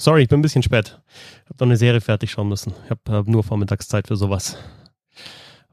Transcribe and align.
Sorry, 0.00 0.22
ich 0.22 0.28
bin 0.28 0.38
ein 0.38 0.42
bisschen 0.42 0.62
spät. 0.62 1.00
Ich 1.44 1.50
habe 1.50 1.56
noch 1.58 1.66
eine 1.66 1.76
Serie 1.76 2.00
fertig 2.00 2.30
schauen 2.30 2.48
müssen. 2.48 2.72
Ich 2.84 2.90
habe 2.90 3.00
hab 3.10 3.26
nur 3.26 3.42
Vormittagszeit 3.42 4.06
für 4.06 4.16
sowas. 4.16 4.56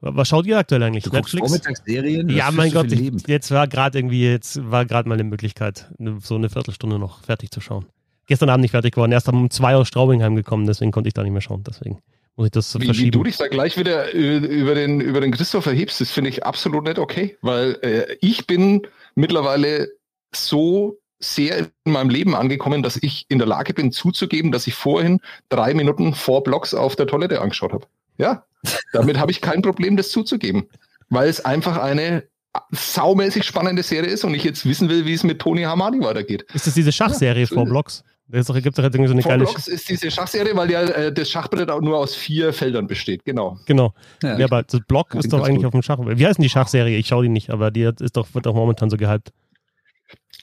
Was 0.02 0.28
schaut 0.28 0.46
ihr 0.46 0.58
aktuell 0.58 0.82
eigentlich? 0.84 1.04
Du 1.04 1.12
Netflix? 1.12 1.48
Vormittagsserien? 1.48 2.30
Ja, 2.30 2.52
mein 2.52 2.72
Gott, 2.72 2.92
ich, 2.92 3.12
jetzt 3.28 3.52
war 3.52 3.68
gerade 3.68 4.00
irgendwie, 4.00 4.24
jetzt 4.24 4.60
war 4.70 4.86
gerade 4.86 5.08
mal 5.08 5.16
eine 5.16 5.24
Möglichkeit, 5.24 5.90
so 6.22 6.36
eine 6.36 6.50
Viertelstunde 6.50 7.00
noch 7.00 7.24
fertig 7.24 7.52
zu 7.52 7.62
schauen. 7.62 7.86
Gestern 8.28 8.50
Abend 8.50 8.64
nicht 8.64 8.72
fertig 8.72 8.96
geworden, 8.96 9.12
erst 9.12 9.30
um 9.30 9.50
zwei 9.52 9.76
aus 9.76 9.88
Straubingheim 9.88 10.36
gekommen, 10.36 10.66
deswegen 10.66 10.92
konnte 10.92 11.08
ich 11.08 11.14
da 11.14 11.22
nicht 11.22 11.32
mehr 11.32 11.42
schauen. 11.42 11.64
Deswegen 11.64 12.00
muss 12.36 12.48
ich 12.48 12.52
das 12.52 12.80
wie, 12.80 12.86
verschieben. 12.86 13.08
Wie 13.08 13.12
du 13.12 13.24
dich 13.24 13.38
da 13.38 13.48
gleich 13.48 13.78
wieder 13.78 14.12
über 14.12 14.74
den, 14.74 15.02
über 15.02 15.22
den 15.22 15.32
Christoph 15.32 15.68
erhebst, 15.68 16.02
das 16.02 16.12
finde 16.12 16.32
ich 16.32 16.44
absolut 16.44 16.84
nicht 16.84 17.00
okay, 17.00 17.38
weil 17.42 17.78
äh, 17.82 18.18
ich 18.22 18.48
bin 18.48 18.88
mittlerweile 19.14 19.90
so 20.34 21.00
sehr 21.20 21.68
in 21.86 21.92
meinem 21.92 22.10
Leben 22.10 22.36
angekommen, 22.36 22.84
dass 22.84 22.98
ich 22.98 23.26
in 23.30 23.38
der 23.38 23.48
Lage 23.48 23.74
bin 23.74 23.92
zuzugeben, 23.92 24.52
dass 24.52 24.68
ich 24.68 24.76
vorhin 24.76 25.22
drei 25.50 25.74
Minuten 25.74 26.14
vor 26.14 26.44
Blogs 26.44 26.74
auf 26.74 26.96
der 26.96 27.08
Toilette 27.08 27.42
angeschaut 27.42 27.74
habe. 27.74 27.88
Ja, 28.18 28.46
damit 28.94 29.18
habe 29.18 29.32
ich 29.32 29.42
kein 29.42 29.62
Problem, 29.62 29.98
das 29.98 30.10
zuzugeben, 30.10 30.68
weil 31.10 31.30
es 31.30 31.44
einfach 31.44 31.78
eine 31.78 32.24
saumäßig 32.72 33.44
spannende 33.44 33.84
Serie 33.84 34.10
ist 34.10 34.24
und 34.24 34.34
ich 34.34 34.44
jetzt 34.44 34.66
wissen 34.66 34.90
will, 34.90 35.06
wie 35.06 35.14
es 35.14 35.24
mit 35.24 35.40
Tony 35.40 35.64
Hamadi 35.64 36.00
weitergeht. 36.00 36.46
Ist 36.54 36.68
das 36.68 36.74
diese 36.74 36.92
Schachserie 36.92 37.42
ja, 37.42 37.48
vor 37.48 37.66
Blogs? 37.66 38.04
Es 38.32 38.48
gibt 38.48 38.78
doch 38.78 38.84
irgendwie 38.84 39.08
so 39.08 39.14
eine 39.14 39.22
geile 39.22 39.44
Blocks 39.44 39.68
ist 39.68 39.88
diese 39.88 40.10
Schachserie, 40.10 40.56
weil 40.56 40.72
ja 40.72 40.82
äh, 40.82 41.14
das 41.14 41.30
Schachbrett 41.30 41.70
auch 41.70 41.82
nur 41.82 41.98
aus 41.98 42.16
vier 42.16 42.54
Feldern 42.54 42.88
besteht, 42.88 43.24
genau. 43.24 43.60
Genau. 43.68 43.94
Ja, 44.24 44.40
ja 44.40 44.46
aber 44.46 44.64
das 44.64 44.82
Block 44.88 45.14
ist 45.14 45.32
doch 45.32 45.44
eigentlich 45.44 45.58
gut. 45.58 45.66
auf 45.66 45.72
dem 45.74 45.84
Schach. 45.84 46.00
Wie 46.02 46.26
heißt 46.26 46.40
denn 46.40 46.44
die 46.44 46.50
Schachserie? 46.50 46.98
Ich 46.98 47.08
schaue 47.08 47.24
die 47.24 47.30
nicht, 47.30 47.52
aber 47.52 47.70
die 47.70 47.92
ist 48.00 48.18
doch, 48.18 48.28
wird 48.34 48.48
doch 48.48 48.56
momentan 48.56 48.90
so 48.90 48.98
gehypt. 48.98 49.32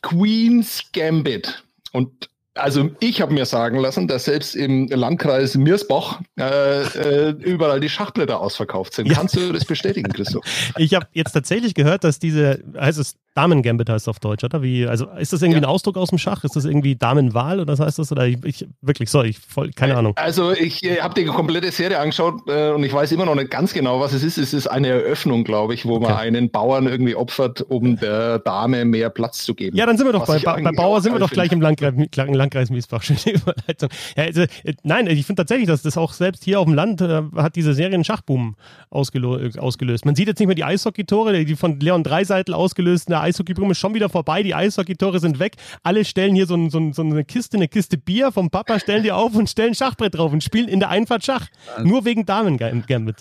Queen's 0.03 0.91
Gambit. 0.93 1.65
Und 1.93 2.29
also 2.55 2.91
ich 3.01 3.21
habe 3.21 3.33
mir 3.33 3.47
sagen 3.47 3.79
lassen, 3.79 4.09
dass 4.09 4.27
selbst 4.27 4.55
im 4.55 4.89
Landkreis 4.89 5.57
Mirsbach 5.57 6.21
äh, 6.39 6.83
äh, 6.83 7.31
überall 7.31 7.81
die 7.81 7.89
Schachblätter 7.89 8.41
ausverkauft 8.41 8.95
sind. 8.95 9.09
Ja. 9.09 9.15
Kannst 9.15 9.37
du 9.37 9.53
das 9.53 9.65
bestätigen, 9.65 10.13
Christoph? 10.13 10.45
Ich 10.77 10.95
habe 10.95 11.07
jetzt 11.13 11.33
tatsächlich 11.33 11.75
gehört, 11.75 12.05
dass 12.05 12.19
diese, 12.19 12.63
heißt 12.79 12.99
es 12.99 13.17
Damen-Gambit 13.35 13.89
heißt 13.89 14.05
es 14.05 14.09
auf 14.09 14.21
Deutsch, 14.21 14.45
oder? 14.45 14.63
Wie, 14.63 14.87
also 14.87 15.07
ist 15.19 15.33
das 15.33 15.41
irgendwie 15.41 15.61
ja. 15.61 15.67
ein 15.67 15.71
Ausdruck 15.71 15.97
aus 15.97 16.11
dem 16.11 16.19
Schach? 16.19 16.45
Ist 16.45 16.55
das 16.55 16.67
irgendwie 16.67 16.97
Damenwahl 16.97 17.61
oder 17.61 17.73
was 17.73 17.81
heißt 17.81 17.99
das? 17.99 18.13
Oder 18.13 18.27
ich, 18.27 18.37
ich 18.45 18.67
wirklich, 18.83 19.11
sorry, 19.11 19.31
ich 19.31 19.39
voll, 19.39 19.71
keine 19.71 19.97
Ahnung. 19.97 20.13
Also 20.17 20.53
ich 20.53 20.85
äh, 20.85 21.01
habe 21.01 21.15
die 21.15 21.25
komplette 21.25 21.73
Serie 21.73 21.99
angeschaut 21.99 22.43
äh, 22.47 22.71
und 22.71 22.85
ich 22.85 22.93
weiß 22.93 23.11
immer 23.13 23.25
noch 23.25 23.35
nicht 23.35 23.51
ganz 23.51 23.73
genau, 23.73 24.01
was 24.01 24.13
es 24.13 24.23
ist. 24.23 24.37
Es 24.37 24.53
ist 24.53 24.67
eine 24.67 24.89
Eröffnung, 24.89 25.45
glaube 25.45 25.73
ich, 25.73 25.87
wo 25.87 25.97
okay. 25.97 26.09
man 26.09 26.17
einen 26.17 26.51
Bauern 26.51 26.87
irgendwie 26.87 27.15
opfert, 27.15 27.63
um 27.63 27.97
der 27.97 28.39
Dame 28.41 28.85
mehr 28.85 29.09
Platz 29.09 29.45
zu 29.45 29.55
geben. 29.55 29.77
Ja, 29.77 29.87
dann 29.87 29.97
sind 29.97 30.07
wir 30.07 30.13
doch 30.13 30.27
bei, 30.27 30.39
bei, 30.39 30.63
bei 30.63 30.73
Bauer 30.73 31.01
sind 31.01 31.15
wir 31.15 31.19
doch 31.19 31.31
gleich 31.31 31.53
im 31.53 31.63
Landkreis, 31.63 31.95
Landkreis 32.15 32.42
Miesbach. 32.71 33.03
Schöne 33.03 33.37
Überleitung. 33.37 33.91
Ja, 34.17 34.25
also, 34.25 34.43
äh, 34.43 34.75
nein, 34.83 35.07
ich 35.07 35.27
finde 35.27 35.41
tatsächlich, 35.43 35.67
dass 35.69 35.83
das 35.83 35.97
auch 35.97 36.13
selbst 36.13 36.45
hier 36.45 36.61
auf 36.61 36.67
dem 36.67 36.75
Land 36.75 37.01
äh, 37.01 37.23
hat 37.37 37.57
diese 37.57 37.75
Serie 37.75 37.95
einen 37.95 38.05
Schachboom 38.05 38.57
ausgelöst, 38.91 39.59
ausgelöst. 39.59 40.05
Man 40.05 40.15
sieht 40.15 40.29
jetzt 40.29 40.39
nicht 40.39 40.47
mehr 40.47 40.55
die 40.55 40.65
Eishockey-Tore, 40.65 41.45
die 41.45 41.57
von 41.57 41.81
Leon 41.81 42.05
Dreiseitel 42.05 42.55
ausgelösten 42.55 43.15
Eishockey-Boom 43.15 43.71
ist 43.71 43.79
schon 43.79 43.95
wieder 43.95 44.09
vorbei, 44.09 44.43
die 44.43 44.55
Eishockey-Tore 44.55 45.21
sind 45.21 45.39
weg. 45.39 45.57
Alle 45.83 46.05
stellen 46.05 46.35
hier 46.35 46.47
so, 46.47 46.55
ein, 46.55 46.71
so, 46.71 46.79
ein, 46.79 46.93
so, 46.93 47.03
eine 47.03 47.25
Kiste, 47.25 47.57
eine 47.57 47.69
Kiste 47.69 47.99
Bier 47.99 48.33
vom 48.33 48.51
Papa, 48.51 48.79
stellen 48.79 49.03
die 49.03 49.13
auf 49.13 49.35
und 49.35 49.49
stellen 49.49 49.75
Schachbrett 49.75 50.15
drauf 50.17 50.33
und 50.33 50.43
spielen 50.43 50.69
in 50.69 50.81
der 50.81 50.89
Einfahrt 50.89 51.25
Schach. 51.25 51.49
Nur 51.83 52.05
wegen 52.05 52.27
Damen-Gambit. 52.27 53.17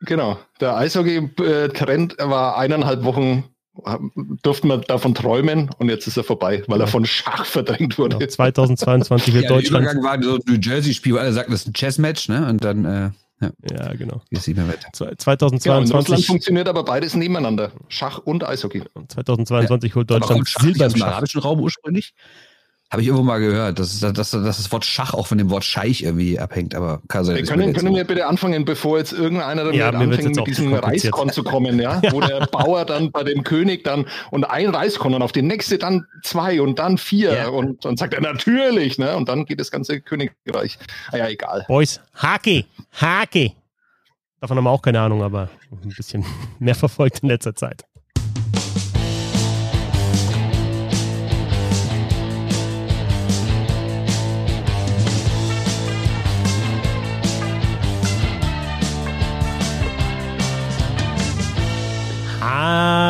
Genau. 0.00 0.38
Der 0.60 0.76
Eishockey-Trend 0.76 2.16
war 2.18 2.58
eineinhalb 2.58 3.04
Wochen 3.04 3.44
durften 4.42 4.68
wir 4.68 4.78
davon 4.78 5.14
träumen 5.14 5.70
und 5.78 5.88
jetzt 5.88 6.06
ist 6.06 6.16
er 6.16 6.24
vorbei, 6.24 6.62
weil 6.66 6.80
er 6.80 6.86
von 6.86 7.06
Schach 7.06 7.46
verdrängt 7.46 7.98
wurde. 7.98 8.18
Genau, 8.18 8.30
2022 8.30 9.34
wird 9.34 9.44
ja, 9.44 9.50
Deutschland. 9.50 9.86
Der 9.86 9.92
Übergang 9.94 10.20
war 10.20 10.22
so 10.22 10.34
ein 10.34 10.40
New 10.46 10.58
Jersey-Spiel, 10.60 11.14
wo 11.14 11.18
alle 11.18 11.32
sagten, 11.32 11.52
das 11.52 11.62
ist 11.62 11.68
ein 11.68 11.72
Chess-Match, 11.72 12.28
ne? 12.28 12.48
Und 12.48 12.62
dann 12.62 12.84
äh, 12.84 13.10
ja. 13.42 13.50
ja, 13.70 13.94
genau. 13.94 14.22
Jetzt 14.30 14.46
nicht 14.46 14.56
mehr 14.56 14.68
weiter. 14.68 14.88
2022. 14.92 15.64
Ja, 15.64 15.78
in 15.78 15.90
Russland 15.90 16.24
funktioniert 16.24 16.68
aber 16.68 16.84
beides 16.84 17.14
nebeneinander. 17.14 17.72
Schach 17.88 18.18
und 18.18 18.46
Eishockey. 18.46 18.82
2022 19.08 19.90
ja. 19.90 19.94
holt 19.96 20.10
Deutschland 20.10 20.46
Silber 20.46 20.86
im 20.94 21.02
arabischen 21.02 21.40
Raum 21.40 21.60
ursprünglich. 21.60 22.14
Habe 22.92 23.00
ich 23.00 23.08
irgendwo 23.08 23.24
mal 23.24 23.38
gehört, 23.38 23.78
dass, 23.78 24.00
dass, 24.00 24.12
dass, 24.12 24.30
das 24.32 24.70
Wort 24.70 24.84
Schach 24.84 25.14
auch 25.14 25.26
von 25.26 25.38
dem 25.38 25.48
Wort 25.48 25.64
Scheich 25.64 26.02
irgendwie 26.02 26.38
abhängt, 26.38 26.74
aber 26.74 27.00
kann 27.08 27.24
sein. 27.24 27.42
Können, 27.46 27.72
können 27.72 27.94
wir 27.94 28.04
bitte 28.04 28.26
anfangen, 28.26 28.66
bevor 28.66 28.98
jetzt 28.98 29.14
irgendeiner 29.14 29.64
damit 29.64 29.78
ja, 29.80 29.88
anfängt, 29.88 30.36
mit 30.36 30.46
diesem 30.46 30.74
Reiskorn 30.74 31.30
zu 31.30 31.42
kommen, 31.42 31.80
ja? 31.80 32.02
Wo 32.10 32.20
der 32.20 32.46
Bauer 32.48 32.84
dann 32.84 33.10
bei 33.10 33.24
dem 33.24 33.44
König 33.44 33.82
dann 33.84 34.04
und 34.30 34.44
ein 34.44 34.74
Reiskorn 34.74 35.14
und 35.14 35.22
auf 35.22 35.32
den 35.32 35.46
nächste 35.46 35.78
dann 35.78 36.04
zwei 36.22 36.60
und 36.60 36.78
dann 36.78 36.98
vier 36.98 37.32
ja. 37.32 37.48
und 37.48 37.82
dann 37.82 37.96
sagt 37.96 38.12
er 38.12 38.20
natürlich, 38.20 38.98
ne? 38.98 39.16
Und 39.16 39.26
dann 39.26 39.46
geht 39.46 39.58
das 39.58 39.70
ganze 39.70 40.02
Königreich. 40.02 40.78
Ah 41.12 41.16
ja, 41.16 41.28
egal. 41.28 41.64
Boys, 41.68 41.98
Haki, 42.12 42.66
Haki. 43.00 43.56
Davon 44.38 44.58
haben 44.58 44.64
wir 44.64 44.70
auch 44.70 44.82
keine 44.82 45.00
Ahnung, 45.00 45.22
aber 45.22 45.48
ein 45.70 45.94
bisschen 45.96 46.26
mehr 46.58 46.74
verfolgt 46.74 47.20
in 47.22 47.30
letzter 47.30 47.54
Zeit. 47.54 47.86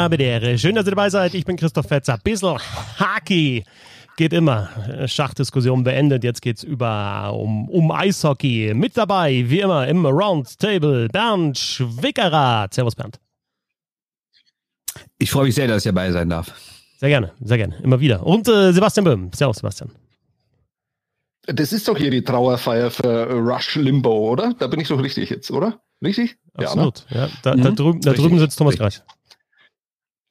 Habedere. 0.02 0.58
Schön, 0.58 0.74
dass 0.74 0.86
ihr 0.86 0.90
dabei 0.90 1.10
seid. 1.10 1.34
Ich 1.34 1.44
bin 1.44 1.56
Christoph 1.56 1.86
Fetzer. 1.86 2.18
Bissl 2.22 2.56
Haki 2.98 3.64
geht 4.16 4.32
immer. 4.32 4.68
Schachdiskussion 5.06 5.84
beendet. 5.84 6.24
Jetzt 6.24 6.42
geht's 6.42 6.62
über 6.62 7.32
um, 7.34 7.68
um 7.68 7.90
Eishockey. 7.90 8.72
Mit 8.74 8.96
dabei, 8.96 9.44
wie 9.48 9.60
immer, 9.60 9.86
im 9.88 10.04
Roundtable 10.04 11.08
Bernd 11.08 11.58
Schwickerer. 11.58 12.68
Servus, 12.70 12.94
Bernd. 12.94 13.18
Ich 15.18 15.30
freue 15.30 15.44
mich 15.44 15.54
sehr, 15.54 15.68
dass 15.68 15.84
ich 15.84 15.90
dabei 15.90 16.10
sein 16.12 16.28
darf. 16.28 16.52
Sehr 16.98 17.08
gerne, 17.08 17.32
sehr 17.40 17.58
gerne. 17.58 17.76
Immer 17.82 18.00
wieder. 18.00 18.26
Und 18.26 18.48
äh, 18.48 18.72
Sebastian 18.72 19.04
Böhm. 19.04 19.30
Servus, 19.34 19.56
Sebastian. 19.56 19.90
Das 21.46 21.72
ist 21.72 21.88
doch 21.88 21.96
hier 21.96 22.10
die 22.10 22.22
Trauerfeier 22.22 22.90
für 22.90 23.32
Rush 23.32 23.74
Limbo, 23.76 24.30
oder? 24.30 24.54
Da 24.58 24.68
bin 24.68 24.78
ich 24.78 24.88
doch 24.88 25.02
richtig 25.02 25.30
jetzt, 25.30 25.50
oder? 25.50 25.80
Richtig? 26.02 26.36
Absolut. 26.54 27.04
Ja, 27.10 27.16
ne? 27.16 27.26
ja 27.26 27.32
da, 27.42 27.56
mhm. 27.56 27.62
da, 27.62 27.70
drüben, 27.70 28.00
da 28.00 28.12
drüben 28.12 28.38
sitzt 28.38 28.58
Thomas 28.58 28.76
Greich. 28.76 29.02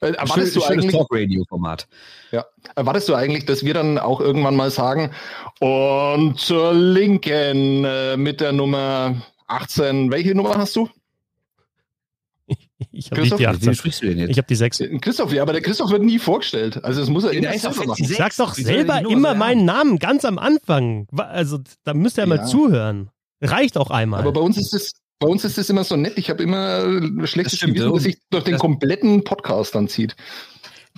Äh, 0.02 0.14
erwartest 0.14 0.54
Schön, 0.54 0.62
du 0.62 0.68
eigentlich 0.68 0.92
Talk-Radio-Format. 0.92 1.88
Ja, 2.32 2.46
erwartest 2.76 3.08
du 3.08 3.14
eigentlich, 3.14 3.46
dass 3.46 3.64
wir 3.64 3.74
dann 3.74 4.00
auch 4.00 4.20
irgendwann 4.20 4.56
mal 4.56 4.72
sagen 4.72 5.12
und 5.60 6.40
zur 6.40 6.74
Linken 6.74 7.86
äh, 7.86 8.18
mit 8.18 8.42
der 8.42 8.52
Nummer 8.52 9.22
18, 9.48 10.12
welche 10.12 10.34
Nummer 10.34 10.58
hast 10.58 10.76
du? 10.76 10.90
Ich 12.92 13.12
habe 13.12 13.22
nicht 13.22 13.38
die 13.38 13.48
18. 13.48 13.76
sprichst 13.76 14.02
du 14.02 14.08
denn 14.08 14.18
jetzt? 14.18 14.32
Ich 14.32 14.38
habe 14.38 14.48
die 14.48 14.56
6. 14.56 14.80
Äh, 14.80 15.00
Christoph, 15.00 15.32
ja, 15.32 15.44
aber 15.44 15.54
der 15.54 15.62
Christoph 15.62 15.92
wird 15.92 16.02
nie 16.02 16.20
vorgestellt. 16.20 16.84
Also 16.84 17.02
es 17.02 17.10
muss 17.10 17.24
er 17.24 17.32
immer 17.32 17.58
selber 17.58 17.86
machen. 17.86 18.06
Sag's 18.06 18.38
doch 18.38 18.56
selber 18.56 19.02
immer 19.02 19.36
meinen 19.36 19.66
Namen 19.66 20.00
ganz 20.00 20.26
am 20.26 20.40
Anfang. 20.40 21.08
Also 21.16 21.60
da 21.84 21.94
müsst 21.94 22.18
ihr 22.18 22.24
ja 22.24 22.28
mal 22.28 22.46
zuhören. 22.46 23.12
Reicht 23.40 23.78
auch 23.78 23.92
einmal. 23.92 24.22
Aber 24.22 24.34
bei 24.34 24.42
uns 24.42 24.58
ist 24.58 24.74
es 24.74 24.94
bei 25.22 25.28
uns 25.28 25.46
ist 25.46 25.58
es 25.60 25.70
immer 25.70 25.84
so 25.84 25.96
nett. 25.96 26.14
Ich 26.18 26.32
habe 26.32 26.42
immer 26.42 26.82
schlechtes 27.28 27.60
das 27.60 27.70
Gewissen, 27.70 27.94
dass 27.94 28.04
sich 28.04 28.18
durch 28.32 28.44
den 28.44 28.58
kompletten 28.58 29.24
Podcast 29.24 29.76
dann 29.76 29.88
zieht. 29.88 30.16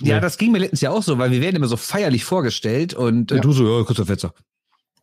Ja, 0.01 0.22
das 0.22 0.38
ging 0.38 0.53
mir 0.53 0.59
letztens 0.59 0.79
ja 0.81 0.91
auch 0.91 1.03
so, 1.03 1.17
weil 1.17 1.31
wir 1.31 1.41
werden 1.41 1.57
immer 1.57 1.67
so 1.67 1.75
feierlich 1.75 2.23
vorgestellt 2.23 2.94
und 2.94 3.31
äh, 3.31 3.35
ja. 3.35 3.41
du 3.41 3.51
so, 3.51 3.79
ja, 3.79 3.84
Christoph 3.84 4.07
Fetzer. 4.07 4.34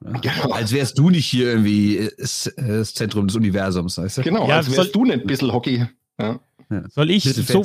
Ja, 0.03 0.13
genau. 0.13 0.55
Als 0.55 0.73
wärst 0.73 0.99
du 0.99 1.11
nicht 1.11 1.27
hier 1.27 1.49
irgendwie 1.49 2.09
das, 2.19 2.51
das 2.57 2.95
Zentrum 2.95 3.27
des 3.27 3.37
Universums, 3.37 3.99
weißt 3.99 4.19
du? 4.19 4.23
Genau, 4.23 4.49
ja, 4.49 4.57
als 4.57 4.75
wärst 4.75 4.95
du 4.95 5.05
nicht 5.05 5.21
ein 5.21 5.27
bisschen 5.27 5.53
Hockey. 5.53 5.87
Ja. 6.19 6.41
Soll 6.89 7.11
ich, 7.11 7.25
so, 7.25 7.63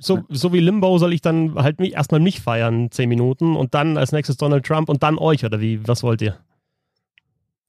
so, 0.00 0.24
so, 0.28 0.52
wie 0.52 0.60
Limbo, 0.60 0.98
soll 0.98 1.14
ich 1.14 1.22
dann 1.22 1.54
halt 1.54 1.80
mich, 1.80 1.94
erstmal 1.94 2.20
mich 2.20 2.40
feiern, 2.40 2.90
zehn 2.90 3.08
Minuten 3.08 3.56
und 3.56 3.74
dann 3.74 3.96
als 3.96 4.12
nächstes 4.12 4.36
Donald 4.36 4.66
Trump 4.66 4.88
und 4.90 5.02
dann 5.02 5.18
euch, 5.18 5.44
oder 5.44 5.60
wie? 5.60 5.80
Was 5.86 6.02
wollt 6.02 6.20
ihr? 6.20 6.36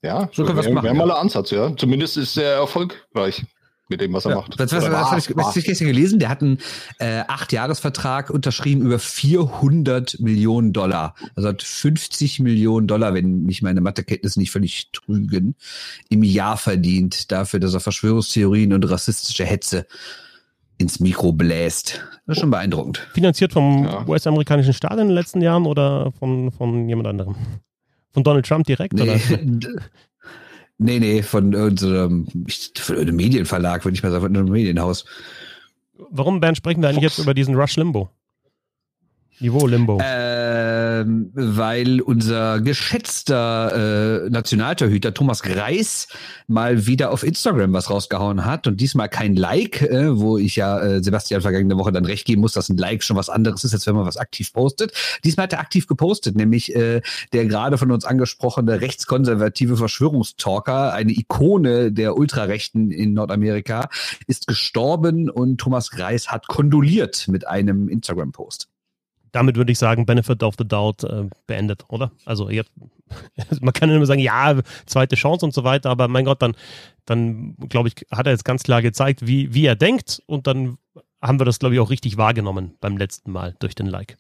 Ja, 0.04 0.30
so 0.34 0.44
können 0.46 0.58
wir 0.58 0.66
es 0.66 0.74
machen. 0.74 0.86
Wäre 0.86 0.96
mal 0.96 1.12
ein 1.12 1.18
Ansatz, 1.18 1.52
ja. 1.52 1.76
Zumindest 1.78 2.18
ist 2.18 2.38
er 2.38 2.56
erfolgreich 2.56 3.46
mit 3.92 4.02
dem, 4.02 4.14
was 4.14 4.26
er 4.26 4.32
ja. 4.32 4.38
macht. 4.38 4.58
Was, 4.58 4.72
was, 4.72 4.84
was, 4.86 5.12
was, 5.12 5.30
ich, 5.30 5.36
was 5.36 5.56
ich 5.56 5.66
gestern 5.66 5.88
gelesen? 5.88 6.18
Der 6.18 6.30
hat 6.30 6.42
einen 6.42 6.58
äh, 6.98 7.24
Acht-Jahres-Vertrag 7.28 8.32
unterschrieben 8.32 8.82
über 8.84 8.98
400 8.98 10.20
Millionen 10.20 10.74
Dollar. 10.74 11.14
Also 11.36 11.50
hat 11.50 11.62
50 11.62 12.40
Millionen 12.40 12.88
Dollar, 12.88 13.14
wenn 13.14 13.44
mich 13.44 13.62
meine 13.62 13.82
Mathekenntnisse 13.82 14.40
nicht 14.40 14.52
völlig 14.52 14.92
trügen, 14.92 15.56
im 16.10 16.24
Jahr 16.24 16.58
verdient 16.58 17.32
dafür, 17.32 17.60
dass 17.60 17.76
er 17.76 17.80
Verschwörungstheorien 17.80 18.74
und 18.74 18.90
rassistische 18.90 19.46
Hetze 19.46 19.86
ins 20.80 21.00
Mikro 21.00 21.32
bläst. 21.32 22.02
Das 22.26 22.38
ist 22.38 22.42
schon 22.42 22.50
beeindruckend. 22.50 23.08
Finanziert 23.14 23.54
vom 23.54 23.84
ja. 23.84 24.08
US-amerikanischen 24.08 24.74
Staat 24.74 24.94
in 24.94 25.10
den 25.10 25.10
letzten 25.10 25.42
Jahren 25.42 25.68
oder 25.68 26.12
von, 26.18 26.52
von 26.52 26.90
jemand 26.90 27.08
anderem? 27.08 27.36
Von 28.14 28.24
Donald 28.24 28.46
Trump 28.46 28.66
direkt? 28.66 28.94
Nee, 28.94 29.04
oder? 29.04 29.20
nee, 30.78 31.00
nee, 31.00 31.24
von 31.24 31.54
irgendeinem, 31.54 32.28
von 32.76 32.96
irgendeinem 32.96 33.16
Medienverlag, 33.16 33.86
würde 33.86 33.96
ich 33.96 34.04
mal 34.04 34.12
sagen, 34.12 34.24
von 34.24 34.36
einem 34.36 34.50
Medienhaus. 34.50 35.06
Warum, 36.10 36.40
Bernd, 36.40 36.58
sprechen 36.58 36.82
wir 36.82 36.90
eigentlich 36.90 37.04
Fox. 37.04 37.18
jetzt 37.18 37.24
über 37.24 37.34
diesen 37.34 37.56
Rush 37.56 37.78
Limbo? 37.78 38.10
Niveau 39.40 39.66
Limbo. 39.66 40.00
Äh, 40.00 40.04
ähm, 41.02 41.32
weil 41.34 42.02
unser 42.02 42.62
geschätzter 42.62 44.26
äh, 44.26 44.30
Nationaltorhüter 44.30 45.14
Thomas 45.14 45.42
Greis 45.42 46.08
mal 46.48 46.86
wieder 46.86 47.12
auf 47.12 47.24
Instagram 47.24 47.74
was 47.74 47.90
rausgehauen 47.90 48.46
hat 48.46 48.68
und 48.68 48.80
diesmal 48.82 49.10
kein 49.10 49.36
Like, 49.36 49.82
äh, 49.82 50.18
wo 50.18 50.38
ich 50.38 50.56
ja 50.56 50.80
äh, 50.80 51.04
Sebastian 51.04 51.42
vergangene 51.42 51.78
Woche 51.78 51.92
dann 51.92 52.06
recht 52.06 52.26
geben 52.26 52.42
muss, 52.42 52.54
dass 52.54 52.70
ein 52.70 52.78
Like 52.78 53.04
schon 53.04 53.18
was 53.18 53.30
anderes 53.30 53.64
ist, 53.64 53.74
als 53.74 53.88
wenn 53.88 53.96
man 53.96 54.06
was 54.06 54.18
aktiv 54.18 54.52
postet. 54.54 54.94
Diesmal 55.24 55.44
hat 55.46 55.54
er 55.54 55.60
aktiv 55.60 55.88
gepostet, 55.88 56.36
nämlich 56.36 56.76
äh, 56.76 57.02
der 57.34 57.46
gerade 57.46 57.78
von 57.78 57.92
uns 57.92 58.06
angesprochene 58.06 58.82
rechtskonservative 58.82 59.78
Verschwörungstalker, 59.78 60.94
eine 60.94 61.12
Ikone 61.12 61.92
der 61.92 62.18
Ultrarechten 62.18 62.92
in 62.92 63.14
Nordamerika, 63.14 63.90
ist 64.28 64.48
gestorben 64.48 65.30
und 65.30 65.58
Thomas 65.60 65.92
Greis 65.92 66.30
hat 66.30 66.48
kondoliert 66.48 67.28
mit 67.28 67.48
einem 67.48 67.88
Instagram-Post 67.90 68.71
damit 69.32 69.56
würde 69.56 69.72
ich 69.72 69.80
sagen, 69.80 70.06
Benefit 70.06 70.44
of 70.44 70.56
the 70.58 70.68
Doubt 70.68 71.04
äh, 71.04 71.26
beendet, 71.48 71.86
oder? 71.88 72.12
Also 72.26 72.50
jetzt, 72.50 72.72
man 73.62 73.74
kann 73.74 73.90
immer 73.90 74.06
sagen, 74.06 74.22
ja, 74.22 74.60
zweite 74.86 75.16
Chance 75.16 75.46
und 75.46 75.54
so 75.54 75.64
weiter, 75.64 75.90
aber 75.90 76.08
mein 76.08 76.26
Gott, 76.26 76.42
dann, 76.42 76.56
dann 77.06 77.56
glaube 77.70 77.90
ich, 77.90 77.96
hat 78.12 78.28
er 78.28 78.34
jetzt 78.34 78.46
ganz 78.46 78.64
klar 78.64 78.82
gezeigt, 78.82 79.26
wie, 79.26 79.54
wie 79.54 79.66
er 79.66 79.76
denkt 79.76 80.22
und 80.26 80.48
dann 80.48 80.78
haben 81.22 81.40
wir 81.40 81.46
das, 81.46 81.60
glaube 81.60 81.76
ich, 81.76 81.82
auch 81.82 81.90
richtig 81.90 82.18
wahrgenommen 82.18 82.76
beim 82.82 82.98
letzten 82.98 83.32
Mal 83.32 83.56
durch 83.60 83.76
den 83.76 83.88
Like. 83.88 84.18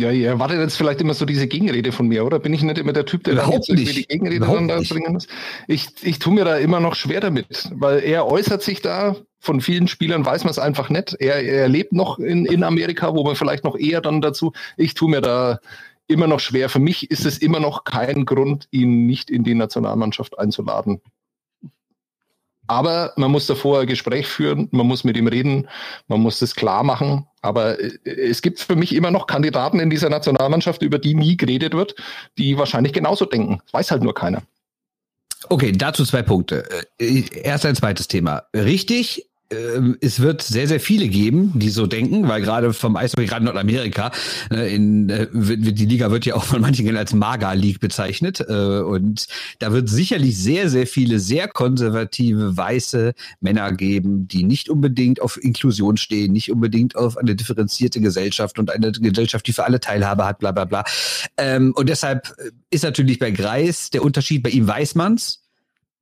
Ja, 0.00 0.10
ihr 0.10 0.28
erwartet 0.28 0.58
jetzt 0.58 0.76
vielleicht 0.76 1.00
immer 1.02 1.12
so 1.12 1.26
diese 1.26 1.46
Gegenrede 1.46 1.92
von 1.92 2.08
mir, 2.08 2.24
oder? 2.24 2.38
Bin 2.38 2.54
ich 2.54 2.62
nicht 2.62 2.78
immer 2.78 2.94
der 2.94 3.04
Typ, 3.04 3.24
der 3.24 3.34
Überhaupt 3.34 3.68
dann 3.68 3.76
nicht. 3.76 3.96
die 3.96 4.06
Gegenrede 4.06 4.46
dann 4.46 4.66
da 4.66 4.80
bringen 4.80 5.12
muss? 5.12 5.26
Ich, 5.68 5.88
ich 6.02 6.18
tue 6.18 6.32
mir 6.32 6.44
da 6.46 6.56
immer 6.56 6.80
noch 6.80 6.94
schwer 6.94 7.20
damit, 7.20 7.70
weil 7.74 7.98
er 7.98 8.26
äußert 8.26 8.62
sich 8.62 8.80
da, 8.80 9.16
von 9.38 9.60
vielen 9.60 9.88
Spielern 9.88 10.24
weiß 10.24 10.44
man 10.44 10.52
es 10.52 10.58
einfach 10.58 10.88
nicht. 10.88 11.16
Er, 11.18 11.42
er 11.42 11.68
lebt 11.68 11.92
noch 11.92 12.18
in, 12.18 12.46
in 12.46 12.62
Amerika, 12.62 13.14
wo 13.14 13.24
man 13.24 13.36
vielleicht 13.36 13.64
noch 13.64 13.76
eher 13.76 14.00
dann 14.00 14.22
dazu, 14.22 14.52
ich 14.78 14.94
tue 14.94 15.10
mir 15.10 15.20
da 15.20 15.58
immer 16.06 16.26
noch 16.26 16.40
schwer. 16.40 16.68
Für 16.68 16.78
mich 16.78 17.10
ist 17.10 17.26
es 17.26 17.38
immer 17.38 17.60
noch 17.60 17.84
kein 17.84 18.24
Grund, 18.24 18.68
ihn 18.70 19.06
nicht 19.06 19.30
in 19.30 19.44
die 19.44 19.54
Nationalmannschaft 19.54 20.38
einzuladen. 20.38 21.00
Aber 22.70 23.12
man 23.16 23.32
muss 23.32 23.48
davor 23.48 23.80
ein 23.80 23.88
Gespräch 23.88 24.28
führen, 24.28 24.68
man 24.70 24.86
muss 24.86 25.02
mit 25.02 25.16
ihm 25.16 25.26
reden, 25.26 25.66
man 26.06 26.20
muss 26.20 26.38
das 26.38 26.54
klar 26.54 26.84
machen. 26.84 27.26
Aber 27.42 27.80
äh, 27.80 27.90
es 28.04 28.42
gibt 28.42 28.60
für 28.60 28.76
mich 28.76 28.94
immer 28.94 29.10
noch 29.10 29.26
Kandidaten 29.26 29.80
in 29.80 29.90
dieser 29.90 30.08
Nationalmannschaft, 30.08 30.80
über 30.82 31.00
die 31.00 31.14
nie 31.14 31.36
geredet 31.36 31.74
wird, 31.74 31.96
die 32.38 32.58
wahrscheinlich 32.58 32.92
genauso 32.92 33.24
denken. 33.24 33.60
Weiß 33.72 33.90
halt 33.90 34.04
nur 34.04 34.14
keiner. 34.14 34.42
Okay, 35.48 35.72
dazu 35.72 36.04
zwei 36.04 36.22
Punkte. 36.22 36.64
Äh, 37.00 37.24
Erst 37.42 37.66
ein 37.66 37.74
zweites 37.74 38.06
Thema. 38.06 38.44
Richtig, 38.54 39.28
es 40.00 40.20
wird 40.20 40.42
sehr, 40.42 40.68
sehr 40.68 40.78
viele 40.78 41.08
geben, 41.08 41.52
die 41.56 41.70
so 41.70 41.86
denken, 41.86 42.28
weil 42.28 42.40
gerade 42.40 42.72
vom 42.72 42.94
Eishockey, 42.94 43.26
gerade 43.26 43.44
Nordamerika, 43.44 44.12
äh, 44.52 44.72
in, 44.74 45.08
äh, 45.10 45.26
die 45.32 45.86
Liga 45.86 46.12
wird 46.12 46.24
ja 46.24 46.36
auch 46.36 46.44
von 46.44 46.60
manchen 46.60 46.96
als 46.96 47.12
Maga 47.12 47.52
League 47.52 47.80
bezeichnet. 47.80 48.40
äh, 48.40 48.80
Und 48.80 49.26
da 49.58 49.72
wird 49.72 49.88
sicherlich 49.88 50.38
sehr, 50.38 50.70
sehr 50.70 50.86
viele 50.86 51.18
sehr 51.18 51.48
konservative, 51.48 52.56
weiße 52.56 53.12
Männer 53.40 53.72
geben, 53.72 54.28
die 54.28 54.44
nicht 54.44 54.68
unbedingt 54.68 55.20
auf 55.20 55.42
Inklusion 55.42 55.96
stehen, 55.96 56.32
nicht 56.32 56.52
unbedingt 56.52 56.94
auf 56.94 57.16
eine 57.16 57.34
differenzierte 57.34 58.00
Gesellschaft 58.00 58.58
und 58.60 58.70
eine 58.70 58.92
Gesellschaft, 58.92 59.48
die 59.48 59.52
für 59.52 59.64
alle 59.64 59.80
Teilhabe 59.80 60.26
hat, 60.26 60.38
bla 60.38 60.52
bla 60.52 60.64
bla. 60.64 60.84
Ähm, 61.36 61.72
Und 61.74 61.88
deshalb 61.88 62.36
ist 62.70 62.84
natürlich 62.84 63.18
bei 63.18 63.32
Greis 63.32 63.90
der 63.90 64.04
Unterschied, 64.04 64.44
bei 64.44 64.50
ihm 64.50 64.68
weiß 64.68 64.94
man's, 64.94 65.39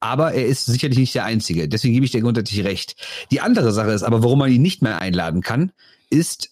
aber 0.00 0.33
er 0.33 0.47
ist 0.47 0.67
sicherlich 0.67 0.99
nicht 0.99 1.15
der 1.15 1.25
Einzige. 1.25 1.69
Deswegen 1.69 1.95
gebe 1.95 2.06
ich 2.06 2.12
dir 2.12 2.21
grundsätzlich 2.21 2.65
recht. 2.65 2.97
Die 3.31 3.41
andere 3.41 3.73
Sache 3.73 3.91
ist 3.91 4.03
aber, 4.03 4.23
warum 4.23 4.39
man 4.39 4.53
ihn 4.53 4.62
nicht 4.62 4.83
mehr 4.83 5.00
einladen 5.00 5.43
kann, 5.43 5.73
ist, 6.11 6.50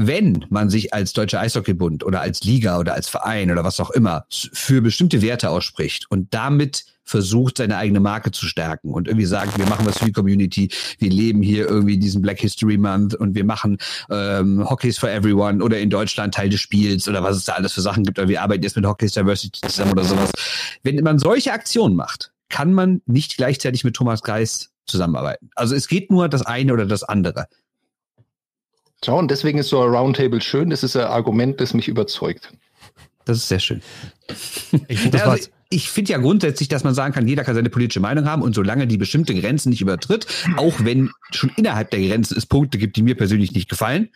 wenn 0.00 0.46
man 0.48 0.70
sich 0.70 0.94
als 0.94 1.12
Deutscher 1.12 1.40
Eishockeybund 1.40 2.04
oder 2.04 2.20
als 2.20 2.44
Liga 2.44 2.78
oder 2.78 2.94
als 2.94 3.08
Verein 3.08 3.50
oder 3.50 3.64
was 3.64 3.80
auch 3.80 3.90
immer 3.90 4.26
für 4.30 4.80
bestimmte 4.80 5.22
Werte 5.22 5.50
ausspricht 5.50 6.06
und 6.08 6.32
damit 6.32 6.84
versucht, 7.02 7.58
seine 7.58 7.76
eigene 7.78 7.98
Marke 7.98 8.30
zu 8.30 8.46
stärken 8.46 8.92
und 8.92 9.08
irgendwie 9.08 9.26
sagt, 9.26 9.58
wir 9.58 9.66
machen 9.66 9.86
was 9.86 9.98
für 9.98 10.04
die 10.04 10.12
Community, 10.12 10.70
wir 11.00 11.10
leben 11.10 11.42
hier 11.42 11.66
irgendwie 11.68 11.98
diesen 11.98 12.22
Black 12.22 12.38
History 12.38 12.76
Month 12.78 13.16
und 13.16 13.34
wir 13.34 13.44
machen 13.44 13.78
ähm, 14.08 14.64
Hockeys 14.68 14.98
for 14.98 15.10
Everyone 15.10 15.64
oder 15.64 15.80
in 15.80 15.90
Deutschland 15.90 16.32
Teil 16.32 16.50
des 16.50 16.60
Spiels 16.60 17.08
oder 17.08 17.24
was 17.24 17.36
es 17.36 17.44
da 17.44 17.54
alles 17.54 17.72
für 17.72 17.80
Sachen 17.80 18.04
gibt 18.04 18.20
oder 18.20 18.28
wir 18.28 18.40
arbeiten 18.40 18.62
jetzt 18.62 18.76
mit 18.76 18.86
Hockey's 18.86 19.14
Diversity 19.14 19.62
zusammen 19.62 19.92
oder 19.92 20.04
sowas. 20.04 20.30
Wenn 20.84 21.02
man 21.02 21.18
solche 21.18 21.52
Aktionen 21.52 21.96
macht, 21.96 22.30
kann 22.48 22.72
man 22.72 23.02
nicht 23.06 23.36
gleichzeitig 23.36 23.84
mit 23.84 23.94
Thomas 23.94 24.22
Greis 24.22 24.70
zusammenarbeiten. 24.86 25.50
Also 25.54 25.74
es 25.74 25.88
geht 25.88 26.10
nur 26.10 26.28
das 26.28 26.42
eine 26.42 26.72
oder 26.72 26.86
das 26.86 27.02
andere. 27.02 27.46
So, 29.04 29.16
und 29.16 29.30
deswegen 29.30 29.58
ist 29.58 29.68
so 29.68 29.80
ein 29.80 29.90
Roundtable 29.90 30.40
schön. 30.40 30.70
Das 30.70 30.82
ist 30.82 30.96
ein 30.96 31.04
Argument, 31.04 31.60
das 31.60 31.74
mich 31.74 31.88
überzeugt. 31.88 32.52
Das 33.24 33.36
ist 33.36 33.48
sehr 33.48 33.60
schön. 33.60 33.82
Ich 34.88 35.00
finde, 35.00 35.22
also 35.22 35.48
ich 35.70 35.90
finde 35.90 36.12
ja 36.12 36.18
grundsätzlich, 36.18 36.68
dass 36.68 36.82
man 36.82 36.94
sagen 36.94 37.12
kann, 37.12 37.28
jeder 37.28 37.44
kann 37.44 37.54
seine 37.54 37.68
politische 37.68 38.00
Meinung 38.00 38.24
haben 38.24 38.42
und 38.42 38.54
solange 38.54 38.86
die 38.86 38.96
bestimmte 38.96 39.34
Grenzen 39.34 39.68
nicht 39.68 39.82
übertritt, 39.82 40.26
auch 40.56 40.74
wenn 40.78 41.10
schon 41.30 41.50
innerhalb 41.56 41.90
der 41.90 42.00
Grenzen 42.00 42.36
es 42.38 42.46
Punkte 42.46 42.78
gibt, 42.78 42.96
die 42.96 43.02
mir 43.02 43.16
persönlich 43.16 43.52
nicht 43.52 43.68
gefallen, 43.68 44.08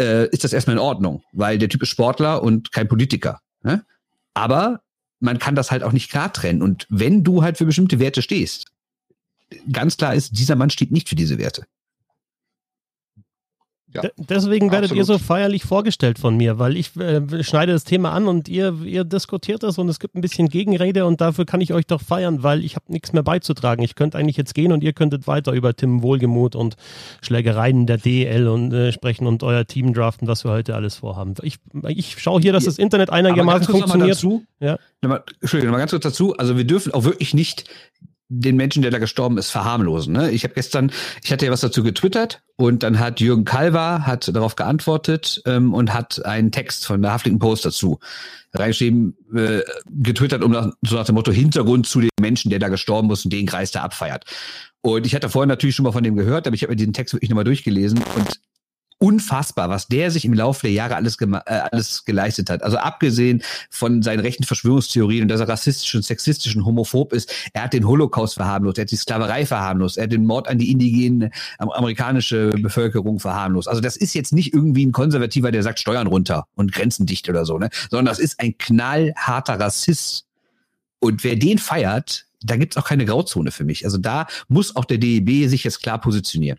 äh, 0.00 0.26
ist 0.30 0.42
das 0.44 0.54
erstmal 0.54 0.76
in 0.76 0.80
Ordnung, 0.80 1.22
weil 1.32 1.58
der 1.58 1.68
Typ 1.68 1.82
ist 1.82 1.90
Sportler 1.90 2.42
und 2.42 2.72
kein 2.72 2.88
Politiker. 2.88 3.40
Ne? 3.62 3.84
Aber 4.32 4.80
man 5.20 5.38
kann 5.38 5.54
das 5.54 5.70
halt 5.70 5.82
auch 5.82 5.92
nicht 5.92 6.10
klar 6.10 6.32
trennen. 6.32 6.62
Und 6.62 6.86
wenn 6.90 7.22
du 7.22 7.42
halt 7.42 7.58
für 7.58 7.66
bestimmte 7.66 7.98
Werte 7.98 8.22
stehst, 8.22 8.66
ganz 9.70 9.96
klar 9.96 10.14
ist, 10.14 10.38
dieser 10.38 10.56
Mann 10.56 10.70
steht 10.70 10.90
nicht 10.90 11.08
für 11.08 11.16
diese 11.16 11.38
Werte. 11.38 11.64
Ja, 13.92 14.02
Deswegen 14.16 14.70
werdet 14.70 14.92
ihr 14.92 15.04
so 15.04 15.14
absolut. 15.14 15.26
feierlich 15.26 15.64
vorgestellt 15.64 16.18
von 16.18 16.36
mir, 16.36 16.58
weil 16.58 16.76
ich 16.76 16.96
äh, 16.96 17.42
schneide 17.42 17.72
das 17.72 17.84
Thema 17.84 18.12
an 18.12 18.28
und 18.28 18.48
ihr, 18.48 18.74
ihr 18.84 19.04
diskutiert 19.04 19.62
das 19.64 19.78
und 19.78 19.88
es 19.88 19.98
gibt 19.98 20.14
ein 20.14 20.20
bisschen 20.20 20.48
Gegenrede 20.48 21.04
und 21.06 21.20
dafür 21.20 21.44
kann 21.44 21.60
ich 21.60 21.72
euch 21.72 21.86
doch 21.86 22.00
feiern, 22.00 22.42
weil 22.44 22.64
ich 22.64 22.76
habe 22.76 22.84
nichts 22.92 23.12
mehr 23.12 23.22
beizutragen. 23.24 23.82
Ich 23.82 23.96
könnte 23.96 24.16
eigentlich 24.16 24.36
jetzt 24.36 24.54
gehen 24.54 24.70
und 24.70 24.84
ihr 24.84 24.92
könntet 24.92 25.26
weiter 25.26 25.52
über 25.52 25.74
Tim 25.74 26.02
Wohlgemuth 26.02 26.54
und 26.54 26.76
Schlägereien 27.20 27.86
der 27.86 27.98
DEL 27.98 28.46
und 28.46 28.72
äh, 28.72 28.92
sprechen 28.92 29.26
und 29.26 29.42
euer 29.42 29.66
Team 29.66 29.92
draften, 29.92 30.28
was 30.28 30.44
wir 30.44 30.52
heute 30.52 30.74
alles 30.76 30.96
vorhaben. 30.96 31.34
Ich, 31.42 31.58
ich 31.88 32.18
schaue 32.20 32.40
hier, 32.40 32.52
dass 32.52 32.64
das 32.64 32.78
Internet 32.78 33.10
einigermaßen 33.10 33.72
mal 33.72 33.80
funktioniert. 33.80 34.16
Dazu, 34.16 34.44
Ja. 34.60 34.78
Entschuldigung, 35.02 35.66
nochmal 35.66 35.80
ganz 35.80 35.90
kurz 35.90 36.04
dazu. 36.04 36.36
Also 36.36 36.56
wir 36.56 36.64
dürfen 36.64 36.92
auch 36.94 37.04
wirklich 37.04 37.34
nicht 37.34 37.64
den 38.32 38.56
Menschen, 38.56 38.82
der 38.82 38.92
da 38.92 38.98
gestorben 38.98 39.36
ist, 39.38 39.50
verharmlosen. 39.50 40.12
Ne? 40.12 40.30
Ich 40.30 40.44
habe 40.44 40.54
gestern, 40.54 40.92
ich 41.22 41.32
hatte 41.32 41.46
ja 41.46 41.52
was 41.52 41.60
dazu 41.60 41.82
getwittert 41.82 42.42
und 42.56 42.84
dann 42.84 43.00
hat 43.00 43.20
Jürgen 43.20 43.44
Kalver 43.44 44.06
hat 44.06 44.34
darauf 44.34 44.54
geantwortet 44.54 45.42
ähm, 45.46 45.74
und 45.74 45.92
hat 45.92 46.24
einen 46.24 46.52
Text 46.52 46.86
von 46.86 47.02
der 47.02 47.12
Huffington 47.12 47.40
Post 47.40 47.64
dazu 47.64 47.98
reingeschrieben, 48.54 49.16
äh, 49.34 49.62
getwittert, 49.90 50.44
um 50.44 50.52
nach, 50.52 50.72
so 50.82 50.94
nach 50.94 51.04
dem 51.04 51.16
Motto 51.16 51.32
Hintergrund 51.32 51.86
zu 51.86 52.00
dem 52.00 52.10
Menschen, 52.20 52.50
der 52.50 52.60
da 52.60 52.68
gestorben 52.68 53.10
ist 53.10 53.24
und 53.24 53.32
den 53.32 53.46
Kreis 53.46 53.72
da 53.72 53.82
abfeiert. 53.82 54.24
Und 54.80 55.06
ich 55.06 55.14
hatte 55.14 55.28
vorher 55.28 55.46
natürlich 55.46 55.74
schon 55.74 55.84
mal 55.84 55.92
von 55.92 56.04
dem 56.04 56.16
gehört, 56.16 56.46
aber 56.46 56.54
ich 56.54 56.62
habe 56.62 56.72
mir 56.72 56.76
diesen 56.76 56.92
Text 56.92 57.12
wirklich 57.12 57.30
nochmal 57.30 57.44
durchgelesen 57.44 57.98
und 57.98 58.40
unfassbar, 59.00 59.70
was 59.70 59.88
der 59.88 60.10
sich 60.10 60.26
im 60.26 60.34
Laufe 60.34 60.62
der 60.66 60.72
Jahre 60.72 60.94
alles, 60.94 61.16
äh, 61.20 61.26
alles 61.46 62.04
geleistet 62.04 62.50
hat. 62.50 62.62
Also 62.62 62.76
abgesehen 62.76 63.42
von 63.70 64.02
seinen 64.02 64.20
rechten 64.20 64.44
Verschwörungstheorien 64.44 65.22
und 65.22 65.28
dass 65.28 65.40
er 65.40 65.48
rassistisch 65.48 65.94
und 65.94 66.04
sexistisch 66.04 66.54
und 66.54 66.66
homophob 66.66 67.14
ist, 67.14 67.32
er 67.54 67.64
hat 67.64 67.72
den 67.72 67.86
Holocaust 67.86 68.34
verharmlost, 68.34 68.76
er 68.78 68.82
hat 68.82 68.90
die 68.90 68.96
Sklaverei 68.96 69.46
verharmlost, 69.46 69.96
er 69.96 70.04
hat 70.04 70.12
den 70.12 70.26
Mord 70.26 70.48
an 70.48 70.58
die 70.58 70.70
indigene 70.70 71.30
am- 71.58 71.70
amerikanische 71.70 72.50
Bevölkerung 72.50 73.20
verharmlost. 73.20 73.68
Also 73.68 73.80
das 73.80 73.96
ist 73.96 74.12
jetzt 74.12 74.34
nicht 74.34 74.52
irgendwie 74.52 74.84
ein 74.84 74.92
Konservativer, 74.92 75.50
der 75.50 75.62
sagt 75.62 75.80
Steuern 75.80 76.06
runter 76.06 76.44
und 76.54 76.70
Grenzen 76.72 77.06
dicht 77.06 77.26
oder 77.30 77.46
so, 77.46 77.58
ne? 77.58 77.70
sondern 77.90 78.04
das 78.06 78.18
ist 78.18 78.38
ein 78.38 78.58
knallharter 78.58 79.58
Rassist. 79.58 80.26
Und 80.98 81.24
wer 81.24 81.36
den 81.36 81.56
feiert, 81.56 82.26
da 82.42 82.56
gibt's 82.56 82.76
auch 82.76 82.84
keine 82.86 83.06
Grauzone 83.06 83.50
für 83.50 83.64
mich. 83.64 83.86
Also 83.86 83.96
da 83.96 84.26
muss 84.48 84.76
auch 84.76 84.84
der 84.84 84.98
DEB 84.98 85.48
sich 85.48 85.64
jetzt 85.64 85.82
klar 85.82 85.98
positionieren. 85.98 86.58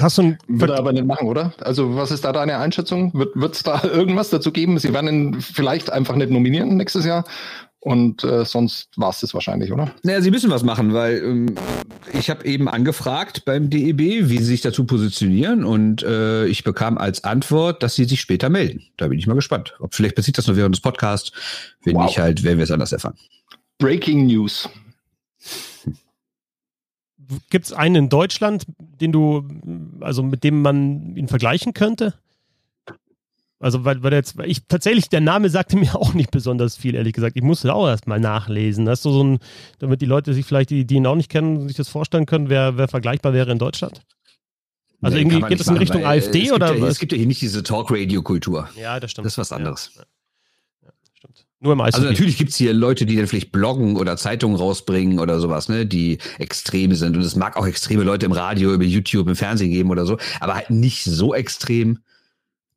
Hast 0.00 0.18
du 0.18 0.36
er 0.48 0.78
aber 0.78 0.92
nicht 0.92 1.06
machen, 1.06 1.28
oder? 1.28 1.52
Also, 1.60 1.96
was 1.96 2.10
ist 2.10 2.24
da 2.24 2.32
deine 2.32 2.58
Einschätzung? 2.58 3.12
Wird 3.14 3.54
es 3.54 3.62
da 3.62 3.82
irgendwas 3.84 4.30
dazu 4.30 4.52
geben? 4.52 4.78
Sie 4.78 4.92
werden 4.92 5.08
ihn 5.08 5.40
vielleicht 5.40 5.90
einfach 5.92 6.16
nicht 6.16 6.30
nominieren 6.30 6.76
nächstes 6.76 7.04
Jahr. 7.04 7.24
Und 7.82 8.24
äh, 8.24 8.44
sonst 8.44 8.90
war 8.96 9.08
es 9.08 9.20
das 9.20 9.32
wahrscheinlich, 9.32 9.72
oder? 9.72 9.90
Naja, 10.02 10.20
sie 10.20 10.30
müssen 10.30 10.50
was 10.50 10.62
machen, 10.62 10.92
weil 10.92 11.16
ähm, 11.24 11.54
ich 12.12 12.28
habe 12.28 12.44
eben 12.44 12.68
angefragt 12.68 13.46
beim 13.46 13.70
DEB, 13.70 14.28
wie 14.28 14.36
sie 14.38 14.44
sich 14.44 14.60
dazu 14.60 14.84
positionieren 14.84 15.64
und 15.64 16.02
äh, 16.02 16.44
ich 16.44 16.62
bekam 16.62 16.98
als 16.98 17.24
Antwort, 17.24 17.82
dass 17.82 17.94
sie 17.94 18.04
sich 18.04 18.20
später 18.20 18.50
melden. 18.50 18.82
Da 18.98 19.08
bin 19.08 19.18
ich 19.18 19.26
mal 19.26 19.32
gespannt. 19.32 19.76
Ob 19.80 19.94
vielleicht 19.94 20.14
passiert 20.14 20.36
das 20.36 20.46
nur 20.46 20.56
während 20.58 20.74
des 20.74 20.82
Podcasts. 20.82 21.32
Wenn 21.82 21.96
Wow. 21.96 22.04
nicht, 22.04 22.18
halt 22.18 22.42
werden 22.42 22.58
wir 22.58 22.64
es 22.64 22.70
anders 22.70 22.92
erfahren. 22.92 23.16
Breaking 23.78 24.26
News. 24.26 24.68
Gibt 27.50 27.66
es 27.66 27.72
einen 27.72 27.94
in 27.94 28.08
Deutschland, 28.08 28.66
den 28.78 29.12
du, 29.12 29.46
also 30.00 30.22
mit 30.22 30.44
dem 30.44 30.62
man 30.62 31.16
ihn 31.16 31.28
vergleichen 31.28 31.74
könnte? 31.74 32.14
Also, 33.62 33.84
weil, 33.84 34.02
weil 34.02 34.14
jetzt, 34.14 34.36
ich 34.44 34.62
tatsächlich, 34.68 35.10
der 35.10 35.20
Name 35.20 35.50
sagte 35.50 35.76
mir 35.78 35.94
auch 35.94 36.14
nicht 36.14 36.30
besonders 36.30 36.76
viel, 36.76 36.94
ehrlich 36.94 37.12
gesagt. 37.12 37.36
Ich 37.36 37.42
musste 37.42 37.72
auch 37.74 37.86
erst 37.86 38.06
mal 38.06 38.18
nachlesen. 38.18 38.88
Hast 38.88 39.04
du 39.04 39.10
so 39.10 39.22
ein, 39.22 39.38
damit 39.78 40.00
die 40.00 40.06
Leute 40.06 40.32
sich 40.32 40.46
vielleicht, 40.46 40.70
die, 40.70 40.86
die 40.86 40.96
ihn 40.96 41.06
auch 41.06 41.14
nicht 41.14 41.30
kennen, 41.30 41.68
sich 41.68 41.76
das 41.76 41.88
vorstellen 41.88 42.26
können, 42.26 42.48
wer, 42.48 42.78
wer 42.78 42.88
vergleichbar 42.88 43.32
wäre 43.32 43.52
in 43.52 43.58
Deutschland? 43.58 44.00
Also 45.02 45.16
nee, 45.16 45.22
irgendwie 45.22 45.40
geht 45.48 45.60
es 45.60 45.68
in 45.68 45.76
Richtung 45.76 46.02
machen, 46.02 46.18
AfD 46.18 46.46
es 46.46 46.52
oder 46.52 46.74
ja, 46.74 46.80
was? 46.80 46.90
Es 46.90 46.98
gibt 46.98 47.12
ja 47.12 47.18
hier 47.18 47.26
nicht 47.26 47.40
diese 47.40 47.62
Talk-Radio-Kultur. 47.62 48.68
Ja, 48.76 49.00
das 49.00 49.12
stimmt. 49.12 49.26
Das 49.26 49.34
ist 49.34 49.38
was 49.38 49.52
anderes. 49.52 49.92
Ja. 49.96 50.02
Nur 51.62 51.74
im 51.74 51.80
Eishockey. 51.80 52.06
Also 52.06 52.10
natürlich 52.10 52.38
gibt 52.38 52.50
es 52.50 52.56
hier 52.56 52.72
Leute, 52.72 53.04
die 53.04 53.16
dann 53.16 53.26
vielleicht 53.26 53.52
bloggen 53.52 53.96
oder 53.96 54.16
Zeitungen 54.16 54.56
rausbringen 54.56 55.20
oder 55.20 55.40
sowas, 55.40 55.68
ne, 55.68 55.84
die 55.84 56.18
extrem 56.38 56.94
sind. 56.94 57.16
Und 57.16 57.22
es 57.22 57.36
mag 57.36 57.56
auch 57.56 57.66
extreme 57.66 58.02
Leute 58.02 58.24
im 58.26 58.32
Radio, 58.32 58.72
über 58.72 58.84
YouTube, 58.84 59.28
im 59.28 59.36
Fernsehen 59.36 59.70
geben 59.70 59.90
oder 59.90 60.06
so, 60.06 60.16
aber 60.40 60.54
halt 60.54 60.70
nicht 60.70 61.04
so 61.04 61.34
extrem, 61.34 61.98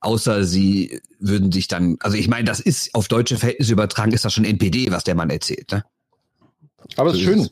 außer 0.01 0.43
sie 0.43 0.99
würden 1.19 1.53
sich 1.53 1.69
dann, 1.69 1.95
also 2.01 2.17
ich 2.17 2.27
meine, 2.27 2.43
das 2.43 2.59
ist 2.59 2.93
auf 2.93 3.07
deutsche 3.07 3.37
Verhältnisse 3.37 3.71
übertragen, 3.71 4.11
ist 4.11 4.25
das 4.25 4.33
schon 4.33 4.43
NPD, 4.43 4.91
was 4.91 5.05
der 5.05 5.15
Mann 5.15 5.29
erzählt, 5.29 5.71
ne? 5.71 5.85
Aber 6.97 7.11
es 7.11 7.15
ist 7.15 7.23
schön. 7.23 7.49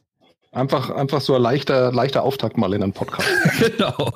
Einfach, 0.51 0.89
einfach 0.89 1.21
so 1.21 1.33
ein 1.33 1.41
leichter, 1.41 1.93
leichter 1.93 2.23
Auftakt 2.23 2.57
mal 2.57 2.73
in 2.73 2.83
einen 2.83 2.91
Podcast. 2.91 3.25
genau. 3.59 4.11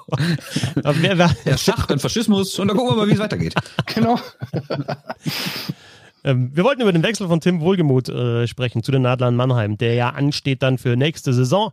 Aber 0.84 1.02
wer, 1.02 1.18
wer, 1.18 1.34
Der 1.46 1.58
Schach, 1.58 1.86
dann 1.86 1.98
Faschismus 1.98 2.60
und 2.60 2.68
dann 2.68 2.76
gucken 2.76 2.92
wir 2.92 2.98
mal, 2.98 3.08
wie 3.08 3.14
es 3.14 3.20
weitergeht. 3.20 3.56
genau. 3.86 4.20
Ähm, 6.26 6.50
wir 6.54 6.64
wollten 6.64 6.82
über 6.82 6.92
den 6.92 7.04
Wechsel 7.04 7.28
von 7.28 7.40
Tim 7.40 7.62
Wohlgemuth 7.62 8.10
äh, 8.10 8.48
sprechen 8.48 8.82
zu 8.82 8.92
den 8.92 9.06
Adlern 9.06 9.36
Mannheim, 9.36 9.78
der 9.78 9.94
ja 9.94 10.10
ansteht 10.10 10.64
dann 10.64 10.80
für 10.80 10.98
nächste 10.98 11.34
Saison. 11.34 11.72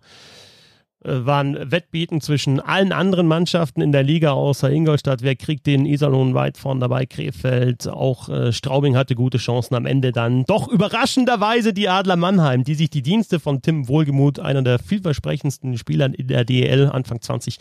Äh, 1.05 1.27
waren 1.27 1.71
Wettbieten 1.71 2.21
zwischen 2.21 2.61
allen 2.61 2.93
anderen 2.93 3.27
Mannschaften 3.27 3.81
in 3.81 3.91
der 3.91 4.03
Liga 4.05 4.33
außer 4.33 4.71
Ingolstadt. 4.71 5.23
Wer 5.23 5.35
kriegt 5.35 5.67
den 5.67 5.85
Iserlohn 5.85 6.35
weit 6.35 6.59
vorn 6.59 6.79
dabei? 6.79 7.07
Krefeld. 7.07 7.89
Auch 7.89 8.29
äh, 8.29 8.53
Straubing 8.53 8.97
hatte 8.97 9.15
gute 9.15 9.39
Chancen 9.39 9.75
am 9.75 9.87
Ende 9.87 10.13
dann. 10.13 10.45
Doch 10.45 10.69
überraschenderweise 10.69 11.73
die 11.73 11.89
Adler 11.89 12.17
Mannheim, 12.17 12.63
die 12.63 12.75
sich 12.75 12.91
die 12.91 13.03
Dienste 13.03 13.41
von 13.41 13.63
Tim 13.63 13.89
Wohlgemuth, 13.89 14.39
einer 14.39 14.63
der 14.63 14.79
vielversprechendsten 14.79 15.77
Spieler 15.77 16.07
in 16.07 16.29
der 16.29 16.45
DEL 16.45 16.91
Anfang 16.93 17.21
20, 17.21 17.59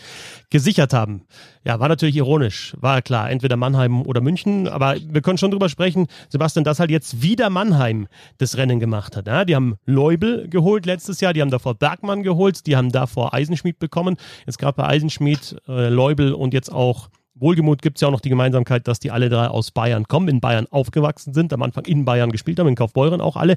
gesichert 0.50 0.94
haben. 0.94 1.24
Ja, 1.64 1.80
war 1.80 1.90
natürlich 1.90 2.16
ironisch. 2.16 2.76
War 2.80 3.02
klar, 3.02 3.30
entweder 3.30 3.56
Mannheim 3.56 4.04
oder 4.04 4.22
München. 4.22 4.68
Aber 4.68 4.96
wir 5.02 5.22
können 5.22 5.38
schon 5.38 5.52
drüber 5.52 5.70
sprechen, 5.70 6.08
Sebastian, 6.30 6.64
dass 6.64 6.80
halt 6.80 6.92
jetzt 6.92 7.22
wieder 7.22 7.50
Mannheim 7.50 8.08
das 8.38 8.58
Rennen 8.58 8.80
gemacht 8.80 9.16
hat. 9.16 9.28
Ja, 9.28 9.46
die 9.46 9.56
haben 9.56 9.76
Leubel 9.86 10.48
geholt 10.48 10.86
letztes 10.86 11.22
Jahr, 11.22 11.34
die 11.34 11.42
haben 11.42 11.52
davor 11.52 11.76
Bergmann 11.76 12.24
geholt, 12.24 12.68
die 12.68 12.76
haben 12.76 12.92
davor 12.92 13.31
Eisenschmied 13.32 13.80
bekommen. 13.80 14.18
Jetzt 14.46 14.60
gerade 14.60 14.76
bei 14.76 14.88
Eisenschmied, 14.88 15.56
äh, 15.68 15.90
Leubel 15.90 16.34
und 16.34 16.54
jetzt 16.54 16.72
auch 16.72 17.10
Wohlgemut 17.36 17.82
gibt 17.82 17.98
es 17.98 18.02
ja 18.02 18.08
auch 18.08 18.12
noch 18.12 18.22
die 18.22 18.30
Gemeinsamkeit, 18.30 18.88
dass 18.88 19.00
die 19.00 19.12
alle 19.12 19.30
drei 19.30 19.48
aus 19.48 19.72
Bayern 19.72 20.08
kommen, 20.08 20.28
in 20.28 20.42
Bayern 20.42 20.68
aufgewachsen 20.70 21.34
sind, 21.34 21.54
am 21.54 21.64
Anfang 21.64 21.86
in 21.86 22.06
Bayern 22.06 22.32
gespielt 22.32 22.60
haben, 22.60 22.68
in 22.68 22.76
Kaufbeuren 22.76 23.22
auch 23.22 23.36
alle. 23.36 23.56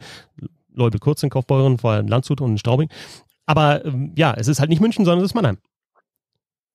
Leubel 0.73 0.99
kurz 0.99 1.23
in 1.23 1.31
Kaufbeuren, 1.31 1.79
vorher 1.79 2.01
in 2.01 2.09
Landshut 2.09 2.41
und 2.41 2.53
in 2.53 2.59
Straubing. 2.59 2.89
Aber 3.47 3.85
ähm, 3.85 4.13
ja, 4.17 4.33
es 4.35 4.49
ist 4.49 4.59
halt 4.59 4.71
nicht 4.71 4.81
München, 4.81 5.05
sondern 5.05 5.25
es 5.25 5.31
ist 5.31 5.35
Mannheim. 5.35 5.59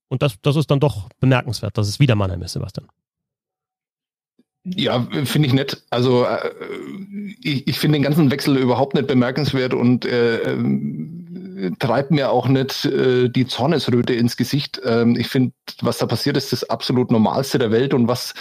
Und 0.08 0.22
das, 0.22 0.42
das 0.42 0.56
ist 0.56 0.72
dann 0.72 0.80
doch 0.80 1.10
bemerkenswert, 1.20 1.78
dass 1.78 1.88
es 1.88 2.00
wieder 2.00 2.16
Mannheim 2.16 2.42
ist, 2.42 2.54
Sebastian. 2.54 2.88
Ja, 4.66 5.08
finde 5.24 5.48
ich 5.48 5.54
nett. 5.54 5.84
Also 5.90 6.26
äh, 6.26 6.52
ich, 7.42 7.68
ich 7.68 7.80
finde 7.80 7.98
den 7.98 8.04
ganzen 8.04 8.30
Wechsel 8.30 8.58
überhaupt 8.58 8.94
nicht 8.94 9.08
bemerkenswert 9.08 9.74
und 9.74 10.06
äh, 10.06 10.42
äh, 11.60 11.72
treibt 11.80 12.12
mir 12.12 12.32
auch 12.32 12.48
nicht 12.48 12.86
äh, 12.86 13.30
die 13.30 13.48
Zornesröte 13.48 14.14
ins 14.14 14.38
Gesicht. 14.38 14.82
Ähm, 14.84 15.16
ich 15.16 15.28
finde, 15.28 15.54
was 15.82 15.98
da 15.98 16.06
passiert 16.06 16.38
ist, 16.38 16.52
das 16.52 16.70
absolut 16.70 17.10
Normalste 17.10 17.58
der 17.58 17.72
Welt 17.72 17.94
und 17.94 18.08
was 18.08 18.34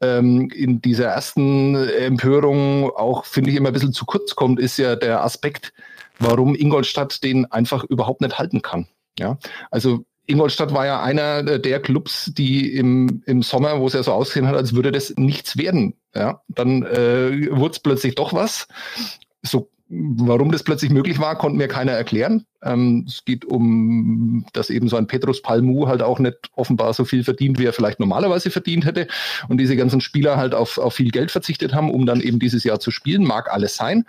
ähm, 0.00 0.48
in 0.54 0.80
dieser 0.80 1.06
ersten 1.06 1.74
Empörung 1.74 2.90
auch, 2.90 3.24
finde 3.24 3.50
ich, 3.50 3.56
immer 3.56 3.70
ein 3.70 3.74
bisschen 3.74 3.92
zu 3.92 4.04
kurz 4.04 4.34
kommt, 4.36 4.60
ist 4.60 4.78
ja 4.78 4.96
der 4.96 5.24
Aspekt, 5.24 5.72
warum 6.18 6.54
Ingolstadt 6.54 7.22
den 7.24 7.50
einfach 7.50 7.84
überhaupt 7.84 8.20
nicht 8.20 8.38
halten 8.38 8.62
kann. 8.62 8.86
Ja, 9.18 9.38
also 9.70 10.04
Ingolstadt 10.26 10.72
war 10.72 10.86
ja 10.86 11.02
einer 11.02 11.58
der 11.58 11.80
Clubs, 11.80 12.32
die 12.34 12.72
im, 12.74 13.22
im 13.26 13.42
Sommer, 13.42 13.80
wo 13.80 13.86
es 13.86 13.92
ja 13.92 14.02
so 14.02 14.12
ausgesehen 14.12 14.48
hat, 14.48 14.56
als 14.56 14.74
würde 14.74 14.92
das 14.92 15.14
nichts 15.16 15.56
werden. 15.56 15.94
Ja, 16.14 16.40
dann 16.48 16.82
äh, 16.84 17.50
wurde 17.50 17.72
es 17.72 17.80
plötzlich 17.80 18.14
doch 18.14 18.32
was. 18.32 18.68
So 19.42 19.70
Warum 19.90 20.50
das 20.50 20.62
plötzlich 20.62 20.90
möglich 20.90 21.18
war, 21.18 21.36
konnte 21.36 21.58
mir 21.58 21.68
keiner 21.68 21.92
erklären. 21.92 22.46
Ähm, 22.62 23.04
es 23.06 23.24
geht 23.26 23.44
um, 23.44 24.46
dass 24.54 24.70
eben 24.70 24.88
so 24.88 24.96
ein 24.96 25.06
Petrus 25.06 25.42
Palmu 25.42 25.86
halt 25.86 26.02
auch 26.02 26.18
nicht 26.18 26.36
offenbar 26.54 26.94
so 26.94 27.04
viel 27.04 27.22
verdient, 27.22 27.58
wie 27.58 27.66
er 27.66 27.74
vielleicht 27.74 28.00
normalerweise 28.00 28.50
verdient 28.50 28.86
hätte. 28.86 29.06
Und 29.48 29.58
diese 29.58 29.76
ganzen 29.76 30.00
Spieler 30.00 30.38
halt 30.38 30.54
auf, 30.54 30.78
auf 30.78 30.94
viel 30.94 31.10
Geld 31.10 31.30
verzichtet 31.30 31.74
haben, 31.74 31.90
um 31.90 32.06
dann 32.06 32.22
eben 32.22 32.38
dieses 32.38 32.64
Jahr 32.64 32.80
zu 32.80 32.90
spielen. 32.90 33.24
Mag 33.24 33.52
alles 33.52 33.76
sein. 33.76 34.04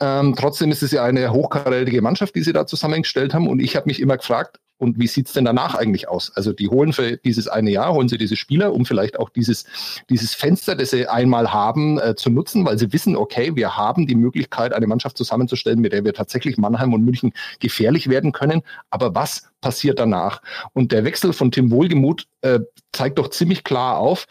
Ähm, 0.00 0.34
trotzdem 0.36 0.72
ist 0.72 0.82
es 0.82 0.90
ja 0.90 1.04
eine 1.04 1.32
hochkarätige 1.32 2.00
Mannschaft, 2.00 2.34
die 2.34 2.42
sie 2.42 2.54
da 2.54 2.66
zusammengestellt 2.66 3.34
haben. 3.34 3.46
Und 3.46 3.60
ich 3.60 3.76
habe 3.76 3.86
mich 3.86 4.00
immer 4.00 4.16
gefragt, 4.16 4.58
und 4.80 4.98
wie 4.98 5.06
sieht's 5.06 5.34
denn 5.34 5.44
danach 5.44 5.74
eigentlich 5.74 6.08
aus? 6.08 6.32
Also 6.34 6.52
die 6.52 6.68
holen 6.68 6.92
für 6.92 7.18
dieses 7.18 7.48
eine 7.48 7.70
Jahr, 7.70 7.92
holen 7.92 8.08
sie 8.08 8.16
diese 8.16 8.36
Spieler, 8.36 8.72
um 8.72 8.86
vielleicht 8.86 9.18
auch 9.18 9.28
dieses, 9.28 9.66
dieses 10.08 10.34
Fenster, 10.34 10.74
das 10.74 10.90
sie 10.90 11.06
einmal 11.06 11.52
haben, 11.52 12.00
äh, 12.00 12.14
zu 12.16 12.30
nutzen, 12.30 12.64
weil 12.64 12.78
sie 12.78 12.92
wissen, 12.92 13.14
okay, 13.14 13.54
wir 13.54 13.76
haben 13.76 14.06
die 14.06 14.14
Möglichkeit, 14.14 14.72
eine 14.72 14.86
Mannschaft 14.86 15.18
zusammenzustellen, 15.18 15.80
mit 15.80 15.92
der 15.92 16.04
wir 16.04 16.14
tatsächlich 16.14 16.56
Mannheim 16.56 16.94
und 16.94 17.04
München 17.04 17.32
gefährlich 17.58 18.08
werden 18.08 18.32
können. 18.32 18.62
Aber 18.88 19.14
was 19.14 19.50
passiert 19.60 19.98
danach? 19.98 20.40
Und 20.72 20.92
der 20.92 21.04
Wechsel 21.04 21.34
von 21.34 21.50
Tim 21.50 21.70
Wohlgemuth 21.70 22.26
äh, 22.40 22.60
zeigt 22.92 23.18
doch 23.18 23.28
ziemlich 23.28 23.64
klar 23.64 23.98
auf, 23.98 24.26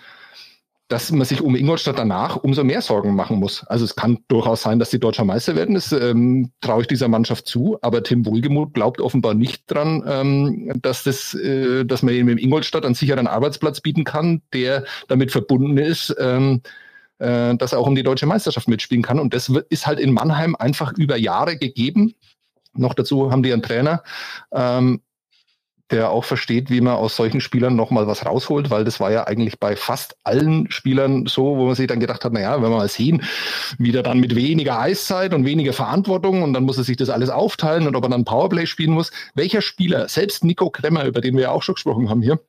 dass 0.89 1.11
man 1.11 1.23
sich 1.23 1.41
um 1.41 1.55
Ingolstadt 1.55 1.99
danach 1.99 2.35
umso 2.37 2.63
mehr 2.63 2.81
Sorgen 2.81 3.15
machen 3.15 3.37
muss. 3.37 3.63
Also 3.67 3.85
es 3.85 3.95
kann 3.95 4.17
durchaus 4.27 4.63
sein, 4.63 4.79
dass 4.79 4.89
die 4.89 4.99
Deutscher 4.99 5.23
Meister 5.23 5.55
werden. 5.55 5.75
Das 5.75 5.91
ähm, 5.91 6.51
traue 6.61 6.81
ich 6.81 6.87
dieser 6.87 7.07
Mannschaft 7.07 7.47
zu. 7.47 7.77
Aber 7.83 8.03
Tim 8.03 8.25
Wohlgemuth 8.25 8.73
glaubt 8.73 8.99
offenbar 8.99 9.35
nicht 9.35 9.63
dran, 9.67 10.03
ähm, 10.07 10.71
dass 10.81 11.03
das, 11.03 11.35
äh, 11.35 11.85
dass 11.85 12.01
man 12.01 12.15
ihm 12.15 12.27
in 12.29 12.39
Ingolstadt 12.39 12.85
einen 12.85 12.95
sicheren 12.95 13.27
Arbeitsplatz 13.27 13.81
bieten 13.81 14.03
kann, 14.03 14.41
der 14.51 14.83
damit 15.07 15.31
verbunden 15.31 15.77
ist, 15.77 16.15
ähm, 16.19 16.61
äh, 17.19 17.55
dass 17.55 17.71
er 17.71 17.79
auch 17.79 17.87
um 17.87 17.95
die 17.95 18.03
deutsche 18.03 18.25
Meisterschaft 18.25 18.67
mitspielen 18.67 19.03
kann. 19.03 19.19
Und 19.19 19.35
das 19.35 19.47
ist 19.69 19.85
halt 19.85 19.99
in 19.99 20.11
Mannheim 20.11 20.55
einfach 20.55 20.93
über 20.97 21.17
Jahre 21.17 21.57
gegeben. 21.57 22.15
Noch 22.73 22.95
dazu 22.95 23.31
haben 23.31 23.43
die 23.43 23.53
einen 23.53 23.61
Trainer, 23.61 24.01
ähm, 24.51 25.01
der 25.91 26.11
auch 26.11 26.23
versteht, 26.23 26.69
wie 26.69 26.81
man 26.81 26.95
aus 26.95 27.15
solchen 27.15 27.41
Spielern 27.41 27.75
nochmal 27.75 28.07
was 28.07 28.25
rausholt, 28.25 28.69
weil 28.69 28.83
das 28.83 28.99
war 28.99 29.11
ja 29.11 29.25
eigentlich 29.25 29.59
bei 29.59 29.75
fast 29.75 30.15
allen 30.23 30.69
Spielern 30.71 31.25
so, 31.25 31.57
wo 31.57 31.65
man 31.65 31.75
sich 31.75 31.87
dann 31.87 31.99
gedacht 31.99 32.23
hat, 32.25 32.33
naja, 32.33 32.55
wenn 32.55 32.69
wir 32.69 32.77
mal 32.77 32.87
sehen, 32.87 33.23
wie 33.77 33.91
der 33.91 34.03
dann 34.03 34.19
mit 34.19 34.35
weniger 34.35 34.79
Eiszeit 34.79 35.33
und 35.33 35.45
weniger 35.45 35.73
Verantwortung 35.73 36.43
und 36.43 36.53
dann 36.53 36.63
muss 36.63 36.77
er 36.77 36.83
sich 36.83 36.97
das 36.97 37.09
alles 37.09 37.29
aufteilen 37.29 37.87
und 37.87 37.95
ob 37.95 38.03
er 38.03 38.09
dann 38.09 38.25
Powerplay 38.25 38.65
spielen 38.65 38.91
muss. 38.91 39.11
Welcher 39.33 39.61
Spieler, 39.61 40.07
selbst 40.07 40.43
Nico 40.43 40.69
Kremmer, 40.69 41.05
über 41.05 41.21
den 41.21 41.35
wir 41.35 41.43
ja 41.43 41.51
auch 41.51 41.63
schon 41.63 41.75
gesprochen 41.75 42.09
haben 42.09 42.21
hier, 42.21 42.39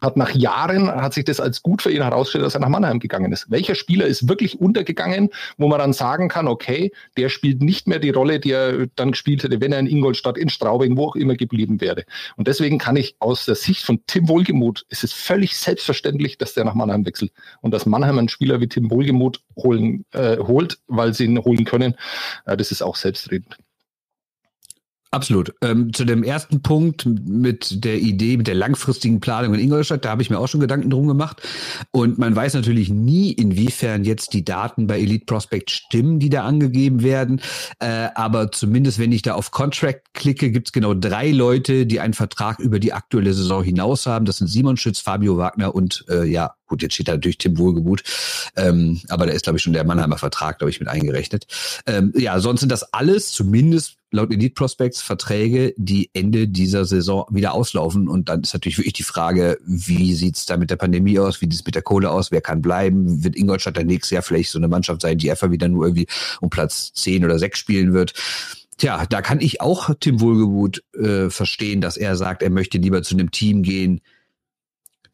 hat 0.00 0.16
nach 0.16 0.30
Jahren, 0.30 0.88
hat 0.88 1.14
sich 1.14 1.24
das 1.24 1.40
als 1.40 1.62
gut 1.62 1.82
für 1.82 1.90
ihn 1.90 2.02
herausgestellt, 2.02 2.44
dass 2.44 2.54
er 2.54 2.60
nach 2.60 2.68
Mannheim 2.68 2.98
gegangen 2.98 3.32
ist. 3.32 3.50
Welcher 3.50 3.74
Spieler 3.74 4.06
ist 4.06 4.28
wirklich 4.28 4.60
untergegangen, 4.60 5.30
wo 5.56 5.68
man 5.68 5.78
dann 5.78 5.92
sagen 5.92 6.28
kann, 6.28 6.48
okay, 6.48 6.92
der 7.16 7.28
spielt 7.28 7.62
nicht 7.62 7.86
mehr 7.86 7.98
die 7.98 8.10
Rolle, 8.10 8.40
die 8.40 8.52
er 8.52 8.86
dann 8.96 9.12
gespielt 9.12 9.42
hätte, 9.42 9.60
wenn 9.60 9.72
er 9.72 9.78
in 9.78 9.86
Ingolstadt, 9.86 10.38
in 10.38 10.48
Straubing, 10.48 10.96
wo 10.96 11.08
auch 11.08 11.16
immer 11.16 11.34
geblieben 11.34 11.80
wäre. 11.80 12.04
Und 12.36 12.48
deswegen 12.48 12.78
kann 12.78 12.96
ich 12.96 13.16
aus 13.18 13.44
der 13.44 13.54
Sicht 13.54 13.82
von 13.82 14.00
Tim 14.06 14.28
Wohlgemuth, 14.28 14.84
es 14.88 15.04
ist 15.04 15.14
völlig 15.14 15.56
selbstverständlich, 15.56 16.38
dass 16.38 16.54
der 16.54 16.64
nach 16.64 16.74
Mannheim 16.74 17.06
wechselt 17.06 17.32
und 17.60 17.72
dass 17.72 17.86
Mannheim 17.86 18.18
einen 18.18 18.28
Spieler 18.28 18.60
wie 18.60 18.68
Tim 18.68 18.90
Wohlgemuth 18.90 19.40
holen, 19.56 20.04
äh, 20.12 20.38
holt, 20.38 20.78
weil 20.86 21.14
sie 21.14 21.24
ihn 21.24 21.38
holen 21.38 21.64
können, 21.64 21.94
äh, 22.46 22.56
das 22.56 22.70
ist 22.70 22.82
auch 22.82 22.96
selbstredend. 22.96 23.56
Absolut. 25.14 25.54
Ähm, 25.62 25.92
zu 25.92 26.04
dem 26.04 26.24
ersten 26.24 26.60
Punkt 26.60 27.06
mit 27.06 27.84
der 27.84 28.00
Idee, 28.00 28.36
mit 28.36 28.48
der 28.48 28.56
langfristigen 28.56 29.20
Planung 29.20 29.54
in 29.54 29.60
Ingolstadt, 29.60 30.04
da 30.04 30.10
habe 30.10 30.22
ich 30.22 30.28
mir 30.28 30.40
auch 30.40 30.48
schon 30.48 30.60
Gedanken 30.60 30.90
drum 30.90 31.06
gemacht. 31.06 31.40
Und 31.92 32.18
man 32.18 32.34
weiß 32.34 32.54
natürlich 32.54 32.88
nie, 32.88 33.30
inwiefern 33.30 34.02
jetzt 34.02 34.32
die 34.32 34.44
Daten 34.44 34.88
bei 34.88 34.98
Elite 34.98 35.24
Prospect 35.26 35.70
stimmen, 35.70 36.18
die 36.18 36.30
da 36.30 36.42
angegeben 36.42 37.04
werden. 37.04 37.40
Äh, 37.78 38.08
aber 38.16 38.50
zumindest, 38.50 38.98
wenn 38.98 39.12
ich 39.12 39.22
da 39.22 39.34
auf 39.34 39.52
Contract 39.52 40.14
klicke, 40.14 40.50
gibt 40.50 40.68
es 40.68 40.72
genau 40.72 40.94
drei 40.94 41.30
Leute, 41.30 41.86
die 41.86 42.00
einen 42.00 42.14
Vertrag 42.14 42.58
über 42.58 42.80
die 42.80 42.92
aktuelle 42.92 43.34
Saison 43.34 43.62
hinaus 43.62 44.06
haben. 44.06 44.24
Das 44.24 44.38
sind 44.38 44.48
Simon 44.48 44.76
Schütz, 44.76 44.98
Fabio 44.98 45.36
Wagner 45.36 45.76
und 45.76 46.04
äh, 46.08 46.24
ja, 46.24 46.54
Gut, 46.66 46.80
jetzt 46.80 46.94
steht 46.94 47.08
da 47.08 47.12
natürlich 47.12 47.38
Tim 47.38 47.58
Wohlgemuth, 47.58 48.02
ähm, 48.56 49.00
aber 49.08 49.26
da 49.26 49.32
ist, 49.32 49.44
glaube 49.44 49.58
ich, 49.58 49.62
schon 49.62 49.74
der 49.74 49.84
Mannheimer 49.84 50.16
Vertrag, 50.16 50.58
glaube 50.58 50.70
ich, 50.70 50.80
mit 50.80 50.88
eingerechnet. 50.88 51.46
Ähm, 51.86 52.12
ja, 52.16 52.40
sonst 52.40 52.60
sind 52.60 52.72
das 52.72 52.94
alles, 52.94 53.32
zumindest 53.32 53.98
laut 54.14 54.32
Elite 54.32 54.54
Prospects, 54.54 55.02
Verträge, 55.02 55.74
die 55.76 56.08
Ende 56.14 56.48
dieser 56.48 56.84
Saison 56.84 57.26
wieder 57.30 57.52
auslaufen. 57.52 58.08
Und 58.08 58.28
dann 58.28 58.42
ist 58.42 58.54
natürlich 58.54 58.78
wirklich 58.78 58.94
die 58.94 59.02
Frage, 59.02 59.58
wie 59.66 60.14
sieht's 60.14 60.46
da 60.46 60.56
mit 60.56 60.70
der 60.70 60.76
Pandemie 60.76 61.18
aus, 61.18 61.40
wie 61.40 61.46
sieht's 61.46 61.64
mit 61.64 61.74
der 61.74 61.82
Kohle 61.82 62.10
aus, 62.10 62.30
wer 62.30 62.40
kann 62.40 62.62
bleiben? 62.62 63.24
Wird 63.24 63.36
Ingolstadt 63.36 63.76
dann 63.76 63.86
nächstes 63.86 64.10
Jahr 64.10 64.22
vielleicht 64.22 64.50
so 64.50 64.58
eine 64.58 64.68
Mannschaft 64.68 65.02
sein, 65.02 65.18
die 65.18 65.30
einfach 65.30 65.50
wieder 65.50 65.68
nur 65.68 65.86
irgendwie 65.86 66.06
um 66.40 66.48
Platz 66.48 66.92
10 66.94 67.24
oder 67.24 67.38
6 67.38 67.58
spielen 67.58 67.92
wird? 67.92 68.14
Tja, 68.76 69.04
da 69.06 69.20
kann 69.20 69.40
ich 69.40 69.60
auch 69.60 69.90
Tim 69.98 70.20
Wohlgemuth 70.20 70.82
äh, 70.94 71.30
verstehen, 71.30 71.80
dass 71.80 71.96
er 71.96 72.16
sagt, 72.16 72.42
er 72.42 72.50
möchte 72.50 72.78
lieber 72.78 73.02
zu 73.02 73.14
einem 73.14 73.30
Team 73.30 73.62
gehen, 73.62 74.00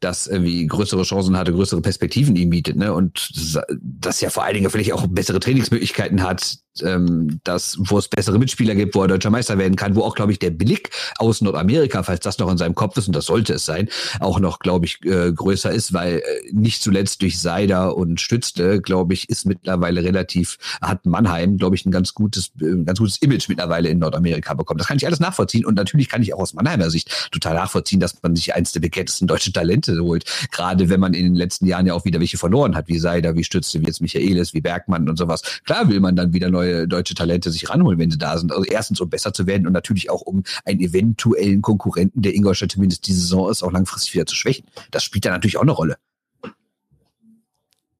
das 0.01 0.25
irgendwie 0.25 0.65
größere 0.65 1.03
Chancen 1.03 1.37
hatte, 1.37 1.53
größere 1.53 1.81
Perspektiven 1.81 2.35
ihm 2.35 2.49
bietet, 2.49 2.75
ne? 2.75 2.91
Und 2.91 3.31
das 3.79 4.19
ja 4.19 4.31
vor 4.31 4.43
allen 4.43 4.55
Dingen 4.55 4.69
vielleicht 4.69 4.93
auch 4.93 5.05
bessere 5.07 5.39
Trainingsmöglichkeiten 5.39 6.23
hat, 6.23 6.57
ähm, 6.81 7.39
das, 7.43 7.77
wo 7.79 7.97
es 7.97 8.07
bessere 8.07 8.39
Mitspieler 8.39 8.75
gibt, 8.75 8.95
wo 8.95 9.01
er 9.01 9.07
deutscher 9.07 9.29
Meister 9.29 9.57
werden 9.57 9.75
kann, 9.75 9.95
wo 9.95 10.03
auch, 10.03 10.15
glaube 10.15 10.31
ich, 10.31 10.39
der 10.39 10.51
Blick 10.51 10.91
aus 11.17 11.41
Nordamerika, 11.41 12.03
falls 12.03 12.21
das 12.21 12.37
noch 12.39 12.49
in 12.51 12.57
seinem 12.57 12.75
Kopf 12.75 12.97
ist, 12.97 13.07
und 13.07 13.15
das 13.15 13.25
sollte 13.25 13.53
es 13.53 13.65
sein, 13.65 13.89
auch 14.19 14.39
noch, 14.39 14.59
glaube 14.59 14.85
ich, 14.85 15.03
äh, 15.05 15.31
größer 15.31 15.71
ist, 15.71 15.93
weil 15.93 16.17
äh, 16.17 16.21
nicht 16.51 16.81
zuletzt 16.81 17.21
durch 17.21 17.39
Seider 17.39 17.97
und 17.97 18.21
Stützle, 18.21 18.81
glaube 18.81 19.13
ich, 19.13 19.29
ist 19.29 19.45
mittlerweile 19.45 20.03
relativ, 20.03 20.57
hat 20.81 21.05
Mannheim, 21.05 21.57
glaube 21.57 21.75
ich, 21.75 21.85
ein 21.85 21.91
ganz 21.91 22.13
gutes, 22.13 22.51
äh, 22.61 22.65
ein 22.65 22.85
ganz 22.85 22.99
gutes 22.99 23.17
Image 23.17 23.49
mittlerweile 23.49 23.89
in 23.89 23.99
Nordamerika 23.99 24.53
bekommen. 24.53 24.77
Das 24.77 24.87
kann 24.87 24.97
ich 24.97 25.05
alles 25.05 25.19
nachvollziehen 25.19 25.65
und 25.65 25.75
natürlich 25.75 26.09
kann 26.09 26.21
ich 26.21 26.33
auch 26.33 26.39
aus 26.39 26.53
Mannheimer 26.53 26.89
Sicht 26.89 27.29
total 27.31 27.55
nachvollziehen, 27.55 27.99
dass 27.99 28.21
man 28.21 28.35
sich 28.35 28.55
eins 28.55 28.71
der 28.71 28.79
bekanntesten 28.79 29.27
deutschen 29.27 29.53
Talente 29.53 29.99
holt, 30.01 30.25
gerade 30.51 30.89
wenn 30.89 30.99
man 30.99 31.13
in 31.13 31.25
den 31.25 31.35
letzten 31.35 31.65
Jahren 31.65 31.85
ja 31.85 31.93
auch 31.93 32.05
wieder 32.05 32.19
welche 32.19 32.37
verloren 32.37 32.75
hat, 32.75 32.87
wie 32.87 32.99
Seider, 32.99 33.35
wie 33.35 33.43
Stützle, 33.43 33.81
wie 33.81 33.85
jetzt 33.85 34.01
Michaelis, 34.01 34.53
wie 34.53 34.61
Bergmann 34.61 35.09
und 35.09 35.17
sowas. 35.17 35.41
Klar 35.65 35.89
will 35.89 35.99
man 35.99 36.15
dann 36.15 36.33
wieder 36.33 36.49
neue 36.49 36.60
neue 36.61 36.87
deutsche 36.87 37.15
Talente 37.15 37.51
sich 37.51 37.69
ranholen, 37.69 37.99
wenn 37.99 38.11
sie 38.11 38.17
da 38.17 38.37
sind. 38.37 38.51
Also 38.51 38.63
erstens, 38.63 39.01
um 39.01 39.09
besser 39.09 39.33
zu 39.33 39.47
werden 39.47 39.67
und 39.67 39.73
natürlich 39.73 40.09
auch, 40.09 40.21
um 40.21 40.43
einen 40.65 40.79
eventuellen 40.79 41.61
Konkurrenten, 41.61 42.21
der 42.21 42.35
Ingolstadt 42.35 42.71
zumindest 42.71 43.07
diese 43.07 43.21
Saison 43.21 43.49
ist, 43.49 43.63
auch 43.63 43.71
langfristig 43.71 44.13
wieder 44.13 44.25
zu 44.25 44.35
schwächen. 44.35 44.65
Das 44.91 45.03
spielt 45.03 45.25
da 45.25 45.31
natürlich 45.31 45.57
auch 45.57 45.63
eine 45.63 45.71
Rolle. 45.71 45.97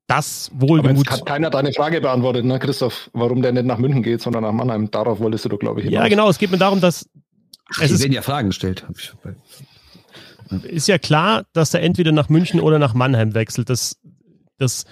Das 0.07 0.51
wohl 0.53 0.85
jetzt 0.85 1.09
hat 1.09 1.25
keiner 1.25 1.49
deine 1.49 1.71
Frage 1.71 2.01
beantwortet, 2.01 2.43
ne, 2.43 2.59
Christoph, 2.59 3.09
warum 3.13 3.41
der 3.41 3.53
nicht 3.53 3.65
nach 3.65 3.77
München 3.77 4.03
geht, 4.03 4.21
sondern 4.21 4.43
nach 4.43 4.51
Mannheim. 4.51 4.91
Darauf 4.91 5.19
wolltest 5.19 5.45
du 5.45 5.49
doch, 5.49 5.59
glaube 5.59 5.79
ich, 5.79 5.85
hinaus. 5.85 6.03
Ja, 6.03 6.09
genau. 6.09 6.29
Es 6.29 6.37
geht 6.37 6.51
mir 6.51 6.57
darum, 6.57 6.81
dass 6.81 7.09
Ach, 7.73 7.81
es 7.81 7.97
werden 8.01 8.11
ja 8.11 8.21
Fragen 8.21 8.49
gestellt. 8.49 8.85
Ist 10.63 10.89
ja 10.89 10.97
klar, 10.97 11.45
dass 11.53 11.73
er 11.73 11.81
entweder 11.81 12.11
nach 12.11 12.27
München 12.27 12.59
oder 12.59 12.77
nach 12.77 12.93
Mannheim 12.93 13.33
wechselt. 13.33 13.69
Das, 13.69 14.01
das 14.57 14.83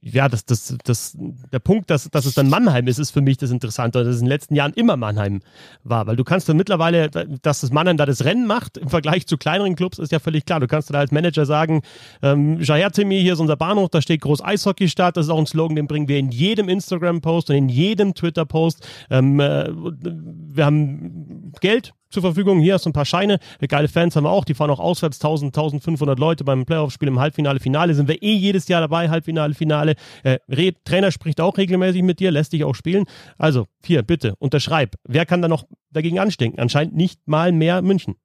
ja, 0.00 0.28
das, 0.28 0.44
das, 0.44 0.76
das, 0.84 1.16
der 1.52 1.58
Punkt, 1.58 1.90
dass, 1.90 2.08
dass 2.10 2.24
es 2.24 2.34
dann 2.34 2.48
Mannheim 2.48 2.86
ist, 2.86 2.98
ist 2.98 3.10
für 3.10 3.20
mich 3.20 3.36
das 3.36 3.50
Interessante, 3.50 4.04
dass 4.04 4.14
es 4.14 4.20
in 4.20 4.26
den 4.26 4.30
letzten 4.30 4.54
Jahren 4.54 4.72
immer 4.74 4.96
Mannheim 4.96 5.40
war, 5.82 6.06
weil 6.06 6.14
du 6.14 6.22
kannst 6.22 6.48
dann 6.48 6.56
mittlerweile, 6.56 7.10
dass 7.10 7.60
das 7.60 7.72
Mannheim 7.72 7.96
da 7.96 8.06
das 8.06 8.24
Rennen 8.24 8.46
macht 8.46 8.78
im 8.78 8.88
Vergleich 8.88 9.26
zu 9.26 9.36
kleineren 9.36 9.74
Clubs, 9.74 9.98
ist 9.98 10.12
ja 10.12 10.20
völlig 10.20 10.44
klar. 10.46 10.60
Du 10.60 10.68
kannst 10.68 10.92
da 10.94 10.98
als 10.98 11.10
Manager 11.10 11.46
sagen, 11.46 11.82
ähm, 12.22 12.60
Jaher 12.60 12.92
Timmy, 12.92 13.20
hier 13.20 13.32
ist 13.32 13.40
unser 13.40 13.56
Bahnhof, 13.56 13.90
da 13.90 14.00
steht 14.00 14.20
groß 14.20 14.44
Eishockey 14.44 14.88
statt, 14.88 15.16
das 15.16 15.26
ist 15.26 15.30
auch 15.30 15.38
ein 15.38 15.46
Slogan, 15.46 15.74
den 15.74 15.88
bringen 15.88 16.06
wir 16.06 16.18
in 16.18 16.30
jedem 16.30 16.68
Instagram-Post 16.68 17.50
und 17.50 17.56
in 17.56 17.68
jedem 17.68 18.14
Twitter-Post. 18.14 18.86
Ähm, 19.10 19.40
äh, 19.40 19.68
wir 19.72 20.64
haben 20.64 21.52
Geld, 21.60 21.92
zur 22.10 22.22
Verfügung. 22.22 22.60
Hier 22.60 22.74
hast 22.74 22.86
du 22.86 22.90
ein 22.90 22.92
paar 22.92 23.04
Scheine. 23.04 23.38
Geile 23.66 23.88
Fans 23.88 24.16
haben 24.16 24.24
wir 24.24 24.30
auch. 24.30 24.44
Die 24.44 24.54
fahren 24.54 24.70
auch 24.70 24.80
auswärts. 24.80 25.18
1000, 25.18 25.56
1500 25.56 26.18
Leute 26.18 26.44
beim 26.44 26.64
Playoff-Spiel 26.64 27.08
im 27.08 27.18
Halbfinale, 27.18 27.60
Finale. 27.60 27.94
Sind 27.94 28.08
wir 28.08 28.22
eh 28.22 28.34
jedes 28.34 28.68
Jahr 28.68 28.80
dabei. 28.80 29.08
Halbfinale, 29.08 29.54
Finale. 29.54 29.94
Äh, 30.22 30.38
Trainer 30.84 31.10
spricht 31.10 31.40
auch 31.40 31.56
regelmäßig 31.56 32.02
mit 32.02 32.20
dir, 32.20 32.30
lässt 32.30 32.52
dich 32.52 32.64
auch 32.64 32.74
spielen. 32.74 33.04
Also, 33.36 33.66
hier, 33.84 34.02
bitte, 34.02 34.34
unterschreib. 34.38 34.96
Wer 35.04 35.26
kann 35.26 35.42
da 35.42 35.48
noch 35.48 35.64
dagegen 35.90 36.18
anstinken? 36.18 36.60
Anscheinend 36.60 36.94
nicht 36.94 37.20
mal 37.26 37.52
mehr 37.52 37.82
München. 37.82 38.16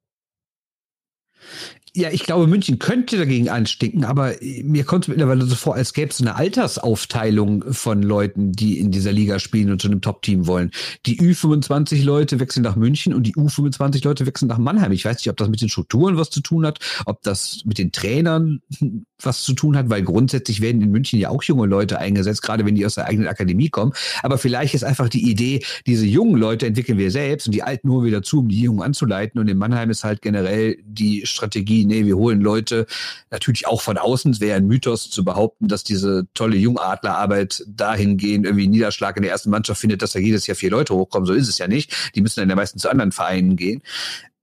Ja, 1.96 2.08
ich 2.10 2.24
glaube, 2.24 2.48
München 2.48 2.80
könnte 2.80 3.16
dagegen 3.16 3.48
anstinken, 3.48 4.04
aber 4.04 4.32
mir 4.64 4.82
kommt 4.82 5.04
es 5.04 5.08
mittlerweile 5.08 5.44
so 5.44 5.54
vor, 5.54 5.76
als 5.76 5.92
gäbe 5.92 6.10
es 6.10 6.20
eine 6.20 6.34
Altersaufteilung 6.34 7.72
von 7.72 8.02
Leuten, 8.02 8.50
die 8.50 8.80
in 8.80 8.90
dieser 8.90 9.12
Liga 9.12 9.38
spielen 9.38 9.70
und 9.70 9.80
zu 9.80 9.86
einem 9.86 10.00
Top-Team 10.00 10.48
wollen. 10.48 10.72
Die 11.06 11.20
Ü25-Leute 11.20 12.40
wechseln 12.40 12.64
nach 12.64 12.74
München 12.74 13.14
und 13.14 13.28
die 13.28 13.34
U25-Leute 13.36 14.26
wechseln 14.26 14.48
nach 14.48 14.58
Mannheim. 14.58 14.90
Ich 14.90 15.04
weiß 15.04 15.18
nicht, 15.18 15.30
ob 15.30 15.36
das 15.36 15.48
mit 15.48 15.60
den 15.60 15.68
Strukturen 15.68 16.16
was 16.16 16.30
zu 16.30 16.40
tun 16.40 16.66
hat, 16.66 16.80
ob 17.06 17.22
das 17.22 17.62
mit 17.64 17.78
den 17.78 17.92
Trainern 17.92 18.60
was 19.22 19.42
zu 19.42 19.54
tun 19.54 19.76
hat, 19.76 19.88
weil 19.88 20.02
grundsätzlich 20.02 20.60
werden 20.60 20.82
in 20.82 20.90
München 20.90 21.20
ja 21.20 21.28
auch 21.28 21.44
junge 21.44 21.66
Leute 21.66 21.98
eingesetzt, 21.98 22.42
gerade 22.42 22.66
wenn 22.66 22.74
die 22.74 22.84
aus 22.84 22.96
der 22.96 23.06
eigenen 23.06 23.28
Akademie 23.28 23.70
kommen. 23.70 23.92
Aber 24.22 24.36
vielleicht 24.36 24.74
ist 24.74 24.84
einfach 24.84 25.08
die 25.08 25.30
Idee, 25.30 25.62
diese 25.86 26.06
jungen 26.06 26.36
Leute 26.36 26.66
entwickeln 26.66 26.98
wir 26.98 27.12
selbst 27.12 27.46
und 27.46 27.54
die 27.54 27.62
alten 27.62 27.86
nur 27.86 28.04
wieder 28.04 28.22
zu, 28.22 28.40
um 28.40 28.48
die 28.48 28.60
Jungen 28.60 28.82
anzuleiten. 28.82 29.40
Und 29.40 29.48
in 29.48 29.56
Mannheim 29.56 29.90
ist 29.90 30.02
halt 30.02 30.22
generell 30.22 30.76
die 30.84 31.24
Strategie, 31.24 31.83
nee, 31.84 32.06
wir 32.06 32.16
holen 32.16 32.40
Leute 32.40 32.86
natürlich 33.30 33.66
auch 33.66 33.80
von 33.80 33.98
außen. 33.98 34.32
Es 34.32 34.40
wäre 34.40 34.56
ein 34.56 34.66
Mythos 34.66 35.10
zu 35.10 35.24
behaupten, 35.24 35.68
dass 35.68 35.84
diese 35.84 36.26
tolle 36.34 36.56
Jungadlerarbeit 36.56 37.64
dahingehend 37.66 38.46
irgendwie 38.46 38.68
Niederschlag 38.68 39.16
in 39.16 39.22
der 39.22 39.32
ersten 39.32 39.50
Mannschaft 39.50 39.80
findet, 39.80 40.02
dass 40.02 40.12
da 40.12 40.18
jedes 40.18 40.46
Jahr 40.46 40.56
vier 40.56 40.70
Leute 40.70 40.94
hochkommen. 40.94 41.26
So 41.26 41.32
ist 41.32 41.48
es 41.48 41.58
ja 41.58 41.68
nicht. 41.68 42.14
Die 42.14 42.20
müssen 42.20 42.40
dann 42.40 42.50
ja 42.50 42.56
meistens 42.56 42.82
zu 42.82 42.90
anderen 42.90 43.12
Vereinen 43.12 43.56
gehen. 43.56 43.82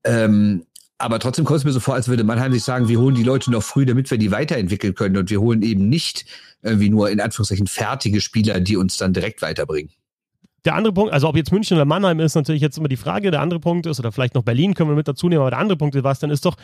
Ähm, 0.04 0.66
aber 0.98 1.18
trotzdem 1.20 1.46
kommt 1.46 1.60
es 1.60 1.66
mir 1.66 1.72
so 1.72 1.80
vor, 1.80 1.96
als 1.96 2.08
würde 2.08 2.24
Mannheim 2.24 2.54
sich 2.54 2.64
sagen, 2.64 2.88
wir 2.88 3.00
holen 3.00 3.16
die 3.16 3.24
Leute 3.24 3.50
noch 3.50 3.64
früh, 3.64 3.86
damit 3.86 4.12
wir 4.12 4.20
die 4.20 4.32
weiterentwickeln 4.32 4.94
können. 4.94 5.18
Und 5.18 5.32
wir 5.32 5.42
holen 5.42 5.64
eben 5.64 5.90
nicht 5.90 6.26
irgendwie 6.62 6.90
nur 6.90 7.10
in 7.10 7.20
Anführungszeichen 7.20 7.68
fertige 7.68 8.22
Spieler, 8.22 8.60
die 8.60 8.78
uns 8.78 8.98
dann 8.98 9.12
direkt 9.12 9.42
weiterbringen. 9.42 9.92
Der 10.64 10.76
andere 10.76 10.94
Punkt, 10.94 11.12
also 11.12 11.28
ob 11.28 11.36
jetzt 11.36 11.52
München 11.52 11.76
oder 11.76 11.86
Mannheim 11.86 12.20
ist 12.20 12.36
natürlich 12.36 12.62
jetzt 12.62 12.78
immer 12.78 12.88
die 12.88 12.98
Frage. 12.98 13.32
Der 13.32 13.42
andere 13.42 13.60
Punkt 13.60 13.88
ist, 13.88 14.00
oder 14.00 14.12
vielleicht 14.12 14.36
noch 14.36 14.44
Berlin 14.44 14.76
können 14.76 14.92
wir 14.92 14.96
mit 14.96 15.08
dazu 15.08 15.28
nehmen, 15.28 15.42
aber 15.42 15.50
der 15.50 15.60
andere 15.60 15.78
Punkt 15.78 15.96
was, 16.04 16.20
dann 16.20 16.30
ist 16.30 16.46
doch, 16.46 16.56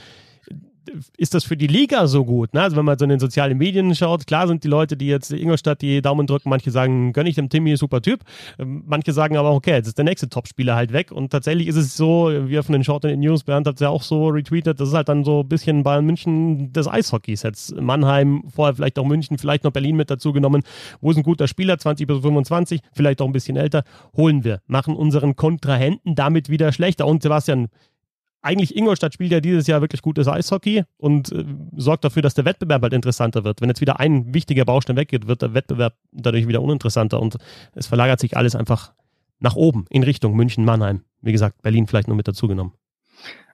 ist 1.17 1.33
das 1.33 1.43
für 1.43 1.57
die 1.57 1.67
Liga 1.67 2.07
so 2.07 2.25
gut? 2.25 2.53
Ne? 2.53 2.61
Also 2.61 2.77
wenn 2.77 2.85
man 2.85 2.97
so 2.97 3.05
in 3.05 3.09
den 3.09 3.19
sozialen 3.19 3.57
Medien 3.57 3.93
schaut, 3.95 4.27
klar 4.27 4.47
sind 4.47 4.63
die 4.63 4.67
Leute, 4.67 4.97
die 4.97 5.07
jetzt 5.07 5.31
Ingolstadt 5.31 5.81
die 5.81 6.01
Daumen 6.01 6.27
drücken, 6.27 6.49
manche 6.49 6.71
sagen, 6.71 7.13
gönn 7.13 7.27
ich 7.27 7.35
dem 7.35 7.49
Timmy, 7.49 7.75
super 7.77 8.01
Typ. 8.01 8.21
Ähm, 8.59 8.83
manche 8.85 9.13
sagen 9.13 9.37
aber, 9.37 9.51
okay, 9.51 9.71
jetzt 9.71 9.87
ist 9.87 9.97
der 9.97 10.05
nächste 10.05 10.29
Topspieler 10.29 10.75
halt 10.75 10.93
weg. 10.93 11.11
Und 11.11 11.31
tatsächlich 11.31 11.67
ist 11.67 11.75
es 11.75 11.95
so, 11.95 12.31
wir 12.31 12.63
von 12.63 12.73
den 12.73 12.83
Short 12.83 13.05
in 13.05 13.19
News, 13.19 13.43
Bernd 13.43 13.67
hat 13.67 13.75
es 13.75 13.81
ja 13.81 13.89
auch 13.89 14.03
so 14.03 14.27
retweetet, 14.27 14.79
das 14.79 14.89
ist 14.89 14.95
halt 14.95 15.09
dann 15.09 15.23
so 15.23 15.41
ein 15.41 15.47
bisschen 15.47 15.83
Bayern 15.83 16.05
München 16.05 16.71
des 16.73 16.87
Eishockeys. 16.87 17.43
Jetzt 17.43 17.75
Mannheim, 17.79 18.43
vorher 18.53 18.75
vielleicht 18.75 18.99
auch 18.99 19.05
München, 19.05 19.37
vielleicht 19.37 19.63
noch 19.63 19.71
Berlin 19.71 19.95
mit 19.95 20.09
dazu 20.09 20.33
genommen. 20.33 20.63
Wo 21.01 21.11
ist 21.11 21.17
ein 21.17 21.23
guter 21.23 21.47
Spieler, 21.47 21.77
20 21.77 22.07
bis 22.07 22.21
25, 22.21 22.81
vielleicht 22.93 23.21
auch 23.21 23.25
ein 23.27 23.33
bisschen 23.33 23.57
älter, 23.57 23.83
holen 24.15 24.43
wir, 24.43 24.61
machen 24.67 24.95
unseren 24.95 25.35
Kontrahenten 25.35 26.15
damit 26.15 26.49
wieder 26.49 26.71
schlechter. 26.71 27.05
Und 27.05 27.23
Sebastian, 27.23 27.67
eigentlich 28.41 28.75
Ingolstadt 28.75 29.13
spielt 29.13 29.31
ja 29.31 29.39
dieses 29.39 29.67
Jahr 29.67 29.81
wirklich 29.81 30.01
gutes 30.01 30.27
Eishockey 30.27 30.83
und 30.97 31.31
äh, 31.31 31.45
sorgt 31.75 32.03
dafür, 32.03 32.21
dass 32.21 32.33
der 32.33 32.45
Wettbewerb 32.45 32.81
halt 32.81 32.93
interessanter 32.93 33.43
wird. 33.43 33.61
Wenn 33.61 33.69
jetzt 33.69 33.81
wieder 33.81 33.99
ein 33.99 34.33
wichtiger 34.33 34.65
Baustein 34.65 34.97
weggeht, 34.97 35.27
wird 35.27 35.41
der 35.41 35.53
Wettbewerb 35.53 35.95
dadurch 36.11 36.47
wieder 36.47 36.61
uninteressanter 36.61 37.19
und 37.19 37.37
es 37.73 37.87
verlagert 37.87 38.19
sich 38.19 38.37
alles 38.37 38.55
einfach 38.55 38.93
nach 39.39 39.55
oben 39.55 39.85
in 39.89 40.03
Richtung 40.03 40.35
München, 40.35 40.65
Mannheim. 40.65 41.01
Wie 41.21 41.31
gesagt, 41.31 41.61
Berlin 41.61 41.87
vielleicht 41.87 42.07
nur 42.07 42.17
mit 42.17 42.27
dazugenommen. 42.27 42.73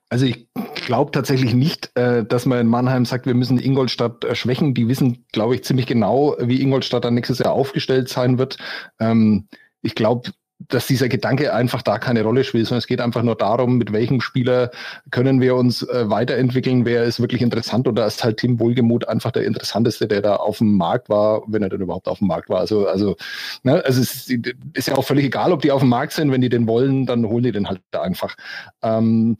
Also 0.10 0.26
ich 0.26 0.48
glaube 0.86 1.12
tatsächlich 1.12 1.54
nicht, 1.54 1.92
äh, 1.96 2.24
dass 2.24 2.46
man 2.46 2.60
in 2.60 2.68
Mannheim 2.68 3.06
sagt, 3.06 3.26
wir 3.26 3.34
müssen 3.34 3.58
Ingolstadt 3.58 4.24
äh, 4.24 4.36
schwächen. 4.36 4.74
Die 4.74 4.88
wissen, 4.88 5.26
glaube 5.32 5.56
ich, 5.56 5.64
ziemlich 5.64 5.88
genau, 5.88 6.36
wie 6.40 6.62
Ingolstadt 6.62 7.06
dann 7.06 7.16
nächstes 7.16 7.40
Jahr 7.40 7.54
aufgestellt 7.54 8.10
sein 8.10 8.38
wird. 8.38 8.58
Ähm, 9.00 9.48
ich 9.82 9.96
glaube, 9.96 10.32
dass 10.74 10.88
dieser 10.88 11.10
Gedanke 11.10 11.54
einfach 11.54 11.82
da 11.82 12.00
keine 12.00 12.24
Rolle 12.24 12.44
spielt, 12.44 12.68
sondern 12.68 12.80
es 12.80 12.88
geht 12.88 13.02
einfach 13.02 13.24
nur 13.24 13.36
darum, 13.36 13.78
mit 13.78 13.94
welchem 13.94 14.22
Spieler 14.22 14.72
können 15.12 15.42
wir 15.42 15.56
uns 15.56 15.84
äh, 15.84 16.10
weiterentwickeln, 16.10 16.86
wer 16.86 17.04
ist 17.04 17.20
wirklich 17.20 17.42
interessant 17.42 17.88
da 17.94 18.08
ist 18.08 18.24
halt 18.24 18.38
Tim 18.38 18.60
Wohlgemuth 18.60 19.08
einfach 19.08 19.32
der 19.32 19.46
interessanteste, 19.46 20.08
der 20.08 20.22
da 20.22 20.36
auf 20.38 20.58
dem 20.58 20.78
Markt 20.78 21.10
war, 21.10 21.44
wenn 21.48 21.64
er 21.64 21.70
denn 21.70 21.82
überhaupt 21.82 22.08
auf 22.08 22.20
dem 22.20 22.28
Markt 22.28 22.50
war. 22.50 22.60
Also, 22.60 22.88
also, 22.88 23.16
ne, 23.64 23.84
also 23.86 24.02
es 24.02 24.30
ist, 24.30 24.56
ist 24.74 24.88
ja 24.88 24.96
auch 24.96 25.06
völlig 25.06 25.26
egal, 25.26 25.52
ob 25.52 25.62
die 25.62 25.72
auf 25.72 25.82
dem 25.82 25.90
Markt 25.90 26.14
sind, 26.14 26.32
wenn 26.32 26.42
die 26.42 26.50
den 26.50 26.68
wollen, 26.68 27.06
dann 27.06 27.26
holen 27.26 27.44
die 27.44 27.52
den 27.52 27.68
halt 27.68 27.82
einfach. 27.92 28.36
Ähm, 28.82 29.38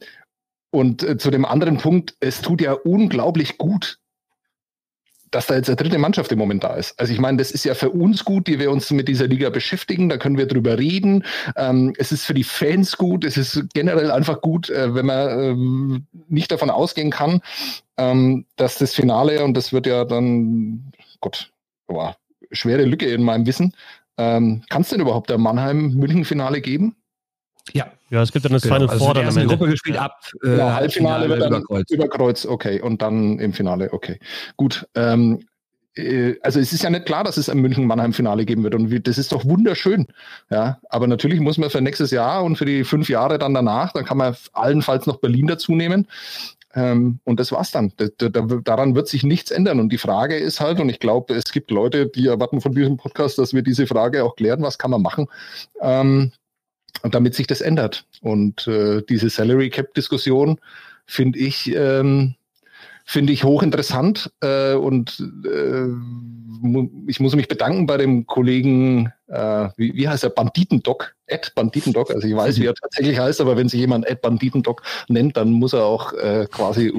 und 0.70 1.02
äh, 1.02 1.18
zu 1.18 1.30
dem 1.30 1.44
anderen 1.44 1.78
Punkt, 1.78 2.16
es 2.20 2.42
tut 2.42 2.60
ja 2.60 2.72
unglaublich 2.72 3.58
gut, 3.58 3.98
dass 5.34 5.46
da 5.46 5.56
jetzt 5.56 5.68
eine 5.68 5.76
dritte 5.76 5.98
Mannschaft 5.98 6.30
im 6.30 6.38
Moment 6.38 6.62
da 6.62 6.74
ist. 6.74 6.98
Also 6.98 7.12
ich 7.12 7.18
meine, 7.18 7.38
das 7.38 7.50
ist 7.50 7.64
ja 7.64 7.74
für 7.74 7.90
uns 7.90 8.24
gut, 8.24 8.46
die 8.46 8.60
wir 8.60 8.70
uns 8.70 8.92
mit 8.92 9.08
dieser 9.08 9.26
Liga 9.26 9.50
beschäftigen, 9.50 10.08
da 10.08 10.16
können 10.16 10.38
wir 10.38 10.46
drüber 10.46 10.78
reden. 10.78 11.24
Ähm, 11.56 11.92
es 11.98 12.12
ist 12.12 12.24
für 12.24 12.34
die 12.34 12.44
Fans 12.44 12.96
gut, 12.96 13.24
es 13.24 13.36
ist 13.36 13.66
generell 13.74 14.12
einfach 14.12 14.40
gut, 14.40 14.70
äh, 14.70 14.94
wenn 14.94 15.06
man 15.06 15.40
ähm, 15.40 16.06
nicht 16.28 16.52
davon 16.52 16.70
ausgehen 16.70 17.10
kann, 17.10 17.40
ähm, 17.96 18.46
dass 18.54 18.78
das 18.78 18.94
Finale, 18.94 19.42
und 19.42 19.56
das 19.56 19.72
wird 19.72 19.88
ja 19.88 20.04
dann, 20.04 20.92
Gott, 21.20 21.50
boah, 21.88 22.16
schwere 22.52 22.84
Lücke 22.84 23.06
in 23.06 23.24
meinem 23.24 23.44
Wissen, 23.44 23.74
ähm, 24.16 24.62
kann 24.68 24.82
es 24.82 24.90
denn 24.90 25.00
überhaupt 25.00 25.30
der 25.30 25.38
Mannheim-München-Finale 25.38 26.60
geben? 26.60 26.94
Ja. 27.72 27.86
Ja, 28.10 28.22
es 28.22 28.32
gibt 28.32 28.44
dann 28.44 28.52
das 28.52 28.62
genau. 28.62 28.74
Final 28.76 28.90
also 28.90 29.04
Four 29.04 29.14
dann 29.14 29.26
am 29.26 29.36
Ende. 29.36 29.56
Gruppe 29.56 29.70
gespielt 29.70 29.96
ab. 29.96 30.20
Äh, 30.44 30.58
ja, 30.58 30.74
Halbfinale 30.74 31.28
wird 31.28 31.40
dann 31.40 31.48
über 31.48 31.62
Kreuz. 31.62 31.90
über 31.90 32.08
Kreuz, 32.08 32.46
okay. 32.46 32.80
Und 32.80 33.02
dann 33.02 33.38
im 33.38 33.52
Finale, 33.52 33.92
okay. 33.92 34.20
Gut. 34.56 34.86
Ähm, 34.94 35.40
äh, 35.96 36.34
also 36.42 36.60
es 36.60 36.72
ist 36.72 36.82
ja 36.82 36.90
nicht 36.90 37.06
klar, 37.06 37.24
dass 37.24 37.36
es 37.36 37.48
ein 37.48 37.58
München-Mannheim-Finale 37.58 38.44
geben 38.44 38.62
wird. 38.62 38.74
Und 38.74 39.06
das 39.06 39.18
ist 39.18 39.32
doch 39.32 39.44
wunderschön. 39.44 40.06
Ja, 40.50 40.78
aber 40.88 41.06
natürlich 41.06 41.40
muss 41.40 41.58
man 41.58 41.70
für 41.70 41.80
nächstes 41.80 42.10
Jahr 42.10 42.44
und 42.44 42.56
für 42.56 42.66
die 42.66 42.84
fünf 42.84 43.08
Jahre 43.08 43.38
dann 43.38 43.54
danach, 43.54 43.92
dann 43.92 44.04
kann 44.04 44.18
man 44.18 44.36
allenfalls 44.52 45.06
noch 45.06 45.16
Berlin 45.16 45.46
dazu 45.46 45.74
nehmen. 45.74 46.06
Ähm, 46.76 47.20
und 47.24 47.38
das 47.38 47.52
war's 47.52 47.70
dann. 47.70 47.92
Da, 47.96 48.06
da, 48.18 48.40
daran 48.40 48.94
wird 48.94 49.08
sich 49.08 49.22
nichts 49.22 49.50
ändern. 49.50 49.80
Und 49.80 49.90
die 49.90 49.98
Frage 49.98 50.36
ist 50.36 50.60
halt, 50.60 50.80
und 50.80 50.88
ich 50.88 50.98
glaube, 50.98 51.34
es 51.34 51.52
gibt 51.52 51.70
Leute, 51.70 52.06
die 52.06 52.26
erwarten 52.26 52.60
von 52.60 52.74
diesem 52.74 52.96
Podcast, 52.96 53.38
dass 53.38 53.54
wir 53.54 53.62
diese 53.62 53.86
Frage 53.86 54.24
auch 54.24 54.36
klären, 54.36 54.62
was 54.62 54.78
kann 54.78 54.90
man 54.90 55.02
machen. 55.02 55.28
Ähm, 55.80 56.32
damit 57.02 57.34
sich 57.34 57.46
das 57.46 57.60
ändert. 57.60 58.06
Und 58.20 58.66
äh, 58.66 59.02
diese 59.08 59.30
Salary 59.30 59.70
Cap 59.70 59.94
Diskussion 59.94 60.58
finde 61.06 61.38
ich, 61.38 61.74
ähm, 61.74 62.34
finde 63.04 63.32
ich 63.32 63.44
hochinteressant 63.44 64.32
äh, 64.40 64.74
und 64.74 65.22
äh, 65.44 65.86
ich 67.06 67.20
muss 67.20 67.34
mich 67.34 67.48
bedanken 67.48 67.86
bei 67.86 67.98
dem 67.98 68.26
Kollegen, 68.26 69.12
äh, 69.28 69.68
wie, 69.76 69.94
wie 69.94 70.08
heißt 70.08 70.24
er, 70.24 70.30
Banditendoc, 70.30 71.14
Ed 71.26 71.52
Banditendoc, 71.54 72.10
also 72.10 72.26
ich 72.26 72.34
weiß, 72.34 72.58
wie 72.58 72.66
er 72.66 72.74
tatsächlich 72.74 73.18
heißt, 73.18 73.40
aber 73.40 73.56
wenn 73.56 73.68
sich 73.68 73.80
jemand 73.80 74.06
Ed 74.06 74.22
Banditendoc 74.22 74.82
nennt, 75.08 75.36
dann 75.36 75.52
muss 75.52 75.74
er 75.74 75.84
auch 75.84 76.12
äh, 76.14 76.46
quasi 76.50 76.92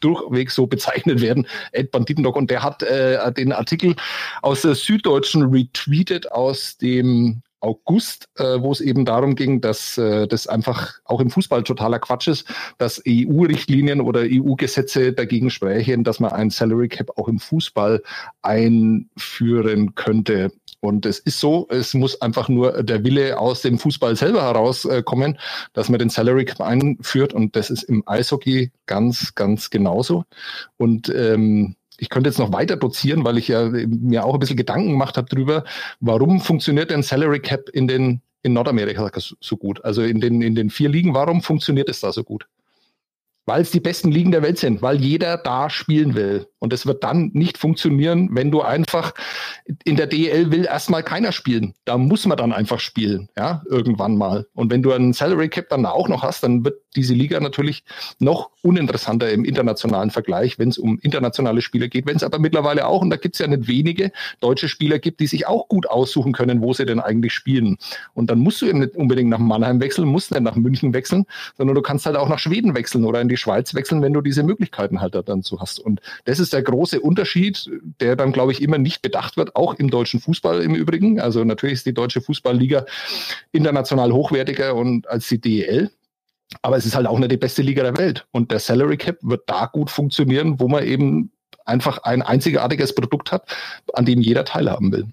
durchwegs 0.00 0.54
so 0.54 0.66
bezeichnet 0.66 1.22
werden, 1.22 1.46
Ed 1.72 1.90
Banditendoc. 1.90 2.36
Und 2.36 2.50
der 2.50 2.62
hat 2.62 2.82
äh, 2.82 3.32
den 3.32 3.52
Artikel 3.52 3.96
aus 4.42 4.62
der 4.62 4.74
Süddeutschen 4.74 5.42
retweetet 5.44 6.30
aus 6.30 6.76
dem 6.76 7.42
August, 7.64 8.28
äh, 8.36 8.60
wo 8.60 8.70
es 8.70 8.80
eben 8.80 9.04
darum 9.04 9.34
ging, 9.34 9.60
dass 9.60 9.96
äh, 9.98 10.28
das 10.28 10.46
einfach 10.46 11.00
auch 11.04 11.20
im 11.20 11.30
Fußball 11.30 11.62
totaler 11.62 11.98
Quatsch 11.98 12.28
ist, 12.28 12.46
dass 12.78 13.02
EU-Richtlinien 13.08 14.00
oder 14.00 14.20
EU-Gesetze 14.24 15.12
dagegen 15.12 15.50
sprechen, 15.50 16.04
dass 16.04 16.20
man 16.20 16.32
ein 16.32 16.50
Salary 16.50 16.88
Cap 16.88 17.10
auch 17.16 17.28
im 17.28 17.38
Fußball 17.38 18.02
einführen 18.42 19.94
könnte. 19.94 20.52
Und 20.80 21.06
es 21.06 21.18
ist 21.18 21.40
so, 21.40 21.66
es 21.70 21.94
muss 21.94 22.20
einfach 22.20 22.50
nur 22.50 22.82
der 22.82 23.02
Wille 23.04 23.38
aus 23.38 23.62
dem 23.62 23.78
Fußball 23.78 24.16
selber 24.16 24.42
herauskommen, 24.42 25.34
äh, 25.34 25.38
dass 25.72 25.88
man 25.88 25.98
den 25.98 26.10
Salary 26.10 26.44
Cap 26.44 26.60
einführt. 26.60 27.32
Und 27.32 27.56
das 27.56 27.70
ist 27.70 27.84
im 27.84 28.02
Eishockey 28.06 28.70
ganz, 28.84 29.34
ganz 29.34 29.70
genauso. 29.70 30.24
Und 30.76 31.08
ähm, 31.08 31.76
ich 31.98 32.08
könnte 32.08 32.28
jetzt 32.28 32.38
noch 32.38 32.52
weiter 32.52 32.76
dozieren, 32.76 33.24
weil 33.24 33.38
ich 33.38 33.48
ja 33.48 33.68
mir 33.68 34.24
auch 34.24 34.34
ein 34.34 34.40
bisschen 34.40 34.56
Gedanken 34.56 34.90
gemacht 34.90 35.16
habe 35.16 35.28
darüber, 35.30 35.64
warum 36.00 36.40
funktioniert 36.40 36.90
denn 36.90 37.02
Salary 37.02 37.40
Cap 37.40 37.68
in 37.70 37.88
den 37.88 38.20
in 38.42 38.52
Nordamerika 38.52 39.10
so 39.40 39.56
gut? 39.56 39.84
Also 39.84 40.02
in 40.02 40.20
den 40.20 40.42
in 40.42 40.54
den 40.54 40.70
vier 40.70 40.88
Ligen, 40.88 41.14
warum 41.14 41.42
funktioniert 41.42 41.88
es 41.88 42.00
da 42.00 42.12
so 42.12 42.24
gut? 42.24 42.46
Weil 43.46 43.62
es 43.62 43.70
die 43.70 43.80
besten 43.80 44.10
Ligen 44.10 44.32
der 44.32 44.42
Welt 44.42 44.58
sind, 44.58 44.82
weil 44.82 45.00
jeder 45.00 45.36
da 45.36 45.68
spielen 45.68 46.14
will. 46.14 46.46
Und 46.64 46.72
es 46.72 46.86
wird 46.86 47.04
dann 47.04 47.30
nicht 47.34 47.58
funktionieren, 47.58 48.30
wenn 48.32 48.50
du 48.50 48.62
einfach 48.62 49.12
in 49.84 49.96
der 49.96 50.06
DL 50.06 50.50
will 50.50 50.64
erstmal 50.64 51.02
keiner 51.02 51.30
spielen. 51.30 51.74
Da 51.84 51.98
muss 51.98 52.24
man 52.24 52.38
dann 52.38 52.54
einfach 52.54 52.80
spielen, 52.80 53.28
ja, 53.36 53.62
irgendwann 53.68 54.16
mal. 54.16 54.46
Und 54.54 54.72
wenn 54.72 54.82
du 54.82 54.90
einen 54.92 55.12
Salary 55.12 55.50
Cap 55.50 55.68
dann 55.68 55.84
auch 55.84 56.08
noch 56.08 56.22
hast, 56.22 56.42
dann 56.42 56.64
wird 56.64 56.80
diese 56.96 57.12
Liga 57.12 57.38
natürlich 57.38 57.84
noch 58.18 58.50
uninteressanter 58.62 59.30
im 59.30 59.44
internationalen 59.44 60.10
Vergleich, 60.10 60.58
wenn 60.58 60.70
es 60.70 60.78
um 60.78 60.98
internationale 61.00 61.60
Spieler 61.60 61.88
geht. 61.88 62.06
Wenn 62.06 62.16
es 62.16 62.22
aber 62.22 62.38
mittlerweile 62.38 62.86
auch, 62.86 63.02
und 63.02 63.10
da 63.10 63.16
gibt 63.16 63.34
es 63.34 63.40
ja 63.40 63.46
nicht 63.46 63.68
wenige 63.68 64.10
deutsche 64.40 64.68
Spieler 64.68 64.98
gibt, 64.98 65.20
die 65.20 65.26
sich 65.26 65.46
auch 65.46 65.68
gut 65.68 65.86
aussuchen 65.86 66.32
können, 66.32 66.62
wo 66.62 66.72
sie 66.72 66.86
denn 66.86 66.98
eigentlich 66.98 67.34
spielen. 67.34 67.76
Und 68.14 68.30
dann 68.30 68.38
musst 68.38 68.62
du 68.62 68.66
eben 68.66 68.78
nicht 68.78 68.96
unbedingt 68.96 69.28
nach 69.28 69.38
Mannheim 69.38 69.80
wechseln, 69.82 70.08
musst 70.08 70.30
nicht 70.30 70.40
nach 70.40 70.56
München 70.56 70.94
wechseln, 70.94 71.26
sondern 71.58 71.74
du 71.74 71.82
kannst 71.82 72.06
halt 72.06 72.16
auch 72.16 72.30
nach 72.30 72.38
Schweden 72.38 72.74
wechseln 72.74 73.04
oder 73.04 73.20
in 73.20 73.28
die 73.28 73.36
Schweiz 73.36 73.74
wechseln, 73.74 74.00
wenn 74.00 74.14
du 74.14 74.22
diese 74.22 74.42
Möglichkeiten 74.42 75.02
halt 75.02 75.14
dann 75.28 75.42
zu 75.42 75.60
hast. 75.60 75.78
Und 75.78 76.00
das 76.24 76.38
ist 76.38 76.53
der 76.54 76.62
große 76.62 77.00
Unterschied, 77.00 77.70
der 78.00 78.16
dann, 78.16 78.32
glaube 78.32 78.52
ich, 78.52 78.62
immer 78.62 78.78
nicht 78.78 79.02
bedacht 79.02 79.36
wird, 79.36 79.56
auch 79.56 79.74
im 79.74 79.90
deutschen 79.90 80.20
Fußball 80.20 80.62
im 80.62 80.74
Übrigen. 80.74 81.20
Also 81.20 81.44
natürlich 81.44 81.74
ist 81.74 81.86
die 81.86 81.94
deutsche 81.94 82.20
Fußballliga 82.20 82.86
international 83.52 84.12
hochwertiger 84.12 84.74
und 84.74 85.08
als 85.08 85.28
die 85.28 85.40
DEL. 85.40 85.90
Aber 86.62 86.76
es 86.76 86.86
ist 86.86 86.94
halt 86.94 87.06
auch 87.06 87.18
nicht 87.18 87.32
die 87.32 87.36
beste 87.36 87.62
Liga 87.62 87.82
der 87.82 87.98
Welt. 87.98 88.26
Und 88.30 88.50
der 88.50 88.60
Salary 88.60 88.96
Cap 88.96 89.18
wird 89.22 89.42
da 89.46 89.66
gut 89.66 89.90
funktionieren, 89.90 90.60
wo 90.60 90.68
man 90.68 90.84
eben 90.84 91.32
einfach 91.64 91.98
ein 91.98 92.22
einzigartiges 92.22 92.94
Produkt 92.94 93.32
hat, 93.32 93.48
an 93.94 94.04
dem 94.04 94.20
jeder 94.20 94.44
teilhaben 94.44 94.92
will. 94.92 95.06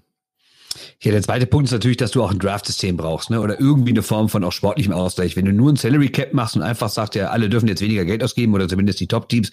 Ja, 1.00 1.12
der 1.12 1.22
zweite 1.22 1.46
Punkt 1.46 1.66
ist 1.66 1.72
natürlich, 1.72 1.96
dass 1.96 2.12
du 2.12 2.22
auch 2.22 2.30
ein 2.30 2.38
Draft-System 2.38 2.96
brauchst, 2.96 3.30
ne? 3.30 3.40
Oder 3.40 3.60
irgendwie 3.60 3.90
eine 3.90 4.02
Form 4.02 4.28
von 4.28 4.44
auch 4.44 4.52
sportlichem 4.52 4.92
Ausgleich. 4.92 5.36
Wenn 5.36 5.44
du 5.44 5.52
nur 5.52 5.72
ein 5.72 5.76
Salary 5.76 6.08
Cap 6.08 6.32
machst 6.32 6.56
und 6.56 6.62
einfach 6.62 6.88
sagst, 6.88 7.14
ja, 7.14 7.28
alle 7.28 7.48
dürfen 7.48 7.68
jetzt 7.68 7.80
weniger 7.80 8.04
Geld 8.04 8.22
ausgeben 8.22 8.54
oder 8.54 8.68
zumindest 8.68 9.00
die 9.00 9.06
Top-Teams, 9.06 9.50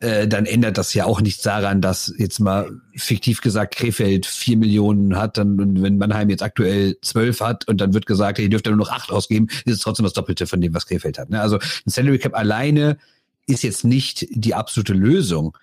äh, 0.00 0.28
dann 0.28 0.46
ändert 0.46 0.78
das 0.78 0.94
ja 0.94 1.04
auch 1.04 1.20
nichts 1.20 1.42
daran, 1.42 1.80
dass 1.80 2.12
jetzt 2.18 2.40
mal 2.40 2.70
fiktiv 2.94 3.40
gesagt 3.40 3.76
Krefeld 3.76 4.26
vier 4.26 4.56
Millionen 4.56 5.16
hat, 5.16 5.38
dann 5.38 5.60
und 5.60 5.82
wenn 5.82 5.98
Mannheim 5.98 6.30
jetzt 6.30 6.42
aktuell 6.42 6.96
zwölf 7.02 7.40
hat 7.40 7.66
und 7.68 7.80
dann 7.80 7.94
wird 7.94 8.06
gesagt, 8.06 8.38
ihr 8.38 8.48
dürft 8.48 8.66
ja 8.66 8.72
nur 8.72 8.84
noch 8.84 8.92
acht 8.92 9.10
ausgeben, 9.10 9.48
ist 9.64 9.74
es 9.74 9.80
trotzdem 9.80 10.04
das 10.04 10.12
Doppelte 10.12 10.46
von 10.46 10.60
dem, 10.60 10.74
was 10.74 10.86
Krefeld 10.86 11.18
hat. 11.18 11.30
Ne? 11.30 11.40
Also 11.40 11.56
ein 11.56 11.90
Salary 11.90 12.18
Cap 12.18 12.34
alleine 12.34 12.98
ist 13.46 13.62
jetzt 13.62 13.84
nicht 13.84 14.26
die 14.30 14.54
absolute 14.54 14.92
Lösung. 14.92 15.56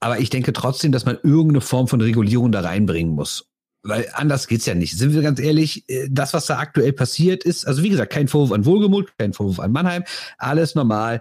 Aber 0.00 0.18
ich 0.18 0.30
denke 0.30 0.52
trotzdem, 0.54 0.92
dass 0.92 1.04
man 1.04 1.18
irgendeine 1.22 1.60
Form 1.60 1.86
von 1.86 2.00
Regulierung 2.00 2.52
da 2.52 2.60
reinbringen 2.60 3.14
muss. 3.14 3.49
Weil 3.82 4.08
anders 4.12 4.46
geht's 4.46 4.66
ja 4.66 4.74
nicht. 4.74 4.96
Sind 4.96 5.14
wir 5.14 5.22
ganz 5.22 5.40
ehrlich, 5.40 5.88
äh, 5.88 6.08
das, 6.10 6.34
was 6.34 6.46
da 6.46 6.58
aktuell 6.58 6.92
passiert 6.92 7.44
ist, 7.44 7.66
also 7.66 7.82
wie 7.82 7.88
gesagt, 7.88 8.12
kein 8.12 8.28
Vorwurf 8.28 8.52
an 8.52 8.66
Wohlgemut, 8.66 9.12
kein 9.18 9.32
Vorwurf 9.32 9.60
an 9.60 9.72
Mannheim, 9.72 10.04
alles 10.38 10.74
normal. 10.74 11.20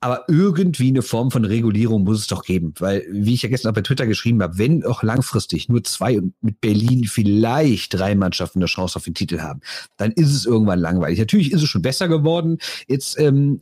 Aber 0.00 0.24
irgendwie 0.28 0.88
eine 0.88 1.00
Form 1.00 1.30
von 1.30 1.46
Regulierung 1.46 2.04
muss 2.04 2.20
es 2.20 2.26
doch 2.26 2.44
geben. 2.44 2.74
Weil, 2.78 3.06
wie 3.10 3.32
ich 3.32 3.40
ja 3.40 3.48
gestern 3.48 3.70
auch 3.70 3.74
bei 3.74 3.80
Twitter 3.80 4.06
geschrieben 4.06 4.42
habe, 4.42 4.58
wenn 4.58 4.84
auch 4.84 5.02
langfristig 5.02 5.70
nur 5.70 5.82
zwei 5.82 6.18
und 6.18 6.34
mit 6.42 6.60
Berlin 6.60 7.04
vielleicht 7.04 7.94
drei 7.94 8.14
Mannschaften 8.14 8.58
eine 8.58 8.66
Chance 8.66 8.96
auf 8.96 9.04
den 9.04 9.14
Titel 9.14 9.40
haben, 9.40 9.60
dann 9.96 10.12
ist 10.12 10.34
es 10.34 10.44
irgendwann 10.44 10.80
langweilig. 10.80 11.18
Natürlich 11.18 11.52
ist 11.52 11.62
es 11.62 11.70
schon 11.70 11.80
besser 11.80 12.08
geworden. 12.08 12.58
Jetzt 12.86 13.18
ähm, 13.18 13.60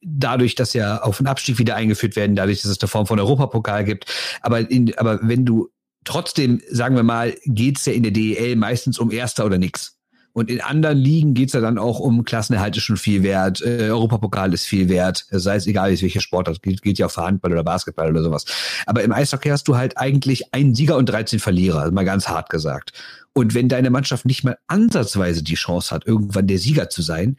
dadurch, 0.00 0.54
dass 0.54 0.74
ja 0.74 1.02
Auf- 1.02 1.18
und 1.18 1.26
Abstieg 1.26 1.58
wieder 1.58 1.74
eingeführt 1.74 2.14
werden, 2.14 2.36
dadurch, 2.36 2.62
dass 2.62 2.70
es 2.70 2.80
eine 2.80 2.88
Form 2.88 3.06
von 3.06 3.18
Europapokal 3.18 3.84
gibt. 3.84 4.06
Aber, 4.42 4.70
in, 4.70 4.96
aber 4.96 5.18
wenn 5.22 5.44
du 5.44 5.70
trotzdem, 6.04 6.60
sagen 6.70 6.96
wir 6.96 7.02
mal, 7.02 7.34
geht's 7.44 7.86
ja 7.86 7.92
in 7.92 8.02
der 8.02 8.12
DEL 8.12 8.56
meistens 8.56 8.98
um 8.98 9.10
Erster 9.10 9.44
oder 9.44 9.58
nix. 9.58 9.94
Und 10.34 10.50
in 10.50 10.60
anderen 10.60 10.98
Ligen 10.98 11.34
geht's 11.34 11.52
ja 11.52 11.60
dann 11.60 11.78
auch 11.78 12.00
um 12.00 12.24
Klassenerhalt 12.24 12.76
ist 12.76 12.82
schon 12.82 12.96
viel 12.96 13.22
wert, 13.22 13.62
äh, 13.62 13.90
Europapokal 13.90 14.52
ist 14.52 14.66
viel 14.66 14.88
wert, 14.88 15.26
sei 15.30 15.54
es 15.54 15.68
egal, 15.68 15.90
welcher 15.90 16.20
Sport 16.20 16.48
das 16.48 16.60
geht, 16.60 16.82
geht 16.82 16.98
ja 16.98 17.06
auch 17.06 17.10
für 17.10 17.22
Handball 17.22 17.52
oder 17.52 17.62
Basketball 17.62 18.10
oder 18.10 18.24
sowas. 18.24 18.44
Aber 18.84 19.04
im 19.04 19.12
Eishockey 19.12 19.48
hast 19.50 19.68
du 19.68 19.76
halt 19.76 19.96
eigentlich 19.96 20.52
einen 20.52 20.74
Sieger 20.74 20.96
und 20.96 21.08
13 21.08 21.38
Verlierer, 21.38 21.82
also 21.82 21.92
mal 21.92 22.04
ganz 22.04 22.26
hart 22.26 22.50
gesagt. 22.50 22.92
Und 23.32 23.54
wenn 23.54 23.68
deine 23.68 23.90
Mannschaft 23.90 24.26
nicht 24.26 24.42
mal 24.42 24.58
ansatzweise 24.66 25.44
die 25.44 25.54
Chance 25.54 25.94
hat, 25.94 26.04
irgendwann 26.04 26.48
der 26.48 26.58
Sieger 26.58 26.90
zu 26.90 27.02
sein, 27.02 27.36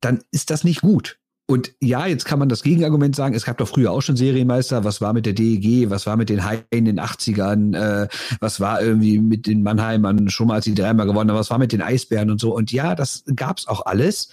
dann 0.00 0.20
ist 0.30 0.50
das 0.50 0.62
nicht 0.62 0.82
gut. 0.82 1.18
Und 1.48 1.72
ja, 1.80 2.06
jetzt 2.06 2.24
kann 2.24 2.40
man 2.40 2.48
das 2.48 2.64
Gegenargument 2.64 3.14
sagen, 3.14 3.34
es 3.34 3.44
gab 3.44 3.58
doch 3.58 3.68
früher 3.68 3.92
auch 3.92 4.00
schon 4.02 4.16
Serienmeister, 4.16 4.82
was 4.82 5.00
war 5.00 5.12
mit 5.12 5.26
der 5.26 5.32
DEG, 5.32 5.90
was 5.90 6.04
war 6.04 6.16
mit 6.16 6.28
den 6.28 6.44
Haien 6.44 6.64
in 6.70 6.84
den 6.86 6.98
80ern, 6.98 7.76
äh, 7.76 8.08
was 8.40 8.58
war 8.58 8.82
irgendwie 8.82 9.20
mit 9.20 9.46
den 9.46 9.62
Mannheimern 9.62 10.28
schon 10.28 10.48
mal, 10.48 10.54
als 10.54 10.64
die 10.64 10.74
dreimal 10.74 11.06
gewonnen 11.06 11.30
haben, 11.30 11.38
was 11.38 11.50
war 11.50 11.58
mit 11.58 11.70
den 11.70 11.82
Eisbären 11.82 12.30
und 12.32 12.40
so. 12.40 12.52
Und 12.52 12.72
ja, 12.72 12.96
das 12.96 13.22
gab's 13.36 13.68
auch 13.68 13.86
alles. 13.86 14.30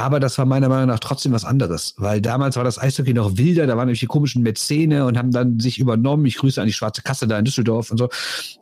Aber 0.00 0.18
das 0.18 0.38
war 0.38 0.46
meiner 0.46 0.70
Meinung 0.70 0.86
nach 0.86 0.98
trotzdem 0.98 1.32
was 1.32 1.44
anderes, 1.44 1.94
weil 1.98 2.22
damals 2.22 2.56
war 2.56 2.64
das 2.64 2.78
Eishockey 2.78 3.12
noch 3.12 3.36
wilder, 3.36 3.66
da 3.66 3.76
waren 3.76 3.84
nämlich 3.84 4.00
die 4.00 4.06
komischen 4.06 4.42
Mäzene 4.42 5.04
und 5.04 5.18
haben 5.18 5.30
dann 5.30 5.60
sich 5.60 5.78
übernommen. 5.78 6.24
Ich 6.24 6.38
grüße 6.38 6.58
an 6.58 6.66
die 6.66 6.72
schwarze 6.72 7.02
Kasse 7.02 7.28
da 7.28 7.38
in 7.38 7.44
Düsseldorf 7.44 7.90
und 7.90 7.98
so. 7.98 8.08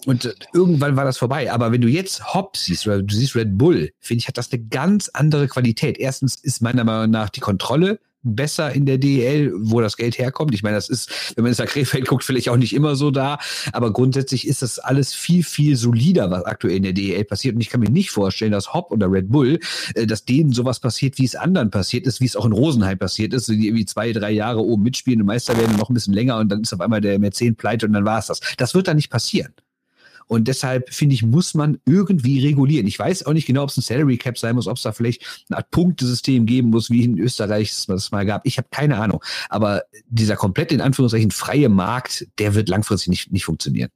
Und 0.05 0.25
äh, 0.25 0.35
irgendwann 0.53 0.97
war 0.97 1.05
das 1.05 1.17
vorbei. 1.17 1.53
Aber 1.53 1.71
wenn 1.71 1.81
du 1.81 1.87
jetzt 1.87 2.35
Hop 2.35 2.57
siehst 2.57 2.89
oder 2.89 3.05
du 3.05 3.15
siehst 3.15 3.37
Red 3.37 3.57
Bull, 3.57 3.93
finde 4.01 4.19
ich, 4.19 4.27
hat 4.27 4.37
das 4.37 4.51
eine 4.51 4.65
ganz 4.65 5.11
andere 5.11 5.47
Qualität. 5.47 5.97
Erstens 5.97 6.35
ist 6.35 6.61
meiner 6.61 6.83
Meinung 6.83 7.13
nach 7.13 7.29
die 7.29 7.39
Kontrolle 7.39 8.01
besser 8.23 8.73
in 8.73 8.87
der 8.87 8.99
DEL, 8.99 9.53
wo 9.57 9.81
das 9.81 9.97
Geld 9.97 10.19
herkommt. 10.19 10.55
Ich 10.55 10.63
meine, 10.63 10.77
das 10.77 10.89
ist, 10.89 11.37
wenn 11.37 11.45
man 11.45 11.53
ins 11.53 11.59
Krefeld 11.59 12.07
guckt, 12.07 12.25
vielleicht 12.25 12.49
auch 12.49 12.57
nicht 12.57 12.75
immer 12.75 12.97
so 12.97 13.11
da, 13.11 13.39
aber 13.73 13.93
grundsätzlich 13.93 14.47
ist 14.47 14.63
das 14.63 14.79
alles 14.79 15.15
viel, 15.15 15.45
viel 15.45 15.77
solider, 15.77 16.31
was 16.31 16.45
aktuell 16.45 16.77
in 16.77 16.83
der 16.83 16.93
DEL 16.93 17.25
passiert. 17.25 17.55
Und 17.55 17.61
ich 17.61 17.71
kann 17.71 17.81
mir 17.81 17.91
nicht 17.91 18.11
vorstellen, 18.11 18.53
dass 18.53 18.75
Hop 18.75 18.91
oder 18.91 19.11
Red 19.11 19.31
Bull, 19.31 19.59
äh, 19.95 20.07
dass 20.07 20.25
denen 20.25 20.53
sowas 20.53 20.81
passiert, 20.81 21.19
wie 21.19 21.25
es 21.25 21.37
anderen 21.37 21.71
passiert 21.71 22.07
ist, 22.07 22.21
wie 22.21 22.27
es 22.27 22.37
auch 22.37 22.47
in 22.47 22.53
Rosenheim 22.53 22.99
passiert 22.99 23.35
ist, 23.35 23.49
die 23.49 23.67
irgendwie 23.67 23.87
zwei, 23.87 24.13
drei 24.13 24.31
Jahre 24.31 24.61
oben 24.61 24.83
mitspielen 24.83 25.21
und 25.21 25.27
Meister 25.27 25.57
werden 25.57 25.77
noch 25.77 25.91
ein 25.91 25.95
bisschen 25.95 26.15
länger 26.15 26.39
und 26.39 26.49
dann 26.49 26.63
ist 26.63 26.73
auf 26.73 26.81
einmal 26.81 27.01
der 27.01 27.19
Mäzen 27.19 27.57
pleite 27.57 27.87
und 27.87 27.93
dann 27.93 28.05
war 28.05 28.19
es 28.19 28.27
das. 28.27 28.41
Das 28.57 28.75
wird 28.75 28.89
da 28.89 28.95
nicht 28.95 29.11
passieren. 29.11 29.53
Und 30.29 30.47
deshalb 30.47 30.93
finde 30.93 31.15
ich, 31.15 31.23
muss 31.23 31.55
man 31.55 31.79
irgendwie 31.87 32.47
regulieren. 32.47 32.87
Ich 32.87 32.99
weiß 32.99 33.27
auch 33.27 33.33
nicht 33.33 33.47
genau, 33.47 33.65
ob 33.65 33.71
es 33.71 33.77
ein 33.77 33.83
Salary 33.83 34.19
Cap 34.19 34.39
sein 34.39 34.55
muss, 34.55 34.69
ob 34.69 34.77
es 34.77 34.83
da 34.83 34.93
vielleicht 34.93 35.45
eine 35.49 35.59
Art 35.59 35.71
Punktesystem 35.71 36.47
geben 36.47 36.71
muss, 36.71 36.91
wie 36.91 37.05
in 37.05 37.19
Österreich 37.19 37.71
es 37.71 37.87
das 37.87 38.11
mal 38.13 38.27
gab. 38.27 38.47
Ich 38.47 38.59
habe 38.59 38.69
keine 38.71 38.99
Ahnung. 38.99 39.25
Aber 39.49 39.83
dieser 40.09 40.37
komplett 40.37 40.71
in 40.71 40.81
Anführungszeichen 40.81 41.31
freie 41.31 41.69
Markt, 41.69 42.27
der 42.39 42.55
wird 42.55 42.69
langfristig 42.69 43.09
nicht, 43.09 43.33
nicht 43.33 43.45
funktionieren. 43.45 43.91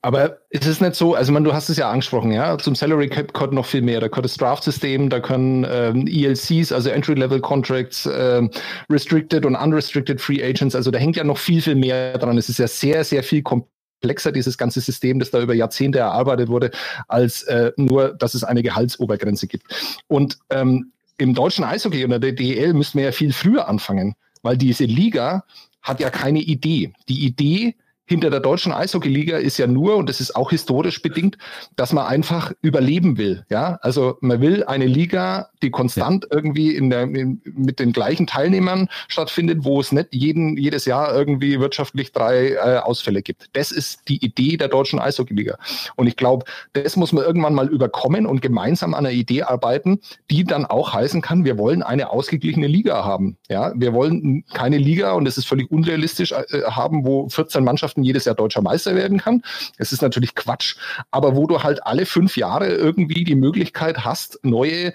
Aber 0.00 0.38
es 0.50 0.64
ist 0.64 0.80
nicht 0.80 0.94
so, 0.94 1.14
also 1.14 1.32
man, 1.32 1.42
du 1.42 1.52
hast 1.52 1.68
es 1.70 1.76
ja 1.76 1.90
angesprochen, 1.90 2.30
ja, 2.30 2.56
zum 2.56 2.76
Salary 2.76 3.08
Cap 3.08 3.34
gehört 3.34 3.52
noch 3.52 3.66
viel 3.66 3.82
mehr. 3.82 4.00
Da 4.00 4.06
gehört 4.06 4.26
das 4.26 4.36
Draft-System, 4.36 5.10
da 5.10 5.18
können 5.18 5.66
ähm, 5.68 6.06
ELCs, 6.06 6.70
also 6.70 6.88
Entry-Level-Contracts, 6.90 8.08
ähm, 8.12 8.50
Restricted 8.88 9.44
und 9.44 9.56
Unrestricted 9.56 10.20
Free 10.20 10.42
Agents, 10.42 10.76
also 10.76 10.92
da 10.92 10.98
hängt 10.98 11.16
ja 11.16 11.24
noch 11.24 11.38
viel, 11.38 11.60
viel 11.60 11.74
mehr 11.74 12.16
dran. 12.16 12.38
Es 12.38 12.48
ist 12.48 12.58
ja 12.58 12.68
sehr, 12.68 13.02
sehr 13.02 13.24
viel 13.24 13.42
komplexer 13.42 13.77
komplexer, 14.00 14.32
dieses 14.32 14.58
ganze 14.58 14.80
System, 14.80 15.18
das 15.18 15.30
da 15.30 15.40
über 15.40 15.54
Jahrzehnte 15.54 15.98
erarbeitet 15.98 16.48
wurde, 16.48 16.70
als 17.08 17.42
äh, 17.44 17.72
nur, 17.76 18.14
dass 18.14 18.34
es 18.34 18.44
eine 18.44 18.62
Gehaltsobergrenze 18.62 19.46
gibt. 19.46 19.66
Und 20.06 20.38
ähm, 20.50 20.92
im 21.18 21.34
deutschen 21.34 21.64
Eishockey 21.64 22.04
oder 22.04 22.18
der 22.18 22.32
DEL 22.32 22.74
müssen 22.74 22.98
wir 22.98 23.06
ja 23.06 23.12
viel 23.12 23.32
früher 23.32 23.68
anfangen, 23.68 24.14
weil 24.42 24.56
diese 24.56 24.84
Liga 24.84 25.44
hat 25.82 26.00
ja 26.00 26.10
keine 26.10 26.40
Idee. 26.40 26.92
Die 27.08 27.26
Idee 27.26 27.74
hinter 28.04 28.30
der 28.30 28.40
deutschen 28.40 28.72
Eishockeyliga 28.72 29.36
ist 29.36 29.58
ja 29.58 29.66
nur, 29.66 29.96
und 29.96 30.08
das 30.08 30.20
ist 30.20 30.34
auch 30.34 30.50
historisch 30.50 31.02
bedingt, 31.02 31.36
dass 31.76 31.92
man 31.92 32.06
einfach 32.06 32.52
überleben 32.62 33.18
will. 33.18 33.44
Ja, 33.50 33.78
also 33.82 34.16
man 34.20 34.40
will 34.40 34.64
eine 34.64 34.86
Liga, 34.86 35.50
die 35.62 35.70
konstant 35.70 36.24
ja. 36.24 36.36
irgendwie 36.36 36.74
in 36.74 36.90
der, 36.90 37.02
in, 37.02 37.40
mit 37.44 37.78
den 37.80 37.92
gleichen 37.92 38.26
Teilnehmern 38.26 38.88
stattfindet, 39.08 39.64
wo 39.64 39.80
es 39.80 39.92
nicht 39.92 40.08
jeden, 40.12 40.56
jedes 40.56 40.84
Jahr 40.84 41.14
irgendwie 41.14 41.60
wirtschaftlich 41.60 42.12
drei 42.12 42.52
äh, 42.52 42.78
Ausfälle 42.78 43.22
gibt. 43.22 43.48
Das 43.54 43.72
ist 43.72 44.08
die 44.08 44.24
Idee 44.24 44.56
der 44.56 44.68
deutschen 44.68 44.98
Eishockeyliga. 44.98 45.58
Und 45.96 46.06
ich 46.06 46.16
glaube, 46.16 46.44
das 46.72 46.96
muss 46.96 47.12
man 47.12 47.24
irgendwann 47.24 47.54
mal 47.54 47.68
überkommen 47.68 48.26
und 48.26 48.42
gemeinsam 48.42 48.94
an 48.94 49.06
einer 49.06 49.14
Idee 49.14 49.42
arbeiten, 49.42 50.00
die 50.30 50.44
dann 50.44 50.66
auch 50.66 50.92
heißen 50.92 51.20
kann, 51.22 51.44
wir 51.44 51.58
wollen 51.58 51.82
eine 51.82 52.10
ausgeglichene 52.10 52.66
Liga 52.66 53.04
haben. 53.04 53.36
Ja, 53.48 53.72
wir 53.74 53.92
wollen 53.92 54.44
keine 54.52 54.78
Liga 54.78 55.12
und 55.12 55.26
es 55.26 55.38
ist 55.38 55.46
völlig 55.46 55.70
unrealistisch 55.70 56.32
äh, 56.32 56.44
haben, 56.64 57.04
wo 57.04 57.28
14 57.28 57.64
Mannschaften 57.64 58.02
jedes 58.02 58.24
Jahr 58.24 58.34
deutscher 58.34 58.62
Meister 58.62 58.94
werden 58.94 59.18
kann. 59.18 59.42
Es 59.76 59.92
ist 59.92 60.02
natürlich 60.02 60.34
Quatsch, 60.34 60.76
aber 61.10 61.36
wo 61.36 61.46
du 61.46 61.62
halt 61.62 61.84
alle 61.86 62.06
fünf 62.06 62.36
Jahre 62.36 62.68
irgendwie 62.68 63.24
die 63.24 63.34
Möglichkeit 63.34 64.04
hast, 64.04 64.38
neue 64.42 64.92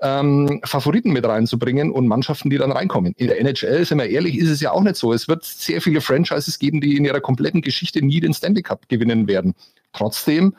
ähm, 0.00 0.60
Favoriten 0.64 1.12
mit 1.12 1.24
reinzubringen 1.24 1.90
und 1.90 2.06
Mannschaften, 2.06 2.50
die 2.50 2.58
dann 2.58 2.72
reinkommen. 2.72 3.14
In 3.16 3.28
der 3.28 3.40
NHL, 3.40 3.84
sind 3.84 3.98
wir 3.98 4.08
ehrlich, 4.08 4.38
ist 4.38 4.50
es 4.50 4.60
ja 4.60 4.72
auch 4.72 4.82
nicht 4.82 4.96
so. 4.96 5.12
Es 5.12 5.28
wird 5.28 5.44
sehr 5.44 5.80
viele 5.80 6.00
Franchises 6.00 6.58
geben, 6.58 6.80
die 6.80 6.96
in 6.96 7.04
ihrer 7.04 7.20
kompletten 7.20 7.62
Geschichte 7.62 8.04
nie 8.04 8.20
den 8.20 8.34
Stanley 8.34 8.62
Cup 8.62 8.88
gewinnen 8.88 9.26
werden. 9.28 9.54
Trotzdem 9.92 10.54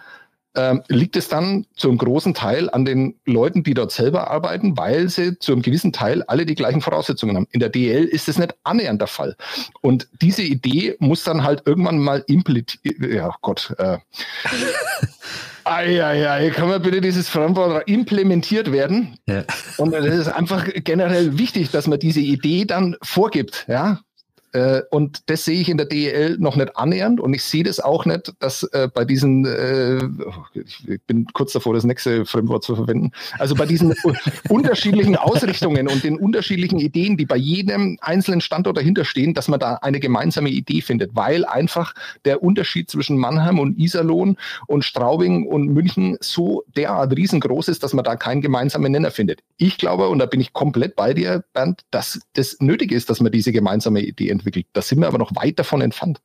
ähm, 0.57 0.81
liegt 0.87 1.15
es 1.15 1.27
dann 1.27 1.67
zum 1.75 1.99
großen 1.99 2.33
Teil 2.33 2.69
an 2.71 2.83
den 2.83 3.15
Leuten, 3.25 3.61
die 3.61 3.75
dort 3.75 3.91
selber 3.91 4.31
arbeiten, 4.31 4.75
weil 4.75 5.07
sie 5.07 5.37
zu 5.37 5.51
einem 5.51 5.61
gewissen 5.61 5.93
Teil 5.93 6.23
alle 6.23 6.47
die 6.47 6.55
gleichen 6.55 6.81
Voraussetzungen 6.81 7.35
haben. 7.35 7.47
In 7.51 7.59
der 7.59 7.69
DL 7.69 8.05
ist 8.05 8.27
es 8.27 8.39
nicht 8.39 8.55
annähernd 8.63 8.99
der 8.99 9.07
Fall. 9.07 9.35
Und 9.81 10.07
diese 10.19 10.41
Idee 10.41 10.95
muss 10.97 11.23
dann 11.23 11.43
halt 11.43 11.61
irgendwann 11.65 11.99
mal 11.99 12.23
implementiert, 12.25 12.95
ja 12.99 13.35
Gott, 13.41 13.75
äh, 13.77 13.99
Eieiei, 15.69 16.49
kann 16.49 16.69
man 16.69 16.81
bitte 16.81 17.01
dieses 17.01 17.29
Fremdwort 17.29 17.87
implementiert 17.87 18.71
werden? 18.71 19.17
Ja. 19.27 19.43
Und 19.77 19.93
es 19.93 20.05
ist 20.15 20.27
einfach 20.27 20.67
generell 20.73 21.37
wichtig, 21.37 21.71
dass 21.71 21.87
man 21.87 21.99
diese 21.99 22.21
Idee 22.21 22.65
dann 22.65 22.95
vorgibt, 23.01 23.65
ja. 23.67 23.99
Äh, 24.57 24.81
und 24.89 25.29
das 25.29 25.45
sehe 25.45 25.61
ich 25.61 25.69
in 25.69 25.77
der 25.77 25.85
DEL 25.85 26.37
noch 26.39 26.55
nicht 26.55 26.75
annähernd 26.75 27.19
und 27.19 27.33
ich 27.33 27.43
sehe 27.43 27.63
das 27.63 27.79
auch 27.79 28.05
nicht, 28.05 28.33
dass 28.39 28.63
äh, 28.63 28.89
bei 28.91 29.05
diesen, 29.05 29.45
äh, 29.45 29.99
ich 30.55 31.01
bin 31.05 31.27
kurz 31.33 31.53
davor, 31.53 31.75
das 31.75 31.83
nächste 31.83 32.25
Fremdwort 32.25 32.63
zu 32.63 32.75
verwenden, 32.75 33.11
also 33.37 33.53
bei 33.53 33.67
diesen 33.67 33.93
unterschiedlichen 34.49 35.15
Ausrichtungen 35.15 35.87
und 35.87 36.03
den 36.03 36.17
unterschiedlichen 36.17 36.79
Ideen, 36.79 37.17
die 37.17 37.27
bei 37.27 37.37
jedem 37.37 37.99
einzelnen 38.01 38.41
Standort 38.41 38.77
dahinter 38.77 39.05
stehen, 39.05 39.35
dass 39.35 39.47
man 39.47 39.59
da 39.59 39.75
eine 39.75 39.99
gemeinsame 39.99 40.49
Idee 40.49 40.81
findet, 40.81 41.15
weil 41.15 41.45
einfach 41.45 41.93
der 42.25 42.41
Unterschied 42.41 42.89
zwischen 42.89 43.17
Mannheim 43.17 43.59
und 43.59 43.77
Iserlohn 43.77 44.37
und 44.65 44.85
Straubing 44.85 45.45
und 45.45 45.67
München 45.67 46.17
so 46.19 46.63
derart 46.75 47.15
riesengroß 47.15 47.67
ist, 47.67 47.83
dass 47.83 47.93
man 47.93 48.03
da 48.03 48.15
keinen 48.15 48.41
gemeinsamen 48.41 48.91
Nenner 48.91 49.11
findet. 49.11 49.41
Ich 49.57 49.77
glaube, 49.77 50.09
und 50.09 50.17
da 50.17 50.25
bin 50.25 50.41
ich 50.41 50.53
komplett 50.53 50.95
bei 50.95 51.13
dir, 51.13 51.43
Bernd, 51.53 51.81
dass 51.91 52.19
das 52.33 52.57
nötig 52.59 52.91
ist, 52.91 53.11
dass 53.11 53.19
man 53.19 53.31
diese 53.31 53.51
gemeinsame 53.51 54.01
Idee 54.01 54.29
entwickelt 54.29 54.46
entwickelt. 54.47 54.67
Da 54.73 54.81
sind 54.81 54.99
wir 54.99 55.07
aber 55.07 55.17
noch 55.17 55.35
weit 55.35 55.59
davon 55.59 55.81
entfernt. 55.81 56.21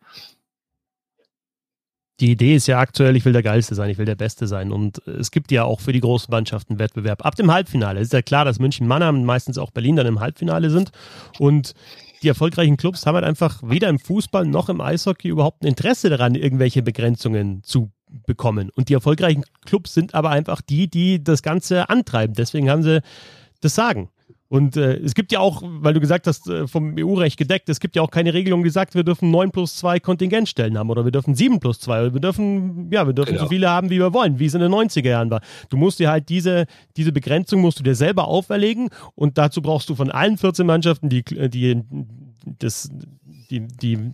Die 2.20 2.30
Idee 2.30 2.54
ist 2.54 2.68
ja 2.68 2.78
aktuell, 2.78 3.16
ich 3.16 3.24
will 3.24 3.32
der 3.32 3.42
Geilste 3.42 3.74
sein, 3.74 3.90
ich 3.90 3.98
will 3.98 4.04
der 4.04 4.14
Beste 4.14 4.46
sein. 4.46 4.70
Und 4.70 5.04
es 5.08 5.30
gibt 5.32 5.50
ja 5.50 5.64
auch 5.64 5.80
für 5.80 5.92
die 5.92 6.00
großen 6.00 6.30
Mannschaften 6.30 6.78
Wettbewerb. 6.78 7.24
Ab 7.24 7.35
dem 7.35 7.50
Halbfinale 7.50 7.98
ist 8.00 8.12
ja 8.12 8.22
klar, 8.22 8.44
dass 8.44 8.61
München, 8.61 8.87
Mannheim, 8.87 9.24
meistens 9.24 9.58
auch 9.58 9.70
Berlin 9.72 9.96
dann 9.96 10.06
im 10.06 10.20
Halbfinale 10.20 10.70
sind. 10.70 10.92
Und 11.38 11.74
die 12.22 12.28
erfolgreichen 12.28 12.76
Clubs 12.76 13.04
haben 13.06 13.16
halt 13.16 13.24
einfach 13.24 13.61
weder 13.64 13.88
im 13.88 13.98
Fußball 13.98 14.46
noch 14.46 14.68
im 14.68 14.80
Eishockey 14.80 15.28
überhaupt 15.28 15.62
ein 15.62 15.66
Interesse 15.66 16.11
daran, 16.11 16.37
irgendwelche 16.37 16.82
Begrenzungen 16.82 17.64
zu 17.64 17.90
bekommen. 18.26 18.70
Und 18.70 18.88
die 18.88 18.94
erfolgreichen 18.94 19.44
Clubs 19.64 19.94
sind 19.94 20.14
aber 20.14 20.30
einfach 20.30 20.61
die, 20.61 20.88
die 20.88 21.24
das 21.24 21.42
Ganze 21.42 21.90
antreiben. 21.90 22.35
Deswegen 22.35 22.70
haben 22.70 22.85
sie 22.85 23.02
das 23.61 23.74
Sagen. 23.74 24.11
Und 24.53 24.77
äh, 24.77 24.99
es 24.99 25.15
gibt 25.15 25.33
ja 25.33 25.41
auch, 25.41 25.62
weil 25.65 25.95
du 25.95 26.01
gesagt 26.01 26.27
hast, 26.27 26.47
äh, 26.47 26.67
vom 26.69 26.95
EU-Recht 26.99 27.38
gedeckt, 27.38 27.71
es 27.71 27.81
gibt 27.81 27.97
ja 27.97 28.03
auch 28.03 28.11
keine 28.11 28.35
Regelung, 28.35 28.62
die 28.62 28.69
sagt, 28.69 28.95
wir 28.95 29.03
dürfen 29.03 29.31
9 29.31 29.51
plus 29.51 29.77
2 29.77 29.99
Kontingentstellen 29.99 30.77
haben 30.77 30.91
oder 30.91 31.07
wir 31.07 31.11
dürfen 31.11 31.35
7 31.35 31.59
plus 31.59 31.81
2 31.81 32.03
oder 32.03 32.12
wir 32.12 32.21
dürfen, 32.21 32.91
ja, 32.93 33.07
wir 33.07 33.15
dürfen 33.15 33.33
genau. 33.33 33.45
so 33.45 33.49
viele 33.49 33.71
haben, 33.71 33.88
wie 33.88 33.99
wir 33.99 34.12
wollen, 34.12 34.38
wie 34.38 34.45
es 34.45 34.53
in 34.53 34.61
den 34.61 34.71
90er 34.71 35.09
Jahren 35.09 35.31
war. 35.31 35.41
Du 35.71 35.79
musst 35.79 36.01
dir 36.01 36.11
halt 36.11 36.29
diese, 36.29 36.67
diese 36.99 37.12
Begrenzung 37.12 37.62
musst 37.62 37.79
du 37.79 37.83
dir 37.83 37.95
selber 37.95 38.29
auferlegen 38.29 38.91
und 39.15 39.38
dazu 39.38 39.62
brauchst 39.62 39.88
du 39.88 39.95
von 39.95 40.11
allen 40.11 40.37
14 40.37 40.67
Mannschaften 40.67 41.09
die, 41.09 41.25
die, 41.25 41.83
das, 42.45 42.91
die, 43.49 43.67
die, 43.69 44.11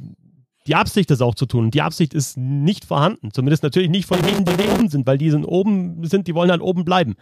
die 0.68 0.74
Absicht, 0.76 1.10
das 1.10 1.20
auch 1.20 1.34
zu 1.34 1.46
tun. 1.46 1.64
Und 1.64 1.74
die 1.74 1.82
Absicht 1.82 2.14
ist 2.14 2.36
nicht 2.36 2.84
vorhanden. 2.84 3.32
Zumindest 3.32 3.64
natürlich 3.64 3.90
nicht 3.90 4.06
von 4.06 4.22
denen, 4.22 4.44
die 4.44 4.68
oben 4.72 4.88
sind, 4.88 5.04
weil 5.04 5.18
die 5.18 5.30
sind 5.30 5.44
oben 5.44 6.06
sind, 6.06 6.28
die 6.28 6.36
wollen 6.36 6.52
halt 6.52 6.60
oben 6.60 6.84
bleiben. 6.84 7.16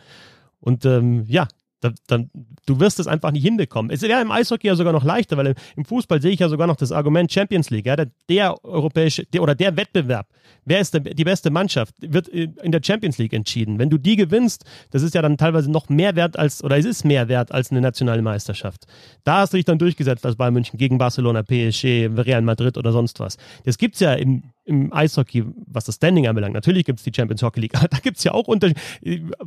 Und 0.61 0.85
ähm, 0.85 1.25
ja, 1.29 1.49
da, 1.81 1.93
dann, 2.07 2.31
du 2.65 2.81
wirst 2.81 2.99
es 3.01 3.07
einfach 3.07 3.31
nicht 3.33 3.43
hinbekommen. 3.43 3.91
Es 3.91 4.03
wäre 4.03 4.21
im 4.23 4.31
Eishockey 4.31 4.67
ja 4.67 4.75
sogar 4.77 4.93
noch 4.93 5.05
leichter, 5.05 5.37
weil 5.37 5.55
im 5.77 5.85
Fußball 5.85 6.23
sehe 6.23 6.33
ich 6.33 6.41
ja 6.41 6.49
sogar 6.49 6.67
noch 6.67 6.77
das 6.77 6.93
Argument 6.93 7.31
Champions 7.31 7.71
League. 7.71 7.87
Ja, 7.87 7.97
der, 7.97 8.11
der 8.29 8.65
europäische 8.65 9.25
der, 9.27 9.43
oder 9.43 9.55
der 9.55 9.77
Wettbewerb, 9.77 10.27
wer 10.65 10.81
ist 10.81 10.95
der, 10.95 11.01
die 11.01 11.25
beste 11.25 11.51
Mannschaft, 11.51 11.95
wird 12.01 12.29
in 12.29 12.73
der 12.73 12.81
Champions 12.83 13.19
League 13.19 13.33
entschieden. 13.33 13.79
Wenn 13.79 13.91
du 13.91 13.99
die 13.99 14.17
gewinnst, 14.17 14.65
das 14.91 15.03
ist 15.03 15.15
ja 15.15 15.23
dann 15.23 15.37
teilweise 15.37 15.71
noch 15.71 15.89
mehr 15.89 16.17
wert 16.17 16.39
als, 16.39 16.65
oder 16.65 16.79
es 16.79 16.87
ist 16.87 17.05
mehr 17.05 17.29
wert 17.29 17.53
als 17.53 17.71
eine 17.71 17.81
nationale 17.81 18.23
Meisterschaft. 18.23 18.87
Da 19.25 19.39
hast 19.41 19.53
du 19.53 19.59
dich 19.59 19.67
dann 19.67 19.79
durchgesetzt 19.79 20.25
als 20.25 20.37
Bayern 20.37 20.55
München 20.55 20.79
gegen 20.79 20.99
Barcelona, 20.99 21.43
PSG, 21.43 22.09
Real 22.17 22.43
Madrid 22.43 22.79
oder 22.79 22.93
sonst 22.93 23.21
was. 23.21 23.37
Das 23.65 23.77
gibt 23.77 23.95
es 23.95 24.01
ja 24.01 24.15
im 24.15 24.43
im 24.67 24.93
Eishockey, 24.93 25.45
was 25.67 25.85
das 25.85 25.95
Standing 25.95 26.27
anbelangt. 26.27 26.55
Natürlich 26.55 26.85
gibt 26.85 26.99
es 26.99 27.05
die 27.05 27.13
Champions 27.15 27.43
Hockey 27.43 27.61
League, 27.61 27.75
aber 27.77 27.89
da 27.89 27.99
gibt 27.99 28.19
es 28.19 28.25
ja 28.25 28.33
auch 28.33 28.49
Unterschiede. 28.49 28.81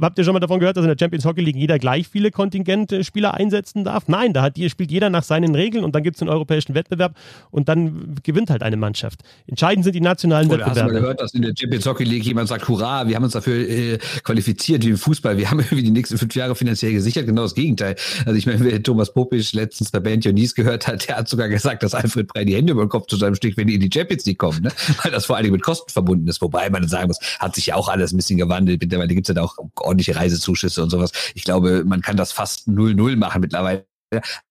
Habt 0.02 0.18
ihr 0.18 0.24
schon 0.24 0.34
mal 0.34 0.40
davon 0.40 0.60
gehört, 0.60 0.78
dass 0.78 0.84
in 0.84 0.90
der 0.90 0.98
Champions 1.00 1.26
Hockey 1.26 1.42
League 1.42 1.56
jeder 1.56 1.78
gleich 1.78 2.08
viele 2.08 2.32
Kontingentspieler 2.32 3.34
einsetzen 3.34 3.84
darf? 3.84 4.08
Nein, 4.08 4.34
da 4.34 4.42
hat, 4.42 4.58
spielt 4.58 4.92
jeder 4.92 5.10
nach 5.10 5.24
seinen 5.24 5.54
Regeln 5.56 5.84
und 5.84 5.94
dann 5.94 6.04
gibt 6.04 6.16
es 6.16 6.22
einen 6.22 6.30
europäischen 6.30 6.74
Wettbewerb 6.74 7.16
und 7.52 7.70
dann 7.70 8.16
gewinnt 8.24 8.50
halt 8.50 8.64
eine 8.64 8.78
Mannschaft. 8.78 9.22
Entscheidend 9.48 9.84
sind 9.84 9.94
die 9.94 10.02
nationalen 10.02 10.48
Oder 10.48 10.66
Wettbewerbe. 10.66 10.80
Hast 10.80 10.90
du 10.90 10.94
mal 10.94 11.00
gehört, 11.02 11.22
dass 11.22 11.34
in 11.34 11.42
der 11.42 11.54
Champions 11.58 11.86
Hockey 11.86 12.06
League 12.06 12.26
jemand 12.26 12.48
sagt, 12.48 12.68
hurra, 12.68 13.08
wir 13.08 13.16
haben 13.16 13.24
uns 13.24 13.34
dafür 13.34 13.70
äh, 13.70 13.98
qualifiziert 14.24 14.86
wie 14.86 14.90
im 14.90 14.98
Fußball, 14.98 15.38
wir 15.38 15.52
haben 15.52 15.60
irgendwie 15.60 15.84
die 15.84 15.92
nächsten 15.92 16.18
fünf 16.18 16.34
Jahre 16.36 16.56
finanziell 16.56 16.94
gesichert, 16.94 17.26
genau 17.26 17.44
das 17.44 17.56
Gegenteil. 17.56 17.96
Also 18.26 18.38
ich 18.38 18.46
meine, 18.46 18.60
wer 18.62 18.82
Thomas 18.82 19.14
Popisch 19.14 19.54
letztens 19.54 19.92
bei 19.92 20.00
Band 20.00 20.24
Jonis 20.24 20.56
gehört 20.56 20.88
hat, 20.88 21.08
der 21.10 21.18
hat 21.18 21.28
sogar 21.28 21.50
gesagt, 21.50 21.84
dass 21.84 21.94
Alfred 21.94 22.28
Brei 22.28 22.46
die 22.46 22.56
Hände 22.56 22.72
über 22.72 22.86
den 22.86 22.90
Kopf 22.90 23.08
zu 23.08 23.18
seinem 23.18 23.36
Stich, 23.36 23.58
wenn 23.58 23.68
die 23.68 23.76
in 23.76 23.82
die 23.82 23.90
Champions 23.94 24.26
League 24.26 24.38
kommen, 24.38 24.62
ne? 24.62 24.72
Weil 25.10 25.16
das 25.16 25.26
vor 25.26 25.42
Dingen 25.42 25.54
mit 25.54 25.64
Kosten 25.64 25.92
verbunden 25.92 26.28
ist. 26.28 26.42
Wobei 26.42 26.70
man 26.70 26.88
sagen 26.88 27.08
muss, 27.08 27.20
hat 27.40 27.56
sich 27.56 27.68
ja 27.68 27.76
auch 27.76 27.90
alles 27.90 28.14
ein 28.14 28.18
bisschen 28.18 28.38
gewandelt. 28.38 28.82
Mittlerweile 28.82 29.14
gibt 29.14 29.28
es 29.28 29.36
ja 29.36 29.42
auch 29.42 29.58
ordentliche 29.80 30.16
Reisezuschüsse 30.16 30.84
und 30.84 30.90
sowas. 30.90 31.12
Ich 31.34 31.44
glaube, 31.44 31.84
man 31.86 32.02
kann 32.02 32.16
das 32.16 32.32
fast 32.32 32.68
0-0 32.68 33.16
machen 33.16 33.42
mittlerweile. 33.42 33.86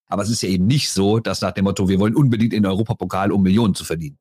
Aber 0.09 0.23
es 0.23 0.31
ist 0.31 0.42
ja 0.42 0.49
eben 0.49 0.66
nicht 0.66 0.90
so, 0.90 1.18
dass 1.21 1.40
nach 1.42 1.53
dem 1.53 1.64
Motto, 1.64 1.88
wir 1.88 2.01
wollen 2.01 2.16
unbedingt 2.16 2.53
in 2.53 2.62
den 2.62 2.71
Europapokal, 2.71 3.31
um 3.31 3.42
Millionen 3.42 3.75
zu 3.75 3.85
verdienen. 3.85 4.18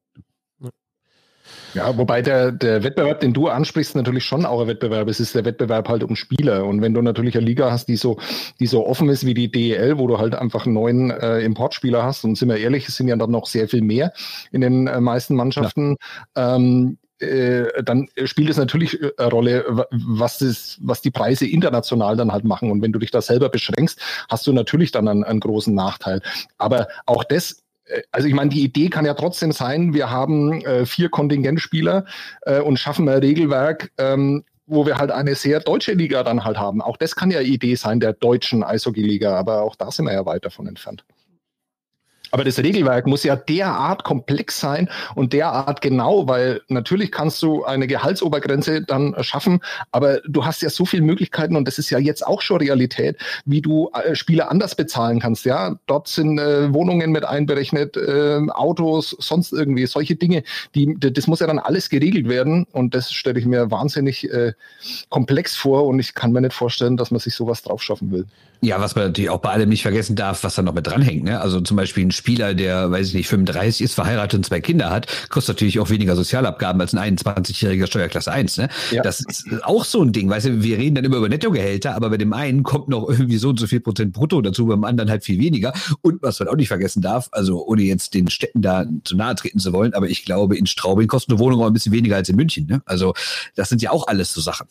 Ja, 1.74 1.98
wobei 1.98 2.22
der, 2.22 2.52
der 2.52 2.84
Wettbewerb, 2.84 3.20
den 3.20 3.34
du 3.34 3.48
ansprichst, 3.48 3.96
natürlich 3.96 4.26
schon 4.26 4.46
auch 4.46 4.62
ein 4.62 4.68
Wettbewerb. 4.68 5.08
Es 5.08 5.20
ist 5.20 5.36
der 5.36 5.46
Wettbewerb 5.46 5.90
halt 5.90 6.04
um 6.04 6.16
Spieler. 6.16 6.66
Und 6.66 6.82
wenn 6.82 6.94
du 6.94 7.02
natürlich 7.02 7.38
eine 7.38 7.46
Liga 7.46 7.72
hast, 7.72 7.88
die 7.88 7.98
so, 7.98 8.18
die 8.60 8.68
so 8.68 8.86
offen 8.86 9.10
ist 9.10 9.26
wie 9.26 9.34
die 9.34 9.52
DEL, 9.52 9.98
wo 9.98 10.08
du 10.08 10.18
halt 10.18 10.36
einfach 10.36 10.66
neun 10.66 11.12
äh, 11.12 11.40
Importspieler 11.42 12.04
hast, 12.04 12.24
und 12.24 12.38
sind 12.38 12.50
wir 12.50 12.58
ehrlich, 12.58 12.88
es 12.88 12.98
sind 12.98 13.08
ja 13.08 13.16
dann 13.16 13.32
noch 13.32 13.46
sehr 13.46 13.68
viel 13.68 13.82
mehr 13.82 14.14
in 14.52 14.62
den 14.62 14.88
äh, 14.88 15.02
meisten 15.02 15.36
Mannschaften, 15.36 15.98
ja. 16.36 16.56
ähm, 16.56 16.98
äh, 17.20 17.84
dann 17.84 18.08
spielt 18.26 18.50
es 18.50 18.58
natürlich 18.58 19.02
äh, 19.02 19.12
eine 19.18 19.30
Rolle, 19.30 19.88
was, 19.92 20.40
das, 20.40 20.78
was 20.82 21.02
die 21.02 21.12
Preise 21.12 21.48
international 21.48 22.16
dann 22.16 22.32
halt 22.32 22.44
machen. 22.44 22.72
Und 22.72 22.82
wenn 22.82 22.92
du 22.92 23.00
dich 23.00 23.12
da 23.12 23.22
selber 23.22 23.50
beschränkst, 23.50 24.00
hast 24.30 24.46
du 24.46 24.54
natürlich 24.54 24.92
dann 24.92 25.08
einen, 25.08 25.24
einen 25.24 25.40
großen 25.40 25.74
Nachteil. 25.74 26.22
Aber 26.58 26.88
auch 27.06 27.24
das 27.24 27.64
also 28.12 28.28
ich 28.28 28.34
meine, 28.34 28.50
die 28.50 28.64
Idee 28.64 28.90
kann 28.90 29.06
ja 29.06 29.14
trotzdem 29.14 29.52
sein, 29.52 29.94
wir 29.94 30.10
haben 30.10 30.62
äh, 30.62 30.86
vier 30.86 31.10
Kontingentspieler 31.10 32.06
äh, 32.42 32.60
und 32.60 32.78
schaffen 32.78 33.08
ein 33.08 33.20
Regelwerk, 33.20 33.92
ähm, 33.98 34.44
wo 34.66 34.86
wir 34.86 34.98
halt 34.98 35.12
eine 35.12 35.36
sehr 35.36 35.60
deutsche 35.60 35.94
Liga 35.94 36.24
dann 36.24 36.44
halt 36.44 36.58
haben. 36.58 36.82
Auch 36.82 36.98
das 36.98 37.16
kann 37.16 37.32
ja 37.32 37.42
Idee 37.42 37.76
sein 37.76 38.00
der 38.00 38.14
deutschen 38.14 38.64
Eishockey-Liga, 38.64 39.36
aber 39.36 39.62
auch 39.62 39.76
da 39.76 39.92
sind 39.92 40.06
wir 40.06 40.14
ja 40.14 40.26
weit 40.26 40.46
davon 40.46 40.68
entfernt. 40.68 41.06
Aber 42.38 42.44
das 42.44 42.60
Regelwerk 42.60 43.08
muss 43.08 43.24
ja 43.24 43.36
derart 43.36 44.04
komplex 44.04 44.60
sein 44.60 44.92
und 45.16 45.34
derart 45.34 45.82
genau, 45.82 46.28
weil 46.28 46.62
natürlich 46.68 47.12
kannst 47.12 47.42
du 47.42 47.66
eine 47.66 47.88
Gehaltsobergrenze 47.88 48.84
dann 48.84 49.16
schaffen, 49.22 49.60
aber 49.92 50.20
du 50.20 50.46
hast 50.46 50.62
ja 50.62 50.70
so 50.70 50.86
viele 50.86 51.02
Möglichkeiten 51.02 51.56
und 51.56 51.68
das 51.68 51.80
ist 51.80 51.90
ja 51.90 51.98
jetzt 51.98 52.28
auch 52.28 52.44
schon 52.44 52.58
Realität, 52.58 53.18
wie 53.46 53.60
du 53.60 53.90
äh, 53.90 54.14
Spiele 54.14 54.52
anders 54.52 54.76
bezahlen 54.76 55.20
kannst. 55.20 55.46
Ja, 55.46 55.80
dort 55.88 56.10
sind 56.10 56.38
äh, 56.38 56.72
Wohnungen 56.72 57.12
mit 57.12 57.26
einberechnet, 57.26 57.98
äh, 57.98 58.42
Autos, 58.52 59.16
sonst 59.18 59.52
irgendwie 59.52 59.88
solche 59.88 60.16
Dinge. 60.16 60.44
Die, 60.76 60.96
das 61.00 61.26
muss 61.26 61.40
ja 61.40 61.48
dann 61.48 61.58
alles 61.58 61.90
geregelt 61.90 62.30
werden 62.30 62.68
und 62.72 62.94
das 62.94 63.12
stelle 63.12 63.40
ich 63.40 63.48
mir 63.48 63.72
wahnsinnig 63.72 64.32
äh, 64.32 64.54
komplex 65.10 65.56
vor 65.56 65.88
und 65.88 66.00
ich 66.00 66.14
kann 66.14 66.34
mir 66.34 66.42
nicht 66.42 66.54
vorstellen, 66.54 66.98
dass 66.98 67.10
man 67.10 67.20
sich 67.20 67.34
sowas 67.34 67.64
drauf 67.64 67.82
schaffen 67.82 68.12
will. 68.12 68.28
Ja, 68.62 68.80
was 68.80 68.96
man 68.96 69.06
natürlich 69.06 69.30
auch 69.30 69.40
bei 69.40 69.50
allem 69.50 69.70
nicht 69.70 69.82
vergessen 69.82 70.16
darf, 70.16 70.44
was 70.44 70.56
da 70.56 70.62
noch 70.62 70.74
mit 70.74 70.88
dranhängt. 70.88 71.24
Ne? 71.24 71.40
Also 71.42 71.62
zum 71.62 71.78
Beispiel 71.78 72.06
ein 72.06 72.12
Spiel 72.12 72.28
Spieler, 72.28 72.54
der, 72.54 72.92
weiß 72.92 73.08
ich 73.08 73.14
nicht, 73.14 73.30
35 73.30 73.82
ist, 73.82 73.94
verheiratet 73.94 74.38
und 74.38 74.46
zwei 74.46 74.60
Kinder 74.60 74.90
hat, 74.90 75.08
kostet 75.30 75.56
natürlich 75.56 75.80
auch 75.80 75.90
weniger 75.90 76.14
Sozialabgaben 76.18 76.82
als 76.82 76.94
ein 76.94 77.18
21-jähriger 77.18 77.88
Steuerklasse 77.88 78.34
1. 78.34 78.58
Ne? 78.58 78.70
Ja. 78.92 79.02
Das 79.02 79.22
ist 79.22 79.48
auch 79.64 79.86
so 79.86 80.04
ein 80.04 80.12
Ding. 80.12 80.30
Weißt 80.30 80.46
du, 80.46 80.62
wir 80.62 80.78
reden 80.78 80.96
dann 80.96 81.06
immer 81.06 81.16
über 81.16 81.30
Nettogehälter, 81.30 81.96
aber 81.96 82.10
bei 82.10 82.18
dem 82.18 82.34
einen 82.34 82.64
kommt 82.64 82.90
noch 82.90 83.10
irgendwie 83.10 83.38
so 83.38 83.50
und 83.50 83.60
so 83.62 83.66
viel 83.66 83.80
Prozent 83.80 84.12
brutto 84.12 84.42
dazu, 84.42 84.66
beim 84.66 84.84
anderen 84.84 85.10
halt 85.10 85.24
viel 85.24 85.40
weniger. 85.40 85.72
Und 86.02 86.22
was 86.22 86.40
man 86.40 86.50
auch 86.50 86.58
nicht 86.58 86.68
vergessen 86.68 87.02
darf, 87.02 87.30
also 87.32 87.66
ohne 87.66 87.84
jetzt 87.84 88.14
den 88.14 88.30
Städten 88.30 88.62
da 88.62 88.86
zu 89.06 89.16
nahe 89.16 89.34
treten 89.36 89.60
zu 89.60 89.72
wollen, 89.72 89.94
aber 89.94 90.10
ich 90.10 90.26
glaube, 90.26 90.58
in 90.58 90.66
Straubing 90.66 91.08
kostet 91.08 91.32
eine 91.32 91.40
Wohnung 91.40 91.62
auch 91.62 91.68
ein 91.68 91.74
bisschen 91.74 91.94
weniger 91.94 92.18
als 92.18 92.28
in 92.28 92.36
München. 92.36 92.68
Ne? 92.68 92.82
Also 92.86 93.14
das 93.56 93.70
sind 93.70 93.82
ja 93.82 93.92
auch 93.92 94.06
alles 94.08 94.34
so 94.34 94.42
Sachen. 94.42 94.68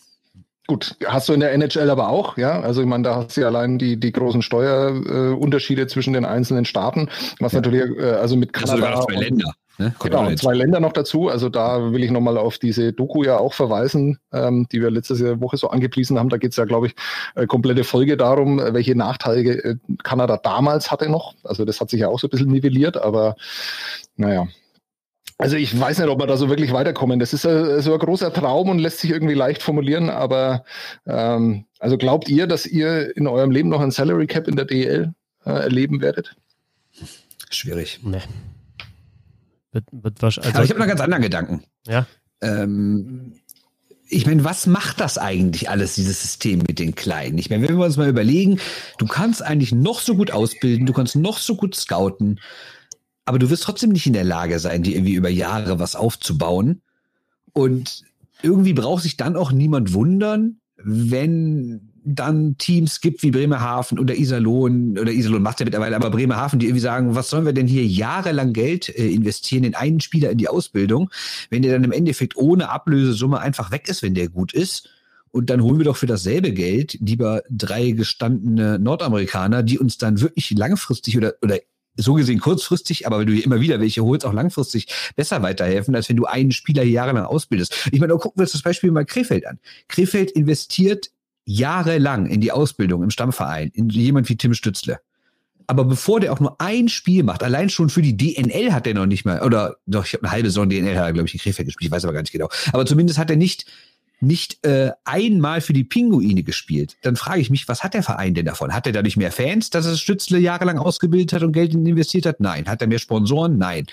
Gut, 0.67 0.97
hast 1.07 1.29
du 1.29 1.33
in 1.33 1.41
der 1.41 1.53
NHL 1.53 1.91
aber 1.91 2.09
auch, 2.09 2.37
ja? 2.37 2.61
Also 2.61 2.81
ich 2.81 2.89
meine, 2.89 3.05
da 3.05 3.17
hast 3.17 3.37
du 3.37 3.43
ja 3.43 3.47
allein 3.47 3.79
die, 3.79 3.99
die 3.99 4.11
großen 4.11 4.43
Steuerunterschiede 4.43 5.83
äh, 5.83 5.87
zwischen 5.87 6.13
den 6.13 6.25
einzelnen 6.25 6.65
Staaten, 6.65 7.09
was 7.39 7.53
ja. 7.53 7.61
natürlich, 7.61 7.99
äh, 7.99 8.11
also 8.13 8.37
mit 8.37 8.53
Kanada. 8.53 8.73
Also 8.73 8.85
sogar 8.85 8.97
noch 8.97 9.07
zwei 9.07 9.21
Länder. 9.21 9.53
Ne? 9.79 9.95
Genau, 10.01 10.35
zwei 10.35 10.55
Länder 10.55 10.81
noch 10.81 10.93
dazu. 10.93 11.29
Also 11.29 11.49
da 11.49 11.93
will 11.93 12.03
ich 12.03 12.11
nochmal 12.11 12.39
auf 12.39 12.59
diese 12.59 12.93
Doku 12.93 13.25
ja 13.25 13.39
auch 13.39 13.53
verweisen, 13.53 14.19
ähm, 14.33 14.67
die 14.73 14.81
wir 14.81 14.91
letzte 14.91 15.41
Woche 15.41 15.57
so 15.57 15.69
angepriesen 15.69 16.19
haben. 16.19 16.31
Da 16.31 16.39
geht 16.39 16.53
es 16.53 16.57
ja, 16.57 16.65
glaube 16.65 16.89
ich, 16.89 16.95
äh, 17.35 17.47
komplette 17.47 17.85
Folge 17.85 18.17
darum, 18.17 18.59
äh, 18.59 18.73
welche 18.73 18.97
Nachteile 18.97 19.51
äh, 19.63 19.77
Kanada 20.03 20.39
damals 20.39 20.91
hatte 20.91 21.09
noch. 21.09 21.35
Also 21.45 21.65
das 21.65 21.81
hat 21.81 21.91
sich 21.91 22.01
ja 22.01 22.09
auch 22.09 22.19
so 22.19 22.27
ein 22.27 22.31
bisschen 22.31 22.51
nivelliert, 22.51 22.97
aber 22.97 23.37
naja, 24.17 24.49
also 25.39 25.57
ich 25.57 25.79
weiß 25.79 25.99
nicht, 25.99 26.09
ob 26.09 26.19
wir 26.19 26.27
da 26.27 26.37
so 26.37 26.49
wirklich 26.49 26.73
weiterkommen. 26.73 27.19
Das 27.19 27.33
ist 27.33 27.45
a, 27.45 27.83
so 27.83 27.93
ein 27.93 27.99
großer 27.99 28.33
Traum 28.33 28.71
und 28.71 28.79
lässt 28.79 29.01
sich 29.01 29.11
irgendwie 29.11 29.35
leicht 29.35 29.63
formulieren, 29.63 30.09
aber 30.09 30.65
ähm, 31.07 31.67
also 31.79 31.99
glaubt 31.99 32.29
ihr, 32.29 32.47
dass 32.47 32.67
ihr 32.67 33.17
in 33.17 33.27
eurem 33.27 33.51
Leben 33.51 33.69
noch 33.69 33.81
ein 33.81 33.91
Salary 33.91 34.27
Cap 34.27 34.49
in 34.49 34.57
der 34.57 34.65
DL 34.65 35.13
äh, 35.45 35.51
erleben 35.51 36.01
werdet? 36.01 36.37
Schwierig. 37.51 38.01
Nee. 38.03 38.23
Wird, 39.73 39.85
wird 39.93 40.25
also 40.25 40.41
aber 40.41 40.65
ich 40.65 40.71
habe 40.71 40.81
noch 40.81 40.87
ganz 40.87 41.01
anderen 41.01 41.23
Gedanken. 41.23 41.65
Ja. 41.87 42.07
Ähm, 42.41 43.35
ich 44.09 44.25
meine, 44.25 44.45
was 44.45 44.67
macht 44.67 45.01
das 45.01 45.19
eigentlich 45.19 45.69
alles, 45.69 45.97
dieses 45.97 46.23
System 46.23 46.61
mit 46.67 46.79
den 46.79 46.95
Kleinen? 46.95 47.39
Ich 47.39 47.51
meine, 47.51 47.69
wenn 47.69 47.77
wir 47.77 47.85
uns 47.85 47.97
mal 47.97 48.09
überlegen, 48.09 48.61
du 48.99 49.07
kannst 49.07 49.43
eigentlich 49.43 49.73
noch 49.73 50.01
so 50.01 50.15
gut 50.15 50.31
ausbilden, 50.31 50.87
du 50.87 50.93
kannst 50.93 51.17
noch 51.17 51.39
so 51.39 51.57
gut 51.57 51.75
scouten, 51.75 52.41
aber 53.27 53.39
du 53.39 53.51
wirst 53.51 53.65
trotzdem 53.65 53.91
nicht 53.91 54.07
in 54.07 54.13
der 54.13 54.25
Lage 54.25 54.59
sein, 54.59 54.83
dir 54.83 54.95
irgendwie 54.95 55.15
über 55.15 55.29
Jahre 55.29 55.79
was 55.79 55.97
aufzubauen. 55.97 56.81
Und 57.53 58.05
irgendwie 58.41 58.73
braucht 58.73 59.03
sich 59.03 59.17
dann 59.17 59.37
auch 59.37 59.51
niemand 59.53 59.93
wundern, 59.93 60.61
wenn 60.77 61.93
dann 62.05 62.57
Teams 62.57 63.01
gibt 63.01 63.25
wie 63.25 63.33
Bremerhaven 63.33 63.99
oder 63.99 64.15
Iserlohn 64.15 64.97
oder 64.97 65.11
Iserlohn 65.11 65.43
macht 65.43 65.59
ja 65.59 65.65
mittlerweile, 65.65 65.97
aber 65.97 66.11
Bremerhaven, 66.11 66.61
die 66.61 66.67
irgendwie 66.67 66.81
sagen, 66.81 67.17
was 67.17 67.29
sollen 67.29 67.45
wir 67.45 67.53
denn 67.53 67.67
hier 67.67 67.85
jahrelang 67.85 68.53
Geld 68.53 68.89
äh, 68.89 69.09
investieren 69.09 69.65
in 69.65 69.75
einen 69.75 70.01
Spieler 70.01 70.31
in 70.31 70.39
die 70.39 70.47
Ausbildung, 70.47 71.11
wenn 71.51 71.63
der 71.63 71.73
dann 71.73 71.83
im 71.83 71.91
Endeffekt 71.91 72.37
ohne 72.37 72.69
Ablösesumme 72.69 73.41
einfach 73.41 73.73
weg 73.73 73.89
ist, 73.89 74.05
wenn 74.05 74.15
der 74.15 74.29
gut 74.29 74.55
ist. 74.55 74.89
Und 75.33 75.51
dann 75.51 75.61
holen 75.63 75.79
wir 75.79 75.85
doch 75.85 75.97
für 75.97 76.07
dasselbe 76.07 76.53
Geld 76.53 76.97
lieber 77.01 77.43
drei 77.51 77.91
gestandene 77.91 78.79
Nordamerikaner, 78.79 79.65
die 79.65 79.81
uns 79.81 79.99
dann 79.99 80.21
wirklich 80.21 80.53
langfristig 80.53 81.17
oder, 81.17 81.35
oder 81.43 81.59
so 81.97 82.15
gesehen 82.15 82.41
kurzfristig, 82.41 83.07
aber 83.07 83.19
wenn 83.19 83.27
du 83.27 83.33
hier 83.33 83.45
immer 83.45 83.61
wieder 83.61 83.81
welche 83.81 84.03
holst, 84.03 84.25
auch 84.25 84.33
langfristig 84.33 84.87
besser 85.17 85.43
weiterhelfen, 85.43 85.95
als 85.95 86.09
wenn 86.09 86.17
du 86.17 86.27
einen 86.27 86.53
Spieler 86.53 86.83
jahrelang 86.83 87.25
ausbildest. 87.25 87.89
Ich 87.93 88.01
meine, 88.01 88.15
gucken 88.15 88.39
wir 88.39 88.43
uns 88.43 88.53
das 88.53 88.63
Beispiel 88.63 88.91
mal 88.91 89.05
Krefeld 89.05 89.47
an. 89.47 89.59
Krefeld 89.89 90.31
investiert 90.31 91.11
jahrelang 91.45 92.27
in 92.27 92.41
die 92.41 92.53
Ausbildung 92.53 93.03
im 93.03 93.11
Stammverein, 93.11 93.71
in 93.73 93.89
jemand 93.89 94.29
wie 94.29 94.37
Tim 94.37 94.55
Stützle. 94.55 95.01
Aber 95.69 95.85
bevor 95.85 96.21
der 96.21 96.33
auch 96.33 96.41
nur 96.41 96.61
ein 96.61 96.89
Spiel 96.89 97.23
macht, 97.25 97.43
allein 97.43 97.71
schon 97.71 97.89
für 97.89 98.03
die 98.03 98.17
DNL 98.17 98.73
hat 98.73 98.87
er 98.87 98.95
noch 98.95 99.07
nicht 99.07 99.25
mal, 99.25 99.43
oder 99.43 99.77
doch, 99.87 100.05
ich 100.05 100.13
habe 100.13 100.25
eine 100.25 100.33
halbe 100.33 100.49
Saison 100.49 100.69
DNL, 100.69 101.13
glaube 101.13 101.27
ich, 101.27 101.35
in 101.35 101.41
Krefeld 101.41 101.67
gespielt, 101.67 101.89
ich 101.89 101.93
weiß 101.93 102.05
aber 102.05 102.13
gar 102.13 102.21
nicht 102.21 102.33
genau. 102.33 102.49
Aber 102.73 102.87
zumindest 102.87 103.19
hat 103.19 103.31
er 103.31 103.37
nicht 103.37 103.67
nicht 104.21 104.65
äh, 104.65 104.93
einmal 105.05 105.61
für 105.61 105.73
die 105.73 105.85
Pinguine 105.85 106.43
gespielt, 106.43 106.97
dann 107.03 107.17
frage 107.17 107.41
ich 107.41 107.51
mich, 107.51 107.69
was 107.69 107.85
hat 107.85 107.95
der 107.95 108.03
Verein 108.03 108.35
denn 108.35 108.47
davon? 108.47 108.73
Hat 108.73 108.87
er 108.87 108.93
dadurch 108.93 109.17
mehr 109.17 109.33
Fans, 109.33 109.71
dass 109.71 109.87
er 109.87 109.97
Stützle 109.97 110.39
jahrelang 110.39 110.79
ausgebildet 110.79 111.33
hat 111.35 111.43
und 111.43 111.53
Geld 111.53 111.75
investiert 111.75 112.27
hat? 112.27 112.41
Nein. 112.41 112.67
Hat 112.67 112.81
er 112.81 112.89
mehr 112.89 112.99
Sponsoren? 112.99 113.59
Nein. 113.59 113.87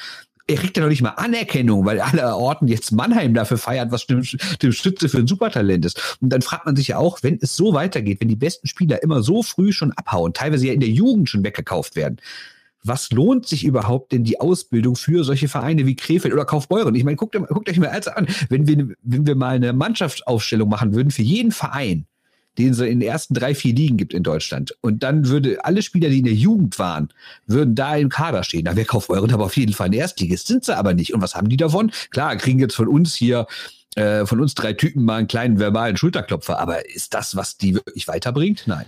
Er 0.45 0.57
kriegt 0.57 0.75
ja 0.75 0.83
noch 0.83 0.89
nicht 0.89 1.01
mal 1.01 1.11
Anerkennung, 1.11 1.85
weil 1.85 2.01
alle 2.01 2.35
Orten 2.35 2.67
jetzt 2.67 2.91
Mannheim 2.91 3.33
dafür 3.33 3.57
feiert, 3.57 3.91
was 3.91 4.07
dem, 4.07 4.23
dem 4.61 4.71
Stütze 4.73 5.07
für 5.07 5.19
ein 5.19 5.27
Supertalent 5.27 5.85
ist. 5.85 6.17
Und 6.19 6.29
dann 6.29 6.41
fragt 6.41 6.65
man 6.65 6.75
sich 6.75 6.89
ja 6.89 6.97
auch, 6.97 7.19
wenn 7.23 7.39
es 7.41 7.55
so 7.55 7.73
weitergeht, 7.73 8.19
wenn 8.19 8.27
die 8.27 8.35
besten 8.35 8.67
Spieler 8.67 9.01
immer 9.03 9.23
so 9.23 9.41
früh 9.41 9.71
schon 9.71 9.93
abhauen, 9.93 10.33
teilweise 10.33 10.67
ja 10.67 10.73
in 10.73 10.81
der 10.81 10.89
Jugend 10.89 11.29
schon 11.29 11.45
weggekauft 11.45 11.95
werden, 11.95 12.17
was 12.83 13.11
lohnt 13.11 13.47
sich 13.47 13.63
überhaupt 13.63 14.11
denn 14.11 14.23
die 14.23 14.39
Ausbildung 14.39 14.95
für 14.95 15.23
solche 15.23 15.47
Vereine 15.47 15.85
wie 15.85 15.95
Krefeld 15.95 16.33
oder 16.33 16.45
Kaufbeuren? 16.45 16.95
Ich 16.95 17.03
meine, 17.03 17.15
guckt, 17.15 17.35
guckt 17.47 17.69
euch 17.69 17.79
mal 17.79 17.89
als 17.89 18.07
an, 18.07 18.27
wenn 18.49 18.67
wir, 18.67 18.95
wenn 19.01 19.25
wir 19.25 19.35
mal 19.35 19.55
eine 19.55 19.73
Mannschaftsaufstellung 19.73 20.69
machen 20.69 20.93
würden 20.93 21.11
für 21.11 21.21
jeden 21.21 21.51
Verein, 21.51 22.05
den 22.57 22.71
es 22.71 22.79
in 22.79 22.99
den 22.99 23.07
ersten 23.07 23.33
drei, 23.33 23.55
vier 23.55 23.73
Ligen 23.73 23.97
gibt 23.97 24.13
in 24.13 24.23
Deutschland. 24.23 24.75
Und 24.81 25.01
dann 25.01 25.27
würde 25.27 25.63
alle 25.65 25.81
Spieler, 25.81 26.09
die 26.09 26.19
in 26.19 26.25
der 26.25 26.33
Jugend 26.33 26.77
waren, 26.77 27.09
würden 27.47 27.73
da 27.73 27.95
im 27.95 28.09
Kader 28.09 28.43
stehen. 28.43 28.65
Da 28.65 28.75
wäre 28.75 28.85
Kaufbeuren 28.85 29.33
aber 29.33 29.45
auf 29.45 29.57
jeden 29.57 29.73
Fall 29.73 29.87
ein 29.87 29.93
Erstligist. 29.93 30.47
Sind 30.47 30.65
sie 30.65 30.77
aber 30.77 30.93
nicht. 30.93 31.13
Und 31.13 31.21
was 31.21 31.35
haben 31.35 31.49
die 31.49 31.57
davon? 31.57 31.91
Klar, 32.11 32.35
kriegen 32.35 32.59
jetzt 32.59 32.75
von 32.75 32.87
uns 32.87 33.15
hier, 33.15 33.47
äh, 33.95 34.25
von 34.25 34.39
uns 34.39 34.53
drei 34.53 34.73
Typen 34.73 35.03
mal 35.03 35.17
einen 35.17 35.27
kleinen 35.27 35.57
verbalen 35.57 35.97
Schulterklopfer. 35.97 36.59
Aber 36.59 36.87
ist 36.87 37.13
das, 37.13 37.35
was 37.35 37.57
die 37.57 37.75
wirklich 37.75 38.07
weiterbringt? 38.07 38.63
Nein. 38.67 38.85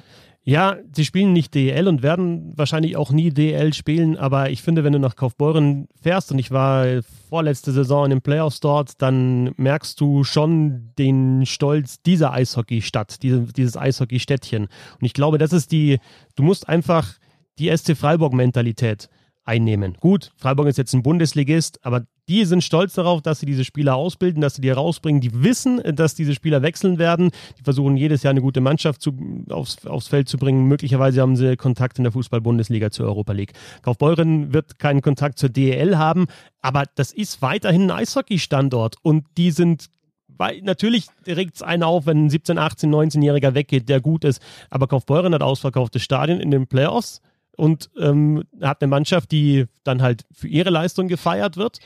Ja, 0.48 0.78
sie 0.96 1.06
spielen 1.06 1.34
nicht 1.34 1.56
DEL 1.56 1.88
und 1.88 2.04
werden 2.04 2.54
wahrscheinlich 2.56 2.98
auch 2.98 3.12
nie 3.12 3.32
DEL 3.32 3.74
spielen, 3.74 4.16
aber 4.16 4.52
ich 4.52 4.62
finde, 4.62 4.84
wenn 4.84 4.94
du 4.94 5.00
nach 5.00 5.16
Kaufbeuren 5.16 5.88
fährst 6.00 6.32
und 6.32 6.38
ich 6.38 6.52
war 6.52 7.02
vorletzte 7.30 7.72
Saison 7.72 8.06
in 8.06 8.12
den 8.12 8.22
Playoffs 8.22 8.60
dort, 8.60 9.02
dann 9.02 9.56
merkst 9.58 10.00
du 10.00 10.24
schon 10.24 10.92
den 11.00 11.48
Stolz 11.48 12.00
dieser 12.04 12.32
Eishockeystadt, 12.32 13.24
diese, 13.24 13.42
dieses 13.42 13.76
Eishockeystädtchen. 13.76 14.66
Und 14.66 15.06
ich 15.06 15.14
glaube, 15.14 15.40
das 15.40 15.52
ist 15.52 15.72
die, 15.72 15.98
du 16.36 16.44
musst 16.44 16.70
einfach 16.70 17.16
die 17.58 17.76
SC 17.76 17.98
Freiburg-Mentalität 17.98 19.10
einnehmen. 19.46 19.96
Gut, 20.00 20.32
Freiburg 20.36 20.68
ist 20.68 20.78
jetzt 20.78 20.94
ein 20.94 21.02
Bundesligist, 21.02 21.84
aber 21.84 22.06
die 22.28 22.46
sind 22.46 22.64
stolz 22.64 22.94
darauf, 22.94 23.22
dass 23.22 23.40
sie 23.40 23.46
diese 23.46 23.64
Spieler 23.64 23.96
ausbilden, 23.96 24.42
dass 24.42 24.56
sie 24.56 24.62
die 24.62 24.72
rausbringen. 24.72 25.22
Die 25.22 25.44
wissen, 25.44 25.82
dass 25.96 26.16
diese 26.16 26.34
Spieler 26.34 26.62
wechseln 26.62 26.98
werden. 26.98 27.32
Die 27.60 27.64
versuchen 27.64 27.98
jedes 27.98 28.24
Jahr 28.24 28.32
eine 28.32 28.42
gute 28.42 28.62
Mannschaft 28.62 29.02
zu, 29.02 29.16
aufs, 29.50 29.86
aufs 29.86 30.08
Feld 30.08 30.28
zu 30.28 30.38
bringen. 30.38 30.66
Möglicherweise 30.66 31.22
haben 31.22 31.36
sie 31.36 31.56
Kontakt 31.56 31.98
in 32.00 32.04
der 32.04 32.12
Fußball-Bundesliga 32.14 32.90
zur 32.90 33.06
Europa 33.08 33.34
League. 33.34 33.54
Kaufbeuren 33.84 34.54
wird 34.54 34.80
keinen 34.80 35.02
Kontakt 35.02 35.38
zur 35.38 35.50
DEL 35.50 35.98
haben, 35.98 36.26
aber 36.62 36.86
das 36.96 37.12
ist 37.12 37.42
weiterhin 37.42 37.84
ein 37.84 37.92
Eishockey-Standort 37.92 38.96
und 39.02 39.26
die 39.38 39.52
sind 39.52 39.90
weil 40.38 40.62
natürlich 40.64 41.08
regt 41.26 41.56
es 41.56 41.62
einen 41.62 41.84
auf, 41.84 42.08
wenn 42.08 42.26
ein 42.26 42.30
17, 42.30 42.58
18, 42.58 42.94
19-Jähriger 42.94 43.54
weggeht, 43.54 43.88
der 43.88 44.02
gut 44.02 44.26
ist. 44.26 44.42
Aber 44.70 44.86
Kaufbeuren 44.88 45.34
hat 45.34 45.42
ausverkaufte 45.42 46.00
Stadien 46.00 46.42
in 46.42 46.52
den 46.52 46.68
Playoffs 46.68 47.22
und 47.56 47.90
ähm, 47.98 48.44
hat 48.62 48.82
eine 48.82 48.90
Mannschaft, 48.90 49.32
die 49.32 49.66
dann 49.86 50.02
halt 50.02 50.26
für 50.34 50.50
ihre 50.50 50.72
Leistung 50.72 51.08
gefeiert 51.08 51.56
wird 51.56 51.80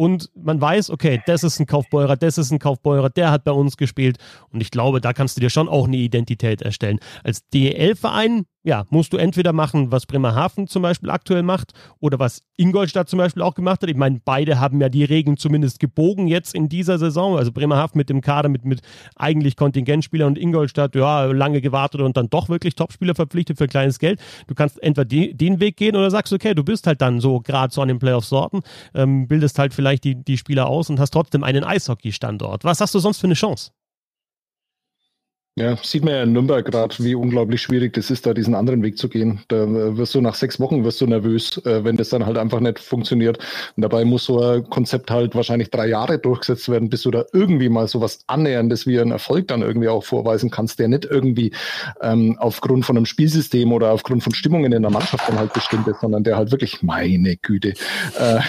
und 0.00 0.30
man 0.34 0.58
weiß, 0.58 0.88
okay, 0.88 1.20
das 1.26 1.44
ist 1.44 1.60
ein 1.60 1.66
Kaufbeurer, 1.66 2.16
das 2.16 2.38
ist 2.38 2.50
ein 2.50 2.58
Kaufbeurer, 2.58 3.10
der 3.10 3.30
hat 3.30 3.44
bei 3.44 3.52
uns 3.52 3.76
gespielt 3.76 4.16
und 4.48 4.62
ich 4.62 4.70
glaube, 4.70 5.02
da 5.02 5.12
kannst 5.12 5.36
du 5.36 5.42
dir 5.42 5.50
schon 5.50 5.68
auch 5.68 5.86
eine 5.86 5.98
Identität 5.98 6.62
erstellen. 6.62 7.00
Als 7.22 7.46
DEL-Verein, 7.50 8.46
ja, 8.62 8.84
musst 8.90 9.12
du 9.12 9.16
entweder 9.18 9.52
machen, 9.52 9.92
was 9.92 10.06
Bremerhaven 10.06 10.66
zum 10.66 10.82
Beispiel 10.82 11.10
aktuell 11.10 11.42
macht 11.42 11.72
oder 11.98 12.18
was 12.18 12.42
Ingolstadt 12.56 13.08
zum 13.08 13.18
Beispiel 13.18 13.42
auch 13.42 13.54
gemacht 13.54 13.82
hat. 13.82 13.90
Ich 13.90 13.96
meine, 13.96 14.20
beide 14.24 14.58
haben 14.58 14.80
ja 14.80 14.88
die 14.88 15.04
Regeln 15.04 15.36
zumindest 15.36 15.80
gebogen 15.80 16.26
jetzt 16.26 16.54
in 16.54 16.68
dieser 16.68 16.98
Saison. 16.98 17.36
Also 17.36 17.52
Bremerhaven 17.52 17.98
mit 17.98 18.08
dem 18.08 18.20
Kader 18.20 18.48
mit, 18.48 18.64
mit 18.64 18.80
eigentlich 19.16 19.56
Kontingentspielern 19.56 20.28
und 20.28 20.38
Ingolstadt, 20.38 20.94
ja, 20.94 21.24
lange 21.26 21.60
gewartet 21.60 22.00
und 22.00 22.16
dann 22.16 22.28
doch 22.28 22.48
wirklich 22.48 22.74
Topspieler 22.74 23.14
verpflichtet 23.14 23.58
für 23.58 23.66
kleines 23.66 23.98
Geld. 23.98 24.20
Du 24.46 24.54
kannst 24.54 24.82
entweder 24.82 25.04
die, 25.04 25.34
den 25.34 25.60
Weg 25.60 25.76
gehen 25.76 25.96
oder 25.96 26.10
sagst, 26.10 26.32
okay, 26.32 26.54
du 26.54 26.64
bist 26.64 26.86
halt 26.86 27.00
dann 27.00 27.20
so 27.20 27.40
gerade 27.40 27.72
so 27.72 27.82
an 27.82 27.88
den 27.88 27.98
Playoffs-Sorten, 27.98 28.60
ähm, 28.94 29.28
bildest 29.28 29.58
halt 29.58 29.74
vielleicht 29.74 29.90
vielleicht 29.90 30.04
die, 30.04 30.24
die 30.24 30.36
Spieler 30.36 30.66
aus 30.66 30.90
und 30.90 31.00
hast 31.00 31.10
trotzdem 31.10 31.42
einen 31.42 31.64
Eishockey-Standort. 31.64 32.64
Was 32.64 32.80
hast 32.80 32.94
du 32.94 32.98
sonst 32.98 33.18
für 33.18 33.26
eine 33.26 33.34
Chance? 33.34 33.72
Ja, 35.56 35.76
sieht 35.82 36.04
man 36.04 36.14
ja 36.14 36.22
in 36.22 36.32
Nürnberg 36.32 36.64
gerade, 36.64 36.94
wie 37.00 37.16
unglaublich 37.16 37.60
schwierig 37.60 37.92
das 37.92 38.08
ist, 38.10 38.24
da 38.24 38.34
diesen 38.34 38.54
anderen 38.54 38.84
Weg 38.84 38.96
zu 38.96 39.08
gehen. 39.08 39.40
Da 39.48 39.64
äh, 39.64 39.96
wirst 39.96 40.14
du 40.14 40.20
nach 40.20 40.36
sechs 40.36 40.60
Wochen 40.60 40.84
wirst 40.84 41.00
du 41.00 41.06
nervös, 41.06 41.58
äh, 41.66 41.82
wenn 41.82 41.96
das 41.96 42.08
dann 42.08 42.24
halt 42.24 42.38
einfach 42.38 42.60
nicht 42.60 42.78
funktioniert. 42.78 43.38
Und 43.76 43.82
dabei 43.82 44.04
muss 44.04 44.24
so 44.24 44.40
ein 44.40 44.70
Konzept 44.70 45.10
halt 45.10 45.34
wahrscheinlich 45.34 45.70
drei 45.70 45.88
Jahre 45.88 46.20
durchgesetzt 46.20 46.68
werden, 46.68 46.88
bis 46.88 47.02
du 47.02 47.10
da 47.10 47.24
irgendwie 47.32 47.68
mal 47.68 47.88
so 47.88 48.00
was 48.00 48.20
Annäherndes 48.28 48.86
wie 48.86 49.00
einen 49.00 49.10
Erfolg 49.10 49.48
dann 49.48 49.62
irgendwie 49.62 49.88
auch 49.88 50.04
vorweisen 50.04 50.50
kannst, 50.50 50.78
der 50.78 50.86
nicht 50.86 51.04
irgendwie 51.04 51.50
ähm, 52.00 52.36
aufgrund 52.38 52.86
von 52.86 52.96
einem 52.96 53.06
Spielsystem 53.06 53.72
oder 53.72 53.90
aufgrund 53.90 54.22
von 54.22 54.32
Stimmungen 54.32 54.72
in 54.72 54.82
der 54.82 54.90
Mannschaft 54.90 55.28
dann 55.28 55.38
halt 55.38 55.52
bestimmt 55.52 55.88
ist, 55.88 56.00
sondern 56.00 56.22
der 56.22 56.36
halt 56.36 56.52
wirklich, 56.52 56.82
meine 56.82 57.36
Güte. 57.36 57.74
Äh, 58.18 58.40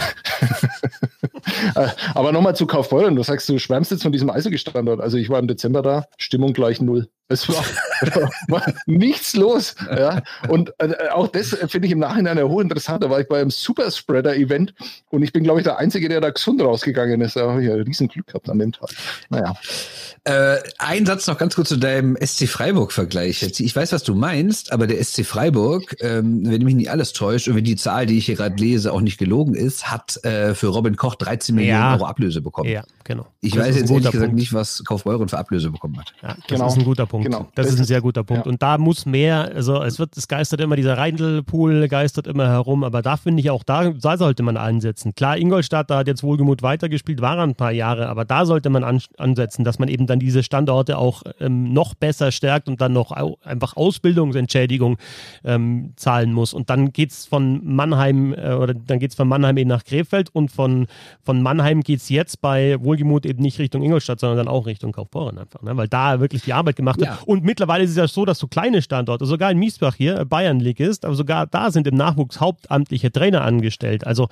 aber 2.14 2.32
nochmal 2.32 2.56
zu 2.56 2.68
Kaufbeuren. 2.68 3.16
Du 3.16 3.24
sagst, 3.24 3.50
du 3.50 3.58
schwärmst 3.58 3.90
jetzt 3.92 4.04
von 4.04 4.12
diesem 4.12 4.30
Eishockey-Standort. 4.30 5.02
Also 5.02 5.18
ich 5.18 5.30
war 5.30 5.40
im 5.40 5.48
Dezember 5.48 5.82
da, 5.82 6.06
Stimmung 6.18 6.54
gleich 6.54 6.80
null 6.80 6.91
null. 6.92 7.10
Es 7.32 7.48
war, 7.48 7.64
war 8.50 8.74
nichts 8.86 9.36
los. 9.36 9.76
Ja. 9.90 10.22
Und 10.50 10.74
äh, 10.80 11.10
auch 11.14 11.28
das 11.28 11.50
finde 11.68 11.88
ich 11.88 11.94
im 11.94 12.00
Nachhinein 12.00 12.38
ja 12.38 12.44
hochinteressant. 12.44 13.04
Da 13.04 13.10
war 13.10 13.22
ich 13.22 13.28
bei 13.28 13.40
einem 13.40 13.52
Superspreader-Event 13.52 14.74
und 15.10 15.24
ich 15.24 15.32
bin, 15.32 15.44
glaube 15.44 15.62
ich, 15.62 15.64
der 15.64 15.78
Einzige, 15.78 16.10
der 16.10 16.20
da 16.20 16.30
gesund 16.30 16.62
rausgegangen 16.62 17.22
ist. 17.22 17.38
Da 17.38 17.50
habe 17.50 17.62
ich 17.62 17.70
ja 17.70 17.76
riesen 17.76 18.10
Glück 18.10 18.28
gehabt 18.28 18.50
an 18.50 18.60
dem 18.60 18.74
Tag. 18.74 18.90
Naja. 19.30 19.56
Äh, 20.26 20.58
ein 20.78 21.06
Satz 21.06 21.26
noch 21.28 21.38
ganz 21.38 21.56
kurz 21.56 21.70
zu 21.70 21.78
deinem 21.78 22.18
SC 22.18 22.48
Freiburg-Vergleich. 22.48 23.42
Ich 23.60 23.76
weiß, 23.76 23.94
was 23.94 24.04
du 24.04 24.14
meinst, 24.14 24.74
aber 24.74 24.86
der 24.86 25.02
SC 25.04 25.26
Freiburg, 25.26 25.96
ähm, 26.02 26.42
wenn 26.46 26.62
mich 26.64 26.76
nicht 26.76 26.92
alles 26.92 27.14
täuscht 27.14 27.48
und 27.48 27.56
wenn 27.56 27.64
die 27.64 27.78
Zahl, 27.78 28.06
die 28.06 28.18
ich 28.18 28.26
hier 28.26 28.36
gerade 28.36 28.56
lese, 28.56 28.92
auch 28.92 29.02
nicht 29.02 29.18
gelogen 29.18 29.56
ist, 29.56 29.90
hat 29.90 30.24
äh, 30.26 30.54
für 30.54 30.68
Robin 30.68 30.98
Koch 30.98 31.16
13 31.16 31.56
Millionen 31.56 31.80
ja. 31.80 31.94
Euro 31.94 32.06
Ablöse 32.06 32.42
bekommen. 32.42 32.70
Ja, 32.70 32.84
genau. 33.06 33.26
Ich 33.40 33.54
das 33.54 33.64
weiß 33.64 33.78
jetzt 33.78 33.90
ehrlich 33.90 34.12
gesagt 34.12 34.34
nicht, 34.34 34.54
was 34.54 34.84
Kaufbeuren 34.84 35.30
für 35.30 35.38
Ablöse 35.38 35.72
bekommen 35.72 35.98
hat. 35.98 36.14
Ja, 36.22 36.36
das 36.36 36.48
genau. 36.48 36.68
ist 36.68 36.81
ein 36.82 36.86
guter 36.86 37.06
Punkt. 37.06 37.26
Genau. 37.26 37.48
Das, 37.56 37.66
das 37.66 37.76
ist 37.76 37.80
ein 37.82 37.86
sehr 37.86 38.02
guter 38.02 38.24
Punkt. 38.24 38.46
Ja. 38.46 38.52
Und 38.52 38.62
da 38.62 38.78
muss 38.78 39.06
mehr, 39.06 39.52
also 39.54 39.82
es 39.82 40.00
wird, 40.00 40.18
es 40.18 40.28
geistert 40.28 40.62
immer, 40.62 40.76
dieser 40.76 40.98
Reindelpool 40.98 41.88
geistert 41.88 42.28
immer 42.28 42.48
herum, 42.48 42.84
aber 42.84 43.02
da 43.02 43.18
finde 43.18 43.42
ich 43.42 43.50
auch, 43.50 43.64
da, 43.64 43.90
da 43.92 44.18
sollte 44.18 44.44
man 44.44 44.58
ansetzen. 44.58 45.14
Klar, 45.16 45.38
Ingolstadt, 45.38 45.90
da 45.90 45.98
hat 46.00 46.08
jetzt 46.08 46.24
Wohlgemut 46.24 46.62
weitergespielt, 46.62 47.22
war 47.22 47.38
ein 47.40 47.56
paar 47.56 47.72
Jahre, 47.72 48.10
aber 48.10 48.26
da 48.26 48.46
sollte 48.46 48.70
man 48.70 48.84
an, 48.84 49.02
ansetzen, 49.18 49.64
dass 49.64 49.80
man 49.80 49.90
eben 49.90 50.08
dann 50.08 50.20
diese 50.20 50.44
Standorte 50.44 50.98
auch 50.98 51.24
ähm, 51.40 51.74
noch 51.74 51.94
besser 51.94 52.32
stärkt 52.32 52.68
und 52.68 52.82
dann 52.82 52.94
noch 52.94 53.12
au 53.12 53.38
einfach 53.44 53.76
Ausbildungsentschädigung 53.76 54.98
ähm, 55.44 55.94
zahlen 55.96 56.34
muss. 56.34 56.54
Und 56.54 56.70
dann 56.70 56.92
geht 56.92 57.12
es 57.12 57.26
von 57.26 57.62
Mannheim 57.64 58.34
äh, 58.34 58.54
oder 58.54 58.74
dann 58.74 59.00
geht 59.00 59.12
es 59.12 59.16
von 59.16 59.28
Mannheim 59.28 59.58
eben 59.58 59.70
nach 59.70 59.84
Krefeld 59.84 60.30
und 60.34 60.52
von, 60.52 60.88
von 61.22 61.42
Mannheim 61.42 61.82
geht 61.82 62.00
es 62.00 62.10
jetzt 62.10 62.42
bei 62.42 62.82
Wohlgemut 62.82 63.26
eben 63.26 63.42
nicht 63.42 63.60
Richtung 63.60 63.84
Ingolstadt, 63.84 64.20
sondern 64.20 64.38
dann 64.38 64.48
auch 64.48 64.66
Richtung 64.66 64.92
Kaufbeuren 64.92 65.38
einfach, 65.38 65.62
ne? 65.62 65.76
weil 65.78 65.88
da 65.88 66.20
wirklich 66.20 66.44
die 66.44 66.54
Arbeit 66.54 66.71
gemacht 66.76 67.00
wird. 67.00 67.10
Und 67.26 67.44
mittlerweile 67.44 67.84
ist 67.84 67.92
es 67.92 67.98
ja 67.98 68.08
so, 68.08 68.26
dass 68.26 68.40
so 68.40 68.48
kleine 68.48 68.82
Standorte, 68.82 69.26
sogar 69.26 69.52
in 69.52 69.58
Miesbach 69.58 69.96
hier, 69.96 70.26
Bayern 70.26 70.60
League 70.60 70.80
ist, 70.80 71.06
aber 71.06 71.16
sogar 71.16 71.48
da 71.48 71.72
sind 71.72 71.88
im 71.88 71.96
Nachwuchs 71.96 72.40
hauptamtliche 72.40 73.12
Trainer 73.12 73.42
angestellt. 73.42 74.06
Also 74.06 74.30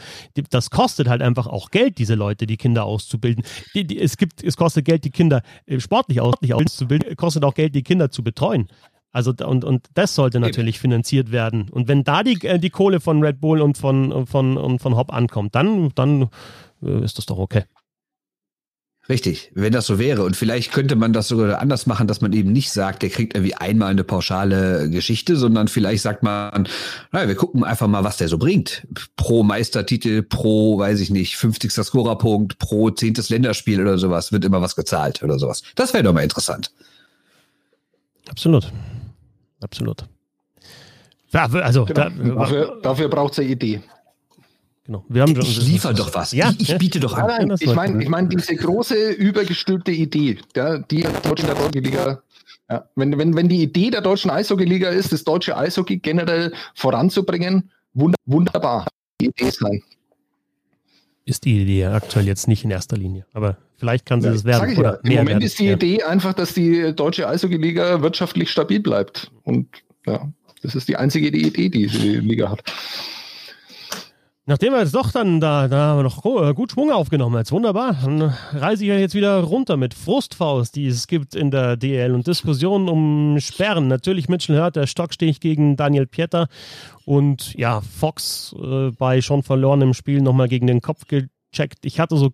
das 0.50 0.70
kostet 0.70 1.08
halt 1.08 1.22
einfach 1.22 1.48
auch 1.48 1.72
Geld, 1.72 1.98
diese 1.98 2.16
Leute, 2.16 2.48
die 2.48 2.58
Kinder 2.58 2.86
auszubilden. 2.86 3.44
Die, 3.74 3.86
die, 3.86 4.00
es 4.00 4.18
gibt, 4.18 4.44
es 4.44 4.58
kostet 4.58 4.86
Geld, 4.86 5.04
die 5.04 5.12
Kinder 5.12 5.42
äh, 5.66 5.80
sportlich 5.80 6.22
auszubilden, 6.22 7.16
kostet 7.16 7.44
auch 7.44 7.54
Geld, 7.54 7.76
die 7.76 7.84
Kinder 7.84 8.12
zu 8.12 8.24
betreuen. 8.24 8.68
Also 9.12 9.34
und, 9.44 9.66
und 9.66 9.88
das 9.96 10.14
sollte 10.14 10.40
natürlich 10.40 10.76
Eben. 10.76 10.82
finanziert 10.82 11.32
werden. 11.32 11.68
Und 11.70 11.88
wenn 11.88 12.04
da 12.04 12.24
die, 12.24 12.40
äh, 12.46 12.60
die 12.60 12.70
Kohle 12.70 13.00
von 13.00 13.24
Red 13.24 13.42
Bull 13.42 13.62
und 13.62 13.78
von, 13.78 14.28
von, 14.28 14.58
und 14.58 14.80
von 14.80 14.96
Hop 14.96 15.12
ankommt, 15.12 15.56
dann, 15.56 15.90
dann 15.96 16.30
äh, 16.84 17.04
ist 17.04 17.18
das 17.18 17.26
doch 17.26 17.40
okay. 17.40 17.64
Richtig, 19.10 19.52
wenn 19.56 19.74
das 19.74 19.88
so 19.88 19.98
wäre. 19.98 20.24
Und 20.24 20.36
vielleicht 20.36 20.72
könnte 20.72 20.96
man 20.96 21.14
das 21.14 21.30
sogar 21.30 21.60
anders 21.60 21.88
machen, 21.88 22.06
dass 22.06 22.22
man 22.22 22.32
eben 22.32 22.52
nicht 22.52 22.72
sagt, 22.72 23.02
der 23.02 23.10
kriegt 23.10 23.34
irgendwie 23.34 23.56
einmal 23.56 23.90
eine 23.90 24.04
pauschale 24.04 24.88
Geschichte, 24.92 25.36
sondern 25.36 25.68
vielleicht 25.68 26.04
sagt 26.04 26.22
man, 26.22 26.68
naja, 27.12 27.28
wir 27.28 27.34
gucken 27.34 27.64
einfach 27.64 27.88
mal, 27.88 28.04
was 28.04 28.18
der 28.18 28.28
so 28.28 28.38
bringt. 28.38 28.86
Pro 29.16 29.42
Meistertitel, 29.42 30.22
pro, 30.22 30.78
weiß 30.78 31.00
ich 31.00 31.10
nicht, 31.10 31.38
50. 31.38 31.72
Scorerpunkt, 31.72 32.60
pro 32.60 32.92
zehntes 32.92 33.32
Länderspiel 33.32 33.82
oder 33.82 33.98
sowas, 33.98 34.32
wird 34.32 34.46
immer 34.46 34.62
was 34.62 34.76
gezahlt 34.76 35.24
oder 35.24 35.40
sowas. 35.40 35.64
Das 35.74 35.92
wäre 35.94 36.04
doch 36.04 36.14
mal 36.14 36.22
interessant. 36.22 36.72
Absolut. 38.30 38.72
Absolut. 39.60 40.06
Ja, 41.32 41.46
also 41.46 41.86
genau. 41.86 42.10
da, 42.10 42.10
dafür, 42.10 42.80
dafür 42.84 43.10
braucht 43.10 43.34
es 43.34 43.40
eine 43.40 43.50
Idee. 43.50 43.82
Genau. 44.90 45.06
Wir 45.08 45.22
haben 45.22 45.40
ich 45.40 45.62
liefere 45.62 45.94
doch 45.94 46.16
was. 46.16 46.32
Ja, 46.32 46.52
ich, 46.58 46.68
ich 46.68 46.78
biete 46.80 47.00
doch 47.00 47.16
an. 47.16 47.28
Nein, 47.28 47.48
nein, 47.50 47.58
ich 47.60 47.76
meine, 47.76 48.02
ich 48.02 48.10
mein, 48.10 48.28
diese 48.28 48.56
große, 48.56 49.12
übergestülpte 49.12 49.92
Idee, 49.92 50.40
ja, 50.56 50.80
die 50.80 51.02
der 51.02 51.12
deutschen 51.12 51.48
Eishockey-Liga, 51.48 52.24
ja, 52.72 52.90
wenn, 52.96 53.16
wenn, 53.20 53.36
wenn 53.36 53.48
die 53.48 53.62
Idee 53.62 53.92
der 53.92 54.02
deutschen 54.02 54.32
Eishockey-Liga 54.32 54.90
ist, 54.90 55.12
das 55.12 55.24
deutsche 55.24 55.56
Eishockey 55.56 55.98
generell 55.98 56.54
voranzubringen, 56.74 57.70
wunderbar. 57.94 58.88
Die 59.22 59.28
Idee 59.28 59.52
sein. 59.52 59.84
Ist 61.24 61.46
die 61.46 61.62
Idee 61.62 61.86
aktuell 61.86 62.26
jetzt 62.26 62.48
nicht 62.48 62.64
in 62.64 62.72
erster 62.72 62.98
Linie, 62.98 63.28
aber 63.34 63.58
vielleicht 63.78 64.08
kann 64.08 64.22
sie 64.22 64.30
ja, 64.30 64.34
das 64.34 64.44
werden. 64.44 64.72
Ja. 64.72 64.94
Im 65.04 65.10
Moment 65.12 65.28
werden. 65.28 65.42
ist 65.44 65.60
die 65.60 65.66
ja. 65.66 65.74
Idee 65.74 66.02
einfach, 66.02 66.34
dass 66.34 66.56
die 66.56 66.96
deutsche 66.96 67.28
Eishockey-Liga 67.28 68.02
wirtschaftlich 68.02 68.50
stabil 68.50 68.80
bleibt. 68.80 69.30
Und 69.44 69.68
ja, 70.08 70.28
das 70.64 70.74
ist 70.74 70.88
die 70.88 70.96
einzige 70.96 71.28
Idee, 71.28 71.70
die 71.70 71.86
die 71.86 72.16
Liga 72.16 72.50
hat. 72.50 72.64
Nachdem 74.50 74.74
wir 74.74 74.80
jetzt 74.80 74.96
doch 74.96 75.12
dann 75.12 75.40
da, 75.40 75.68
da 75.68 75.78
haben 75.78 76.00
wir 76.00 76.04
noch 76.04 76.26
äh, 76.26 76.56
gut 76.56 76.72
Schwung 76.72 76.92
aufgenommen 76.92 77.38
jetzt, 77.38 77.52
wunderbar. 77.52 77.96
Dann 78.04 78.34
reise 78.52 78.84
ich 78.84 78.90
ja 78.90 78.98
jetzt 78.98 79.14
wieder 79.14 79.40
runter 79.42 79.78
mit 79.78 79.94
Frustfaust, 79.94 80.76
die 80.76 80.88
es 80.88 81.06
gibt 81.06 81.36
in 81.36 81.52
der 81.52 81.78
DL 81.78 82.16
und 82.16 82.26
Diskussionen 82.26 82.90
um 82.90 83.40
Sperren. 83.40 83.88
Natürlich 83.88 84.28
Mitchell 84.28 84.56
hört 84.56 84.76
der 84.76 84.88
Stockstich 84.88 85.40
gegen 85.40 85.76
Daniel 85.76 86.08
Pieter 86.08 86.48
und 87.06 87.54
ja, 87.60 87.82
Fox 87.82 88.56
äh, 88.60 88.90
bei 88.90 89.22
schon 89.22 89.44
verlorenem 89.44 89.94
Spiel 89.94 90.20
nochmal 90.20 90.48
gegen 90.48 90.66
den 90.66 90.82
Kopf 90.82 91.06
gecheckt. 91.06 91.86
Ich 91.86 92.00
hatte 92.00 92.18
so 92.18 92.32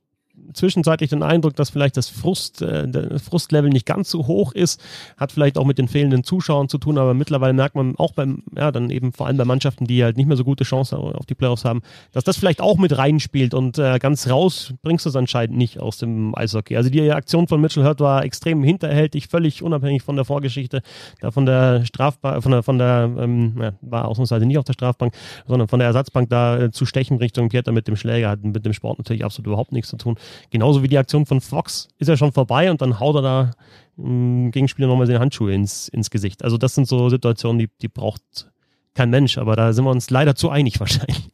zwischenzeitlich 0.53 1.09
den 1.09 1.23
Eindruck, 1.23 1.55
dass 1.55 1.69
vielleicht 1.69 1.97
das 1.97 2.09
Frust, 2.09 2.61
äh, 2.61 3.19
Frustlevel 3.19 3.69
nicht 3.69 3.85
ganz 3.85 4.09
so 4.09 4.27
hoch 4.27 4.53
ist. 4.53 4.81
Hat 5.17 5.31
vielleicht 5.31 5.57
auch 5.57 5.65
mit 5.65 5.77
den 5.77 5.87
fehlenden 5.87 6.23
Zuschauern 6.23 6.69
zu 6.69 6.77
tun, 6.77 6.97
aber 6.97 7.13
mittlerweile 7.13 7.53
merkt 7.53 7.75
man 7.75 7.95
auch 7.97 8.13
beim, 8.13 8.43
ja, 8.55 8.71
dann 8.71 8.89
eben 8.89 9.11
vor 9.11 9.27
allem 9.27 9.37
bei 9.37 9.45
Mannschaften, 9.45 9.85
die 9.85 10.03
halt 10.03 10.17
nicht 10.17 10.27
mehr 10.27 10.37
so 10.37 10.43
gute 10.43 10.63
Chancen 10.63 10.95
auf 10.95 11.25
die 11.25 11.35
Playoffs 11.35 11.65
haben, 11.65 11.81
dass 12.11 12.23
das 12.23 12.37
vielleicht 12.37 12.61
auch 12.61 12.77
mit 12.77 12.97
reinspielt 12.97 13.53
und 13.53 13.77
äh, 13.77 13.99
ganz 13.99 14.29
raus 14.29 14.73
bringst 14.81 15.05
du 15.05 15.09
es 15.09 15.15
anscheinend 15.15 15.57
nicht 15.57 15.79
aus 15.79 15.97
dem 15.97 16.35
Eishockey. 16.35 16.77
Also 16.77 16.89
die 16.89 17.11
Aktion 17.11 17.47
von 17.47 17.61
Mitchell 17.61 17.83
Hurt 17.83 17.99
war 17.99 18.23
extrem 18.23 18.63
hinterhältig, 18.63 19.27
völlig 19.27 19.63
unabhängig 19.63 20.03
von 20.03 20.15
der 20.15 20.25
Vorgeschichte, 20.25 20.81
da 21.21 21.31
von 21.31 21.45
der 21.45 21.85
Strafbank, 21.85 22.43
von 22.43 22.51
der, 22.51 22.63
von 22.63 22.77
der, 22.77 23.11
ähm, 23.17 23.55
ja, 23.59 23.73
war 23.81 24.07
ausnahmsweise 24.07 24.45
nicht 24.45 24.57
auf 24.57 24.65
der 24.65 24.73
Strafbank, 24.73 25.13
sondern 25.47 25.67
von 25.67 25.79
der 25.79 25.87
Ersatzbank 25.87 26.29
da 26.29 26.57
äh, 26.57 26.71
zu 26.71 26.85
stechen 26.85 27.17
Richtung 27.17 27.49
Pieter 27.49 27.71
mit 27.71 27.87
dem 27.87 27.95
Schläger 27.95 28.29
hat 28.29 28.43
mit 28.43 28.65
dem 28.65 28.73
Sport 28.73 28.99
natürlich 28.99 29.23
absolut 29.23 29.47
überhaupt 29.47 29.71
nichts 29.71 29.89
zu 29.89 29.97
tun. 29.97 30.17
Genauso 30.49 30.83
wie 30.83 30.87
die 30.87 30.97
Aktion 30.97 31.25
von 31.25 31.41
Fox 31.41 31.89
ist 31.97 32.07
ja 32.07 32.17
schon 32.17 32.31
vorbei 32.31 32.71
und 32.71 32.81
dann 32.81 32.99
haut 32.99 33.15
er 33.15 33.21
da 33.21 33.51
im 33.97 34.51
Gegenspieler 34.51 34.87
nochmal 34.87 35.07
seine 35.07 35.19
Handschuhe 35.19 35.53
ins, 35.53 35.87
ins 35.87 36.09
Gesicht. 36.09 36.43
Also 36.43 36.57
das 36.57 36.75
sind 36.75 36.87
so 36.87 37.09
Situationen, 37.09 37.59
die, 37.59 37.69
die 37.81 37.87
braucht 37.87 38.51
kein 38.93 39.09
Mensch, 39.09 39.37
aber 39.37 39.55
da 39.55 39.73
sind 39.73 39.85
wir 39.85 39.91
uns 39.91 40.09
leider 40.09 40.35
zu 40.35 40.49
einig 40.49 40.79
wahrscheinlich. 40.79 41.29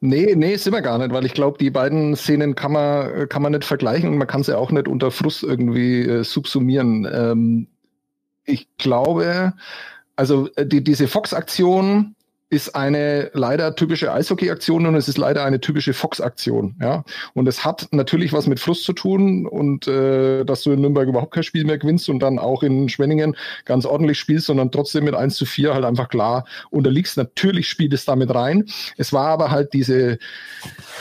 Nee, 0.00 0.34
nee, 0.34 0.56
sind 0.56 0.72
wir 0.72 0.82
gar 0.82 0.98
nicht, 0.98 1.12
weil 1.12 1.24
ich 1.24 1.34
glaube, 1.34 1.58
die 1.58 1.70
beiden 1.70 2.16
Szenen 2.16 2.56
kann 2.56 2.72
man, 2.72 3.28
kann 3.28 3.42
man 3.42 3.52
nicht 3.52 3.64
vergleichen 3.64 4.08
und 4.08 4.18
man 4.18 4.26
kann 4.26 4.42
sie 4.42 4.56
auch 4.56 4.72
nicht 4.72 4.88
unter 4.88 5.12
Frust 5.12 5.44
irgendwie 5.44 6.00
äh, 6.00 6.24
subsumieren. 6.24 7.08
Ähm, 7.12 7.68
ich 8.44 8.66
glaube, 8.78 9.54
also 10.16 10.48
äh, 10.56 10.66
die, 10.66 10.82
diese 10.82 11.06
Fox-Aktion 11.06 12.16
ist 12.52 12.76
eine 12.76 13.30
leider 13.32 13.74
typische 13.76 14.12
Eishockey-Aktion 14.12 14.84
und 14.84 14.94
es 14.94 15.08
ist 15.08 15.16
leider 15.16 15.42
eine 15.42 15.58
typische 15.58 15.94
Fox-Aktion. 15.94 16.76
Ja? 16.82 17.02
Und 17.32 17.48
es 17.48 17.64
hat 17.64 17.88
natürlich 17.92 18.34
was 18.34 18.46
mit 18.46 18.60
Frust 18.60 18.84
zu 18.84 18.92
tun 18.92 19.46
und 19.46 19.88
äh, 19.88 20.44
dass 20.44 20.62
du 20.62 20.72
in 20.72 20.82
Nürnberg 20.82 21.08
überhaupt 21.08 21.32
kein 21.32 21.44
Spiel 21.44 21.64
mehr 21.64 21.78
gewinnst 21.78 22.10
und 22.10 22.18
dann 22.18 22.38
auch 22.38 22.62
in 22.62 22.90
Schwenningen 22.90 23.36
ganz 23.64 23.86
ordentlich 23.86 24.18
spielst, 24.18 24.48
sondern 24.48 24.70
trotzdem 24.70 25.04
mit 25.04 25.14
1 25.14 25.34
zu 25.34 25.46
4 25.46 25.72
halt 25.72 25.86
einfach 25.86 26.10
klar 26.10 26.44
unterliegst. 26.68 27.16
Natürlich 27.16 27.70
spielt 27.70 27.94
es 27.94 28.04
damit 28.04 28.34
rein. 28.34 28.66
Es 28.98 29.14
war 29.14 29.28
aber 29.28 29.50
halt 29.50 29.72
diese 29.72 30.18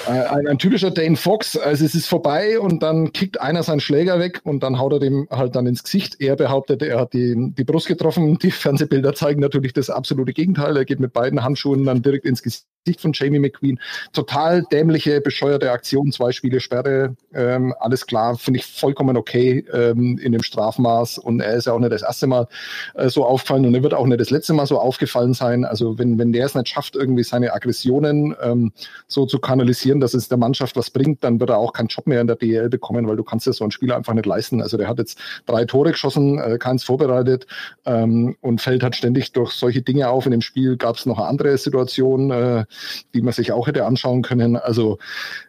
äh, 0.07 0.09
ein, 0.09 0.47
ein, 0.47 0.57
typischer 0.57 0.91
Dane 0.91 1.17
Fox, 1.17 1.57
also 1.57 1.83
es 1.83 1.93
ist 1.93 2.07
vorbei 2.07 2.61
und 2.61 2.81
dann 2.81 3.11
kickt 3.11 3.41
einer 3.41 3.63
seinen 3.63 3.81
Schläger 3.81 4.19
weg 4.19 4.39
und 4.45 4.63
dann 4.63 4.79
haut 4.79 4.93
er 4.93 4.99
dem 4.99 5.27
halt 5.29 5.57
dann 5.57 5.67
ins 5.67 5.83
Gesicht. 5.83 6.15
Er 6.21 6.37
behauptet, 6.37 6.81
er 6.81 6.97
hat 6.97 7.11
die, 7.11 7.35
die 7.57 7.65
Brust 7.65 7.87
getroffen. 7.87 8.39
Die 8.39 8.51
Fernsehbilder 8.51 9.13
zeigen 9.13 9.41
natürlich 9.41 9.73
das 9.73 9.89
absolute 9.89 10.31
Gegenteil. 10.31 10.77
Er 10.77 10.85
geht 10.85 11.01
mit 11.01 11.11
beiden 11.11 11.40
Handschuhen 11.43 11.85
dann 11.85 12.01
direkt 12.01 12.25
ins 12.25 12.41
Gesicht 12.41 12.67
von 12.99 13.13
Jamie 13.13 13.39
McQueen. 13.39 13.79
Total 14.11 14.63
dämliche, 14.71 15.21
bescheuerte 15.21 15.71
Aktion, 15.71 16.11
zwei 16.11 16.31
Spiele 16.31 16.59
Sperre, 16.59 17.15
ähm, 17.33 17.73
alles 17.79 18.07
klar, 18.07 18.37
finde 18.37 18.59
ich 18.59 18.65
vollkommen 18.65 19.17
okay 19.17 19.63
ähm, 19.71 20.17
in 20.17 20.31
dem 20.31 20.41
Strafmaß 20.41 21.19
und 21.19 21.41
er 21.41 21.53
ist 21.53 21.67
ja 21.67 21.73
auch 21.73 21.79
nicht 21.79 21.91
das 21.91 22.01
erste 22.01 22.27
Mal 22.27 22.47
äh, 22.95 23.09
so 23.09 23.25
aufgefallen 23.25 23.65
und 23.65 23.75
er 23.75 23.83
wird 23.83 23.93
auch 23.93 24.05
nicht 24.07 24.19
das 24.19 24.31
letzte 24.31 24.53
Mal 24.53 24.65
so 24.65 24.79
aufgefallen 24.79 25.33
sein. 25.33 25.63
Also 25.63 25.99
wenn, 25.99 26.17
wenn 26.17 26.33
der 26.33 26.47
es 26.47 26.55
nicht 26.55 26.69
schafft, 26.69 26.95
irgendwie 26.95 27.23
seine 27.23 27.53
Aggressionen 27.53 28.35
ähm, 28.41 28.71
so 29.07 29.25
zu 29.25 29.39
kanalisieren, 29.39 29.99
dass 29.99 30.13
es 30.15 30.27
der 30.27 30.39
Mannschaft 30.39 30.75
was 30.75 30.89
bringt, 30.89 31.23
dann 31.23 31.39
wird 31.39 31.51
er 31.51 31.57
auch 31.57 31.73
keinen 31.73 31.87
Job 31.87 32.07
mehr 32.07 32.21
in 32.21 32.27
der 32.27 32.35
DL 32.35 32.69
bekommen, 32.69 33.07
weil 33.07 33.15
du 33.15 33.23
kannst 33.23 33.45
ja 33.45 33.53
so 33.53 33.63
einen 33.63 33.71
Spieler 33.71 33.95
einfach 33.95 34.13
nicht 34.13 34.25
leisten. 34.25 34.61
Also 34.61 34.77
der 34.77 34.87
hat 34.87 34.97
jetzt 34.97 35.19
drei 35.45 35.65
Tore 35.65 35.91
geschossen, 35.91 36.39
äh, 36.39 36.57
keins 36.57 36.83
vorbereitet 36.83 37.45
ähm, 37.85 38.35
und 38.41 38.59
fällt 38.59 38.81
halt 38.81 38.95
ständig 38.95 39.33
durch 39.33 39.51
solche 39.51 39.83
Dinge 39.83 40.09
auf. 40.09 40.25
In 40.25 40.31
dem 40.31 40.41
Spiel 40.41 40.77
gab 40.77 40.95
es 40.95 41.05
noch 41.05 41.19
eine 41.19 41.27
andere 41.27 41.57
Situation, 41.57 42.31
äh, 42.31 42.65
die 43.13 43.21
man 43.21 43.33
sich 43.33 43.51
auch 43.51 43.67
hätte 43.67 43.85
anschauen 43.85 44.21
können. 44.21 44.55
Also, 44.55 44.97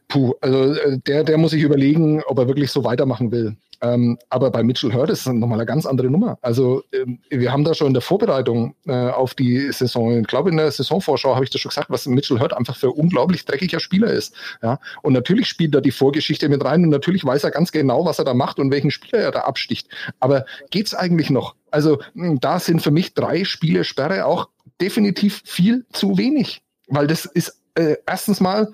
puh, 0.08 0.34
also 0.40 0.74
äh, 0.74 0.98
der, 0.98 1.24
der 1.24 1.38
muss 1.38 1.52
sich 1.52 1.62
überlegen, 1.62 2.22
ob 2.26 2.38
er 2.38 2.48
wirklich 2.48 2.70
so 2.70 2.84
weitermachen 2.84 3.32
will. 3.32 3.56
Ähm, 3.82 4.16
aber 4.30 4.50
bei 4.50 4.62
Mitchell 4.62 4.92
Hurt 4.94 5.10
ist 5.10 5.26
es 5.26 5.26
nochmal 5.26 5.58
eine 5.58 5.66
ganz 5.66 5.86
andere 5.86 6.08
Nummer. 6.08 6.38
Also 6.40 6.84
ähm, 6.92 7.18
wir 7.30 7.52
haben 7.52 7.64
da 7.64 7.74
schon 7.74 7.88
in 7.88 7.94
der 7.94 8.02
Vorbereitung 8.02 8.76
äh, 8.86 8.92
auf 8.92 9.34
die 9.34 9.72
Saison, 9.72 10.20
ich 10.20 10.26
glaube 10.28 10.50
in 10.50 10.56
der 10.56 10.70
Saisonvorschau 10.70 11.34
habe 11.34 11.44
ich 11.44 11.50
das 11.50 11.60
schon 11.60 11.70
gesagt, 11.70 11.90
was 11.90 12.06
Mitchell 12.06 12.38
Hurt 12.38 12.52
einfach 12.52 12.76
für 12.76 12.92
unglaublich 12.92 13.44
dreckiger 13.44 13.80
Spieler 13.80 14.12
ist. 14.12 14.34
Ja? 14.62 14.78
Und 15.02 15.14
natürlich 15.14 15.48
spielt 15.48 15.74
da 15.74 15.80
die 15.80 15.90
Vorgeschichte 15.90 16.48
mit 16.48 16.64
rein 16.64 16.84
und 16.84 16.90
natürlich 16.90 17.24
weiß 17.24 17.42
er 17.42 17.50
ganz 17.50 17.72
genau, 17.72 18.04
was 18.04 18.20
er 18.20 18.24
da 18.24 18.34
macht 18.34 18.60
und 18.60 18.70
welchen 18.70 18.92
Spieler 18.92 19.18
er 19.18 19.32
da 19.32 19.40
absticht. 19.40 19.88
Aber 20.20 20.44
geht's 20.70 20.94
eigentlich 20.94 21.30
noch? 21.30 21.56
Also 21.72 21.98
hm, 22.14 22.38
da 22.38 22.60
sind 22.60 22.82
für 22.82 22.92
mich 22.92 23.14
drei 23.14 23.44
Spiele 23.44 23.82
Sperre 23.82 24.26
auch 24.26 24.48
definitiv 24.80 25.42
viel 25.44 25.86
zu 25.92 26.18
wenig, 26.18 26.62
weil 26.92 27.06
das 27.06 27.24
ist 27.24 27.60
äh, 27.74 27.96
erstens 28.06 28.40
mal 28.40 28.72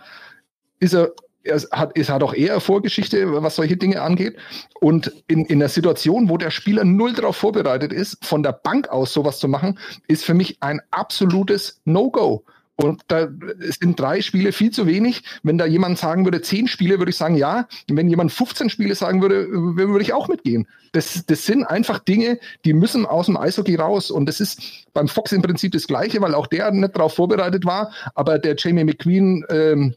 ist 0.81 0.95
er 0.95 1.13
es 1.45 1.71
hat, 1.71 1.97
es 1.97 2.09
hat 2.09 2.23
auch 2.23 2.35
eher 2.35 2.61
Vorgeschichte, 2.61 3.43
was 3.43 3.57
solche 3.57 3.77
Dinge 3.77 4.03
angeht. 4.03 4.37
Und 4.81 5.13
in, 5.29 5.45
in 5.47 5.61
der 5.61 5.69
Situation, 5.69 6.29
wo 6.29 6.37
der 6.37 6.51
Spieler 6.51 6.85
null 6.85 7.15
darauf 7.15 7.37
vorbereitet 7.37 7.93
ist, 7.93 8.25
von 8.25 8.43
der 8.43 8.53
Bank 8.53 8.89
aus 8.89 9.13
sowas 9.13 9.39
zu 9.39 9.49
machen, 9.49 9.79
ist 10.09 10.25
für 10.25 10.35
mich 10.35 10.59
ein 10.61 10.81
absolutes 10.91 11.81
No-Go. 11.85 12.45
Und 12.81 13.03
da 13.09 13.29
sind 13.81 13.99
drei 13.99 14.23
Spiele 14.23 14.53
viel 14.53 14.71
zu 14.71 14.87
wenig. 14.87 15.25
Wenn 15.43 15.59
da 15.59 15.67
jemand 15.67 15.99
sagen 15.99 16.25
würde, 16.25 16.43
zehn 16.43 16.69
Spiele, 16.69 16.99
würde 16.99 17.11
ich 17.11 17.17
sagen, 17.17 17.35
ja. 17.35 17.67
Und 17.91 17.97
wenn 17.97 18.09
jemand 18.09 18.31
15 18.31 18.71
Spiele 18.71 18.95
sagen 18.95 19.21
würde, 19.21 19.49
würde 19.51 20.03
ich 20.03 20.13
auch 20.13 20.29
mitgehen. 20.29 20.69
Das, 20.93 21.27
das 21.27 21.45
sind 21.45 21.65
einfach 21.65 21.99
Dinge, 21.99 22.39
die 22.65 22.73
müssen 22.75 23.05
aus 23.05 23.27
dem 23.27 23.37
Eishockey 23.37 23.75
raus. 23.75 24.13
Und 24.13 24.27
das 24.27 24.39
ist 24.39 24.87
beim 24.95 25.09
Fox 25.09 25.33
im 25.33 25.43
Prinzip 25.43 25.73
das 25.73 25.89
Gleiche, 25.89 26.21
weil 26.21 26.37
auch 26.37 26.47
der 26.47 26.71
nicht 26.71 26.95
darauf 26.95 27.15
vorbereitet 27.15 27.67
war. 27.67 27.91
Aber 28.15 28.39
der 28.39 28.55
Jamie 28.57 28.85
McQueen, 28.85 29.45
ähm, 29.51 29.97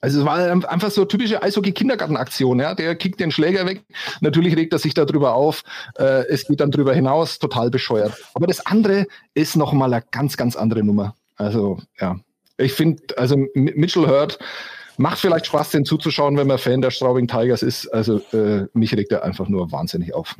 also 0.00 0.20
es 0.20 0.24
war 0.24 0.38
einfach 0.70 0.90
so 0.90 1.04
typische 1.04 1.42
Eishockey-Kindergartenaktion, 1.42 2.60
ja. 2.60 2.74
Der 2.74 2.96
kickt 2.96 3.20
den 3.20 3.30
Schläger 3.30 3.66
weg. 3.66 3.82
Natürlich 4.22 4.56
regt 4.56 4.72
er 4.72 4.78
sich 4.78 4.94
darüber 4.94 5.34
auf. 5.34 5.64
Äh, 5.98 6.26
es 6.28 6.46
geht 6.46 6.60
dann 6.60 6.70
drüber 6.70 6.94
hinaus, 6.94 7.38
total 7.38 7.68
bescheuert. 7.68 8.14
Aber 8.32 8.46
das 8.46 8.64
andere 8.64 9.06
ist 9.34 9.54
nochmal 9.54 9.92
eine 9.92 10.02
ganz, 10.10 10.38
ganz 10.38 10.56
andere 10.56 10.82
Nummer. 10.82 11.14
Also, 11.36 11.78
ja. 12.00 12.18
Ich 12.58 12.72
finde, 12.72 13.02
also 13.18 13.36
Mitchell 13.54 14.06
Hurt 14.06 14.38
macht 14.96 15.18
vielleicht 15.18 15.46
Spaß, 15.46 15.70
den 15.70 15.84
zuzuschauen, 15.84 16.36
wenn 16.36 16.46
man 16.46 16.58
Fan 16.58 16.80
der 16.80 16.90
Straubing 16.90 17.28
Tigers 17.28 17.62
ist. 17.62 17.86
Also, 17.88 18.20
äh, 18.32 18.66
mich 18.72 18.94
regt 18.94 19.12
er 19.12 19.24
einfach 19.24 19.48
nur 19.48 19.70
wahnsinnig 19.70 20.14
auf. 20.14 20.34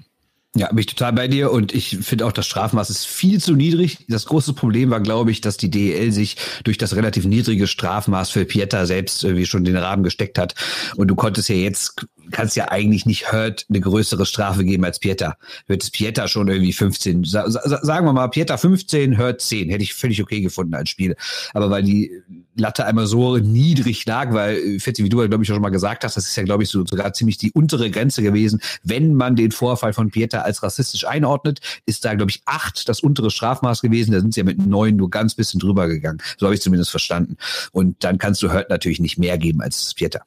Ja, 0.57 0.69
bin 0.69 0.79
ich 0.79 0.87
total 0.87 1.13
bei 1.13 1.29
dir 1.29 1.53
und 1.53 1.75
ich 1.75 1.99
finde 1.99 2.25
auch, 2.25 2.33
das 2.33 2.47
Strafmaß 2.47 2.89
ist 2.89 3.07
viel 3.07 3.43
zu 3.43 3.55
niedrig. 3.55 4.07
Das 4.09 4.25
große 4.25 4.55
Problem 4.55 4.89
war, 4.89 5.01
glaube 5.01 5.31
ich, 5.31 5.43
dass 5.43 5.59
die 5.59 5.71
DEL 5.71 6.13
sich 6.13 6.37
durch 6.65 6.79
das 6.79 6.97
relativ 6.97 7.27
niedrige 7.27 7.67
Strafmaß 7.67 8.31
für 8.31 8.47
Pieter 8.47 8.87
selbst 8.87 9.23
irgendwie 9.23 9.45
schon 9.45 9.65
den 9.65 9.77
Rahmen 9.77 10.03
gesteckt 10.03 10.39
hat. 10.39 10.55
Und 10.97 11.09
du 11.09 11.15
konntest 11.15 11.51
ja 11.51 11.57
jetzt 11.57 12.07
kannst 12.31 12.57
ja 12.57 12.71
eigentlich 12.71 13.07
nicht 13.07 13.33
Hurt 13.33 13.67
eine 13.69 13.81
größere 13.81 14.27
Strafe 14.27 14.65
geben 14.65 14.85
als 14.85 14.99
Pieter. 14.99 15.37
Wird 15.67 15.83
es 15.83 15.91
Pieter 15.91 16.29
schon 16.29 16.49
irgendwie 16.49 16.73
15, 16.73 17.25
sa 17.25 17.51
sagen 17.51 18.07
wir 18.07 18.13
mal, 18.13 18.29
Pieter 18.29 18.59
15, 18.59 19.19
Hurt 19.19 19.41
10, 19.41 19.71
hätte 19.71 19.83
ich 19.83 19.95
völlig 19.95 20.23
okay 20.23 20.41
gefunden 20.41 20.75
als 20.75 20.91
Spiel. 20.91 21.17
Aber 21.55 21.71
weil 21.71 21.83
die 21.83 22.11
Latte 22.57 22.87
einmal 22.87 23.07
so 23.07 23.37
niedrig 23.37 24.07
lag, 24.07 24.33
weil, 24.33 24.81
Fetti, 24.81 25.05
wie 25.05 25.09
du 25.09 25.21
ja, 25.21 25.27
glaube 25.27 25.45
ich, 25.45 25.51
auch 25.51 25.55
schon 25.55 25.63
mal 25.63 25.69
gesagt 25.69 26.05
hast, 26.05 26.17
das 26.17 26.27
ist 26.27 26.37
ja, 26.37 26.43
glaube 26.43 26.63
ich, 26.63 26.71
so 26.71 26.87
sogar 26.87 27.13
ziemlich 27.13 27.37
die 27.37 27.53
untere 27.53 27.91
Grenze 27.91 28.23
gewesen. 28.23 28.61
Wenn 28.83 29.15
man 29.15 29.37
den 29.37 29.53
Vorfall 29.53 29.93
von 29.93 30.11
Pieter 30.11 30.45
als 30.45 30.63
rassistisch 30.63 31.07
einordnet, 31.07 31.61
ist 31.85 32.05
da, 32.05 32.15
glaube 32.15 32.31
ich, 32.31 32.43
acht 32.47 32.89
das 32.89 33.01
untere 33.01 33.31
Strafmaß 33.31 33.83
gewesen. 33.83 34.13
Da 34.13 34.21
sind 34.21 34.33
sie 34.33 34.41
ja 34.41 34.45
mit 34.45 34.65
neun 34.65 34.97
nur 34.97 35.11
ganz 35.11 35.35
bisschen 35.35 35.61
drüber 35.61 35.87
gegangen. 35.87 36.23
So 36.39 36.47
habe 36.47 36.55
ich 36.55 36.63
zumindest 36.63 36.91
verstanden. 36.91 37.37
Und 37.73 38.03
dann 38.05 38.19
kannst 38.19 38.43
du 38.43 38.53
Hurt 38.53 38.71
natürlich 38.71 39.01
nicht 39.01 39.19
mehr 39.19 39.37
geben 39.37 39.61
als 39.61 39.93
Pieter. 39.93 40.23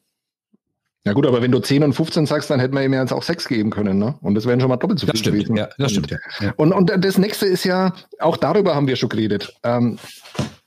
Ja 1.06 1.14
gut, 1.14 1.26
aber 1.26 1.40
wenn 1.40 1.50
du 1.50 1.60
10 1.60 1.82
und 1.82 1.94
15 1.94 2.26
sagst, 2.26 2.50
dann 2.50 2.60
hätten 2.60 2.74
wir 2.74 2.84
ihm 2.84 2.92
jetzt 2.92 3.12
auch 3.12 3.22
6 3.22 3.48
geben 3.48 3.70
können, 3.70 3.98
ne? 3.98 4.16
Und 4.20 4.34
das 4.34 4.44
wären 4.44 4.60
schon 4.60 4.68
mal 4.68 4.76
doppelt 4.76 4.98
so 4.98 5.06
viel 5.06 5.12
das 5.12 5.20
stimmt, 5.20 5.36
gewesen. 5.36 5.56
Ja, 5.56 5.68
das 5.78 5.92
stimmt, 5.92 6.10
ja. 6.10 6.52
Und, 6.56 6.72
und 6.72 6.92
das 7.04 7.16
nächste 7.16 7.46
ist 7.46 7.64
ja, 7.64 7.94
auch 8.18 8.36
darüber 8.36 8.74
haben 8.74 8.86
wir 8.86 8.96
schon 8.96 9.08
geredet. 9.08 9.54
Ähm, 9.62 9.98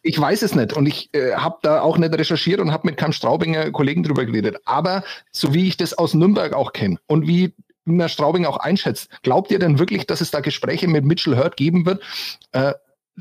ich 0.01 0.19
weiß 0.19 0.41
es 0.41 0.55
nicht 0.55 0.73
und 0.73 0.87
ich 0.87 1.13
äh, 1.13 1.33
habe 1.35 1.57
da 1.61 1.81
auch 1.81 1.99
nicht 1.99 2.17
recherchiert 2.17 2.59
und 2.59 2.71
habe 2.71 2.87
mit 2.87 2.97
keinem 2.97 3.13
Straubinger 3.13 3.71
Kollegen 3.71 4.01
drüber 4.01 4.25
geredet. 4.25 4.57
Aber 4.65 5.03
so 5.31 5.53
wie 5.53 5.67
ich 5.67 5.77
das 5.77 5.95
aus 5.95 6.15
Nürnberg 6.15 6.53
auch 6.53 6.73
kenne 6.73 6.97
und 7.05 7.27
wie 7.27 7.53
man 7.85 8.09
Straubing 8.09 8.45
auch 8.45 8.57
einschätzt, 8.57 9.09
glaubt 9.21 9.51
ihr 9.51 9.59
denn 9.59 9.77
wirklich, 9.77 10.07
dass 10.07 10.19
es 10.19 10.31
da 10.31 10.39
Gespräche 10.39 10.87
mit 10.87 11.05
Mitchell 11.05 11.37
Hurt 11.37 11.57
geben 11.57 11.85
wird? 11.85 12.01
Äh, 12.53 12.73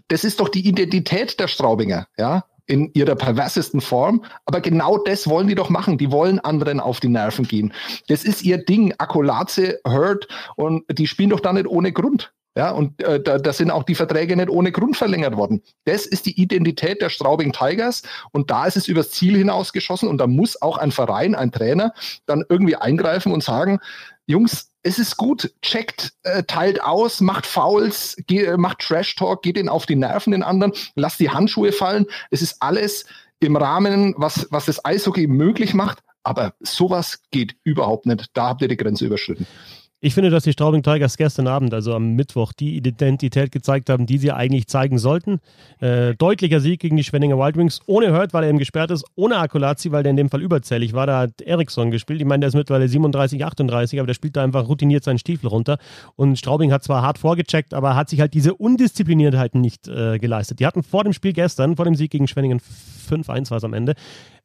das 0.08 0.24
ist 0.24 0.40
doch 0.40 0.48
die 0.48 0.66
Identität 0.66 1.38
der 1.38 1.48
Straubinger, 1.48 2.06
ja 2.16 2.44
in 2.66 2.90
ihrer 2.94 3.14
perversesten 3.14 3.80
Form. 3.80 4.24
Aber 4.44 4.60
genau 4.60 4.98
das 4.98 5.28
wollen 5.28 5.48
die 5.48 5.54
doch 5.54 5.70
machen. 5.70 5.98
Die 5.98 6.10
wollen 6.10 6.38
anderen 6.40 6.80
auf 6.80 7.00
die 7.00 7.08
Nerven 7.08 7.46
gehen. 7.46 7.72
Das 8.08 8.24
ist 8.24 8.42
ihr 8.42 8.58
Ding. 8.58 8.94
Akkulatze, 8.98 9.80
Hurt 9.86 10.28
und 10.56 10.84
die 10.90 11.06
spielen 11.06 11.30
doch 11.30 11.40
da 11.40 11.52
nicht 11.52 11.66
ohne 11.66 11.92
Grund. 11.92 12.32
Ja, 12.54 12.70
und 12.70 13.02
äh, 13.02 13.18
da, 13.18 13.38
da 13.38 13.52
sind 13.54 13.70
auch 13.70 13.82
die 13.82 13.94
Verträge 13.94 14.36
nicht 14.36 14.50
ohne 14.50 14.72
Grund 14.72 14.98
verlängert 14.98 15.36
worden. 15.38 15.62
Das 15.86 16.04
ist 16.04 16.26
die 16.26 16.38
Identität 16.38 17.00
der 17.00 17.08
Straubing 17.08 17.52
Tigers 17.52 18.02
und 18.32 18.50
da 18.50 18.66
ist 18.66 18.76
es 18.76 18.88
übers 18.88 19.10
Ziel 19.10 19.38
hinausgeschossen 19.38 20.06
und 20.06 20.18
da 20.18 20.26
muss 20.26 20.60
auch 20.60 20.76
ein 20.76 20.92
Verein, 20.92 21.34
ein 21.34 21.50
Trainer 21.50 21.94
dann 22.26 22.44
irgendwie 22.50 22.76
eingreifen 22.76 23.32
und 23.32 23.42
sagen, 23.42 23.80
Jungs, 24.26 24.70
es 24.82 24.98
ist 24.98 25.16
gut, 25.16 25.52
checkt, 25.62 26.12
äh, 26.22 26.42
teilt 26.44 26.82
aus, 26.82 27.20
macht 27.20 27.46
Fouls, 27.46 28.16
geht, 28.26 28.46
äh, 28.46 28.56
macht 28.56 28.80
Trash 28.80 29.14
Talk, 29.14 29.42
geht 29.42 29.56
den 29.56 29.68
auf 29.68 29.86
die 29.86 29.96
Nerven 29.96 30.32
den 30.32 30.42
anderen, 30.42 30.72
lasst 30.94 31.20
die 31.20 31.30
Handschuhe 31.30 31.72
fallen. 31.72 32.06
Es 32.30 32.42
ist 32.42 32.56
alles 32.60 33.04
im 33.40 33.56
Rahmen, 33.56 34.14
was, 34.16 34.46
was 34.50 34.66
das 34.66 34.84
Eishockey 34.84 35.26
möglich 35.26 35.74
macht. 35.74 36.02
Aber 36.24 36.54
sowas 36.60 37.20
geht 37.30 37.56
überhaupt 37.64 38.06
nicht. 38.06 38.30
Da 38.34 38.48
habt 38.48 38.62
ihr 38.62 38.68
die 38.68 38.76
Grenze 38.76 39.06
überschritten. 39.06 39.46
Ich 40.05 40.14
finde, 40.14 40.30
dass 40.30 40.42
die 40.42 40.50
Straubing 40.50 40.82
Tigers 40.82 41.16
gestern 41.16 41.46
Abend, 41.46 41.72
also 41.72 41.94
am 41.94 42.16
Mittwoch, 42.16 42.53
die 42.53 42.76
Identität 42.76 43.53
gezeigt 43.53 43.88
haben, 43.88 44.05
die 44.05 44.18
sie 44.18 44.32
eigentlich 44.32 44.66
zeigen 44.66 44.98
sollten. 44.98 45.38
Äh, 45.78 46.16
deutlicher 46.16 46.59
Sieg 46.59 46.80
gegen 46.80 46.96
die 46.96 47.05
Schwenninger 47.05 47.38
Wild 47.38 47.57
Wings, 47.57 47.78
ohne 47.86 48.12
Hurt, 48.12 48.34
weil 48.34 48.42
er 48.42 48.48
eben 48.48 48.59
gesperrt 48.59 48.90
ist, 48.90 49.05
ohne 49.14 49.36
Akulazi, 49.36 49.92
weil 49.92 50.03
der 50.03 50.11
in 50.11 50.16
dem 50.16 50.28
Fall 50.28 50.42
überzählig 50.42 50.92
war. 50.92 51.07
Da 51.07 51.20
hat 51.20 51.40
Eriksson 51.40 51.92
gespielt. 51.92 52.20
Ich 52.20 52.26
meine, 52.26 52.40
der 52.40 52.48
ist 52.48 52.57
mittlerweile 52.57 52.88
37, 52.88 53.44
38, 53.44 54.00
aber 54.00 54.09
der 54.09 54.14
spielt 54.14 54.34
da 54.34 54.42
einfach 54.42 54.68
routiniert 54.68 55.05
seinen 55.05 55.18
Stiefel 55.18 55.46
runter. 55.46 55.78
Und 56.16 56.36
Straubing 56.36 56.72
hat 56.72 56.82
zwar 56.82 57.03
hart 57.03 57.18
vorgecheckt, 57.18 57.72
aber 57.72 57.94
hat 57.94 58.09
sich 58.09 58.18
halt 58.18 58.34
diese 58.34 58.55
Undiszipliniertheiten 58.55 59.61
nicht 59.61 59.86
äh, 59.86 60.18
geleistet. 60.18 60.59
Die 60.59 60.66
hatten 60.66 60.82
vor 60.82 61.05
dem 61.05 61.12
Spiel 61.12 61.32
gestern, 61.32 61.76
vor 61.76 61.84
dem 61.84 61.94
Sieg 61.94 62.11
gegen 62.11 62.26
Schwenningen 62.26 62.61
5-1 63.09 63.53
war 63.53 63.59
es 63.59 63.64
am 63.64 63.72
Ende, 63.72 63.94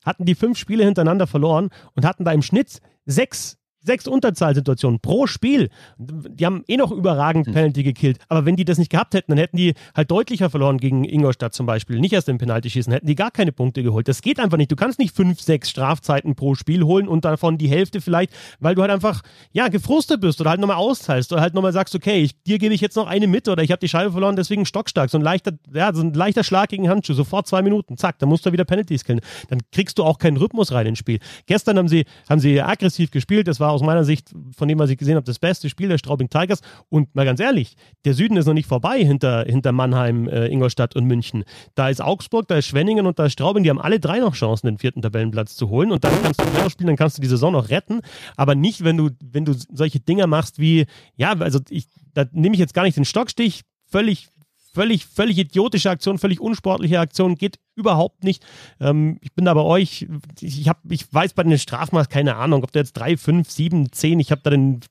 hatten 0.05 0.24
die 0.24 0.36
fünf 0.36 0.60
Spiele 0.60 0.84
hintereinander 0.84 1.26
verloren 1.26 1.70
und 1.95 2.05
hatten 2.05 2.26
da 2.26 2.32
im 2.32 2.43
Schnitt 2.43 2.80
sechs 3.08 3.57
sechs 3.80 4.07
Unterzahlsituationen 4.07 4.99
pro 4.99 5.28
Spiel. 5.28 5.69
Die 5.97 6.45
haben 6.45 6.63
eh 6.67 6.78
noch 6.78 6.91
überragend 6.91 7.47
hm. 7.47 7.53
Penalty 7.53 7.84
gekillt. 7.84 8.19
Aber 8.30 8.45
wenn 8.45 8.55
die 8.55 8.65
das 8.65 8.78
nicht 8.78 8.91
gehabt 8.91 9.13
hätten, 9.13 9.32
dann 9.32 9.38
hätten 9.38 9.57
die 9.57 9.73
halt 9.95 10.11
deutlicher 10.11 10.49
verloren 10.49 10.78
gegen 10.78 11.05
Ingolstadt 11.05 11.53
zum 11.53 11.65
Beispiel. 11.65 11.99
Nicht 11.99 12.13
erst 12.13 12.30
im 12.30 12.38
Penalty 12.38 12.69
schießen, 12.69 12.91
hätten 12.91 13.07
die 13.07 13.15
gar 13.15 13.32
keine 13.32 13.51
Punkte 13.51 13.84
geholt. 13.84 14.07
Das 14.07 14.21
geht 14.21 14.39
einfach 14.39 14.57
nicht. 14.57 14.71
Du 14.71 14.75
kannst 14.75 14.99
nicht 14.99 15.15
fünf, 15.15 15.39
sechs 15.41 15.69
Strafzeiten 15.69 16.36
pro 16.36 16.55
Spiel 16.55 16.84
holen 16.84 17.07
und 17.07 17.25
davon 17.25 17.57
die 17.57 17.69
Hälfte 17.69 18.01
vielleicht, 18.01 18.32
weil 18.59 18.75
du 18.75 18.82
halt 18.82 18.91
einfach, 18.91 19.21
ja, 19.51 19.67
gefrustet 19.67 20.21
bist 20.21 20.41
oder 20.41 20.49
halt 20.49 20.59
nochmal 20.59 20.78
austeilst 20.78 21.32
oder 21.32 21.41
halt 21.41 21.53
nochmal 21.53 21.73
sagst, 21.73 21.95
okay, 21.95 22.21
ich, 22.21 22.41
dir 22.43 22.59
gebe 22.59 22.73
ich 22.73 22.82
jetzt 22.82 22.95
noch 22.95 23.07
eine 23.07 23.28
mit 23.28 23.47
oder 23.47 23.63
ich 23.63 23.71
habe 23.71 23.80
die 23.80 23.89
Scheibe 23.89 24.11
verloren, 24.11 24.36
deswegen 24.36 24.65
stockstark. 24.65 25.09
So 25.09 25.17
ein 25.17 25.23
leichter, 25.23 25.53
ja, 25.73 25.93
so 25.93 26.01
ein 26.01 26.13
leichter 26.13 26.43
Schlag 26.43 26.69
gegen 26.69 26.89
Handschuh, 26.89 27.13
sofort 27.13 27.47
zwei 27.47 27.61
Minuten, 27.61 27.97
zack, 27.97 28.19
dann 28.19 28.30
musst 28.30 28.45
du 28.45 28.51
wieder 28.51 28.65
Penalties 28.65 29.03
killen. 29.03 29.21
Dann 29.49 29.59
kriegst 29.71 29.97
du 29.97 30.03
auch 30.03 30.17
keinen 30.17 30.38
Rhythmus 30.38 30.71
rein 30.71 30.88
ins 30.88 30.99
Spiel. 30.99 31.19
Gestern 31.45 31.78
haben 31.78 31.88
sie, 31.88 32.05
haben 32.30 32.39
sie 32.39 32.61
aggressiv 32.61 33.11
gespielt, 33.11 33.47
das 33.47 33.59
war 33.59 33.66
aus 33.72 33.82
meiner 33.82 34.03
Sicht, 34.03 34.34
von 34.55 34.68
dem 34.68 34.80
was 34.80 34.89
ich 34.89 34.97
gesehen 34.97 35.15
habe, 35.15 35.26
das 35.26 35.39
beste 35.39 35.70
Spiel 35.70 35.89
der 35.89 35.97
Straubing 35.97 36.30
Tigers. 36.30 36.61
Und 36.89 37.13
mal 37.15 37.26
ganz 37.26 37.39
ehrlich, 37.39 37.76
der 38.05 38.13
Süden 38.13 38.38
ist 38.38 38.45
noch 38.45 38.53
nicht 38.53 38.68
vorbei 38.68 39.03
hinter, 39.03 39.45
hinter 39.45 39.72
Mannheim, 39.72 40.28
äh, 40.28 40.47
Ingolstadt 40.47 40.95
und 40.95 41.05
München. 41.05 41.43
Da 41.76 41.89
ist 41.89 42.01
Augsburg, 42.01 42.47
da 42.47 42.57
ist 42.57 42.68
Schwenningen 42.68 43.05
und 43.05 43.20
da 43.20 43.26
ist 43.26 43.34
Straubing. 43.34 43.63
Die 43.63 43.70
haben 43.70 43.82
alle 43.82 43.99
drei 43.99 44.20
noch 44.20 44.36
Chancen, 44.36 44.68
den 44.68 44.78
vierten 44.78 45.01
Tabellenplatz 45.01 45.55
zu 45.55 45.70
holen. 45.70 45.91
Und 45.91 46.03
dann 46.03 46.13
kannst 46.22 46.41
du 46.41 46.45
weiter 46.45 46.70
spielen, 46.70 46.88
dann 46.88 46.95
kannst 46.95 47.18
du 47.18 47.22
die 47.22 47.28
Saison 47.28 47.53
noch 47.53 47.70
retten. 47.70 48.01
Aber 48.36 48.55
nicht, 48.55 48.84
wenn 48.84 48.97
du, 48.97 49.09
wenn 49.24 49.45
du 49.45 49.53
solche 49.72 49.99
Dinger 49.99 50.28
machst 50.28 50.59
wie, 50.59 50.86
ja, 51.15 51.34
also 51.34 51.59
ich, 51.70 51.88
da 52.13 52.26
nehme 52.32 52.55
ich 52.55 52.59
jetzt 52.59 52.74
gar 52.74 52.84
nicht 52.84 52.97
den 52.97 53.05
Stockstich, 53.05 53.61
völlig 53.86 54.30
völlig, 54.78 55.07
völlig 55.07 55.39
idiotische 55.39 55.89
Aktion, 55.89 56.19
völlig 56.19 56.39
unsportliche 56.39 56.99
Aktion, 56.99 57.34
geht 57.34 57.57
überhaupt 57.75 58.23
nicht. 58.23 58.45
Ähm, 58.80 59.17
ich 59.21 59.34
bin 59.34 59.45
da 59.45 59.55
bei 59.55 59.61
euch, 59.61 60.07
ich, 60.39 60.69
hab, 60.69 60.80
ich 60.88 61.11
weiß 61.11 61.34
bei 61.34 61.41
den 61.41 61.57
Strafmaß 61.57 62.09
keine 62.09 62.36
Ahnung, 62.36 62.63
ob 62.63 62.71
der 62.71 62.84
jetzt 62.84 62.93
drei, 62.93 63.17
fünf, 63.17 63.49
sieben, 63.49 63.91
zehn, 63.91 64.19
ich 64.19 64.30
habe 64.30 64.41
da 64.43 64.51
den 64.51 64.82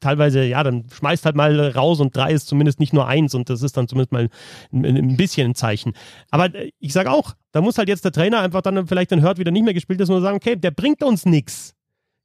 teilweise, 0.00 0.44
ja, 0.44 0.64
dann 0.64 0.86
schmeißt 0.90 1.24
halt 1.24 1.36
mal 1.36 1.70
raus 1.70 2.00
und 2.00 2.16
drei 2.16 2.32
ist 2.32 2.48
zumindest 2.48 2.80
nicht 2.80 2.92
nur 2.92 3.06
eins 3.06 3.32
und 3.32 3.48
das 3.48 3.62
ist 3.62 3.76
dann 3.76 3.86
zumindest 3.86 4.10
mal 4.10 4.28
ein, 4.72 4.84
ein 4.84 5.16
bisschen 5.16 5.52
ein 5.52 5.54
Zeichen. 5.54 5.92
Aber 6.32 6.52
äh, 6.52 6.72
ich 6.80 6.92
sage 6.92 7.12
auch, 7.12 7.34
da 7.52 7.60
muss 7.60 7.78
halt 7.78 7.88
jetzt 7.88 8.04
der 8.04 8.12
Trainer 8.12 8.40
einfach 8.40 8.62
dann 8.62 8.88
vielleicht 8.88 9.12
dann 9.12 9.22
hört, 9.22 9.38
wieder 9.38 9.52
nicht 9.52 9.64
mehr 9.64 9.74
gespielt 9.74 10.00
ist 10.00 10.10
und 10.10 10.20
sagen, 10.20 10.36
okay, 10.36 10.56
der 10.56 10.72
bringt 10.72 11.04
uns 11.04 11.26
nichts. 11.26 11.76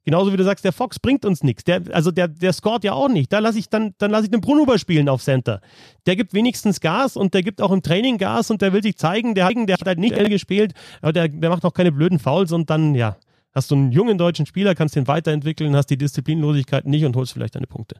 Genauso 0.06 0.32
wie 0.32 0.36
du 0.36 0.44
sagst, 0.44 0.64
der 0.64 0.72
Fox 0.72 1.00
bringt 1.00 1.24
uns 1.24 1.42
nichts. 1.42 1.64
Der, 1.64 1.82
also 1.90 2.12
der, 2.12 2.28
der 2.28 2.52
scoret 2.52 2.84
ja 2.84 2.92
auch 2.92 3.08
nicht. 3.08 3.32
Da 3.32 3.40
lasse 3.40 3.58
ich 3.58 3.68
dann, 3.68 3.92
dann 3.98 4.12
lasse 4.12 4.26
ich 4.26 4.30
den 4.30 4.40
Bruno 4.40 4.62
überspielen 4.62 5.08
auf 5.08 5.20
Center. 5.20 5.60
Der 6.06 6.14
gibt 6.14 6.32
wenigstens 6.32 6.80
Gas 6.80 7.16
und 7.16 7.34
der 7.34 7.42
gibt 7.42 7.60
auch 7.60 7.72
im 7.72 7.82
Training 7.82 8.16
Gas 8.16 8.52
und 8.52 8.62
der 8.62 8.72
will 8.72 8.84
sich 8.84 8.96
zeigen. 8.96 9.34
Der, 9.34 9.48
der 9.50 9.76
hat 9.76 9.84
halt 9.84 9.98
nicht 9.98 10.16
L 10.16 10.28
gespielt, 10.28 10.74
aber 11.02 11.12
der, 11.12 11.26
der 11.26 11.50
macht 11.50 11.64
auch 11.64 11.74
keine 11.74 11.90
blöden 11.90 12.20
Fouls 12.20 12.52
und 12.52 12.70
dann, 12.70 12.94
ja. 12.94 13.16
Hast 13.52 13.70
du 13.70 13.74
einen 13.74 13.90
jungen 13.90 14.18
deutschen 14.18 14.44
Spieler, 14.44 14.74
kannst 14.74 14.96
den 14.96 15.08
weiterentwickeln, 15.08 15.74
hast 15.74 15.86
die 15.86 15.96
Disziplinlosigkeit 15.96 16.86
nicht 16.86 17.06
und 17.06 17.16
holst 17.16 17.32
vielleicht 17.32 17.56
deine 17.56 17.66
Punkte. 17.66 17.96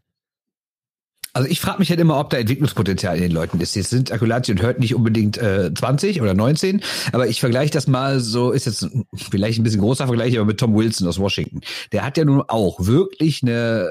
Also 1.36 1.50
ich 1.50 1.60
frage 1.60 1.80
mich 1.80 1.90
halt 1.90 2.00
immer, 2.00 2.18
ob 2.18 2.30
da 2.30 2.38
Entwicklungspotenzial 2.38 3.14
in 3.16 3.22
den 3.24 3.30
Leuten 3.30 3.60
ist. 3.60 3.76
Jetzt 3.76 3.90
sind 3.90 4.10
Akulati 4.10 4.52
und 4.52 4.62
Hört 4.62 4.80
nicht 4.80 4.94
unbedingt 4.94 5.36
äh, 5.36 5.70
20 5.72 6.22
oder 6.22 6.32
19, 6.32 6.80
aber 7.12 7.28
ich 7.28 7.40
vergleiche 7.40 7.70
das 7.70 7.86
mal 7.86 8.20
so, 8.20 8.52
ist 8.52 8.64
jetzt 8.64 8.88
vielleicht 9.14 9.60
ein 9.60 9.62
bisschen 9.62 9.82
großer 9.82 10.06
Vergleich, 10.06 10.34
aber 10.34 10.46
mit 10.46 10.58
Tom 10.58 10.74
Wilson 10.74 11.06
aus 11.06 11.18
Washington. 11.18 11.60
Der 11.92 12.06
hat 12.06 12.16
ja 12.16 12.24
nun 12.24 12.40
auch 12.48 12.86
wirklich 12.86 13.42
eine 13.42 13.86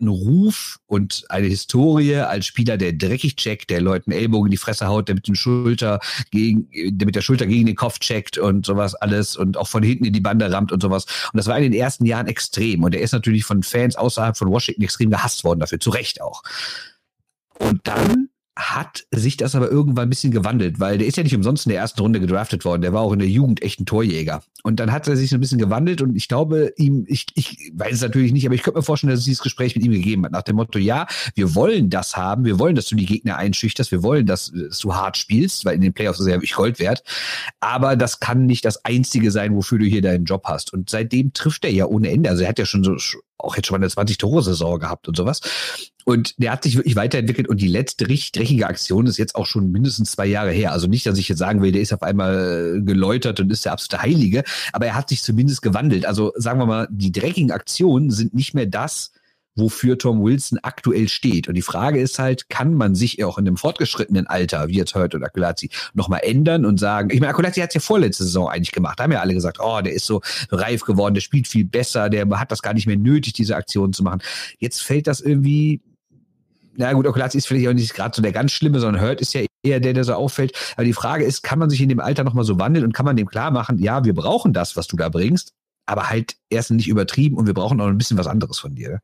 einen 0.00 0.08
Ruf 0.08 0.78
und 0.86 1.24
eine 1.28 1.46
Historie 1.46 2.16
als 2.16 2.46
Spieler, 2.46 2.76
der 2.76 2.92
dreckig 2.92 3.36
checkt, 3.36 3.70
der 3.70 3.80
Leuten 3.80 4.12
Ellbogen 4.12 4.46
in 4.46 4.50
die 4.52 4.56
Fresse 4.56 4.86
haut, 4.86 5.08
der 5.08 5.14
mit 5.14 5.28
dem 5.28 5.34
Schulter 5.34 6.00
gegen, 6.30 6.68
der 6.72 7.06
mit 7.06 7.14
der 7.14 7.22
Schulter 7.22 7.46
gegen 7.46 7.66
den 7.66 7.76
Kopf 7.76 7.98
checkt 7.98 8.38
und 8.38 8.66
sowas 8.66 8.94
alles 8.94 9.36
und 9.36 9.56
auch 9.56 9.68
von 9.68 9.82
hinten 9.82 10.04
in 10.04 10.12
die 10.12 10.20
Bande 10.20 10.50
rammt 10.50 10.72
und 10.72 10.82
sowas. 10.82 11.04
Und 11.32 11.36
das 11.36 11.46
war 11.46 11.56
in 11.56 11.64
den 11.64 11.74
ersten 11.74 12.06
Jahren 12.06 12.26
extrem. 12.26 12.82
Und 12.82 12.94
er 12.94 13.02
ist 13.02 13.12
natürlich 13.12 13.44
von 13.44 13.62
Fans 13.62 13.96
außerhalb 13.96 14.36
von 14.36 14.48
Washington 14.48 14.82
extrem 14.82 15.10
gehasst 15.10 15.44
worden 15.44 15.60
dafür, 15.60 15.80
zu 15.80 15.90
Recht 15.90 16.22
auch. 16.22 16.42
Und 17.58 17.80
dann 17.84 18.29
hat 18.56 19.06
sich 19.10 19.36
das 19.36 19.54
aber 19.54 19.70
irgendwann 19.70 20.06
ein 20.06 20.10
bisschen 20.10 20.32
gewandelt, 20.32 20.80
weil 20.80 20.98
der 20.98 21.06
ist 21.06 21.16
ja 21.16 21.22
nicht 21.22 21.34
umsonst 21.34 21.66
in 21.66 21.70
der 21.70 21.80
ersten 21.80 22.00
Runde 22.00 22.20
gedraftet 22.20 22.64
worden. 22.64 22.82
Der 22.82 22.92
war 22.92 23.02
auch 23.02 23.12
in 23.12 23.18
der 23.18 23.28
Jugend 23.28 23.62
echt 23.62 23.80
ein 23.80 23.86
Torjäger. 23.86 24.42
Und 24.62 24.80
dann 24.80 24.92
hat 24.92 25.08
er 25.08 25.16
sich 25.16 25.30
so 25.30 25.36
ein 25.36 25.40
bisschen 25.40 25.58
gewandelt 25.58 26.02
und 26.02 26.16
ich 26.16 26.28
glaube 26.28 26.72
ihm, 26.76 27.04
ich, 27.08 27.26
ich 27.34 27.72
weiß 27.74 27.94
es 27.94 28.02
natürlich 28.02 28.32
nicht, 28.32 28.44
aber 28.44 28.54
ich 28.54 28.62
könnte 28.62 28.78
mir 28.78 28.82
vorstellen, 28.82 29.10
dass 29.10 29.20
es 29.20 29.24
dieses 29.24 29.42
Gespräch 29.42 29.74
mit 29.76 29.84
ihm 29.84 29.92
gegeben 29.92 30.24
hat. 30.24 30.32
Nach 30.32 30.42
dem 30.42 30.56
Motto, 30.56 30.78
ja, 30.78 31.06
wir 31.34 31.54
wollen 31.54 31.90
das 31.90 32.16
haben, 32.16 32.44
wir 32.44 32.58
wollen, 32.58 32.74
dass 32.74 32.86
du 32.86 32.96
die 32.96 33.06
Gegner 33.06 33.36
einschüchterst, 33.36 33.92
wir 33.92 34.02
wollen, 34.02 34.26
dass, 34.26 34.52
dass 34.52 34.78
du 34.80 34.94
hart 34.94 35.16
spielst, 35.16 35.64
weil 35.64 35.76
in 35.76 35.80
den 35.80 35.94
Playoffs 35.94 36.20
ist 36.20 36.26
er 36.26 36.32
ja 36.32 36.36
wirklich 36.36 36.54
Gold 36.54 36.78
wert. 36.78 37.02
Aber 37.60 37.96
das 37.96 38.20
kann 38.20 38.46
nicht 38.46 38.64
das 38.64 38.84
Einzige 38.84 39.30
sein, 39.30 39.54
wofür 39.54 39.78
du 39.78 39.86
hier 39.86 40.02
deinen 40.02 40.24
Job 40.24 40.42
hast. 40.44 40.72
Und 40.72 40.90
seitdem 40.90 41.32
trifft 41.32 41.64
er 41.64 41.72
ja 41.72 41.86
ohne 41.86 42.10
Ende. 42.10 42.28
Also 42.28 42.42
er 42.42 42.48
hat 42.50 42.58
ja 42.58 42.66
schon 42.66 42.84
so 42.84 42.96
auch 43.44 43.56
jetzt 43.56 43.66
schon 43.66 43.80
mal 43.80 43.84
eine 43.84 43.92
20-Tore-Saison 43.92 44.78
gehabt 44.78 45.08
und 45.08 45.16
sowas. 45.16 45.40
Und 46.04 46.34
der 46.38 46.52
hat 46.52 46.62
sich 46.62 46.76
wirklich 46.76 46.96
weiterentwickelt 46.96 47.48
und 47.48 47.60
die 47.60 47.68
letzte 47.68 48.08
richtig 48.08 48.32
dreckige 48.32 48.66
Aktion 48.66 49.06
ist 49.06 49.18
jetzt 49.18 49.34
auch 49.34 49.46
schon 49.46 49.70
mindestens 49.70 50.12
zwei 50.12 50.26
Jahre 50.26 50.50
her. 50.50 50.72
Also 50.72 50.86
nicht, 50.86 51.06
dass 51.06 51.18
ich 51.18 51.28
jetzt 51.28 51.38
sagen 51.38 51.62
will, 51.62 51.72
der 51.72 51.82
ist 51.82 51.92
auf 51.92 52.02
einmal 52.02 52.80
geläutert 52.82 53.38
und 53.40 53.52
ist 53.52 53.64
der 53.64 53.72
absolute 53.72 54.02
Heilige, 54.02 54.44
aber 54.72 54.86
er 54.86 54.94
hat 54.94 55.10
sich 55.10 55.22
zumindest 55.22 55.62
gewandelt. 55.62 56.06
Also 56.06 56.32
sagen 56.36 56.58
wir 56.58 56.66
mal, 56.66 56.88
die 56.90 57.12
dreckigen 57.12 57.50
Aktionen 57.50 58.10
sind 58.10 58.34
nicht 58.34 58.54
mehr 58.54 58.66
das, 58.66 59.12
wofür 59.56 59.98
Tom 59.98 60.22
Wilson 60.22 60.58
aktuell 60.62 61.08
steht. 61.08 61.48
Und 61.48 61.54
die 61.54 61.62
Frage 61.62 62.00
ist 62.00 62.18
halt, 62.18 62.48
kann 62.48 62.74
man 62.74 62.94
sich 62.94 63.22
auch 63.24 63.38
in 63.38 63.46
einem 63.46 63.56
fortgeschrittenen 63.56 64.26
Alter, 64.26 64.68
wie 64.68 64.76
jetzt 64.76 64.94
Hurt 64.94 65.14
und 65.14 65.24
Akulazzi, 65.24 65.70
nochmal 65.94 66.20
ändern 66.22 66.64
und 66.64 66.78
sagen, 66.78 67.10
ich 67.10 67.20
meine, 67.20 67.30
Akulazzi 67.30 67.60
hat 67.60 67.70
es 67.70 67.74
ja 67.74 67.80
vorletzte 67.80 68.24
Saison 68.24 68.48
eigentlich 68.48 68.72
gemacht. 68.72 68.98
Da 68.98 69.04
haben 69.04 69.12
ja 69.12 69.20
alle 69.20 69.34
gesagt, 69.34 69.58
oh, 69.60 69.80
der 69.80 69.92
ist 69.92 70.06
so 70.06 70.20
reif 70.50 70.82
geworden, 70.82 71.14
der 71.14 71.20
spielt 71.20 71.48
viel 71.48 71.64
besser, 71.64 72.08
der 72.08 72.28
hat 72.38 72.52
das 72.52 72.62
gar 72.62 72.74
nicht 72.74 72.86
mehr 72.86 72.96
nötig, 72.96 73.32
diese 73.32 73.56
Aktionen 73.56 73.92
zu 73.92 74.02
machen. 74.02 74.22
Jetzt 74.58 74.82
fällt 74.82 75.06
das 75.06 75.20
irgendwie 75.20 75.80
na 76.76 76.92
gut, 76.92 77.06
Okulazzi 77.06 77.36
ist 77.36 77.46
vielleicht 77.46 77.68
auch 77.68 77.74
nicht 77.74 77.92
gerade 77.92 78.14
so 78.14 78.22
der 78.22 78.32
ganz 78.32 78.52
Schlimme, 78.52 78.80
sondern 78.80 79.02
Hurt 79.02 79.20
ist 79.20 79.34
ja 79.34 79.42
eher 79.62 79.80
der, 79.80 79.92
der 79.92 80.04
so 80.04 80.14
auffällt. 80.14 80.52
Aber 80.76 80.84
die 80.84 80.92
Frage 80.92 81.24
ist, 81.24 81.42
kann 81.42 81.58
man 81.58 81.68
sich 81.68 81.80
in 81.82 81.88
dem 81.88 82.00
Alter 82.00 82.24
nochmal 82.24 82.44
so 82.44 82.58
wandeln 82.58 82.84
und 82.84 82.94
kann 82.94 83.04
man 83.04 83.16
dem 83.16 83.26
klar 83.26 83.50
machen, 83.50 83.78
ja, 83.78 84.04
wir 84.04 84.14
brauchen 84.14 84.52
das, 84.52 84.76
was 84.76 84.86
du 84.86 84.96
da 84.96 85.08
bringst, 85.08 85.52
aber 85.84 86.08
halt 86.08 86.36
erst 86.48 86.70
nicht 86.70 86.88
übertrieben 86.88 87.36
und 87.36 87.46
wir 87.46 87.54
brauchen 87.54 87.80
auch 87.80 87.88
ein 87.88 87.98
bisschen 87.98 88.16
was 88.16 88.28
anderes 88.28 88.58
von 88.58 88.74
dir 88.74 89.00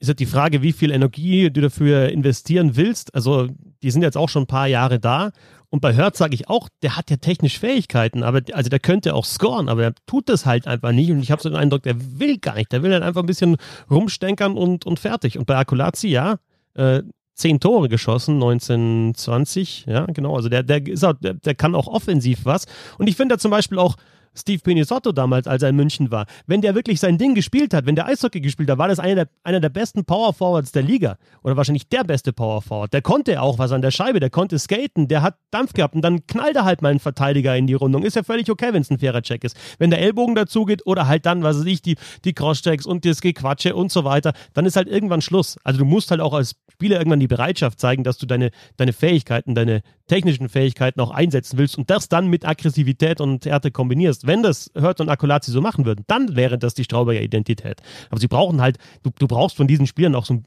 ist 0.00 0.08
halt 0.08 0.18
die 0.18 0.26
Frage, 0.26 0.62
wie 0.62 0.72
viel 0.72 0.90
Energie 0.90 1.50
du 1.50 1.60
dafür 1.60 2.08
investieren 2.08 2.76
willst. 2.76 3.14
Also, 3.14 3.48
die 3.82 3.90
sind 3.90 4.02
jetzt 4.02 4.16
auch 4.16 4.28
schon 4.28 4.44
ein 4.44 4.48
paar 4.48 4.66
Jahre 4.66 4.98
da. 4.98 5.30
Und 5.68 5.80
bei 5.80 5.96
Hurt 5.96 6.16
sage 6.16 6.34
ich 6.34 6.48
auch, 6.48 6.68
der 6.82 6.96
hat 6.96 7.10
ja 7.10 7.16
technisch 7.16 7.58
Fähigkeiten, 7.60 8.24
aber 8.24 8.40
also 8.52 8.68
der 8.68 8.80
könnte 8.80 9.14
auch 9.14 9.24
scoren, 9.24 9.68
aber 9.68 9.84
er 9.84 9.94
tut 10.06 10.28
das 10.28 10.44
halt 10.44 10.66
einfach 10.66 10.90
nicht. 10.90 11.10
Und 11.12 11.20
ich 11.20 11.30
habe 11.30 11.40
so 11.40 11.48
den 11.48 11.56
Eindruck, 11.56 11.84
der 11.84 11.94
will 12.18 12.38
gar 12.38 12.56
nicht. 12.56 12.72
Der 12.72 12.82
will 12.82 12.92
halt 12.92 13.04
einfach 13.04 13.22
ein 13.22 13.26
bisschen 13.26 13.56
rumstenkern 13.88 14.56
und, 14.56 14.84
und 14.84 14.98
fertig. 14.98 15.38
Und 15.38 15.46
bei 15.46 15.56
Akulazzi, 15.56 16.08
ja, 16.08 16.38
äh, 16.74 17.02
zehn 17.34 17.60
Tore 17.60 17.88
geschossen, 17.88 18.34
1920, 18.34 19.86
ja, 19.86 20.06
genau. 20.06 20.34
Also 20.34 20.48
der, 20.48 20.62
der 20.62 20.86
ist 20.86 21.04
auch, 21.04 21.14
der, 21.14 21.34
der 21.34 21.54
kann 21.54 21.74
auch 21.74 21.86
offensiv 21.86 22.44
was. 22.44 22.66
Und 22.98 23.08
ich 23.08 23.16
finde 23.16 23.34
da 23.34 23.38
zum 23.38 23.50
Beispiel 23.50 23.78
auch, 23.78 23.96
Steve 24.34 24.62
Pinisotto 24.62 25.12
damals, 25.12 25.46
als 25.46 25.62
er 25.62 25.70
in 25.70 25.76
München 25.76 26.10
war, 26.10 26.26
wenn 26.46 26.60
der 26.60 26.74
wirklich 26.74 27.00
sein 27.00 27.18
Ding 27.18 27.34
gespielt 27.34 27.74
hat, 27.74 27.86
wenn 27.86 27.96
der 27.96 28.06
Eishockey 28.06 28.40
gespielt 28.40 28.70
hat, 28.70 28.78
war 28.78 28.88
das 28.88 28.98
einer 28.98 29.14
der, 29.14 29.28
einer 29.42 29.60
der 29.60 29.68
besten 29.68 30.04
Power 30.04 30.32
Forwards 30.32 30.72
der 30.72 30.82
Liga. 30.82 31.16
Oder 31.42 31.56
wahrscheinlich 31.56 31.88
der 31.88 32.04
beste 32.04 32.32
Power 32.32 32.62
Forward. 32.62 32.92
Der 32.92 33.02
konnte 33.02 33.42
auch 33.42 33.58
was 33.58 33.72
an 33.72 33.82
der 33.82 33.90
Scheibe, 33.90 34.20
der 34.20 34.30
konnte 34.30 34.58
skaten, 34.58 35.08
der 35.08 35.22
hat 35.22 35.36
Dampf 35.50 35.72
gehabt 35.72 35.94
und 35.94 36.02
dann 36.02 36.26
knallt 36.26 36.56
er 36.56 36.64
halt 36.64 36.82
mal 36.82 36.90
einen 36.90 37.00
Verteidiger 37.00 37.56
in 37.56 37.66
die 37.66 37.74
Rundung. 37.74 38.02
Ist 38.02 38.16
ja 38.16 38.22
völlig 38.22 38.50
okay, 38.50 38.72
wenn 38.72 38.82
es 38.82 38.90
ein 38.90 38.98
fairer 38.98 39.22
Check 39.22 39.44
ist. 39.44 39.56
Wenn 39.78 39.90
der 39.90 40.00
Ellbogen 40.00 40.34
dazu 40.34 40.64
geht 40.64 40.86
oder 40.86 41.06
halt 41.06 41.26
dann, 41.26 41.42
was 41.42 41.58
weiß 41.58 41.66
ich, 41.66 41.82
die, 41.82 41.96
die 42.24 42.32
Crosschecks 42.32 42.86
und 42.86 43.04
das 43.04 43.20
Gequatsche 43.20 43.74
und 43.74 43.90
so 43.90 44.04
weiter, 44.04 44.32
dann 44.54 44.66
ist 44.66 44.76
halt 44.76 44.88
irgendwann 44.88 45.22
Schluss. 45.22 45.58
Also 45.64 45.80
du 45.80 45.84
musst 45.84 46.10
halt 46.10 46.20
auch 46.20 46.34
als 46.34 46.56
Spieler 46.72 46.98
irgendwann 46.98 47.20
die 47.20 47.28
Bereitschaft 47.28 47.80
zeigen, 47.80 48.04
dass 48.04 48.18
du 48.18 48.26
deine, 48.26 48.50
deine 48.76 48.92
Fähigkeiten, 48.92 49.54
deine 49.54 49.82
technischen 50.06 50.48
Fähigkeiten 50.48 51.00
auch 51.00 51.12
einsetzen 51.12 51.56
willst 51.56 51.78
und 51.78 51.88
das 51.88 52.08
dann 52.08 52.26
mit 52.26 52.44
Aggressivität 52.44 53.20
und 53.20 53.46
Härte 53.46 53.70
kombinierst. 53.70 54.19
Wenn 54.26 54.42
das 54.42 54.70
hört 54.74 55.00
und 55.00 55.08
Akulazzi 55.08 55.50
so 55.50 55.60
machen 55.60 55.84
würden, 55.84 56.04
dann 56.06 56.36
wäre 56.36 56.58
das 56.58 56.74
die 56.74 56.84
Strauberger 56.84 57.20
Identität. 57.20 57.82
Aber 58.10 58.20
sie 58.20 58.28
brauchen 58.28 58.60
halt, 58.60 58.78
du, 59.02 59.10
du 59.18 59.26
brauchst 59.26 59.56
von 59.56 59.66
diesen 59.66 59.86
Spielern 59.86 60.14
auch 60.14 60.24
so 60.24 60.34
ein 60.34 60.44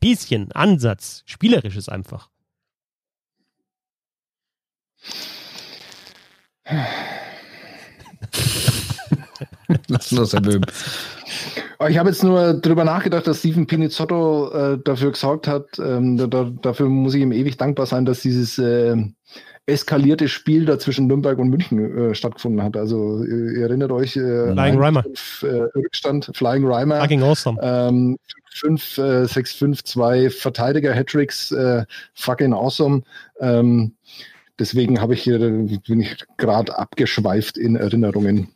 bisschen 0.00 0.52
Ansatz, 0.52 1.22
spielerisches 1.26 1.88
einfach. 1.88 2.30
Lass 9.88 10.10
los, 10.10 10.32
Herr 10.32 10.40
Böhm. 10.40 10.62
Ich 11.88 11.98
habe 11.98 12.08
jetzt 12.08 12.22
nur 12.22 12.54
darüber 12.54 12.84
nachgedacht, 12.84 13.26
dass 13.26 13.40
Steven 13.40 13.66
Pinizzotto 13.66 14.50
äh, 14.52 14.78
dafür 14.82 15.10
gesorgt 15.12 15.46
hat. 15.48 15.78
Ähm, 15.78 16.16
da, 16.16 16.50
dafür 16.62 16.88
muss 16.88 17.14
ich 17.14 17.22
ihm 17.22 17.32
ewig 17.32 17.56
dankbar 17.56 17.86
sein, 17.86 18.04
dass 18.06 18.20
dieses 18.20 18.58
äh, 18.58 18.96
eskalierte 19.66 20.28
Spiel 20.28 20.66
da 20.66 20.78
zwischen 20.78 21.06
Nürnberg 21.06 21.38
und 21.38 21.48
München 21.48 22.10
äh, 22.10 22.14
stattgefunden 22.14 22.62
hat. 22.62 22.76
Also 22.76 23.24
ihr, 23.24 23.62
erinnert 23.62 23.92
euch, 23.92 24.16
äh, 24.16 24.52
Flying 24.52 24.78
Reimer. 24.78 25.04
Äh, 25.42 25.46
Rückstand, 25.46 26.30
Flying 26.34 26.66
Reimer. 26.66 27.00
Fucking 27.00 27.22
awesome. 27.22 27.58
Ähm, 27.62 28.18
5, 28.54 28.98
äh, 28.98 29.26
6, 29.26 29.52
5, 29.54 29.84
2 29.84 30.30
Verteidiger, 30.30 30.94
Hattricks, 30.94 31.50
äh, 31.50 31.84
fucking 32.14 32.52
awesome. 32.52 33.02
Ähm, 33.40 33.94
deswegen 34.58 35.00
habe 35.00 35.14
ich 35.14 35.22
hier, 35.22 35.38
bin 35.38 36.00
ich 36.00 36.16
gerade 36.36 36.78
abgeschweift 36.78 37.56
in 37.58 37.76
Erinnerungen. 37.76 38.48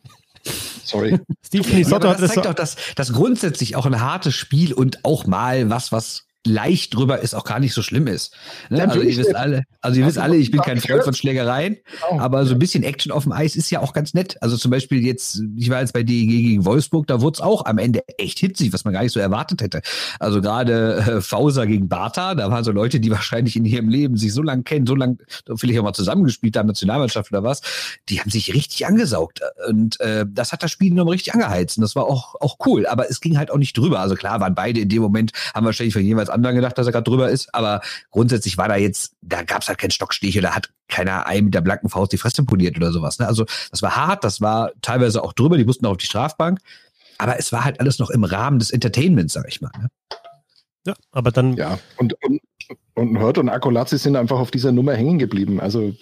Sorry. 0.43 1.19
Steve 1.45 1.67
Minnesota 1.69 2.11
ja, 2.11 2.17
das 2.17 2.33
zeigt 2.33 2.45
doch, 2.45 2.53
dass, 2.53 2.77
dass 2.95 3.13
grundsätzlich 3.13 3.75
auch 3.75 3.85
ein 3.85 3.99
hartes 3.99 4.35
Spiel 4.35 4.73
und 4.73 5.03
auch 5.03 5.25
mal 5.27 5.69
was, 5.69 5.91
was 5.91 6.28
leicht 6.47 6.95
drüber 6.95 7.19
ist, 7.19 7.33
auch 7.35 7.43
gar 7.43 7.59
nicht 7.59 7.73
so 7.73 7.81
schlimm 7.81 8.07
ist. 8.07 8.33
Ne? 8.69 8.87
Also 8.87 9.01
ihr 9.01 9.17
wisst 9.17 9.35
alle, 9.35 9.63
also 9.81 9.99
ihr 9.99 10.07
wisst 10.07 10.17
alle, 10.17 10.37
ich 10.37 10.51
bin 10.51 10.61
kein 10.61 10.79
Freund 10.79 11.03
von 11.03 11.13
Schlägereien, 11.13 11.77
genau. 12.09 12.21
aber 12.21 12.45
so 12.45 12.53
ein 12.53 12.59
bisschen 12.59 12.83
Action 12.83 13.11
auf 13.11 13.23
dem 13.23 13.33
Eis 13.33 13.57
ist 13.57 13.69
ja 13.69 13.81
auch 13.81 13.91
ganz 13.91 14.13
nett. 14.13 14.37
Also 14.41 14.55
zum 14.55 14.71
Beispiel 14.71 15.05
jetzt, 15.05 15.41
ich 15.57 15.69
war 15.69 15.81
jetzt 15.81 15.93
bei 15.93 16.03
DEG 16.03 16.29
gegen 16.29 16.65
Wolfsburg, 16.65 17.07
da 17.07 17.19
wurde 17.19 17.35
es 17.35 17.41
auch 17.41 17.65
am 17.65 17.77
Ende 17.77 18.01
echt 18.17 18.39
hitzig, 18.39 18.71
was 18.71 18.85
man 18.85 18.93
gar 18.93 19.03
nicht 19.03 19.11
so 19.11 19.19
erwartet 19.19 19.61
hätte. 19.61 19.81
Also 20.19 20.41
gerade 20.41 20.95
äh, 20.95 21.21
Fauser 21.21 21.67
gegen 21.67 21.89
Bartha, 21.89 22.35
da 22.35 22.49
waren 22.49 22.63
so 22.63 22.71
Leute, 22.71 23.01
die 23.01 23.11
wahrscheinlich 23.11 23.57
in 23.57 23.65
ihrem 23.65 23.89
Leben 23.89 24.15
sich 24.15 24.33
so 24.33 24.41
lange 24.41 24.63
kennen, 24.63 24.87
so 24.87 24.95
lange 24.95 25.17
vielleicht 25.55 25.77
auch 25.79 25.83
mal 25.83 25.93
zusammengespielt 25.93 26.55
haben, 26.55 26.67
Nationalmannschaft 26.67 27.31
oder 27.31 27.43
was, 27.43 27.61
die 28.07 28.21
haben 28.21 28.29
sich 28.29 28.53
richtig 28.53 28.85
angesaugt. 28.85 29.41
Und 29.67 29.99
äh, 29.99 30.25
das 30.27 30.53
hat 30.53 30.63
das 30.63 30.71
Spiel 30.71 30.93
nochmal 30.93 31.13
richtig 31.13 31.33
angeheizt. 31.33 31.77
Und 31.77 31.81
das 31.81 31.95
war 31.95 32.05
auch, 32.05 32.35
auch 32.39 32.57
cool. 32.65 32.87
Aber 32.87 33.09
es 33.09 33.19
ging 33.19 33.37
halt 33.37 33.51
auch 33.51 33.57
nicht 33.57 33.77
drüber. 33.77 33.99
Also 33.99 34.15
klar 34.15 34.39
waren 34.39 34.55
beide 34.55 34.79
in 34.79 34.89
dem 34.89 35.01
Moment, 35.01 35.31
haben 35.53 35.65
wahrscheinlich 35.65 35.93
von 35.93 36.03
jeweils 36.03 36.28
anderen 36.29 36.55
gedacht, 36.55 36.77
dass 36.77 36.87
er 36.87 36.91
gerade 36.91 37.03
drüber 37.03 37.29
ist, 37.29 37.53
aber 37.53 37.81
grundsätzlich 38.11 38.57
war 38.57 38.67
da 38.67 38.75
jetzt, 38.75 39.15
da 39.21 39.43
gab 39.43 39.61
es 39.61 39.67
halt 39.67 39.77
keinen 39.77 39.91
Stockstich 39.91 40.37
oder 40.37 40.55
hat 40.55 40.69
keiner 40.87 41.27
einem 41.27 41.45
mit 41.45 41.53
der 41.53 41.61
blanken 41.61 41.89
Faust 41.89 42.11
die 42.11 42.17
Fresse 42.17 42.43
poliert 42.43 42.77
oder 42.77 42.91
sowas. 42.91 43.19
Ne? 43.19 43.27
Also 43.27 43.45
das 43.71 43.81
war 43.81 43.95
hart, 43.95 44.23
das 44.23 44.41
war 44.41 44.71
teilweise 44.81 45.23
auch 45.23 45.33
drüber, 45.33 45.57
die 45.57 45.65
mussten 45.65 45.85
auch 45.85 45.91
auf 45.91 45.97
die 45.97 46.05
Strafbank, 46.05 46.59
aber 47.17 47.37
es 47.39 47.51
war 47.51 47.65
halt 47.65 47.79
alles 47.79 47.99
noch 47.99 48.09
im 48.09 48.23
Rahmen 48.23 48.59
des 48.59 48.71
Entertainments, 48.71 49.33
sag 49.33 49.47
ich 49.47 49.61
mal. 49.61 49.71
Ne? 49.77 49.89
Ja, 50.85 50.93
aber 51.11 51.31
dann. 51.31 51.55
Ja, 51.55 51.77
und, 51.97 52.13
und, 52.23 52.41
und 52.95 53.19
Hurt 53.19 53.37
und 53.37 53.49
Akolazzi 53.49 53.97
sind 53.97 54.15
einfach 54.15 54.39
auf 54.39 54.51
dieser 54.51 54.71
Nummer 54.71 54.93
hängen 54.93 55.19
geblieben. 55.19 55.59
Also, 55.59 55.93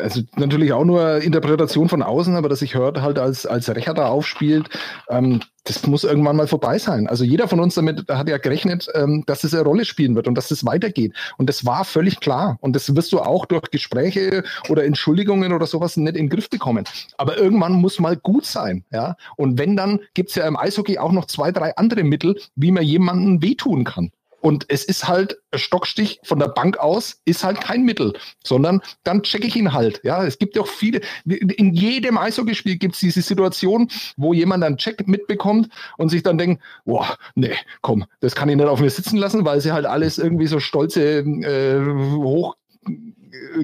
also 0.00 0.22
natürlich 0.36 0.72
auch 0.72 0.84
nur 0.84 1.20
Interpretation 1.20 1.88
von 1.88 2.02
außen, 2.02 2.36
aber 2.36 2.48
dass 2.48 2.60
sich 2.60 2.76
Hurt 2.76 3.02
halt 3.02 3.18
als, 3.18 3.44
als 3.44 3.68
Rächer 3.74 3.94
da 3.94 4.08
aufspielt, 4.08 4.68
ähm, 5.08 5.40
das 5.64 5.86
muss 5.86 6.04
irgendwann 6.04 6.36
mal 6.36 6.46
vorbei 6.46 6.78
sein. 6.78 7.06
Also 7.06 7.24
jeder 7.24 7.48
von 7.48 7.60
uns 7.60 7.74
damit 7.74 8.08
hat 8.08 8.28
ja 8.28 8.38
gerechnet, 8.38 8.88
ähm, 8.94 9.24
dass 9.26 9.44
es 9.44 9.52
eine 9.52 9.64
Rolle 9.64 9.84
spielen 9.84 10.14
wird 10.14 10.26
und 10.26 10.34
dass 10.34 10.50
es 10.50 10.64
weitergeht. 10.64 11.14
Und 11.36 11.48
das 11.48 11.66
war 11.66 11.84
völlig 11.84 12.20
klar. 12.20 12.56
Und 12.60 12.74
das 12.74 12.94
wirst 12.94 13.12
du 13.12 13.20
auch 13.20 13.44
durch 13.44 13.70
Gespräche 13.70 14.44
oder 14.68 14.84
Entschuldigungen 14.84 15.52
oder 15.52 15.66
sowas 15.66 15.96
nicht 15.96 16.16
in 16.16 16.26
den 16.26 16.28
Griff 16.28 16.48
bekommen. 16.48 16.84
Aber 17.18 17.36
irgendwann 17.36 17.72
muss 17.72 17.98
mal 17.98 18.16
gut 18.16 18.46
sein. 18.46 18.84
Ja? 18.90 19.16
Und 19.36 19.58
wenn, 19.58 19.76
dann 19.76 20.00
gibt's 20.14 20.34
ja 20.34 20.46
im 20.46 20.56
Eishockey 20.56 20.98
auch 20.98 21.12
noch 21.12 21.26
zwei, 21.26 21.52
drei 21.52 21.76
andere 21.76 22.04
Mittel, 22.04 22.36
wie 22.54 22.72
man 22.72 22.84
jemanden 22.84 23.42
wehtun 23.42 23.84
kann. 23.84 24.10
Und 24.40 24.66
es 24.68 24.84
ist 24.84 25.06
halt 25.06 25.38
Stockstich 25.54 26.20
von 26.24 26.38
der 26.38 26.48
Bank 26.48 26.78
aus, 26.78 27.20
ist 27.24 27.44
halt 27.44 27.60
kein 27.60 27.84
Mittel, 27.84 28.14
sondern 28.44 28.80
dann 29.04 29.22
checke 29.22 29.46
ich 29.46 29.56
ihn 29.56 29.72
halt. 29.72 30.00
Ja, 30.02 30.24
es 30.24 30.38
gibt 30.38 30.56
ja 30.56 30.62
auch 30.62 30.68
viele, 30.68 31.00
in 31.24 31.74
jedem 31.74 32.18
Eishockeyspiel 32.18 32.76
gibt 32.76 32.94
es 32.94 33.00
diese 33.00 33.22
Situation, 33.22 33.90
wo 34.16 34.32
jemand 34.32 34.64
einen 34.64 34.76
Check 34.76 35.06
mitbekommt 35.06 35.68
und 35.98 36.08
sich 36.08 36.22
dann 36.22 36.38
denkt, 36.38 36.62
boah, 36.84 37.16
nee, 37.34 37.54
komm, 37.82 38.04
das 38.20 38.34
kann 38.34 38.48
ich 38.48 38.56
nicht 38.56 38.66
auf 38.66 38.80
mir 38.80 38.90
sitzen 38.90 39.16
lassen, 39.16 39.44
weil 39.44 39.60
sie 39.60 39.72
halt 39.72 39.86
alles 39.86 40.18
irgendwie 40.18 40.46
so 40.46 40.60
stolze, 40.60 41.20
äh, 41.20 41.80
hoch 42.14 42.56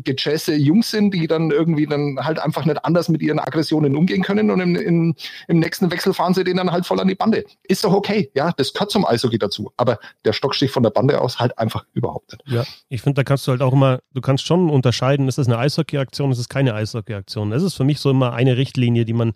gechesse 0.05 0.55
Jungs 0.55 0.91
sind, 0.91 1.13
die 1.13 1.27
dann 1.27 1.51
irgendwie 1.51 1.87
dann 1.87 2.19
halt 2.21 2.39
einfach 2.39 2.65
nicht 2.65 2.85
anders 2.85 3.09
mit 3.09 3.23
ihren 3.23 3.39
Aggressionen 3.39 3.97
umgehen 3.97 4.23
können 4.23 4.51
und 4.51 4.61
im, 4.61 4.77
im, 4.77 5.15
im 5.49 5.59
nächsten 5.59 5.91
Wechsel 5.91 6.15
fahren 6.15 6.35
sie 6.35 6.45
den 6.45 6.57
dann 6.57 6.73
halt 6.73 6.87
voll 6.87 7.01
an 7.01 7.09
die 7.09 7.15
Bande. 7.15 7.45
Ist 7.69 7.85
doch 7.85 7.93
okay, 7.93 8.31
ja, 8.35 8.53
das 8.57 8.73
gehört 8.73 8.91
zum 8.91 9.07
Eishockey 9.07 9.39
dazu. 9.39 9.73
Aber 9.77 9.99
der 10.25 10.33
Stockstich 10.33 10.71
von 10.71 10.83
der 10.83 10.91
Bande 10.91 11.21
aus 11.21 11.39
halt 11.39 11.59
einfach 11.59 11.85
überhaupt 11.93 12.33
nicht. 12.33 12.43
Ja, 12.47 12.65
ich 12.89 13.03
finde, 13.03 13.21
da 13.21 13.25
kannst 13.25 13.47
du 13.47 13.53
halt 13.53 13.63
auch 13.63 13.73
immer, 13.73 14.01
du 14.13 14.21
kannst 14.21 14.47
schon 14.47 14.71
unterscheiden, 14.71 15.29
ist 15.29 15.39
das 15.39 15.47
eine 15.47 15.59
Eishockey-Aktion, 15.59 16.31
ist 16.33 16.39
es 16.39 16.49
keine 16.49 16.75
Eishockey-Aktion. 16.75 17.51
Das 17.51 17.63
ist 17.63 17.75
für 17.75 17.85
mich 17.85 18.01
so 18.01 18.11
immer 18.11 18.33
eine 18.33 18.57
Richtlinie, 18.57 19.05
die 19.05 19.13
man, 19.13 19.33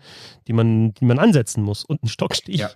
die 0.48 0.52
man, 0.52 0.94
die 0.94 1.04
man 1.04 1.18
ansetzen 1.18 1.62
muss. 1.62 1.84
Und 1.84 2.02
ein 2.02 2.08
Stockstich 2.08 2.60
ja. 2.60 2.70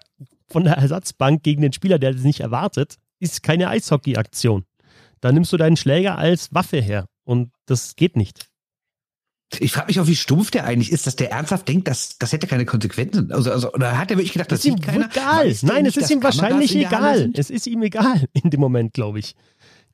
von 0.49 0.65
der 0.65 0.75
Ersatzbank 0.75 1.43
gegen 1.43 1.63
den 1.63 1.73
Spieler, 1.73 1.99
der 1.99 2.13
das 2.13 2.23
nicht 2.23 2.41
erwartet, 2.41 2.97
ist 3.21 3.43
keine 3.43 3.69
Eishockey-Aktion. 3.69 4.65
Da 5.21 5.33
nimmst 5.33 5.53
du 5.53 5.57
deinen 5.57 5.77
Schläger 5.77 6.19
als 6.19 6.53
Waffe 6.53 6.81
her. 6.81 7.07
Und 7.25 7.51
das 7.67 7.97
geht 7.97 8.17
nicht. 8.17 8.49
Ich 9.61 9.73
frage 9.73 9.87
mich 9.89 10.01
auch, 10.01 10.07
wie 10.07 10.17
stumpf 10.17 10.51
der 10.51 10.65
eigentlich 10.65 10.91
ist, 10.91 11.07
dass 11.07 11.17
der 11.17 11.31
ernsthaft 11.31 11.69
denkt, 11.69 11.87
dass 11.87 12.19
das 12.19 12.33
hätte 12.33 12.47
keine 12.47 12.65
Konsequenzen. 12.65 13.31
Also, 13.31 13.53
also 13.53 13.73
oder 13.73 13.99
hat 13.99 14.11
er 14.11 14.17
wirklich 14.17 14.33
gedacht, 14.33 14.51
das 14.51 14.61
ist 14.61 14.67
ihm 14.67 14.81
keiner? 14.81 15.09
Egal. 15.11 15.55
Nein, 15.63 15.87
es 15.87 15.97
ist 15.97 16.11
ihm 16.11 16.23
wahrscheinlich 16.23 16.75
egal. 16.75 17.31
Es 17.35 17.51
ist 17.51 17.67
ihm 17.67 17.83
egal 17.83 18.25
in 18.33 18.51
dem 18.51 18.61
Moment, 18.61 18.95
glaube 18.95 19.19
ich. 19.21 19.37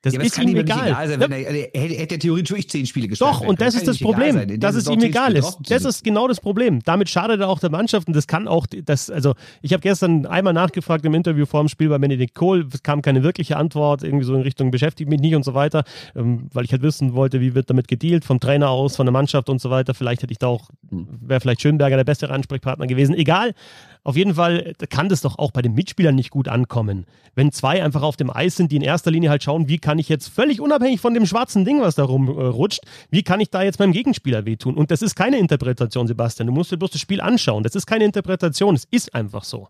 Das 0.03 0.15
ja, 0.15 0.21
ist 0.23 0.39
ihm 0.39 0.57
egal. 0.57 0.89
egal 0.89 1.09
sein, 1.09 1.21
wenn 1.21 1.33
er, 1.33 1.75
er, 1.75 1.81
hätte 1.83 2.15
er 2.15 2.19
theoretisch 2.19 2.51
wirklich 2.51 2.71
zehn 2.71 2.87
Spiele 2.87 3.09
gespielt. 3.09 3.31
Doch, 3.31 3.43
und 3.43 3.61
das 3.61 3.75
ist 3.75 3.87
das 3.87 3.99
Problem, 3.99 4.59
dass 4.59 4.75
es 4.75 4.89
ihm 4.89 5.03
egal 5.03 5.37
ist. 5.37 5.59
Das 5.69 5.85
ist 5.85 6.03
genau 6.03 6.27
das 6.27 6.41
Problem. 6.41 6.81
Damit 6.85 7.11
schadet 7.11 7.41
er 7.41 7.49
auch 7.49 7.59
der 7.59 7.71
Mannschaft 7.71 8.09
und 8.09 8.17
das 8.17 8.27
kann 8.27 8.49
auch, 8.49 8.67
das, 8.67 9.11
also 9.11 9.35
ich 9.61 9.75
habe 9.75 9.83
gestern 9.83 10.25
einmal 10.25 10.55
nachgefragt 10.55 11.05
im 11.05 11.13
Interview 11.13 11.45
vor 11.45 11.63
dem 11.63 11.69
Spiel 11.69 11.91
bei 11.91 11.99
Benedikt 11.99 12.35
Kohl, 12.35 12.67
es 12.73 12.83
kam 12.83 13.03
keine 13.03 13.23
wirkliche 13.23 13.59
Antwort, 13.59 14.03
irgendwie 14.03 14.25
so 14.25 14.35
in 14.35 14.41
Richtung 14.41 14.71
beschäftigt 14.71 15.11
mich 15.11 15.21
nicht 15.21 15.35
und 15.35 15.45
so 15.45 15.53
weiter, 15.53 15.85
ähm, 16.17 16.49
weil 16.53 16.65
ich 16.65 16.73
halt 16.73 16.83
wissen 16.83 17.13
wollte, 17.13 17.41
wie 17.43 17.55
wird 17.55 17.69
damit 17.69 17.87
gedealt, 17.87 18.25
vom 18.25 18.41
Trainer 18.41 18.71
aus, 18.71 18.97
von 18.97 19.05
der 19.05 19.13
Mannschaft 19.13 19.51
und 19.51 19.61
so 19.61 19.69
weiter. 19.69 19.93
Vielleicht 19.93 20.23
hätte 20.23 20.33
ich 20.33 20.39
da 20.39 20.47
auch, 20.47 20.71
hm. 20.89 21.09
wäre 21.21 21.41
vielleicht 21.41 21.61
Schönberger 21.61 21.97
der 21.97 22.05
bessere 22.05 22.33
Ansprechpartner 22.33 22.87
gewesen. 22.87 23.15
Egal, 23.15 23.53
auf 24.03 24.17
jeden 24.17 24.35
Fall 24.35 24.73
kann 24.89 25.09
das 25.09 25.21
doch 25.21 25.39
auch 25.39 25.51
bei 25.51 25.63
den 25.63 25.75
Mitspielern 25.75 26.15
nicht 26.15 26.31
gut 26.31 26.49
ankommen. 26.49 27.07
Wenn 27.35 27.53
zwei 27.53 27.83
einfach 27.83 28.03
auf 28.03 28.17
dem 28.17 28.31
Eis 28.31 28.57
sind, 28.57 28.73
die 28.73 28.77
in 28.77 28.83
erster 28.83 29.11
Linie 29.11 29.31
halt 29.31 29.43
schauen, 29.43 29.69
wie 29.69 29.79
kann 29.79 29.99
ich 29.99 30.09
jetzt 30.09 30.29
völlig 30.29 30.61
unabhängig 30.61 31.01
von 31.01 31.15
dem 31.15 31.27
schwarzen 31.27 31.65
Ding, 31.65 31.81
was 31.81 31.95
da 31.95 32.05
rumrutscht, 32.05 32.81
wie 33.11 33.23
kann 33.23 33.41
ich 33.41 33.51
da 33.51 33.63
jetzt 33.63 33.79
meinem 33.79 33.93
Gegenspieler 33.93 34.47
wehtun? 34.47 34.75
Und 34.77 34.91
das 34.91 35.03
ist 35.03 35.17
keine 35.17 35.39
Interpretation, 35.39 36.07
Sebastian. 36.07 36.47
Du 36.47 36.53
musst 36.53 36.73
dir 36.73 36.79
bloß 36.79 36.91
das 36.93 37.01
Spiel 37.01 37.21
anschauen. 37.21 37.63
Das 37.63 37.75
ist 37.75 37.87
keine 37.87 38.05
Interpretation. 38.05 38.75
Es 38.75 38.85
ist 38.91 39.15
einfach 39.15 39.45
so. 39.45 39.69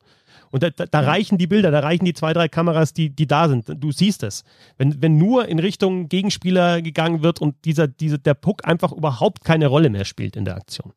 Und 0.53 0.63
da, 0.63 0.71
da, 0.71 0.87
da, 0.87 1.01
reichen 1.01 1.39
die 1.39 1.47
Bilder, 1.47 1.71
da 1.71 1.81
reichen 1.81 2.05
die 2.05 2.15
zwei, 2.15 2.33
drei 2.33 2.49
Kameras, 2.49 2.93
die, 2.93 3.11
die 3.11 3.27
da 3.27 3.49
sind. 3.49 3.67
Du 3.69 3.93
siehst 3.93 4.23
es. 4.23 4.45
Wenn, 4.79 5.01
wenn 5.01 5.17
nur 5.17 5.47
in 5.47 5.59
Richtung 5.59 6.09
Gegenspieler 6.09 6.83
gegangen 6.83 7.23
wird 7.23 7.41
und 7.41 7.55
dieser, 7.65 7.87
diese, 7.87 8.19
der 8.19 8.35
Puck 8.35 8.67
einfach 8.67 8.93
überhaupt 8.93 9.45
keine 9.45 9.69
Rolle 9.69 9.91
mehr 9.91 10.05
spielt 10.05 10.37
in 10.37 10.45
der 10.45 10.57
Aktion. 10.57 10.93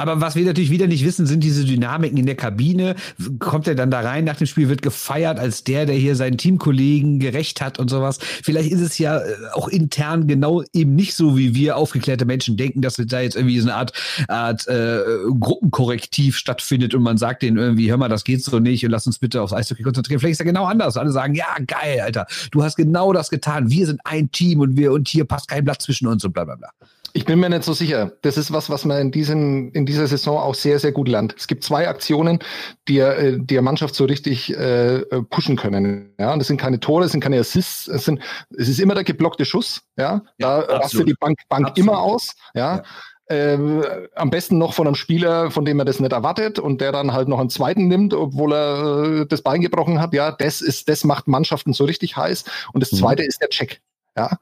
Aber 0.00 0.22
was 0.22 0.34
wir 0.34 0.46
natürlich 0.46 0.70
wieder 0.70 0.86
nicht 0.86 1.04
wissen, 1.04 1.26
sind 1.26 1.44
diese 1.44 1.66
Dynamiken 1.66 2.16
in 2.16 2.24
der 2.24 2.34
Kabine. 2.34 2.94
Kommt 3.38 3.68
er 3.68 3.74
dann 3.74 3.90
da 3.90 4.00
rein 4.00 4.24
nach 4.24 4.36
dem 4.36 4.46
Spiel, 4.46 4.70
wird 4.70 4.80
gefeiert 4.80 5.38
als 5.38 5.62
der, 5.62 5.84
der 5.84 5.94
hier 5.94 6.16
seinen 6.16 6.38
Teamkollegen 6.38 7.18
gerecht 7.18 7.60
hat 7.60 7.78
und 7.78 7.90
sowas. 7.90 8.18
Vielleicht 8.42 8.72
ist 8.72 8.80
es 8.80 8.96
ja 8.96 9.18
äh, 9.18 9.34
auch 9.52 9.68
intern 9.68 10.26
genau 10.26 10.62
eben 10.72 10.94
nicht 10.94 11.12
so, 11.12 11.36
wie 11.36 11.54
wir 11.54 11.76
aufgeklärte 11.76 12.24
Menschen 12.24 12.56
denken, 12.56 12.80
dass 12.80 12.94
da 12.96 13.20
jetzt 13.20 13.36
irgendwie 13.36 13.60
so 13.60 13.68
eine 13.68 13.76
Art, 13.76 13.92
Art 14.28 14.66
äh, 14.68 15.02
Gruppenkorrektiv 15.38 16.34
stattfindet 16.34 16.94
und 16.94 17.02
man 17.02 17.18
sagt 17.18 17.42
denen 17.42 17.58
irgendwie, 17.58 17.90
hör 17.90 17.98
mal, 17.98 18.08
das 18.08 18.24
geht 18.24 18.42
so 18.42 18.58
nicht 18.58 18.82
und 18.86 18.92
lass 18.92 19.06
uns 19.06 19.18
bitte 19.18 19.42
aufs 19.42 19.52
Eishockey 19.52 19.82
konzentrieren. 19.82 20.18
Vielleicht 20.18 20.32
ist 20.32 20.38
ja 20.38 20.46
genau 20.46 20.64
anders. 20.64 20.96
Alle 20.96 21.12
sagen, 21.12 21.34
ja, 21.34 21.56
geil, 21.66 22.00
Alter, 22.00 22.26
du 22.52 22.62
hast 22.62 22.76
genau 22.76 23.12
das 23.12 23.28
getan. 23.28 23.68
Wir 23.68 23.84
sind 23.84 24.00
ein 24.04 24.30
Team 24.30 24.60
und 24.60 24.78
wir 24.78 24.92
und 24.92 25.08
hier 25.08 25.26
passt 25.26 25.48
kein 25.48 25.62
Blatt 25.62 25.82
zwischen 25.82 26.06
uns 26.06 26.24
und 26.24 26.32
bla 26.32 26.46
bla 26.46 26.56
bla. 26.56 26.70
Ich 27.12 27.24
bin 27.24 27.40
mir 27.40 27.48
nicht 27.48 27.64
so 27.64 27.72
sicher. 27.72 28.12
Das 28.22 28.36
ist 28.36 28.52
was, 28.52 28.70
was 28.70 28.84
man 28.84 28.98
in, 28.98 29.10
diesem, 29.10 29.70
in 29.72 29.86
dieser 29.86 30.06
Saison 30.06 30.38
auch 30.38 30.54
sehr, 30.54 30.78
sehr 30.78 30.92
gut 30.92 31.08
lernt. 31.08 31.34
Es 31.36 31.46
gibt 31.46 31.64
zwei 31.64 31.88
Aktionen, 31.88 32.40
die, 32.88 32.98
äh, 32.98 33.38
die 33.38 33.60
der 33.60 33.62
Mannschaft 33.62 33.94
so 33.94 34.04
richtig 34.06 34.56
äh, 34.56 35.00
pushen 35.28 35.56
können. 35.56 36.14
Ja, 36.18 36.32
und 36.32 36.38
das 36.38 36.48
sind 36.48 36.56
keine 36.56 36.80
Tore, 36.80 37.02
das 37.02 37.12
sind 37.12 37.20
keine 37.20 37.38
Assists, 37.38 37.88
es, 37.88 38.06
sind, 38.06 38.20
es 38.56 38.68
ist 38.68 38.80
immer 38.80 38.94
der 38.94 39.04
geblockte 39.04 39.44
Schuss. 39.44 39.82
Ja, 39.96 40.22
ja 40.38 40.62
da 40.62 40.76
rastet 40.78 41.06
die 41.06 41.14
Bank, 41.14 41.38
Bank 41.48 41.76
immer 41.76 42.00
aus. 42.00 42.34
Ja. 42.54 42.76
ja. 42.76 42.82
Äh, 43.26 44.08
am 44.16 44.30
besten 44.30 44.58
noch 44.58 44.74
von 44.74 44.88
einem 44.88 44.96
Spieler, 44.96 45.52
von 45.52 45.64
dem 45.64 45.78
er 45.78 45.84
das 45.84 46.00
nicht 46.00 46.12
erwartet 46.12 46.58
und 46.58 46.80
der 46.80 46.90
dann 46.90 47.12
halt 47.12 47.28
noch 47.28 47.38
einen 47.38 47.50
zweiten 47.50 47.86
nimmt, 47.86 48.12
obwohl 48.12 48.52
er 48.52 49.20
äh, 49.20 49.26
das 49.26 49.42
Bein 49.42 49.60
gebrochen 49.60 50.00
hat. 50.00 50.14
Ja, 50.14 50.32
das 50.32 50.60
ist, 50.60 50.88
das 50.88 51.04
macht 51.04 51.28
Mannschaften 51.28 51.72
so 51.72 51.84
richtig 51.84 52.16
heiß. 52.16 52.44
Und 52.72 52.80
das 52.80 52.90
mhm. 52.90 52.96
zweite 52.96 53.22
mhm. 53.22 53.28
ist 53.28 53.40
der 53.40 53.50
Check. 53.50 53.82
Ja, 54.16 54.38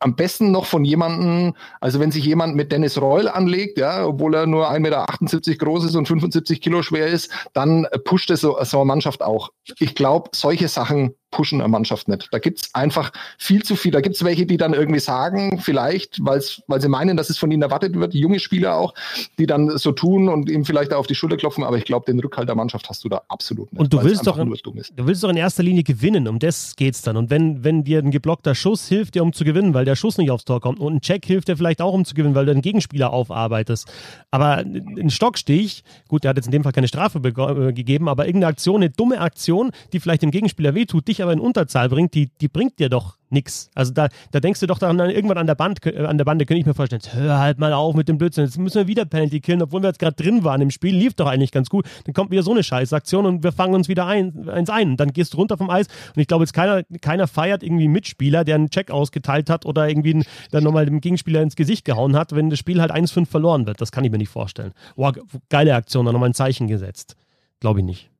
am 0.00 0.16
besten 0.16 0.50
noch 0.50 0.64
von 0.64 0.84
jemandem, 0.84 1.54
also 1.80 2.00
wenn 2.00 2.10
sich 2.10 2.24
jemand 2.24 2.56
mit 2.56 2.72
Dennis 2.72 3.00
Reul 3.00 3.28
anlegt, 3.28 3.78
ja, 3.78 4.06
obwohl 4.06 4.34
er 4.34 4.46
nur 4.46 4.70
1,78 4.70 4.80
Meter 4.80 5.56
groß 5.56 5.84
ist 5.84 5.96
und 5.96 6.08
75 6.08 6.62
Kilo 6.62 6.82
schwer 6.82 7.06
ist, 7.06 7.30
dann 7.52 7.86
pusht 8.04 8.30
es 8.30 8.40
so, 8.40 8.56
so 8.62 8.78
eine 8.78 8.86
Mannschaft 8.86 9.22
auch. 9.22 9.50
Ich 9.78 9.94
glaube, 9.94 10.30
solche 10.34 10.68
Sachen 10.68 11.14
pushen 11.36 11.60
eine 11.60 11.68
Mannschaft 11.68 12.08
nicht. 12.08 12.28
Da 12.30 12.38
gibt's 12.38 12.70
einfach 12.72 13.12
viel 13.36 13.62
zu 13.62 13.76
viel. 13.76 13.92
Da 13.92 14.00
gibt's 14.00 14.24
welche, 14.24 14.46
die 14.46 14.56
dann 14.56 14.72
irgendwie 14.72 15.00
sagen, 15.00 15.60
vielleicht, 15.60 16.24
weil's, 16.24 16.62
weil 16.66 16.80
sie 16.80 16.88
meinen, 16.88 17.18
dass 17.18 17.28
es 17.28 17.36
von 17.36 17.50
ihnen 17.50 17.60
erwartet 17.60 17.94
wird, 17.94 18.14
junge 18.14 18.40
Spieler 18.40 18.76
auch, 18.76 18.94
die 19.38 19.46
dann 19.46 19.76
so 19.76 19.92
tun 19.92 20.30
und 20.30 20.48
ihm 20.48 20.64
vielleicht 20.64 20.94
auf 20.94 21.06
die 21.06 21.14
Schulter 21.14 21.36
klopfen, 21.36 21.62
aber 21.62 21.76
ich 21.76 21.84
glaube, 21.84 22.06
den 22.06 22.18
Rückhalt 22.20 22.48
der 22.48 22.56
Mannschaft 22.56 22.88
hast 22.88 23.04
du 23.04 23.10
da 23.10 23.20
absolut 23.28 23.70
nicht. 23.70 23.80
Und 23.80 23.92
du 23.92 24.02
willst 24.02 24.26
doch, 24.26 24.38
in, 24.38 24.50
du 24.50 25.06
willst 25.06 25.22
doch 25.22 25.28
in 25.28 25.36
erster 25.36 25.62
Linie 25.62 25.82
gewinnen, 25.82 26.26
um 26.26 26.38
das 26.38 26.74
geht's 26.74 27.02
dann. 27.02 27.18
Und 27.18 27.28
wenn, 27.28 27.62
wenn 27.62 27.84
dir 27.84 27.98
ein 27.98 28.10
geblockter 28.10 28.54
Schuss 28.54 28.88
hilft 28.88 29.14
dir, 29.14 29.22
um 29.22 29.34
zu 29.34 29.44
gewinnen, 29.44 29.74
weil 29.74 29.84
der 29.84 29.94
Schuss 29.94 30.16
nicht 30.16 30.30
aufs 30.30 30.46
Tor 30.46 30.62
kommt 30.62 30.80
und 30.80 30.94
ein 30.94 31.00
Check 31.02 31.26
hilft 31.26 31.48
dir 31.48 31.56
vielleicht 31.58 31.82
auch, 31.82 31.92
um 31.92 32.06
zu 32.06 32.14
gewinnen, 32.14 32.34
weil 32.34 32.46
du 32.46 32.52
einen 32.52 32.62
Gegenspieler 32.62 33.12
aufarbeitest. 33.12 33.92
Aber 34.30 34.56
ein 34.56 35.10
Stockstich, 35.10 35.84
gut, 36.08 36.24
der 36.24 36.30
hat 36.30 36.36
jetzt 36.36 36.46
in 36.46 36.52
dem 36.52 36.62
Fall 36.62 36.72
keine 36.72 36.88
Strafe 36.88 37.18
äh, 37.18 37.72
gegeben, 37.74 38.08
aber 38.08 38.26
irgendeine 38.26 38.52
Aktion, 38.52 38.76
eine 38.76 38.90
dumme 38.90 39.20
Aktion, 39.20 39.70
die 39.92 40.00
vielleicht 40.00 40.22
dem 40.22 40.30
Gegenspieler 40.30 40.74
wehtut, 40.74 41.08
dich 41.08 41.22
aber 41.26 41.32
in 41.32 41.40
Unterzahl 41.40 41.88
bringt, 41.88 42.14
die, 42.14 42.30
die 42.40 42.48
bringt 42.48 42.78
dir 42.78 42.88
doch 42.88 43.16
nichts. 43.30 43.70
Also 43.74 43.92
da, 43.92 44.08
da 44.30 44.40
denkst 44.40 44.60
du 44.60 44.66
doch 44.66 44.78
daran, 44.78 44.98
irgendwann 44.98 45.38
an 45.38 45.46
der, 45.46 45.56
Band, 45.56 45.84
äh, 45.84 46.04
an 46.04 46.16
der 46.16 46.24
Bande 46.24 46.46
könnte 46.46 46.60
ich 46.60 46.66
mir 46.66 46.74
vorstellen, 46.74 47.02
hör 47.12 47.38
halt 47.38 47.58
mal 47.58 47.72
auf 47.72 47.94
mit 47.94 48.08
dem 48.08 48.18
Blödsinn, 48.18 48.44
jetzt 48.44 48.58
müssen 48.58 48.76
wir 48.78 48.86
wieder 48.86 49.04
Penalty 49.04 49.40
killen, 49.40 49.62
obwohl 49.62 49.82
wir 49.82 49.88
jetzt 49.88 49.98
gerade 49.98 50.14
drin 50.14 50.44
waren 50.44 50.60
im 50.60 50.70
Spiel, 50.70 50.94
lief 50.94 51.14
doch 51.14 51.26
eigentlich 51.26 51.50
ganz 51.50 51.68
gut. 51.68 51.86
Dann 52.04 52.14
kommt 52.14 52.30
wieder 52.30 52.42
so 52.42 52.52
eine 52.52 52.62
Scheißaktion 52.62 53.26
und 53.26 53.42
wir 53.42 53.52
fangen 53.52 53.74
uns 53.74 53.88
wieder 53.88 54.06
ein, 54.06 54.48
eins 54.48 54.70
ein. 54.70 54.96
Dann 54.96 55.12
gehst 55.12 55.34
du 55.34 55.38
runter 55.38 55.58
vom 55.58 55.70
Eis 55.70 55.88
und 56.14 56.20
ich 56.20 56.28
glaube 56.28 56.44
jetzt 56.44 56.52
keiner, 56.52 56.84
keiner 57.00 57.26
feiert 57.26 57.62
irgendwie 57.62 57.84
einen 57.84 57.92
Mitspieler, 57.92 58.44
der 58.44 58.54
einen 58.54 58.70
Check 58.70 58.90
ausgeteilt 58.90 59.50
hat 59.50 59.66
oder 59.66 59.88
irgendwie 59.88 60.24
dann 60.52 60.62
nochmal 60.64 60.86
dem 60.86 61.00
Gegenspieler 61.00 61.42
ins 61.42 61.56
Gesicht 61.56 61.84
gehauen 61.84 62.16
hat, 62.16 62.34
wenn 62.34 62.50
das 62.50 62.58
Spiel 62.58 62.80
halt 62.80 62.92
1-5 62.92 63.26
verloren 63.26 63.66
wird. 63.66 63.80
Das 63.80 63.90
kann 63.90 64.04
ich 64.04 64.10
mir 64.10 64.18
nicht 64.18 64.28
vorstellen. 64.28 64.72
Boah, 64.94 65.12
geile 65.48 65.74
Aktion, 65.74 66.06
da 66.06 66.12
nochmal 66.12 66.30
ein 66.30 66.34
Zeichen 66.34 66.68
gesetzt. 66.68 67.16
Glaube 67.60 67.80
ich 67.80 67.86
nicht. 67.86 68.10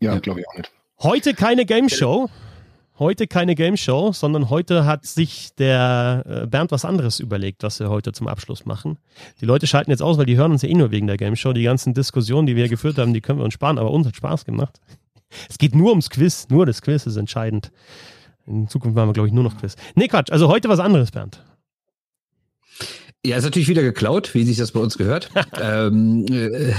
Ja, 0.00 0.18
glaube 0.18 0.40
ich 0.40 0.48
auch 0.48 0.56
nicht. 0.56 0.72
Heute 1.04 1.34
keine 1.34 1.66
Game 1.66 1.90
Show. 1.90 2.30
Heute 2.98 3.26
keine 3.26 3.54
Game 3.54 3.76
Show, 3.76 4.12
sondern 4.12 4.48
heute 4.48 4.86
hat 4.86 5.04
sich 5.04 5.54
der 5.54 6.24
äh, 6.26 6.46
Bernd 6.46 6.70
was 6.70 6.86
anderes 6.86 7.20
überlegt, 7.20 7.62
was 7.62 7.78
wir 7.78 7.90
heute 7.90 8.12
zum 8.12 8.26
Abschluss 8.26 8.64
machen. 8.64 8.96
Die 9.42 9.44
Leute 9.44 9.66
schalten 9.66 9.90
jetzt 9.90 10.00
aus, 10.00 10.16
weil 10.16 10.24
die 10.24 10.38
hören 10.38 10.52
uns 10.52 10.62
ja 10.62 10.70
eh 10.70 10.74
nur 10.74 10.92
wegen 10.92 11.06
der 11.06 11.18
Game 11.18 11.36
Show. 11.36 11.52
Die 11.52 11.62
ganzen 11.62 11.92
Diskussionen, 11.92 12.46
die 12.46 12.56
wir 12.56 12.70
geführt 12.70 12.96
haben, 12.96 13.12
die 13.12 13.20
können 13.20 13.38
wir 13.38 13.44
uns 13.44 13.52
sparen, 13.52 13.76
aber 13.76 13.90
uns 13.90 14.06
hat 14.06 14.16
Spaß 14.16 14.46
gemacht. 14.46 14.80
Es 15.50 15.58
geht 15.58 15.74
nur 15.74 15.90
ums 15.90 16.08
Quiz, 16.08 16.46
nur 16.48 16.64
das 16.64 16.80
Quiz 16.80 17.04
ist 17.04 17.16
entscheidend. 17.16 17.70
In 18.46 18.68
Zukunft 18.68 18.96
machen 18.96 19.10
wir, 19.10 19.12
glaube 19.12 19.28
ich, 19.28 19.34
nur 19.34 19.44
noch 19.44 19.58
Quiz. 19.58 19.76
Nee, 19.96 20.08
Quatsch, 20.08 20.32
also 20.32 20.48
heute 20.48 20.70
was 20.70 20.78
anderes, 20.80 21.10
Bernd. 21.10 21.44
Ja, 23.26 23.38
ist 23.38 23.44
natürlich 23.44 23.68
wieder 23.68 23.80
geklaut, 23.82 24.34
wie 24.34 24.44
sich 24.44 24.58
das 24.58 24.72
bei 24.72 24.80
uns 24.80 24.98
gehört. 24.98 25.30
ähm, 25.60 26.26
äh, 26.30 26.74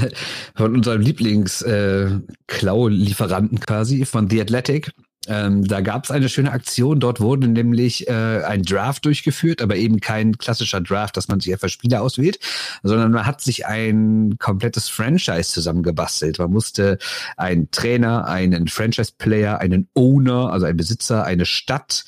von 0.55 0.75
unserem 0.75 1.01
Lieblings-Klau-Lieferanten 1.01 3.57
äh, 3.57 3.61
quasi, 3.61 4.05
von 4.05 4.29
The 4.29 4.41
Athletic. 4.41 4.91
Ähm, 5.27 5.67
da 5.67 5.81
gab 5.81 6.03
es 6.03 6.11
eine 6.11 6.29
schöne 6.29 6.51
Aktion. 6.51 6.99
Dort 6.99 7.19
wurde 7.19 7.47
nämlich 7.47 8.07
äh, 8.07 8.43
ein 8.43 8.61
Draft 8.61 9.05
durchgeführt, 9.05 9.59
aber 9.61 9.75
eben 9.75 9.99
kein 9.99 10.37
klassischer 10.37 10.81
Draft, 10.81 11.17
dass 11.17 11.27
man 11.27 11.39
sich 11.39 11.51
einfach 11.51 11.69
Spieler 11.69 12.03
auswählt, 12.03 12.37
sondern 12.83 13.11
man 13.11 13.25
hat 13.25 13.41
sich 13.41 13.65
ein 13.65 14.35
komplettes 14.37 14.87
Franchise 14.87 15.51
zusammengebastelt. 15.51 16.37
Man 16.37 16.51
musste 16.51 16.99
einen 17.37 17.71
Trainer, 17.71 18.27
einen 18.27 18.67
Franchise-Player, 18.67 19.59
einen 19.59 19.89
Owner, 19.95 20.51
also 20.51 20.67
einen 20.67 20.77
Besitzer, 20.77 21.23
eine 21.23 21.45
Stadt, 21.45 22.05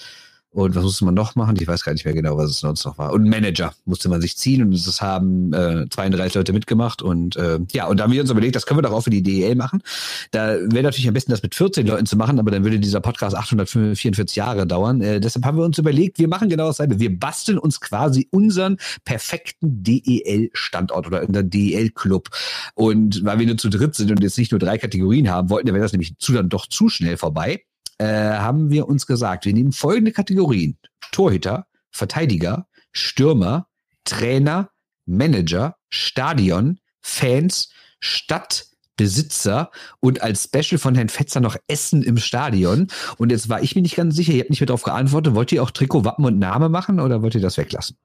Und 0.51 0.75
was 0.75 0.83
musste 0.83 1.05
man 1.05 1.13
noch 1.13 1.35
machen? 1.35 1.57
Ich 1.59 1.67
weiß 1.67 1.83
gar 1.83 1.91
nicht 1.91 2.05
mehr 2.05 2.13
genau, 2.13 2.37
was 2.37 2.49
es 2.49 2.59
sonst 2.59 2.85
noch 2.85 2.97
war. 2.97 3.11
Und 3.11 3.27
Manager 3.27 3.73
musste 3.85 4.07
man 4.07 4.21
sich 4.21 4.37
ziehen 4.37 4.63
und 4.63 4.71
das 4.71 5.01
haben 5.01 5.53
äh, 5.53 5.85
32 5.89 6.35
Leute 6.35 6.53
mitgemacht. 6.53 7.01
Und 7.01 7.35
äh, 7.35 7.59
ja, 7.71 7.85
und 7.87 7.97
da 7.97 8.05
haben 8.05 8.13
wir 8.13 8.21
uns 8.21 8.31
überlegt, 8.31 8.55
das 8.55 8.65
können 8.65 8.77
wir 8.77 8.81
doch 8.81 8.93
auch 8.93 9.01
für 9.01 9.09
die 9.09 9.21
DEL 9.21 9.55
machen. 9.55 9.83
Da 10.31 10.55
wäre 10.55 10.83
natürlich 10.83 11.07
am 11.07 11.13
besten, 11.13 11.31
das 11.31 11.43
mit 11.43 11.53
14 11.53 11.85
Leuten 11.85 12.05
zu 12.05 12.15
machen, 12.15 12.39
aber 12.39 12.49
dann 12.49 12.63
würde 12.63 12.79
dieser 12.79 13.01
Podcast 13.01 13.35
844 13.35 14.35
Jahre 14.37 14.65
dauern. 14.65 15.01
Äh, 15.01 15.19
deshalb 15.19 15.45
haben 15.45 15.57
wir 15.57 15.65
uns 15.65 15.77
überlegt, 15.77 16.17
wir 16.17 16.29
machen 16.29 16.47
genau 16.49 16.67
dasselbe. 16.67 16.99
Wir 16.99 17.17
basteln 17.17 17.57
uns 17.57 17.81
quasi 17.81 18.27
unseren 18.31 18.77
perfekten 19.03 19.83
DEL-Standort 19.83 21.07
oder 21.07 21.27
unseren 21.27 21.49
DEL-Club. 21.49 22.29
Und 22.73 23.23
weil 23.25 23.39
wir 23.39 23.47
nur 23.47 23.57
zu 23.57 23.69
dritt 23.69 23.95
sind 23.95 24.11
und 24.11 24.23
jetzt 24.23 24.37
nicht 24.37 24.51
nur 24.51 24.59
drei 24.59 24.77
Kategorien 24.77 25.29
haben 25.29 25.49
wollten, 25.49 25.67
dann 25.67 25.75
wäre 25.75 25.85
das 25.85 25.91
nämlich 25.91 26.17
zu, 26.19 26.31
dann 26.31 26.49
doch 26.49 26.67
zu 26.67 26.87
schnell 26.89 27.17
vorbei 27.17 27.61
äh, 27.97 28.05
haben 28.05 28.69
wir 28.69 28.87
uns 28.87 29.07
gesagt, 29.07 29.45
wir 29.45 29.53
nehmen 29.53 29.71
folgende 29.71 30.11
Kategorien. 30.11 30.77
Torhüter, 31.11 31.67
Verteidiger, 31.91 32.67
Stürmer, 32.91 33.67
Trainer, 34.03 34.69
Manager, 35.05 35.75
Stadion, 35.89 36.79
Fans, 37.01 37.69
Stadt, 37.99 38.67
Besitzer 38.97 39.71
und 39.99 40.21
als 40.21 40.45
Special 40.45 40.79
von 40.79 40.95
Herrn 40.95 41.09
Fetzer 41.09 41.39
noch 41.39 41.55
Essen 41.67 42.01
im 42.03 42.17
Stadion. 42.17 42.87
Und 43.17 43.31
jetzt 43.31 43.47
war 43.47 43.61
ich 43.61 43.75
mir 43.75 43.83
nicht 43.83 43.95
ganz 43.95 44.15
sicher, 44.15 44.33
ihr 44.33 44.41
habt 44.41 44.49
nicht 44.49 44.59
mehr 44.59 44.67
darauf 44.67 44.83
geantwortet. 44.83 45.35
Wollt 45.35 45.51
ihr 45.51 45.63
auch 45.63 45.71
Trikot, 45.71 46.03
Wappen 46.03 46.25
und 46.25 46.39
Name 46.39 46.67
machen 46.67 46.99
oder 46.99 47.21
wollt 47.21 47.35
ihr 47.35 47.41
das 47.41 47.57
weglassen? 47.57 47.95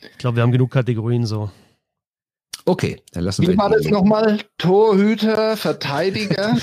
Ich 0.00 0.18
glaube, 0.18 0.36
wir 0.36 0.42
haben 0.42 0.52
genug 0.52 0.70
Kategorien 0.70 1.26
so. 1.26 1.50
Okay, 2.68 3.00
dann 3.12 3.22
lassen 3.22 3.42
wir. 3.42 3.52
Wie 3.52 3.58
war 3.58 3.70
das 3.70 3.84
nochmal? 3.84 4.40
Torhüter, 4.58 5.56
Verteidiger? 5.56 6.58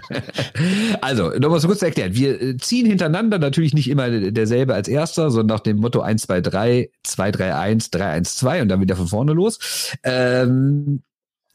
also, 1.00 1.30
nochmal 1.38 1.60
so 1.60 1.68
kurz 1.68 1.82
erklärt. 1.82 2.14
Wir 2.14 2.42
äh, 2.42 2.56
ziehen 2.56 2.84
hintereinander 2.84 3.38
natürlich 3.38 3.72
nicht 3.72 3.88
immer 3.88 4.10
derselbe 4.10 4.74
als 4.74 4.88
erster, 4.88 5.30
sondern 5.30 5.56
nach 5.56 5.62
dem 5.62 5.76
Motto 5.76 6.00
1, 6.00 6.22
2, 6.22 6.40
3, 6.40 6.90
2, 7.04 7.30
3, 7.30 7.54
1, 7.54 7.90
3, 7.90 8.06
1, 8.06 8.36
2 8.38 8.62
und 8.62 8.68
dann 8.68 8.80
wieder 8.80 8.96
von 8.96 9.06
vorne 9.06 9.32
los. 9.32 9.94
Ähm, 10.02 11.02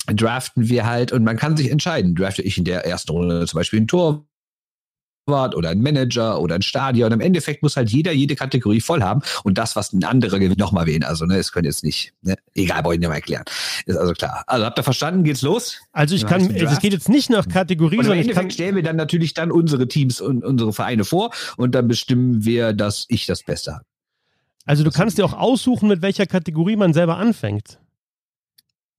draften 0.07 0.69
wir 0.69 0.85
halt 0.85 1.11
und 1.11 1.25
man 1.25 1.35
kann 1.35 1.57
sich 1.57 1.69
entscheiden. 1.69 2.15
Drafte 2.15 2.43
ich 2.43 2.57
in 2.57 2.63
der 2.63 2.85
ersten 2.85 3.11
Runde 3.11 3.45
zum 3.45 3.57
Beispiel 3.57 3.81
ein 3.81 3.87
Tor, 3.87 4.25
oder 5.27 5.69
ein 5.69 5.81
Manager 5.81 6.39
oder 6.39 6.55
ein 6.55 6.61
Stadion. 6.61 7.11
Im 7.11 7.19
Endeffekt 7.19 7.63
muss 7.63 7.75
halt 7.75 7.89
jeder 7.89 8.11
jede 8.11 8.35
Kategorie 8.35 8.81
voll 8.81 9.01
haben 9.01 9.21
und 9.43 9.57
das, 9.57 9.75
was 9.75 9.91
ein 9.93 10.03
anderer 10.03 10.39
nochmal 10.55 10.85
wählen. 10.85 11.03
Also, 11.03 11.25
ne, 11.25 11.37
es 11.37 11.51
können 11.51 11.65
jetzt 11.65 11.83
nicht, 11.83 12.13
ne, 12.21 12.35
egal, 12.53 12.83
brauche 12.83 12.93
ich 12.93 12.99
nicht 12.99 13.09
mal 13.09 13.15
erklären. 13.15 13.43
Ist 13.85 13.97
also 13.97 14.13
klar. 14.13 14.43
Also 14.47 14.65
habt 14.65 14.77
ihr 14.77 14.83
verstanden, 14.83 15.23
geht's 15.23 15.41
los? 15.41 15.79
Also 15.91 16.15
ich 16.15 16.25
kann, 16.25 16.53
es 16.53 16.79
geht 16.79 16.93
jetzt 16.93 17.09
nicht 17.09 17.29
nach 17.29 17.47
Kategorie, 17.47 17.97
sondern 17.97 18.13
im 18.13 18.21
Endeffekt 18.21 18.53
stellen 18.53 18.75
wir 18.75 18.83
dann 18.83 18.95
natürlich 18.95 19.33
dann 19.33 19.51
unsere 19.51 19.87
Teams 19.87 20.21
und 20.21 20.43
unsere 20.43 20.73
Vereine 20.73 21.05
vor 21.05 21.31
und 21.57 21.73
dann 21.73 21.87
bestimmen 21.87 22.45
wir, 22.45 22.73
dass 22.73 23.05
ich 23.09 23.25
das 23.25 23.43
Beste 23.43 23.73
habe. 23.75 23.85
Also 24.65 24.83
du 24.83 24.91
kannst 24.91 25.17
dir 25.17 25.25
auch 25.25 25.33
aussuchen, 25.33 25.89
mit 25.89 26.01
welcher 26.01 26.25
Kategorie 26.25 26.75
man 26.75 26.93
selber 26.93 27.17
anfängt. 27.17 27.79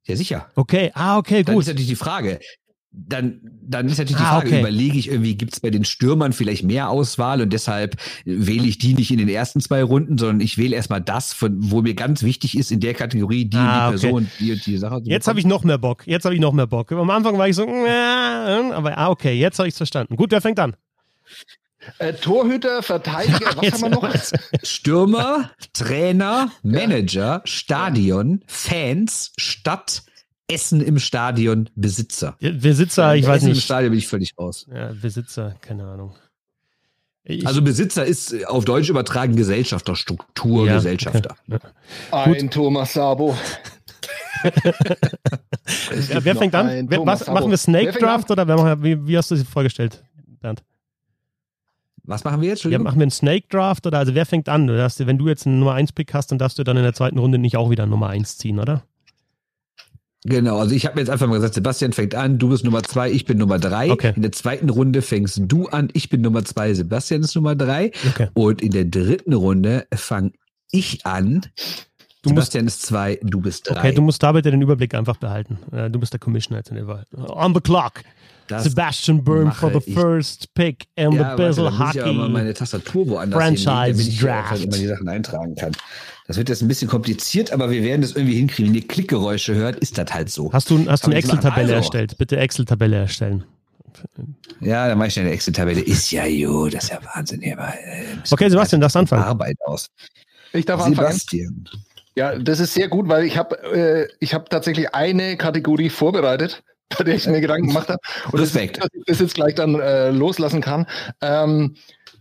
Ja, 0.04 0.14
sicher. 0.14 0.48
Okay, 0.54 0.92
ah, 0.94 1.18
okay, 1.18 1.38
gut. 1.38 1.48
Dann 1.48 1.58
ist 1.58 1.66
natürlich 1.66 1.88
die 1.88 1.96
Frage, 1.96 2.38
dann, 2.96 3.40
dann 3.62 3.86
ist 3.88 3.98
natürlich 3.98 4.16
die 4.16 4.22
ah, 4.22 4.38
Frage, 4.38 4.48
okay. 4.48 4.60
überlege 4.60 4.98
ich 4.98 5.08
irgendwie, 5.08 5.34
gibt 5.34 5.52
es 5.52 5.60
bei 5.60 5.70
den 5.70 5.84
Stürmern 5.84 6.32
vielleicht 6.32 6.64
mehr 6.64 6.88
Auswahl 6.88 7.42
und 7.42 7.52
deshalb 7.52 7.96
wähle 8.24 8.66
ich 8.66 8.78
die 8.78 8.94
nicht 8.94 9.10
in 9.10 9.18
den 9.18 9.28
ersten 9.28 9.60
zwei 9.60 9.82
Runden, 9.82 10.16
sondern 10.16 10.40
ich 10.40 10.56
wähle 10.56 10.74
erstmal 10.74 11.02
das, 11.02 11.34
von, 11.34 11.56
wo 11.70 11.82
mir 11.82 11.94
ganz 11.94 12.22
wichtig 12.22 12.56
ist 12.56 12.72
in 12.72 12.80
der 12.80 12.94
Kategorie, 12.94 13.44
die, 13.44 13.56
ah, 13.58 13.90
die 13.90 13.98
Person, 13.98 14.30
die 14.40 14.52
und 14.52 14.66
die 14.66 14.78
Sache. 14.78 15.02
Jetzt 15.04 15.28
habe 15.28 15.38
ich 15.38 15.46
noch 15.46 15.62
mehr 15.62 15.78
Bock. 15.78 16.06
Jetzt 16.06 16.24
habe 16.24 16.34
ich 16.34 16.40
noch 16.40 16.52
mehr 16.52 16.66
Bock. 16.66 16.90
Am 16.92 17.10
Anfang 17.10 17.36
war 17.36 17.48
ich 17.48 17.56
so, 17.56 17.66
äh, 17.66 18.72
aber 18.72 18.96
ah, 18.96 19.10
okay, 19.10 19.34
jetzt 19.34 19.58
habe 19.58 19.68
ich 19.68 19.74
es 19.74 19.78
verstanden. 19.78 20.16
Gut, 20.16 20.30
wer 20.30 20.40
fängt 20.40 20.58
an? 20.58 20.74
Äh, 21.98 22.14
Torhüter, 22.14 22.82
Verteidiger, 22.82 23.56
was 23.56 23.72
haben 23.72 23.82
wir 23.82 23.88
noch? 23.90 24.08
Stürmer, 24.62 25.50
Trainer, 25.72 26.50
Manager, 26.62 27.42
Stadion, 27.44 28.42
Fans, 28.46 29.32
Stadt, 29.36 30.02
Essen 30.48 30.80
im 30.80 30.98
Stadion 30.98 31.68
Besitzer. 31.74 32.36
Ja, 32.40 32.50
Besitzer, 32.52 33.16
ich 33.16 33.26
weiß 33.26 33.38
Essen 33.38 33.48
nicht. 33.48 33.58
Im 33.58 33.62
Stadion 33.62 33.90
bin 33.90 33.98
ich 33.98 34.06
völlig 34.06 34.38
raus. 34.38 34.66
Ja, 34.72 34.92
Besitzer, 34.92 35.56
keine 35.60 35.84
Ahnung. 35.84 36.14
Ich 37.28 37.44
also 37.44 37.60
Besitzer 37.60 38.04
ist 38.04 38.32
äh, 38.32 38.44
auf 38.44 38.64
Deutsch 38.64 38.88
übertragen 38.88 39.34
Gesellschafter, 39.34 39.96
Struktur, 39.96 40.66
ja, 40.66 40.74
Gesellschafter. 40.74 41.34
Ein 42.12 42.50
Thomas 42.50 42.92
Sabo. 42.92 43.36
ja, 44.44 44.52
wer 46.24 46.36
fängt 46.36 46.54
an? 46.54 46.88
Wer, 46.88 47.04
was, 47.04 47.26
machen 47.26 47.50
wir 47.50 47.56
Snake 47.56 47.98
Draft 47.98 48.30
oder 48.30 48.46
wer, 48.46 48.80
wie, 48.82 49.06
wie, 49.08 49.16
hast 49.16 49.32
du 49.32 49.34
es 49.34 49.42
vorgestellt, 49.42 50.04
Bernd? 50.40 50.62
Was 52.04 52.22
machen 52.22 52.40
wir 52.40 52.50
jetzt? 52.50 52.62
Ja, 52.62 52.78
machen 52.78 53.00
wir 53.00 53.02
einen 53.02 53.10
Snake 53.10 53.48
Draft 53.48 53.84
oder 53.88 53.98
also 53.98 54.14
wer 54.14 54.24
fängt 54.24 54.48
an? 54.48 54.68
Du 54.68 54.76
darfst, 54.76 55.04
wenn 55.04 55.18
du 55.18 55.26
jetzt 55.26 55.46
einen 55.46 55.58
Nummer 55.58 55.74
1 55.74 55.92
Pick 55.92 56.14
hast, 56.14 56.30
dann 56.30 56.38
darfst 56.38 56.56
du 56.60 56.62
dann 56.62 56.76
in 56.76 56.84
der 56.84 56.92
zweiten 56.92 57.18
Runde 57.18 57.38
nicht 57.38 57.56
auch 57.56 57.70
wieder 57.70 57.82
einen 57.82 57.90
Nummer 57.90 58.08
1 58.10 58.38
ziehen, 58.38 58.60
oder? 58.60 58.84
Genau, 60.24 60.58
also 60.58 60.74
ich 60.74 60.86
habe 60.86 60.96
mir 60.96 61.02
jetzt 61.02 61.10
einfach 61.10 61.28
mal 61.28 61.36
gesagt, 61.36 61.54
Sebastian 61.54 61.92
fängt 61.92 62.14
an, 62.14 62.38
du 62.38 62.48
bist 62.48 62.64
Nummer 62.64 62.82
zwei, 62.82 63.10
ich 63.10 63.26
bin 63.26 63.38
Nummer 63.38 63.58
drei. 63.58 63.90
Okay. 63.92 64.12
In 64.16 64.22
der 64.22 64.32
zweiten 64.32 64.70
Runde 64.70 65.02
fängst 65.02 65.40
du 65.42 65.68
an, 65.68 65.88
ich 65.92 66.08
bin 66.08 66.20
Nummer 66.20 66.44
zwei, 66.44 66.74
Sebastian 66.74 67.22
ist 67.22 67.36
Nummer 67.36 67.54
drei. 67.54 67.92
Okay. 68.08 68.28
Und 68.34 68.60
in 68.60 68.72
der 68.72 68.86
dritten 68.86 69.34
Runde 69.34 69.86
fange 69.94 70.32
ich 70.72 71.06
an. 71.06 71.42
Du 72.22 72.30
Sebastian 72.30 72.64
musst, 72.64 72.78
ist 72.78 72.86
zwei, 72.86 73.20
du 73.22 73.40
bist 73.40 73.70
drei. 73.70 73.78
Okay, 73.78 73.92
du 73.92 74.02
musst 74.02 74.20
da 74.20 74.32
bitte 74.32 74.50
den 74.50 74.60
Überblick 74.60 74.94
einfach 74.94 75.16
behalten. 75.16 75.58
Du 75.92 76.00
bist 76.00 76.12
der 76.12 76.18
Commissioner 76.18 76.58
jetzt 76.58 76.70
in 76.70 76.76
der 76.76 76.88
Wahl. 76.88 77.04
On 77.14 77.54
the 77.54 77.60
clock. 77.60 78.02
Das 78.48 78.64
Sebastian 78.64 79.22
Byrne 79.22 79.52
for 79.52 79.72
the 79.72 79.92
first 79.92 80.52
pick 80.54 80.86
in 80.96 81.12
ja, 81.12 81.36
the 81.36 81.42
Bizzle 81.42 81.78
Hockey. 81.78 81.98
Ich 81.98 82.04
ja 82.04 82.12
mal 82.12 82.28
meine 82.28 82.54
Tastatur 82.54 83.08
woanders 83.08 83.40
Franchise 83.40 83.66
hin, 83.66 83.96
damit 83.96 84.08
ich 84.08 84.18
Draft. 84.18 84.64
Immer 84.64 84.76
die 84.76 84.86
Sachen 84.86 85.08
eintragen 85.08 85.54
kann. 85.54 85.72
Das 86.26 86.36
wird 86.36 86.48
jetzt 86.48 86.60
ein 86.60 86.68
bisschen 86.68 86.88
kompliziert, 86.88 87.52
aber 87.52 87.70
wir 87.70 87.82
werden 87.84 88.02
das 88.02 88.12
irgendwie 88.12 88.34
hinkriegen. 88.34 88.72
Wenn 88.72 88.80
ihr 88.80 88.86
Klickgeräusche 88.86 89.54
hört, 89.54 89.76
ist 89.76 89.96
das 89.96 90.12
halt 90.12 90.28
so. 90.28 90.52
Hast 90.52 90.70
du, 90.70 90.88
hast 90.90 91.04
du 91.04 91.10
eine 91.10 91.16
Excel-Tabelle 91.16 91.62
also. 91.62 91.74
erstellt? 91.74 92.18
Bitte 92.18 92.36
Excel-Tabelle 92.36 92.96
erstellen. 92.96 93.44
Ja, 94.60 94.88
dann 94.88 94.98
mache 94.98 95.08
ich 95.08 95.20
eine 95.20 95.30
Excel-Tabelle. 95.30 95.80
Ist 95.80 96.10
ja 96.10 96.24
gut, 96.26 96.74
das 96.74 96.84
ist 96.84 96.90
ja 96.90 97.00
Wahnsinn. 97.14 97.40
Hier 97.40 97.56
mal, 97.56 97.72
okay, 98.30 98.48
Sebastian, 98.48 98.80
darfst 98.80 98.96
anfangen. 98.96 99.22
Arbeit 99.22 99.56
aus. 99.64 99.88
Ich 100.52 100.64
darf 100.64 100.82
Sebastian. 100.82 101.64
anfangen. 101.64 101.86
Ja, 102.16 102.38
das 102.38 102.60
ist 102.60 102.72
sehr 102.72 102.88
gut, 102.88 103.08
weil 103.08 103.24
ich 103.24 103.36
habe 103.36 103.56
äh, 103.74 104.08
ich 104.20 104.32
hab 104.32 104.48
tatsächlich 104.48 104.94
eine 104.94 105.36
Kategorie 105.36 105.90
vorbereitet, 105.90 106.62
bei 106.96 107.04
der 107.04 107.14
ich 107.14 107.26
mir 107.26 107.40
Gedanken 107.40 107.68
gemacht 107.68 107.88
habe. 107.88 108.00
Und 108.32 108.40
Respekt. 108.40 108.78
Das, 108.78 108.88
das 109.06 109.20
jetzt 109.20 109.34
gleich 109.34 109.54
dann 109.54 109.78
äh, 109.78 110.10
loslassen 110.10 110.62
kann. 110.62 110.86
Ähm, 111.20 111.76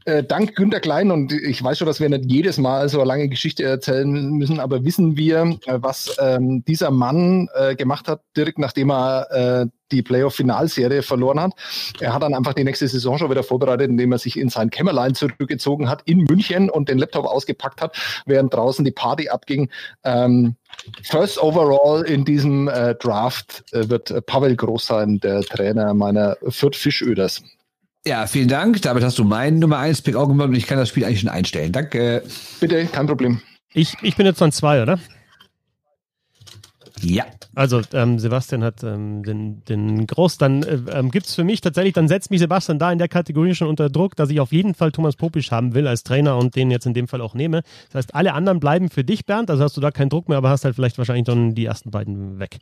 äh, 0.06 0.24
dank 0.24 0.56
Günter 0.56 0.80
Klein, 0.80 1.12
und 1.12 1.34
ich 1.34 1.64
weiß 1.64 1.80
schon, 1.80 1.88
dass 1.88 2.00
wir 2.00 2.10
nicht 2.10 2.26
jedes 2.26 2.58
Mal 2.58 2.88
so 2.90 3.00
eine 3.00 3.08
lange 3.08 3.28
Geschichte 3.28 3.64
erzählen 3.64 4.30
müssen, 4.32 4.60
aber 4.60 4.86
wissen 4.86 5.18
wir, 5.18 5.58
äh, 5.66 5.80
was 5.82 6.16
ähm, 6.20 6.64
dieser 6.66 6.92
Mann 6.92 7.50
äh, 7.56 7.76
gemacht 7.76 8.08
hat, 8.08 8.22
direkt 8.38 8.60
nachdem 8.60 8.92
er 8.92 9.32
äh, 9.32 9.66
die 9.92 10.02
Playoff-Finalserie 10.02 11.04
verloren 11.04 11.40
hat. 11.40 11.52
Er 12.00 12.14
hat 12.14 12.24
dann 12.24 12.34
einfach 12.34 12.54
die 12.54 12.64
nächste 12.64 12.88
Saison 12.88 13.18
schon 13.18 13.30
wieder 13.30 13.44
vorbereitet, 13.44 13.90
indem 13.90 14.12
er 14.12 14.18
sich 14.18 14.38
in 14.38 14.50
sein 14.50 14.70
Kämmerlein 14.70 15.14
zurückgezogen 15.14 15.90
hat 15.90 16.02
in 16.06 16.24
München 16.24 16.70
und 16.70 16.90
den 16.90 16.98
Laptop 16.98 17.26
ausgepackt 17.26 17.82
hat, 17.82 17.96
während 18.26 18.54
draußen 18.54 18.84
die 18.84 18.92
Party 18.92 19.30
abging. 19.30 19.70
Ähm, 20.04 20.56
First 21.04 21.42
overall 21.42 22.04
in 22.04 22.26
diesem 22.26 22.68
äh, 22.68 22.96
Draft 22.96 23.64
wird 23.72 24.26
Pavel 24.26 24.56
Groß 24.56 24.88
sein, 24.88 25.20
der 25.20 25.42
Trainer 25.42 25.94
meiner 25.94 26.36
Fürth 26.50 26.76
Fischöders. 26.76 27.44
Ja, 28.08 28.28
vielen 28.28 28.48
Dank. 28.48 28.82
Damit 28.84 29.04
hast 29.04 29.18
du 29.18 29.24
meinen 29.24 29.58
Nummer 29.58 29.80
1 29.80 30.04
Pick 30.04 30.16
auch 30.16 30.28
gemacht 30.28 30.50
und 30.50 30.56
ich 30.56 30.68
kann 30.68 30.78
das 30.78 30.90
Spiel 30.90 31.06
eigentlich 31.06 31.22
schon 31.22 31.30
einstellen. 31.30 31.72
Danke. 31.72 32.24
Bitte, 32.60 32.86
kein 32.86 33.08
Problem. 33.08 33.42
Ich, 33.74 33.96
ich 34.04 34.16
bin 34.16 34.28
jetzt 34.28 34.38
von 34.38 34.52
zwei, 34.52 34.82
oder? 34.82 35.00
Ja. 37.02 37.26
Also, 37.56 37.82
ähm, 37.94 38.20
Sebastian 38.20 38.64
hat 38.64 38.84
ähm, 38.84 39.24
den, 39.24 39.64
den 39.66 40.06
Groß. 40.06 40.38
Dann 40.38 40.64
äh, 40.64 40.80
ähm, 40.92 41.10
gibt 41.10 41.26
es 41.26 41.36
für 41.36 41.44
mich 41.44 41.62
tatsächlich, 41.62 41.94
dann 41.94 42.08
setzt 42.08 42.30
mich 42.30 42.40
Sebastian 42.40 42.80
da 42.80 42.92
in 42.92 43.00
der 43.00 43.08
Kategorie 43.08 43.56
schon 43.56 43.70
unter 43.70 43.90
Druck, 43.90 44.16
dass 44.16 44.30
ich 44.30 44.40
auf 44.40 44.52
jeden 44.52 44.76
Fall 44.76 44.92
Thomas 44.92 45.16
Popisch 45.16 45.52
haben 45.52 45.74
will 45.74 45.88
als 45.88 46.04
Trainer 46.04 46.38
und 46.38 46.56
den 46.56 46.70
jetzt 46.70 46.86
in 46.86 46.94
dem 46.94 47.08
Fall 47.08 47.22
auch 47.22 47.34
nehme. 47.34 47.64
Das 47.88 47.96
heißt, 47.96 48.16
alle 48.16 48.34
anderen 48.34 48.60
bleiben 48.60 48.90
für 48.90 49.04
dich, 49.04 49.26
Bernd. 49.26 49.50
Also 49.50 49.64
hast 49.64 49.78
du 49.78 49.82
da 49.82 49.92
keinen 49.92 50.10
Druck 50.10 50.30
mehr, 50.30 50.38
aber 50.38 50.50
hast 50.50 50.64
halt 50.64 50.76
vielleicht 50.76 50.98
wahrscheinlich 50.98 51.26
dann 51.26 51.56
die 51.56 51.66
ersten 51.66 51.92
beiden 51.92 52.40
weg. 52.40 52.60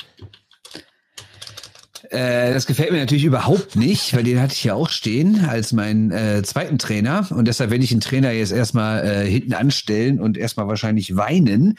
Äh, 2.14 2.54
das 2.54 2.68
gefällt 2.68 2.92
mir 2.92 3.00
natürlich 3.00 3.24
überhaupt 3.24 3.76
nicht, 3.76 4.16
weil 4.16 4.24
den 4.24 4.40
hatte 4.40 4.54
ich 4.54 4.64
ja 4.64 4.76
auch 4.76 4.90
stehen 4.90 5.46
als 5.46 5.74
meinen 5.74 6.12
äh, 6.12 6.44
zweiten 6.44 6.78
Trainer. 6.78 7.28
Und 7.32 7.48
deshalb 7.48 7.72
werde 7.72 7.84
ich 7.84 7.90
den 7.90 8.02
Trainer 8.02 8.32
jetzt 8.32 8.52
erstmal 8.52 9.04
äh, 9.04 9.28
hinten 9.28 9.54
anstellen 9.54 10.22
und 10.22 10.38
erstmal 10.38 10.68
wahrscheinlich 10.68 11.16
weinen. 11.16 11.76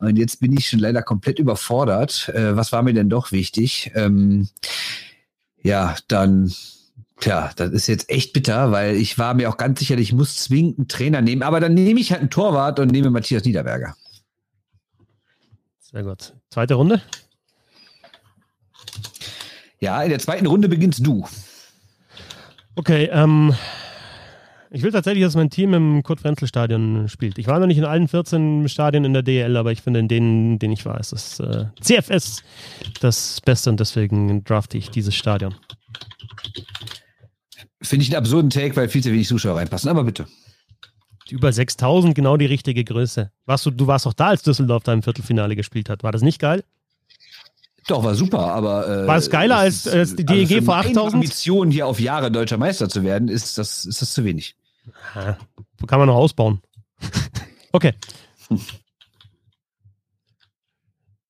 Und 0.00 0.18
jetzt 0.18 0.40
bin 0.40 0.52
ich 0.56 0.68
schon 0.68 0.80
leider 0.80 1.02
komplett 1.02 1.38
überfordert. 1.38 2.28
Äh, 2.34 2.56
was 2.56 2.72
war 2.72 2.82
mir 2.82 2.94
denn 2.94 3.08
doch 3.08 3.30
wichtig? 3.30 3.92
Ähm, 3.94 4.48
ja, 5.62 5.94
dann 6.08 6.52
Tja, 7.18 7.50
das 7.56 7.70
ist 7.70 7.86
jetzt 7.86 8.10
echt 8.10 8.34
bitter, 8.34 8.72
weil 8.72 8.96
ich 8.96 9.18
war 9.18 9.32
mir 9.32 9.48
auch 9.48 9.56
ganz 9.56 9.78
sicher, 9.78 9.96
ich 9.96 10.12
muss 10.12 10.36
zwingend 10.36 10.78
einen 10.78 10.88
Trainer 10.88 11.22
nehmen. 11.22 11.42
Aber 11.42 11.60
dann 11.60 11.72
nehme 11.72 11.98
ich 11.98 12.10
halt 12.10 12.20
einen 12.20 12.30
Torwart 12.30 12.78
und 12.78 12.92
nehme 12.92 13.10
Matthias 13.10 13.44
Niederberger. 13.44 13.94
Sehr 15.80 16.02
gut. 16.02 16.34
Zweite 16.50 16.74
Runde? 16.74 17.00
Ja, 19.80 20.02
in 20.02 20.10
der 20.10 20.18
zweiten 20.18 20.46
Runde 20.46 20.68
beginnst 20.68 21.06
du. 21.06 21.26
Okay, 22.76 23.08
ähm, 23.12 23.54
Ich 24.70 24.82
will 24.82 24.90
tatsächlich, 24.90 25.24
dass 25.24 25.36
mein 25.36 25.48
Team 25.48 25.74
im 25.74 26.02
Kurt-Frenzel-Stadion 26.02 27.08
spielt. 27.08 27.38
Ich 27.38 27.46
war 27.46 27.58
noch 27.58 27.66
nicht 27.66 27.78
in 27.78 27.84
allen 27.84 28.08
14 28.08 28.68
Stadien 28.68 29.04
in 29.04 29.12
der 29.12 29.22
DL, 29.22 29.56
aber 29.56 29.72
ich 29.72 29.80
finde, 29.80 30.00
in 30.00 30.08
denen, 30.08 30.58
denen 30.58 30.72
ich 30.72 30.84
war, 30.84 30.98
ist 30.98 31.12
das 31.12 31.40
äh, 31.40 31.66
CFS 31.80 32.42
das 33.00 33.40
Beste 33.40 33.70
und 33.70 33.80
deswegen 33.80 34.44
drafte 34.44 34.76
ich 34.76 34.90
dieses 34.90 35.14
Stadion. 35.14 35.54
Finde 37.80 38.02
ich 38.02 38.10
einen 38.10 38.18
absurden 38.18 38.50
Take, 38.50 38.74
weil 38.76 38.88
viel 38.88 39.02
zu 39.02 39.12
wenig 39.12 39.28
Zuschauer 39.28 39.56
reinpassen, 39.56 39.88
aber 39.88 40.04
bitte. 40.04 40.26
Über 41.30 41.52
6000, 41.52 42.14
genau 42.14 42.36
die 42.36 42.46
richtige 42.46 42.84
Größe. 42.84 43.30
Warst 43.46 43.66
du, 43.66 43.70
du 43.70 43.86
warst 43.86 44.06
auch 44.06 44.12
da, 44.14 44.28
als 44.28 44.42
Düsseldorf 44.42 44.82
da 44.82 44.92
im 44.92 45.02
Viertelfinale 45.02 45.56
gespielt 45.56 45.88
hat. 45.88 46.02
War 46.02 46.12
das 46.12 46.22
nicht 46.22 46.40
geil? 46.40 46.64
Doch, 47.88 48.02
war 48.02 48.14
super, 48.14 48.52
aber. 48.52 49.04
Äh, 49.04 49.06
war 49.06 49.16
es 49.16 49.30
geiler 49.30 49.58
als, 49.58 49.86
als 49.86 50.16
die 50.16 50.24
DEG 50.24 50.56
also 50.56 50.64
vor 50.64 50.76
8000? 50.76 51.14
Ambition, 51.14 51.70
hier 51.70 51.86
auf 51.86 52.00
Jahre 52.00 52.30
deutscher 52.30 52.58
Meister 52.58 52.88
zu 52.88 53.04
werden, 53.04 53.28
ist 53.28 53.58
das, 53.58 53.84
ist 53.84 54.02
das 54.02 54.12
zu 54.12 54.24
wenig. 54.24 54.56
Ja, 55.14 55.36
kann 55.86 55.98
man 55.98 56.08
noch 56.08 56.16
ausbauen. 56.16 56.60
okay. 57.72 57.92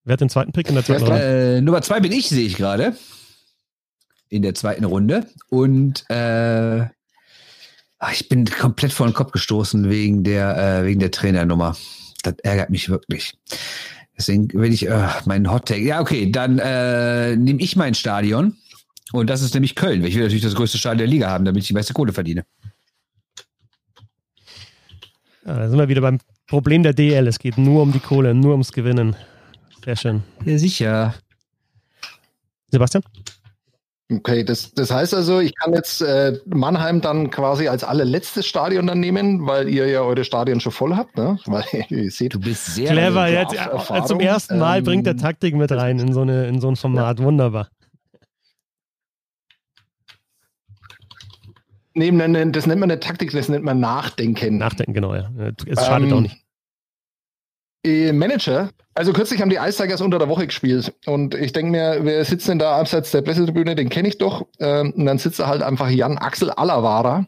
Wer 0.04 0.12
hat 0.12 0.20
den 0.20 0.28
zweiten 0.28 0.52
Pick 0.52 0.68
in 0.68 0.74
der 0.74 0.84
zweiten 0.84 1.04
Runde? 1.04 1.56
Äh, 1.56 1.60
Nummer 1.60 1.82
zwei 1.82 2.00
bin 2.00 2.12
ich, 2.12 2.28
sehe 2.28 2.46
ich 2.46 2.56
gerade. 2.56 2.96
In 4.28 4.42
der 4.42 4.54
zweiten 4.54 4.84
Runde. 4.84 5.26
Und 5.50 6.08
äh, 6.10 6.84
ich 8.12 8.28
bin 8.28 8.44
komplett 8.46 8.92
vor 8.92 9.06
den 9.06 9.14
Kopf 9.14 9.32
gestoßen 9.32 9.88
wegen 9.90 10.22
der, 10.22 10.56
äh, 10.56 10.84
wegen 10.84 11.00
der 11.00 11.10
Trainernummer. 11.10 11.76
Das 12.22 12.34
ärgert 12.42 12.70
mich 12.70 12.88
wirklich. 12.88 13.36
Deswegen 14.16 14.48
will 14.54 14.72
ich 14.72 14.88
äh, 14.88 15.08
meinen 15.26 15.50
Hot 15.50 15.66
Take. 15.66 15.82
Ja, 15.82 16.00
okay, 16.00 16.30
dann 16.30 16.58
äh, 16.58 17.36
nehme 17.36 17.60
ich 17.60 17.76
mein 17.76 17.94
Stadion. 17.94 18.56
Und 19.12 19.30
das 19.30 19.42
ist 19.42 19.54
nämlich 19.54 19.74
Köln. 19.74 20.04
Ich 20.04 20.14
will 20.14 20.22
natürlich 20.22 20.42
das 20.42 20.54
größte 20.54 20.78
Stadion 20.78 20.98
der 20.98 21.06
Liga 21.06 21.28
haben, 21.28 21.44
damit 21.44 21.62
ich 21.62 21.68
die 21.68 21.74
meiste 21.74 21.92
Kohle 21.94 22.12
verdiene. 22.12 22.44
Ja, 25.44 25.58
da 25.58 25.68
sind 25.68 25.78
wir 25.78 25.88
wieder 25.88 26.00
beim 26.00 26.18
Problem 26.46 26.82
der 26.82 26.92
DL. 26.92 27.26
Es 27.26 27.38
geht 27.38 27.56
nur 27.56 27.82
um 27.82 27.92
die 27.92 28.00
Kohle, 28.00 28.34
nur 28.34 28.52
ums 28.52 28.72
Gewinnen. 28.72 29.14
Sehr 29.84 29.96
schön. 29.96 30.22
Ja, 30.44 30.58
sicher. 30.58 31.14
Sebastian? 32.70 33.04
Okay, 34.08 34.44
das, 34.44 34.72
das 34.72 34.92
heißt 34.92 35.14
also, 35.14 35.40
ich 35.40 35.52
kann 35.56 35.74
jetzt 35.74 36.00
äh, 36.00 36.38
Mannheim 36.46 37.00
dann 37.00 37.30
quasi 37.30 37.66
als 37.66 37.82
allerletztes 37.82 38.46
Stadion 38.46 38.86
dann 38.86 39.00
nehmen, 39.00 39.48
weil 39.48 39.68
ihr 39.68 39.88
ja 39.88 40.02
eure 40.02 40.22
Stadien 40.22 40.60
schon 40.60 40.70
voll 40.70 40.94
habt, 40.94 41.16
ne? 41.16 41.40
Weil 41.46 41.64
ihr 41.88 42.08
seht, 42.12 42.34
du 42.34 42.40
bist 42.40 42.66
sehr 42.66 42.92
clever. 42.92 43.26
Jetzt, 43.26 43.54
ja, 43.54 44.04
zum 44.04 44.20
ersten 44.20 44.60
Mal 44.60 44.78
ähm, 44.78 44.84
bringt 44.84 45.06
der 45.06 45.16
Taktik 45.16 45.56
mit 45.56 45.72
rein 45.72 45.98
in 45.98 46.12
so, 46.12 46.20
eine, 46.20 46.46
in 46.46 46.60
so 46.60 46.68
ein 46.68 46.76
Format. 46.76 47.18
Ja. 47.18 47.24
Wunderbar. 47.24 47.68
Nee, 51.94 52.10
das 52.50 52.66
nennt 52.66 52.80
man 52.80 52.90
eine 52.90 53.00
Taktik, 53.00 53.32
das 53.32 53.48
nennt 53.48 53.64
man 53.64 53.80
Nachdenken. 53.80 54.58
Nachdenken, 54.58 54.92
genau, 54.92 55.14
ja. 55.14 55.30
Es 55.66 55.84
schadet 55.84 56.10
ähm, 56.10 56.16
auch 56.16 56.20
nicht. 56.20 56.45
Manager, 57.86 58.70
also 58.94 59.12
kürzlich 59.12 59.40
haben 59.42 59.50
die 59.50 59.56
Ice 59.56 59.82
Tigers 59.82 60.00
unter 60.00 60.18
der 60.18 60.28
Woche 60.28 60.46
gespielt. 60.46 60.94
Und 61.04 61.34
ich 61.34 61.52
denke 61.52 61.70
mir, 61.70 61.98
wer 62.02 62.24
sitzt 62.24 62.48
denn 62.48 62.58
da 62.58 62.78
abseits 62.78 63.10
der 63.10 63.22
Pressetribüne, 63.22 63.74
den 63.74 63.90
kenne 63.90 64.08
ich 64.08 64.18
doch. 64.18 64.46
Ähm, 64.58 64.92
und 64.96 65.04
dann 65.04 65.18
sitzt 65.18 65.38
da 65.38 65.46
halt 65.46 65.62
einfach 65.62 65.90
Jan 65.90 66.18
Axel 66.18 66.50
Alavara 66.50 67.26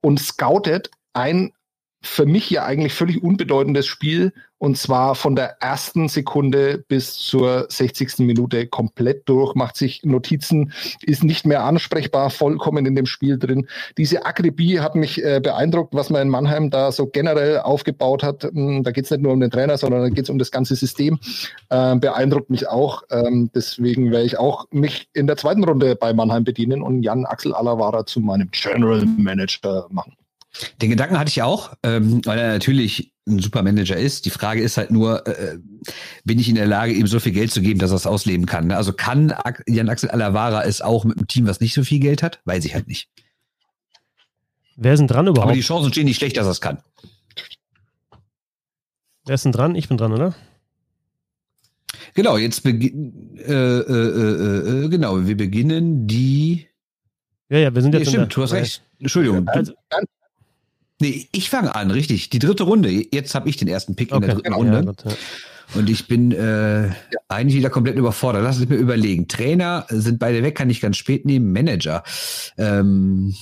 und 0.00 0.18
scoutet 0.20 0.90
ein 1.12 1.52
für 2.02 2.26
mich 2.26 2.50
ja 2.50 2.64
eigentlich 2.64 2.92
völlig 2.92 3.22
unbedeutendes 3.22 3.86
Spiel 3.86 4.32
und 4.64 4.78
zwar 4.78 5.14
von 5.14 5.36
der 5.36 5.60
ersten 5.60 6.08
Sekunde 6.08 6.82
bis 6.88 7.18
zur 7.18 7.66
60. 7.68 8.20
Minute 8.20 8.66
komplett 8.66 9.28
durch, 9.28 9.54
macht 9.54 9.76
sich 9.76 10.02
Notizen, 10.04 10.72
ist 11.02 11.22
nicht 11.22 11.44
mehr 11.44 11.64
ansprechbar, 11.64 12.30
vollkommen 12.30 12.86
in 12.86 12.96
dem 12.96 13.04
Spiel 13.04 13.38
drin. 13.38 13.68
Diese 13.98 14.24
Akribie 14.24 14.80
hat 14.80 14.94
mich 14.94 15.22
äh, 15.22 15.38
beeindruckt, 15.42 15.94
was 15.94 16.08
man 16.08 16.22
in 16.22 16.28
Mannheim 16.30 16.70
da 16.70 16.92
so 16.92 17.06
generell 17.06 17.58
aufgebaut 17.58 18.22
hat. 18.22 18.44
Hm, 18.44 18.82
da 18.84 18.90
geht 18.90 19.04
es 19.04 19.10
nicht 19.10 19.22
nur 19.22 19.34
um 19.34 19.40
den 19.40 19.50
Trainer, 19.50 19.76
sondern 19.76 20.00
da 20.00 20.08
geht 20.08 20.24
es 20.24 20.30
um 20.30 20.38
das 20.38 20.50
ganze 20.50 20.76
System. 20.76 21.18
Äh, 21.68 21.96
beeindruckt 21.96 22.48
mich 22.48 22.66
auch. 22.66 23.02
Ähm, 23.10 23.50
deswegen 23.54 24.12
werde 24.12 24.24
ich 24.24 24.38
auch 24.38 24.64
mich 24.70 25.08
in 25.12 25.26
der 25.26 25.36
zweiten 25.36 25.62
Runde 25.62 25.94
bei 25.94 26.14
Mannheim 26.14 26.44
bedienen 26.44 26.80
und 26.80 27.02
Jan 27.02 27.26
Axel 27.26 27.54
Alavara 27.54 28.06
zu 28.06 28.20
meinem 28.20 28.48
General 28.50 29.04
Manager 29.04 29.88
machen. 29.90 30.16
Den 30.80 30.90
Gedanken 30.90 31.18
hatte 31.18 31.28
ich 31.28 31.42
auch, 31.42 31.74
ähm, 31.82 32.24
weil 32.24 32.38
er 32.38 32.52
natürlich 32.52 33.13
ein 33.26 33.38
super 33.38 33.62
Manager 33.62 33.96
ist. 33.96 34.26
Die 34.26 34.30
Frage 34.30 34.62
ist 34.62 34.76
halt 34.76 34.90
nur, 34.90 35.26
äh, 35.26 35.58
bin 36.24 36.38
ich 36.38 36.48
in 36.48 36.54
der 36.56 36.66
Lage, 36.66 36.92
ihm 36.92 37.06
so 37.06 37.20
viel 37.20 37.32
Geld 37.32 37.52
zu 37.52 37.62
geben, 37.62 37.78
dass 37.78 37.90
er 37.90 37.96
es 37.96 38.06
ausleben 38.06 38.46
kann? 38.46 38.66
Ne? 38.68 38.76
Also 38.76 38.92
kann 38.92 39.34
Jan 39.66 39.88
Axel 39.88 40.10
Alavara 40.10 40.64
es 40.64 40.82
auch 40.82 41.04
mit 41.04 41.16
einem 41.16 41.26
Team, 41.26 41.46
was 41.46 41.60
nicht 41.60 41.74
so 41.74 41.84
viel 41.84 42.00
Geld 42.00 42.22
hat? 42.22 42.40
Weiß 42.44 42.64
ich 42.64 42.74
halt 42.74 42.88
nicht. 42.88 43.08
Wer 44.76 44.96
denn 44.96 45.06
dran 45.06 45.26
überhaupt? 45.26 45.48
Aber 45.48 45.56
die 45.56 45.62
Chancen 45.62 45.92
stehen 45.92 46.04
nicht 46.04 46.16
schlecht, 46.16 46.36
dass 46.36 46.46
er 46.46 46.50
es 46.50 46.60
kann. 46.60 46.78
Wer 49.24 49.36
ist 49.36 49.44
denn 49.44 49.52
dran? 49.52 49.74
Ich 49.74 49.88
bin 49.88 49.96
dran, 49.96 50.12
oder? 50.12 50.34
Genau, 52.14 52.36
jetzt 52.36 52.62
beginnen, 52.62 53.36
äh, 53.38 53.52
äh, 53.52 53.82
äh, 53.82 54.84
äh, 54.84 54.88
genau, 54.88 55.26
wir 55.26 55.36
beginnen 55.36 56.06
die. 56.06 56.68
Ja, 57.48 57.58
ja, 57.58 57.74
wir 57.74 57.82
sind 57.82 57.94
jetzt. 57.94 58.06
Ja, 58.06 58.10
stimmt, 58.10 58.36
du 58.36 58.42
hast 58.42 58.52
recht. 58.52 58.82
Entschuldigung. 58.98 59.48
Also, 59.48 59.72
Nee, 61.00 61.28
ich 61.32 61.50
fange 61.50 61.74
an, 61.74 61.90
richtig. 61.90 62.30
Die 62.30 62.38
dritte 62.38 62.62
Runde. 62.62 62.90
Jetzt 62.90 63.34
habe 63.34 63.48
ich 63.48 63.56
den 63.56 63.68
ersten 63.68 63.96
Pick 63.96 64.12
okay. 64.12 64.16
in 64.16 64.26
der 64.26 64.34
dritten 64.34 64.52
Runde. 64.52 64.74
Ja, 64.74 64.82
Gott, 64.82 65.04
ja. 65.04 65.12
Und 65.74 65.90
ich 65.90 66.06
bin 66.06 66.30
äh, 66.32 66.88
ja. 66.88 66.92
eigentlich 67.28 67.56
wieder 67.56 67.70
komplett 67.70 67.96
überfordert. 67.96 68.42
Lass 68.42 68.58
es 68.58 68.68
mir 68.68 68.76
überlegen. 68.76 69.28
Trainer 69.28 69.86
sind 69.88 70.18
beide 70.18 70.42
weg, 70.42 70.54
kann 70.54 70.70
ich 70.70 70.80
ganz 70.80 70.96
spät 70.96 71.24
nehmen. 71.24 71.52
Manager. 71.52 72.04
Ähm, 72.58 73.34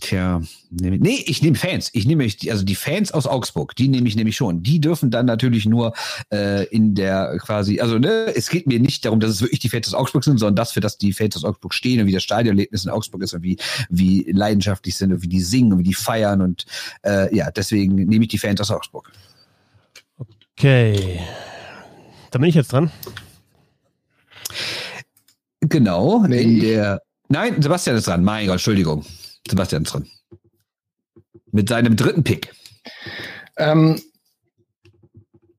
Tja, 0.00 0.42
nee, 0.70 1.24
ich 1.26 1.40
nehme 1.40 1.56
Fans. 1.56 1.88
Ich 1.94 2.06
nehme 2.06 2.24
also 2.24 2.64
die 2.64 2.74
Fans 2.74 3.12
aus 3.12 3.26
Augsburg, 3.26 3.74
die 3.76 3.88
nehme 3.88 4.06
ich 4.08 4.14
nämlich 4.14 4.36
schon. 4.36 4.62
Die 4.62 4.78
dürfen 4.78 5.10
dann 5.10 5.24
natürlich 5.24 5.64
nur 5.64 5.94
äh, 6.30 6.66
in 6.66 6.94
der 6.94 7.38
quasi, 7.38 7.80
also 7.80 7.98
ne, 7.98 8.30
es 8.34 8.50
geht 8.50 8.66
mir 8.66 8.78
nicht 8.78 9.06
darum, 9.06 9.20
dass 9.20 9.30
es 9.30 9.40
wirklich 9.40 9.60
die 9.60 9.70
Fans 9.70 9.88
aus 9.88 9.94
Augsburg 9.94 10.24
sind, 10.24 10.38
sondern 10.38 10.56
das, 10.56 10.72
für 10.72 10.80
das 10.80 10.98
die 10.98 11.14
Fans 11.14 11.36
aus 11.36 11.44
Augsburg 11.44 11.72
stehen 11.72 12.00
und 12.00 12.08
wie 12.08 12.12
das 12.12 12.22
Stadionerlebnis 12.22 12.84
in 12.84 12.90
Augsburg 12.90 13.22
ist 13.22 13.32
und 13.32 13.42
wie, 13.42 13.56
wie 13.88 14.30
leidenschaftlich 14.30 14.96
sind 14.96 15.14
und 15.14 15.22
wie 15.22 15.28
die 15.28 15.40
singen 15.40 15.72
und 15.72 15.78
wie 15.78 15.84
die 15.84 15.94
feiern 15.94 16.42
und 16.42 16.66
äh, 17.02 17.34
ja, 17.34 17.50
deswegen 17.50 17.94
nehme 17.94 18.24
ich 18.24 18.30
die 18.30 18.38
Fans 18.38 18.60
aus 18.60 18.70
Augsburg. 18.70 19.10
Okay. 20.58 21.20
Da 22.30 22.38
bin 22.38 22.50
ich 22.50 22.54
jetzt 22.54 22.72
dran. 22.72 22.90
Genau, 25.60 26.26
nee. 26.26 26.42
in 26.42 26.60
der. 26.60 27.02
Nein, 27.28 27.60
Sebastian 27.62 27.96
ist 27.96 28.06
dran. 28.06 28.22
Mein 28.22 28.46
Gott, 28.46 28.56
Entschuldigung. 28.56 29.04
Sebastian 29.50 29.84
dran. 29.84 30.08
Mit 31.52 31.68
seinem 31.68 31.96
dritten 31.96 32.24
Pick. 32.24 32.52
Ähm, 33.56 34.00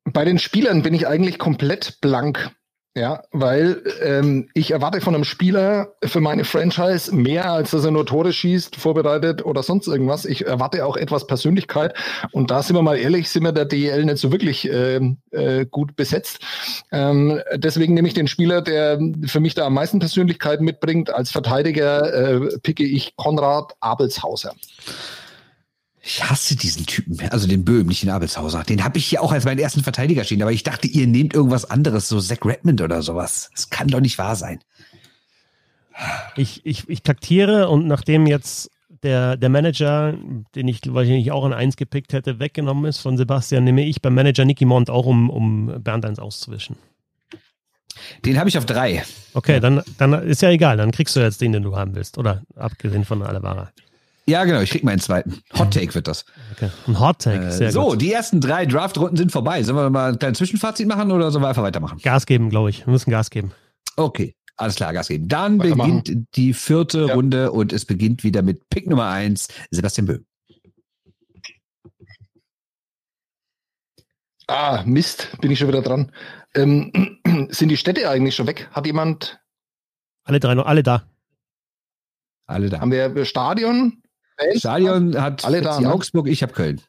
bei 0.05 0.25
den 0.25 0.39
Spielern 0.39 0.83
bin 0.83 0.93
ich 0.93 1.07
eigentlich 1.07 1.39
komplett 1.39 1.99
blank. 2.01 2.51
Ja, 2.98 3.22
weil 3.32 3.84
ähm, 4.02 4.50
ich 4.56 4.72
erwarte 4.72 5.02
von 5.02 5.14
einem 5.14 5.24
Spieler 5.24 5.89
für 6.04 6.20
meine 6.20 6.43
Franchise 6.43 7.14
mehr, 7.14 7.52
als 7.52 7.70
dass 7.70 7.86
er 7.86 7.91
nur 7.91 8.08
Tore 8.08 8.34
schießt, 8.34 8.76
vorbereitet 8.76 9.45
oder 9.45 9.62
sonst 9.62 9.86
irgendwas. 9.88 10.26
Ich 10.26 10.48
erwarte 10.48 10.84
auch 10.84 10.98
etwas 10.98 11.28
Persönlichkeit. 11.28 11.93
Und 12.32 12.50
da 12.50 12.64
sind 12.64 12.76
wir 12.76 12.82
mal 12.82 12.98
ehrlich, 12.98 13.30
sind 13.30 13.43
wir 13.43 13.52
der 13.52 13.66
DEL 13.66 14.04
nicht 14.04 14.18
so 14.18 14.32
wirklich 14.32 14.68
äh, 14.68 14.95
äh, 15.30 15.68
gut 15.70 15.95
besetzt. 15.95 16.39
Ähm, 16.91 17.39
deswegen 17.54 17.93
nehme 17.93 18.08
ich 18.08 18.16
den 18.16 18.28
Spieler, 18.28 18.64
der 18.64 19.00
für 19.28 19.41
mich 19.41 19.54
da 19.54 19.68
am 19.68 19.76
meisten 19.76 20.00
Persönlichkeit 20.00 20.62
mitbringt. 20.62 21.12
Als 21.12 21.30
Verteidiger 21.30 22.12
äh, 22.12 22.58
picke 22.64 22.84
ich 22.84 23.16
Konrad 23.16 23.76
Abelshauser. 23.80 24.56
Ich 26.08 26.24
hasse 26.24 26.55
diesen 26.55 26.86
Typen, 26.86 27.20
also 27.32 27.49
den 27.49 27.66
Böhm, 27.66 27.88
nicht 27.88 28.01
den 28.01 28.12
Abelshauser. 28.12 28.64
Den 28.64 28.86
habe 28.86 28.97
ich 28.97 29.08
hier 29.08 29.22
auch 29.22 29.34
als 29.34 29.43
meinen 29.43 29.60
ersten 29.60 29.84
Verteidiger 29.84 30.24
stehen, 30.24 30.41
aber 30.41 30.53
ich 30.53 30.64
dachte, 30.64 30.88
ihr 30.88 31.05
nehmt 31.05 31.34
irgendwas 31.34 31.70
anderes, 31.70 32.08
so 32.08 32.22
Zach 32.22 32.38
Redmond 32.45 32.82
oder 32.82 33.01
sowas. 33.01 33.49
Das 33.53 33.70
kann 33.70 33.89
doch 33.89 33.99
nicht 33.99 34.18
wahr 34.18 34.38
sein. 34.38 34.60
Ich, 36.38 36.66
ich, 36.66 36.88
ich 36.88 37.03
taktiere 37.03 37.68
und 37.68 37.88
nachdem 37.88 38.26
jetzt 38.26 38.72
der, 39.03 39.36
der 39.36 39.49
Manager, 39.49 40.14
den 40.55 40.70
ich 40.70 40.80
wahrscheinlich 40.93 41.34
auch 41.34 41.43
an 41.43 41.51
eins 41.51 41.76
gepickt 41.76 42.14
hätte, 42.14 42.39
weggenommen 42.39 42.86
ist 42.86 42.99
von 42.99 43.18
Sebastian, 43.18 43.66
nehme 43.66 43.84
ich 43.84 44.01
beim 44.01 44.16
Manager 44.16 44.45
Nicky 44.45 44.64
Mont 44.64 44.89
auch, 44.89 45.05
um, 45.05 45.30
um 45.30 45.84
Bernd 45.84 46.05
eins 46.05 46.20
auszuwischen. 46.20 46.78
Den 48.26 48.39
habe 48.39 48.47
ich 48.47 48.58
auf 48.58 48.66
drei. 48.66 49.03
Okay, 49.34 49.60
dann, 49.60 49.82
dann 49.97 50.14
ist 50.14 50.41
ja 50.41 50.51
egal, 50.51 50.78
dann 50.78 50.91
kriegst 50.91 51.18
du 51.18 51.20
jetzt 51.20 51.41
den, 51.41 51.51
den 51.51 51.64
du 51.64 51.76
haben 51.76 51.95
willst. 51.95 52.18
Oder 52.18 52.43
abgesehen 52.55 53.03
von 53.03 53.24
Alevara. 53.24 53.72
Ja, 54.30 54.43
genau, 54.43 54.59
ich 54.59 54.71
krieg 54.71 54.84
meinen 54.84 54.99
zweiten. 54.99 55.41
Hot 55.57 55.73
Take 55.73 55.95
wird 55.95 56.07
das. 56.07 56.25
Okay. 56.51 56.69
Ein 56.86 56.99
Hot 56.99 57.19
Take, 57.19 57.45
äh, 57.45 57.51
sehr 57.51 57.71
So, 57.71 57.91
gut. 57.91 58.01
die 58.01 58.11
ersten 58.11 58.41
drei 58.41 58.65
Draft-Runden 58.65 59.15
sind 59.15 59.32
vorbei. 59.32 59.63
Sollen 59.63 59.78
wir 59.78 59.89
mal 59.89 60.11
ein 60.11 60.19
kleines 60.19 60.38
Zwischenfazit 60.39 60.86
machen 60.88 61.11
oder 61.11 61.32
sollen 61.32 61.43
wir 61.43 61.49
einfach 61.49 61.63
weitermachen? 61.63 61.99
Gas 62.03 62.25
geben, 62.25 62.49
glaube 62.49 62.69
ich. 62.69 62.86
Wir 62.86 62.91
müssen 62.91 63.09
Gas 63.09 63.30
geben. 63.30 63.53
Okay, 63.95 64.36
alles 64.57 64.75
klar, 64.75 64.91
Gas 64.91 65.07
geben. 65.07 65.30
Dann 65.30 65.59
beginnt 65.59 66.11
die 66.36 66.53
vierte 66.53 67.05
ja. 67.07 67.13
Runde 67.13 67.51
und 67.53 67.71
es 67.71 67.86
beginnt 67.86 68.25
wieder 68.25 68.41
mit 68.41 68.67
Pick 68.69 68.88
Nummer 68.88 69.07
eins, 69.07 69.47
Sebastian 69.71 70.07
Böhm. 70.07 70.25
Ah, 74.47 74.84
Mist, 74.86 75.38
bin 75.41 75.51
ich 75.51 75.59
schon 75.59 75.67
wieder 75.67 75.82
dran. 75.82 76.11
Ähm, 76.55 77.19
sind 77.49 77.69
die 77.69 77.78
Städte 77.78 78.09
eigentlich 78.09 78.36
schon 78.36 78.47
weg? 78.47 78.69
Hat 78.71 78.86
jemand? 78.86 79.39
Alle 80.23 80.39
drei 80.39 80.55
noch, 80.55 80.65
alle 80.65 80.84
da. 80.84 81.03
Alle 82.45 82.69
da. 82.69 82.80
Haben 82.80 82.91
wir 82.91 83.25
Stadion? 83.25 84.01
Stadion 84.55 85.19
hat 85.21 85.45
alle 85.45 85.61
da, 85.61 85.79
ne? 85.79 85.91
Augsburg, 85.91 86.27
ich 86.27 86.43
habe 86.43 86.53
Köln. 86.53 86.81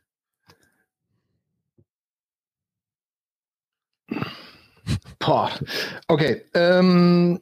Boah. 5.19 5.51
Okay. 6.07 6.43
Ähm, 6.55 7.41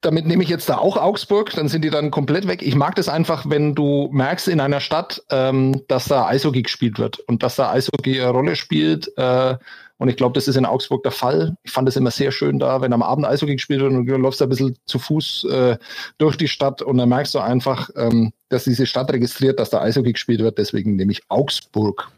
damit 0.00 0.26
nehme 0.26 0.42
ich 0.42 0.48
jetzt 0.48 0.68
da 0.68 0.76
auch 0.78 0.96
Augsburg, 0.96 1.50
dann 1.52 1.68
sind 1.68 1.82
die 1.82 1.90
dann 1.90 2.10
komplett 2.10 2.46
weg. 2.46 2.62
Ich 2.62 2.74
mag 2.74 2.94
das 2.96 3.08
einfach, 3.08 3.48
wenn 3.48 3.74
du 3.74 4.10
merkst 4.12 4.48
in 4.48 4.60
einer 4.60 4.80
Stadt, 4.80 5.22
ähm, 5.30 5.82
dass 5.88 6.06
da 6.06 6.26
Eishockey 6.26 6.62
gespielt 6.62 6.98
wird 6.98 7.20
und 7.20 7.42
dass 7.42 7.56
da 7.56 7.70
Eishockey 7.70 8.20
eine 8.20 8.30
Rolle 8.30 8.56
spielt. 8.56 9.10
Äh, 9.16 9.56
und 10.04 10.10
ich 10.10 10.18
glaube, 10.18 10.34
das 10.34 10.48
ist 10.48 10.56
in 10.56 10.66
Augsburg 10.66 11.02
der 11.02 11.12
Fall. 11.12 11.56
Ich 11.62 11.72
fand 11.72 11.88
es 11.88 11.96
immer 11.96 12.10
sehr 12.10 12.30
schön 12.30 12.58
da, 12.58 12.82
wenn 12.82 12.92
am 12.92 13.02
Abend 13.02 13.24
Eishockey 13.24 13.54
gespielt 13.54 13.80
wird 13.80 13.90
und 13.90 14.04
du 14.04 14.16
läufst 14.18 14.38
da 14.38 14.44
ein 14.44 14.50
bisschen 14.50 14.76
zu 14.84 14.98
Fuß 14.98 15.44
äh, 15.44 15.78
durch 16.18 16.36
die 16.36 16.46
Stadt 16.46 16.82
und 16.82 16.98
dann 16.98 17.08
merkst 17.08 17.34
du 17.34 17.38
einfach, 17.38 17.88
ähm, 17.96 18.34
dass 18.50 18.64
diese 18.64 18.84
Stadt 18.84 19.10
registriert, 19.10 19.58
dass 19.58 19.70
da 19.70 19.80
Eishockey 19.80 20.12
gespielt 20.12 20.40
wird. 20.40 20.58
Deswegen 20.58 20.96
nehme 20.96 21.10
ich 21.10 21.22
Augsburg. 21.30 22.12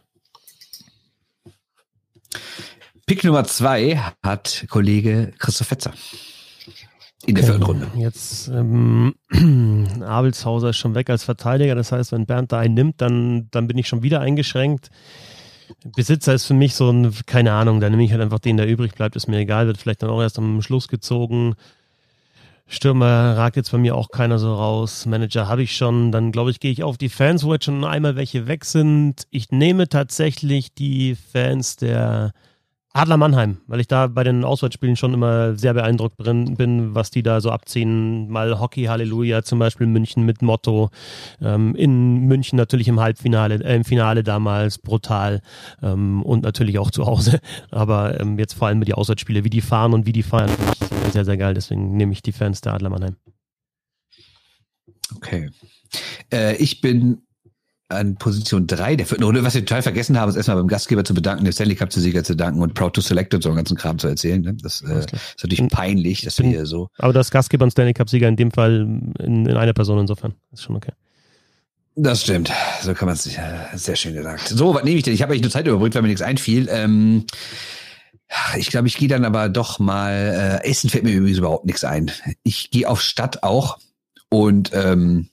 Pick 3.07 3.23
Nummer 3.23 3.45
zwei 3.45 4.03
hat 4.21 4.67
Kollege 4.69 5.33
Christoph 5.39 5.69
Fetzer. 5.69 5.95
In 7.25 7.37
der 7.37 7.45
vierten 7.45 7.63
Runde. 7.63 7.87
Jetzt 7.97 8.49
ähm, 8.49 9.15
Abelshauser 10.03 10.71
ist 10.71 10.79
schon 10.79 10.97
weg 10.97 11.09
als 11.09 11.23
Verteidiger. 11.23 11.77
Das 11.77 11.93
heißt, 11.93 12.11
wenn 12.11 12.27
Bernd 12.27 12.51
da 12.51 12.59
einen 12.59 12.75
nimmt, 12.75 13.01
dann, 13.01 13.47
dann 13.53 13.69
bin 13.69 13.79
ich 13.79 13.87
schon 13.87 14.03
wieder 14.03 14.21
eingeschränkt. 14.21 14.91
Besitzer 15.85 16.35
ist 16.35 16.47
für 16.47 16.55
mich 16.55 16.75
so 16.75 16.91
ein, 16.91 17.13
keine 17.27 17.53
Ahnung, 17.53 17.81
da 17.81 17.91
nehme 17.91 18.05
ich 18.05 18.13
halt 18.13 18.23
einfach 18.23 18.39
den, 18.39 18.57
der 18.57 18.69
übrig 18.69 18.95
bleibt, 18.95 19.17
ist 19.17 19.27
mir 19.27 19.39
egal, 19.39 19.67
wird 19.67 19.79
vielleicht 19.79 20.03
dann 20.03 20.11
auch 20.11 20.21
erst 20.21 20.39
am 20.39 20.63
Schluss 20.63 20.89
gezogen. 20.89 21.55
Stürmer 22.69 23.37
ragt 23.37 23.57
jetzt 23.57 23.71
bei 23.71 23.79
mir 23.79 23.95
auch 23.95 24.11
keiner 24.11 24.39
so 24.39 24.53
raus. 24.53 25.07
Manager 25.07 25.47
habe 25.47 25.63
ich 25.63 25.77
schon. 25.77 26.11
Dann 26.11 26.33
glaube 26.33 26.51
ich, 26.51 26.59
gehe 26.59 26.73
ich 26.73 26.83
auf 26.83 26.99
die 26.99 27.09
Fans, 27.09 27.45
wo 27.45 27.53
jetzt 27.53 27.65
schon 27.65 27.85
einmal 27.85 28.17
welche 28.17 28.49
weg 28.49 28.65
sind. 28.65 29.27
Ich 29.31 29.53
nehme 29.53 29.89
tatsächlich 29.89 30.75
die 30.75 31.15
Fans 31.15 31.77
der 31.77 32.33
Adler 32.97 33.19
Mannheim, 33.19 33.59
weil 33.67 33.81
ich 33.81 33.89
da 33.89 34.07
bei 34.07 34.25
den 34.25 34.43
Auswärtsspielen 34.43 34.97
schon 34.97 35.13
immer 35.13 35.55
sehr 35.55 35.75
beeindruckt 35.75 36.17
bin, 36.17 36.95
was 36.95 37.11
die 37.11 37.23
da 37.23 37.43
so 37.43 37.51
abziehen. 37.51 38.29
Mal 38.29 38.59
Hockey 38.59 38.85
Halleluja, 38.85 39.43
zum 39.43 39.59
Beispiel 39.59 39.87
München 39.87 40.25
mit 40.25 40.41
Motto. 40.41 40.89
Ähm, 41.41 41.75
in 41.75 42.21
München 42.21 42.57
natürlich 42.57 42.89
im 42.89 42.99
Halbfinale, 42.99 43.63
äh, 43.63 43.77
im 43.77 43.85
Finale 43.85 44.25
damals 44.25 44.79
brutal 44.79 45.43
ähm, 45.83 46.23
und 46.23 46.43
natürlich 46.43 46.79
auch 46.79 46.91
zu 46.91 47.05
Hause. 47.05 47.41
Aber 47.71 48.19
ähm, 48.19 48.39
jetzt 48.39 48.55
vor 48.55 48.69
allem 48.69 48.83
die 48.83 48.95
Auswärtsspiele, 48.95 49.45
wie 49.45 49.51
die 49.51 49.61
fahren 49.61 49.93
und 49.93 50.07
wie 50.07 50.13
die 50.13 50.23
feiern, 50.23 50.49
finde 50.49 51.07
ich 51.07 51.13
sehr, 51.13 51.27
sehr 51.27 51.37
geil. 51.37 51.53
Deswegen 51.53 51.97
nehme 51.97 52.13
ich 52.13 52.23
die 52.23 52.33
Fans 52.33 52.63
der 52.63 52.73
Adler 52.73 52.89
Mannheim. 52.89 53.17
Okay. 55.17 55.51
Äh, 56.33 56.57
ich 56.57 56.81
bin 56.81 57.27
an 57.89 58.17
Position 58.17 58.67
3 58.67 58.97
der 58.97 59.07
vierten 59.07 59.25
Runde. 59.25 59.45
Was 59.45 59.55
wir 59.55 59.65
total 59.65 59.83
vergessen 59.83 60.19
haben, 60.19 60.29
ist 60.29 60.37
erstmal 60.37 60.57
beim 60.57 60.67
Gastgeber 60.67 61.05
zu 61.05 61.15
bedanken, 61.15 61.45
den 61.45 61.53
Stanley 61.53 61.77
Cup 61.77 61.93
zu 61.93 62.01
Sieger 62.01 62.25
zu 62.25 62.35
danken 62.35 62.61
und 62.61 62.75
Proud 62.75 62.95
to 62.95 63.01
Select 63.01 63.33
und 63.35 63.43
so 63.43 63.49
einen 63.49 63.57
ganzen 63.57 63.77
Kram 63.77 63.99
zu 63.99 64.09
erzählen. 64.09 64.43
Ne? 64.43 64.55
Das 64.61 64.83
äh, 64.83 64.99
ist 64.99 65.13
natürlich 65.43 65.69
peinlich, 65.71 66.23
dass 66.23 66.39
wir 66.39 66.47
hier 66.47 66.67
so. 66.67 66.89
Aber 66.99 67.13
das 67.13 67.31
Gastgeber 67.31 67.65
und 67.65 67.71
Stanley 67.71 67.95
Cup 67.95 68.11
Sieger 68.11 68.29
in 68.29 68.37
dem 68.37 68.51
Fall 68.51 68.81
in, 69.21 69.47
in 69.47 69.57
einer 69.57 69.73
Person 69.73 70.01
insofern. 70.01 70.35
ist 70.53 70.63
schon 70.63 70.77
okay. 70.77 70.93
Das 71.95 72.23
stimmt. 72.23 72.53
So 72.83 72.93
kann 72.93 73.07
man 73.07 73.15
es 73.15 73.25
sich 73.25 73.39
äh, 73.39 73.75
sehr 73.75 73.97
schön 73.97 74.15
gesagt. 74.15 74.49
So, 74.49 74.75
was 74.75 74.85
nehme 74.85 74.99
ich 74.99 75.05
denn? 75.05 75.15
Ich 75.15 75.23
habe 75.23 75.33
eigentlich 75.33 75.43
nur 75.43 75.51
Zeit 75.51 75.67
überbrückt, 75.67 75.95
weil 75.95 76.03
mir 76.03 76.09
nichts 76.09 76.23
einfiel. 76.23 76.69
Ähm, 76.71 77.25
ich 78.57 78.69
glaube, 78.69 78.89
ich 78.89 78.99
gehe 78.99 79.09
dann 79.09 79.25
aber 79.25 79.49
doch 79.49 79.79
mal. 79.79 80.61
Äh, 80.63 80.69
Essen 80.69 80.91
fällt 80.91 81.05
mir 81.05 81.13
übrigens 81.13 81.39
überhaupt 81.39 81.65
nichts 81.65 81.85
ein. 81.85 82.11
Ich 82.43 82.71
gehe 82.71 82.89
auf 82.89 83.01
Stadt 83.01 83.43
auch 83.45 83.79
und 84.29 84.73
ähm, 84.75 85.31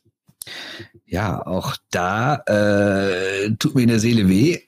ja, 1.14 1.46
auch 1.46 1.78
da 1.92 2.38
äh, 2.48 3.52
tut 3.60 3.76
mir 3.76 3.84
in 3.84 3.90
der 3.90 4.00
Seele 4.00 4.28
weh. 4.28 4.62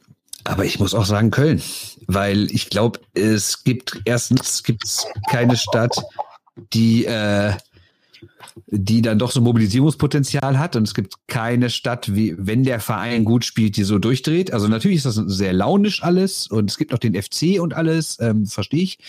Aber 0.44 0.64
ich 0.64 0.80
muss 0.80 0.94
auch 0.94 1.06
sagen 1.06 1.32
Köln, 1.32 1.60
weil 2.06 2.52
ich 2.52 2.70
glaube, 2.70 3.00
es 3.16 3.64
gibt 3.64 4.00
erstens 4.06 4.62
gibt's 4.62 5.08
keine 5.28 5.58
Stadt, 5.58 6.00
die 6.72 7.06
äh, 7.06 7.54
die 8.68 9.02
dann 9.02 9.18
doch 9.18 9.32
so 9.32 9.42
Mobilisierungspotenzial 9.42 10.60
hat 10.60 10.76
und 10.76 10.84
es 10.84 10.94
gibt 10.94 11.16
keine 11.26 11.72
Stadt, 11.72 12.14
wie 12.14 12.36
wenn 12.38 12.64
der 12.64 12.80
Verein 12.80 13.26
gut 13.26 13.44
spielt, 13.44 13.76
die 13.76 13.84
so 13.84 13.98
durchdreht. 13.98 14.54
Also 14.54 14.68
natürlich 14.68 14.98
ist 14.98 15.08
das 15.08 15.16
sehr 15.16 15.52
launisch 15.52 16.04
alles 16.04 16.46
und 16.46 16.70
es 16.70 16.78
gibt 16.78 16.92
noch 16.92 17.00
den 17.00 17.20
FC 17.20 17.60
und 17.60 17.74
alles, 17.74 18.20
ähm, 18.22 18.46
verstehe 18.46 18.84
ich. 18.84 19.00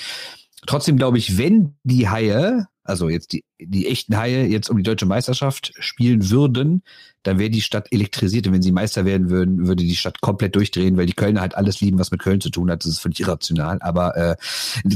Trotzdem 0.66 0.96
glaube 0.96 1.18
ich, 1.18 1.36
wenn 1.36 1.74
die 1.84 2.08
Haie, 2.08 2.66
also 2.82 3.10
jetzt 3.10 3.32
die, 3.32 3.44
die 3.60 3.86
echten 3.86 4.16
Haie 4.16 4.46
jetzt 4.46 4.70
um 4.70 4.78
die 4.78 4.82
deutsche 4.82 5.06
Meisterschaft 5.06 5.74
spielen 5.78 6.30
würden, 6.30 6.82
dann 7.26 7.38
wäre 7.38 7.50
die 7.50 7.60
Stadt 7.60 7.92
elektrisiert. 7.92 8.46
Und 8.46 8.52
wenn 8.52 8.62
sie 8.62 8.72
Meister 8.72 9.04
werden 9.04 9.30
würden, 9.30 9.66
würde 9.66 9.82
die 9.82 9.96
Stadt 9.96 10.20
komplett 10.20 10.54
durchdrehen, 10.54 10.96
weil 10.96 11.06
die 11.06 11.12
Kölner 11.12 11.40
halt 11.40 11.56
alles 11.56 11.80
lieben, 11.80 11.98
was 11.98 12.10
mit 12.10 12.20
Köln 12.20 12.40
zu 12.40 12.50
tun 12.50 12.70
hat. 12.70 12.84
Das 12.84 12.90
ist 12.90 12.98
völlig 12.98 13.20
irrational. 13.20 13.78
Aber 13.80 14.16
äh, 14.16 14.36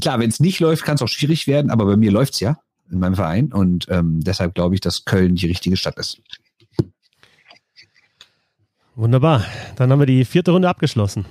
klar, 0.01 0.21
wenn 0.21 0.31
es 0.31 0.41
nicht 0.41 0.61
läuft, 0.61 0.85
kann 0.85 0.95
es 0.95 1.03
auch 1.03 1.09
schwierig 1.09 1.47
werden. 1.47 1.71
Aber 1.71 1.87
bei 1.87 1.97
mir 1.97 2.13
läuft's 2.13 2.41
ja 2.41 2.59
in 2.91 3.01
meinem 3.01 3.15
Verein. 3.15 3.53
Und 3.53 3.87
ähm, 3.89 4.21
deshalb 4.21 4.55
glaube 4.55 4.75
ich, 4.75 4.81
dass 4.81 5.05
Köln 5.05 5.35
die 5.35 5.47
richtige 5.47 5.77
Stadt 5.77 5.99
ist. 5.99 6.21
Wunderbar. 8.95 9.45
Dann 9.77 9.91
haben 9.91 9.99
wir 9.99 10.07
die 10.07 10.25
vierte 10.25 10.51
Runde 10.53 10.69
abgeschlossen. 10.69 11.25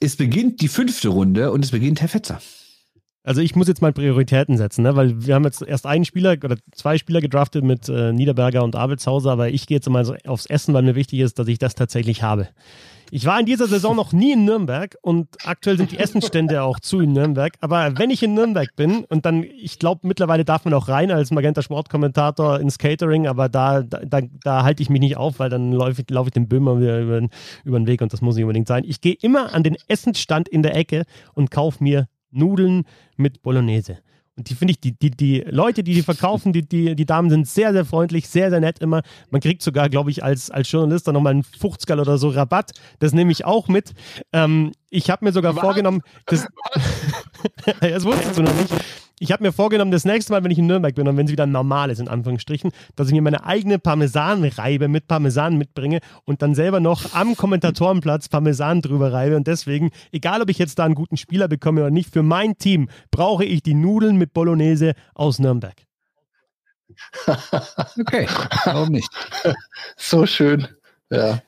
Es 0.00 0.16
beginnt 0.16 0.60
die 0.60 0.68
fünfte 0.68 1.08
Runde 1.08 1.50
und 1.50 1.64
es 1.64 1.70
beginnt 1.70 2.00
Herr 2.00 2.08
Fetzer. 2.08 2.40
Also 3.28 3.42
ich 3.42 3.54
muss 3.54 3.68
jetzt 3.68 3.82
mal 3.82 3.92
Prioritäten 3.92 4.56
setzen, 4.56 4.84
ne? 4.84 4.96
weil 4.96 5.26
wir 5.26 5.34
haben 5.34 5.44
jetzt 5.44 5.60
erst 5.60 5.84
einen 5.84 6.06
Spieler 6.06 6.38
oder 6.42 6.56
zwei 6.72 6.96
Spieler 6.96 7.20
gedraftet 7.20 7.62
mit 7.62 7.86
äh, 7.86 8.10
Niederberger 8.10 8.64
und 8.64 8.74
Abelshauser, 8.74 9.30
aber 9.30 9.50
ich 9.50 9.66
gehe 9.66 9.76
jetzt 9.76 9.90
mal 9.90 10.02
so 10.06 10.14
aufs 10.26 10.46
Essen, 10.46 10.72
weil 10.72 10.82
mir 10.82 10.94
wichtig 10.94 11.20
ist, 11.20 11.38
dass 11.38 11.46
ich 11.46 11.58
das 11.58 11.74
tatsächlich 11.74 12.22
habe. 12.22 12.48
Ich 13.10 13.26
war 13.26 13.38
in 13.38 13.44
dieser 13.44 13.66
Saison 13.66 13.94
noch 13.94 14.14
nie 14.14 14.32
in 14.32 14.46
Nürnberg 14.46 14.96
und 15.02 15.28
aktuell 15.44 15.76
sind 15.76 15.92
die 15.92 15.98
Essenstände 15.98 16.62
auch 16.62 16.80
zu 16.80 17.00
in 17.00 17.12
Nürnberg. 17.12 17.52
Aber 17.60 17.98
wenn 17.98 18.08
ich 18.08 18.22
in 18.22 18.32
Nürnberg 18.32 18.74
bin 18.76 19.04
und 19.04 19.26
dann, 19.26 19.42
ich 19.42 19.78
glaube, 19.78 20.06
mittlerweile 20.06 20.46
darf 20.46 20.64
man 20.64 20.72
auch 20.72 20.88
rein 20.88 21.10
als 21.10 21.30
Magenta 21.30 21.60
Sportkommentator 21.60 22.60
ins 22.60 22.78
Catering, 22.78 23.26
aber 23.26 23.50
da, 23.50 23.82
da, 23.82 24.22
da, 24.42 24.62
halte 24.62 24.82
ich 24.82 24.88
mich 24.88 25.00
nicht 25.00 25.18
auf, 25.18 25.38
weil 25.38 25.50
dann 25.50 25.72
laufe 25.72 26.00
ich, 26.00 26.08
lauf 26.08 26.28
ich 26.28 26.32
den 26.32 26.48
Böhmer 26.48 26.80
wieder 26.80 26.98
über, 27.02 27.20
über 27.64 27.78
den 27.78 27.86
Weg 27.86 28.00
und 28.00 28.10
das 28.10 28.22
muss 28.22 28.36
nicht 28.36 28.44
unbedingt 28.44 28.68
sein. 28.68 28.84
Ich 28.86 29.02
gehe 29.02 29.16
immer 29.20 29.52
an 29.52 29.64
den 29.64 29.76
Essensstand 29.86 30.48
in 30.48 30.62
der 30.62 30.74
Ecke 30.74 31.04
und 31.34 31.50
kaufe 31.50 31.84
mir 31.84 32.08
Nudeln 32.30 32.84
mit 33.16 33.42
Bolognese. 33.42 33.98
Und 34.38 34.48
die 34.48 34.54
finde 34.54 34.70
ich, 34.70 34.80
die, 34.80 34.92
die, 34.92 35.10
die 35.10 35.44
Leute, 35.48 35.82
die 35.82 35.94
die 35.94 36.02
verkaufen, 36.02 36.52
die, 36.52 36.62
die, 36.62 36.94
die 36.94 37.06
Damen 37.06 37.28
sind 37.28 37.48
sehr, 37.48 37.72
sehr 37.72 37.84
freundlich, 37.84 38.28
sehr, 38.28 38.50
sehr 38.50 38.60
nett 38.60 38.78
immer. 38.78 39.02
Man 39.30 39.40
kriegt 39.40 39.62
sogar, 39.62 39.88
glaube 39.88 40.12
ich, 40.12 40.22
als, 40.22 40.48
als 40.48 40.70
Journalist 40.70 41.08
dann 41.08 41.14
nochmal 41.14 41.32
einen 41.32 41.42
50 41.42 41.90
oder 41.90 42.18
so 42.18 42.28
Rabatt. 42.28 42.70
Das 43.00 43.12
nehme 43.12 43.32
ich 43.32 43.44
auch 43.44 43.66
mit. 43.66 43.94
Ähm, 44.32 44.70
ich 44.90 45.10
habe 45.10 45.24
mir 45.24 45.32
sogar 45.32 45.56
Was? 45.56 45.60
vorgenommen, 45.60 46.02
das, 46.26 46.46
das 47.80 48.04
wusstest 48.04 48.38
du 48.38 48.42
noch 48.42 48.54
nicht. 48.54 48.72
Ich 49.20 49.32
habe 49.32 49.42
mir 49.42 49.52
vorgenommen, 49.52 49.90
das 49.90 50.04
nächste 50.04 50.32
Mal, 50.32 50.44
wenn 50.44 50.50
ich 50.50 50.58
in 50.58 50.66
Nürnberg 50.66 50.94
bin 50.94 51.08
und 51.08 51.16
wenn 51.16 51.26
es 51.26 51.32
wieder 51.32 51.46
normal 51.46 51.90
ist, 51.90 51.98
in 51.98 52.08
Anführungsstrichen, 52.08 52.70
dass 52.94 53.08
ich 53.08 53.14
mir 53.14 53.22
meine 53.22 53.44
eigene 53.44 53.78
Parmesanreibe 53.78 54.88
mit 54.88 55.08
Parmesan 55.08 55.56
mitbringe 55.56 56.00
und 56.24 56.42
dann 56.42 56.54
selber 56.54 56.80
noch 56.80 57.14
am 57.14 57.36
Kommentatorenplatz 57.36 58.28
Parmesan 58.28 58.80
drüber 58.80 59.12
reibe. 59.12 59.36
Und 59.36 59.46
deswegen, 59.46 59.90
egal 60.12 60.42
ob 60.42 60.50
ich 60.50 60.58
jetzt 60.58 60.78
da 60.78 60.84
einen 60.84 60.94
guten 60.94 61.16
Spieler 61.16 61.48
bekomme 61.48 61.80
oder 61.80 61.90
nicht, 61.90 62.12
für 62.12 62.22
mein 62.22 62.58
Team 62.58 62.88
brauche 63.10 63.44
ich 63.44 63.62
die 63.62 63.74
Nudeln 63.74 64.16
mit 64.16 64.32
Bolognese 64.32 64.94
aus 65.14 65.38
Nürnberg. 65.38 65.74
okay, 68.00 68.26
warum 68.64 68.90
nicht? 68.90 69.10
So 69.96 70.26
schön, 70.26 70.68
ja. 71.10 71.40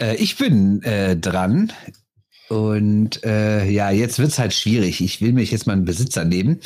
Äh, 0.00 0.16
ich 0.16 0.36
bin 0.36 0.82
äh, 0.82 1.16
dran. 1.16 1.72
Und 2.48 3.24
äh, 3.24 3.68
ja, 3.70 3.90
jetzt 3.90 4.18
wird's 4.18 4.38
halt 4.38 4.52
schwierig. 4.52 5.00
Ich 5.00 5.20
will 5.20 5.32
mich 5.32 5.50
jetzt 5.50 5.66
mal 5.66 5.72
einen 5.72 5.84
Besitzer 5.84 6.24
nehmen. 6.24 6.60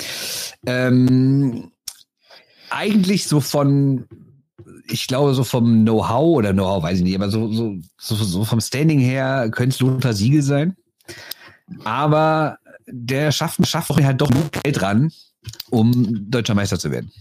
Ähm, 0.67 1.71
eigentlich 2.71 3.27
so 3.27 3.41
von, 3.41 4.07
ich 4.89 5.07
glaube, 5.07 5.35
so 5.35 5.45
vom 5.45 5.85
Know-how 5.85 6.37
oder 6.37 6.53
Know-how, 6.53 6.83
weiß 6.83 6.99
ich 6.99 7.05
nicht, 7.05 7.15
aber 7.15 7.31
so, 7.31 7.53
so, 7.53 7.77
so, 7.97 8.17
so 8.17 8.45
vom 8.45 8.61
Standing 8.61 8.99
her 8.99 9.49
könnte 9.53 9.75
es 9.75 9.81
Lothar 9.81 10.13
Siegel 10.13 10.43
sein. 10.43 10.77
Aber 11.85 12.59
der 12.87 13.33
schafft, 13.33 13.65
schafft 13.67 13.91
halt 13.91 14.21
doch 14.21 14.31
genug 14.31 14.53
Geld 14.53 14.83
ran, 14.83 15.13
um 15.71 16.31
deutscher 16.31 16.55
Meister 16.55 16.79
zu 16.79 16.91
werden. 16.91 17.13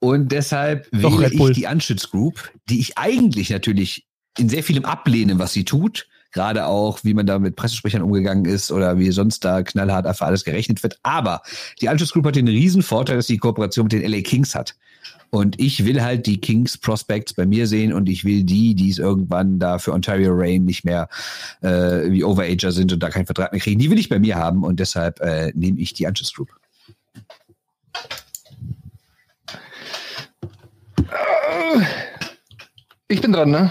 Und 0.00 0.32
deshalb 0.32 0.88
doch, 0.92 1.20
wähle 1.20 1.50
ich 1.50 1.56
die 1.56 1.66
Anschütz 1.66 2.10
Group, 2.10 2.50
die 2.68 2.80
ich 2.80 2.96
eigentlich 2.96 3.50
natürlich 3.50 4.06
in 4.38 4.48
sehr 4.48 4.62
vielem 4.62 4.84
ablehne, 4.84 5.38
was 5.38 5.52
sie 5.52 5.64
tut 5.64 6.06
Gerade 6.32 6.66
auch, 6.66 7.00
wie 7.04 7.14
man 7.14 7.26
da 7.26 7.38
mit 7.38 7.56
Pressesprechern 7.56 8.02
umgegangen 8.02 8.44
ist 8.44 8.70
oder 8.70 8.98
wie 8.98 9.10
sonst 9.10 9.44
da 9.44 9.62
knallhart 9.62 10.06
einfach 10.06 10.26
alles 10.26 10.44
gerechnet 10.44 10.82
wird. 10.82 10.98
Aber 11.02 11.40
die 11.80 11.88
Anschluss 11.88 12.14
hat 12.14 12.36
den 12.36 12.48
riesen 12.48 12.82
Vorteil, 12.82 13.16
dass 13.16 13.26
sie 13.26 13.34
die 13.34 13.38
Kooperation 13.38 13.84
mit 13.84 13.92
den 13.92 14.10
LA 14.10 14.20
Kings 14.20 14.54
hat. 14.54 14.74
Und 15.30 15.60
ich 15.60 15.84
will 15.84 16.02
halt 16.02 16.26
die 16.26 16.40
Kings 16.40 16.78
Prospects 16.78 17.34
bei 17.34 17.44
mir 17.44 17.66
sehen 17.66 17.92
und 17.92 18.08
ich 18.08 18.24
will 18.24 18.44
die, 18.44 18.74
die 18.74 18.90
es 18.90 18.98
irgendwann 18.98 19.58
da 19.58 19.78
für 19.78 19.92
Ontario 19.92 20.32
Rain 20.34 20.64
nicht 20.64 20.84
mehr 20.84 21.08
äh, 21.60 22.10
wie 22.10 22.24
Overager 22.24 22.72
sind 22.72 22.92
und 22.92 23.02
da 23.02 23.10
keinen 23.10 23.26
Vertrag 23.26 23.52
mehr 23.52 23.60
kriegen, 23.60 23.78
die 23.78 23.90
will 23.90 23.98
ich 23.98 24.08
bei 24.08 24.18
mir 24.18 24.36
haben 24.36 24.64
und 24.64 24.80
deshalb 24.80 25.20
äh, 25.20 25.52
nehme 25.54 25.78
ich 25.80 25.92
die 25.92 26.06
Anschluss 26.06 26.32
Group. 26.32 26.48
Ich 33.08 33.20
bin 33.20 33.32
dran, 33.32 33.50
ne? 33.50 33.70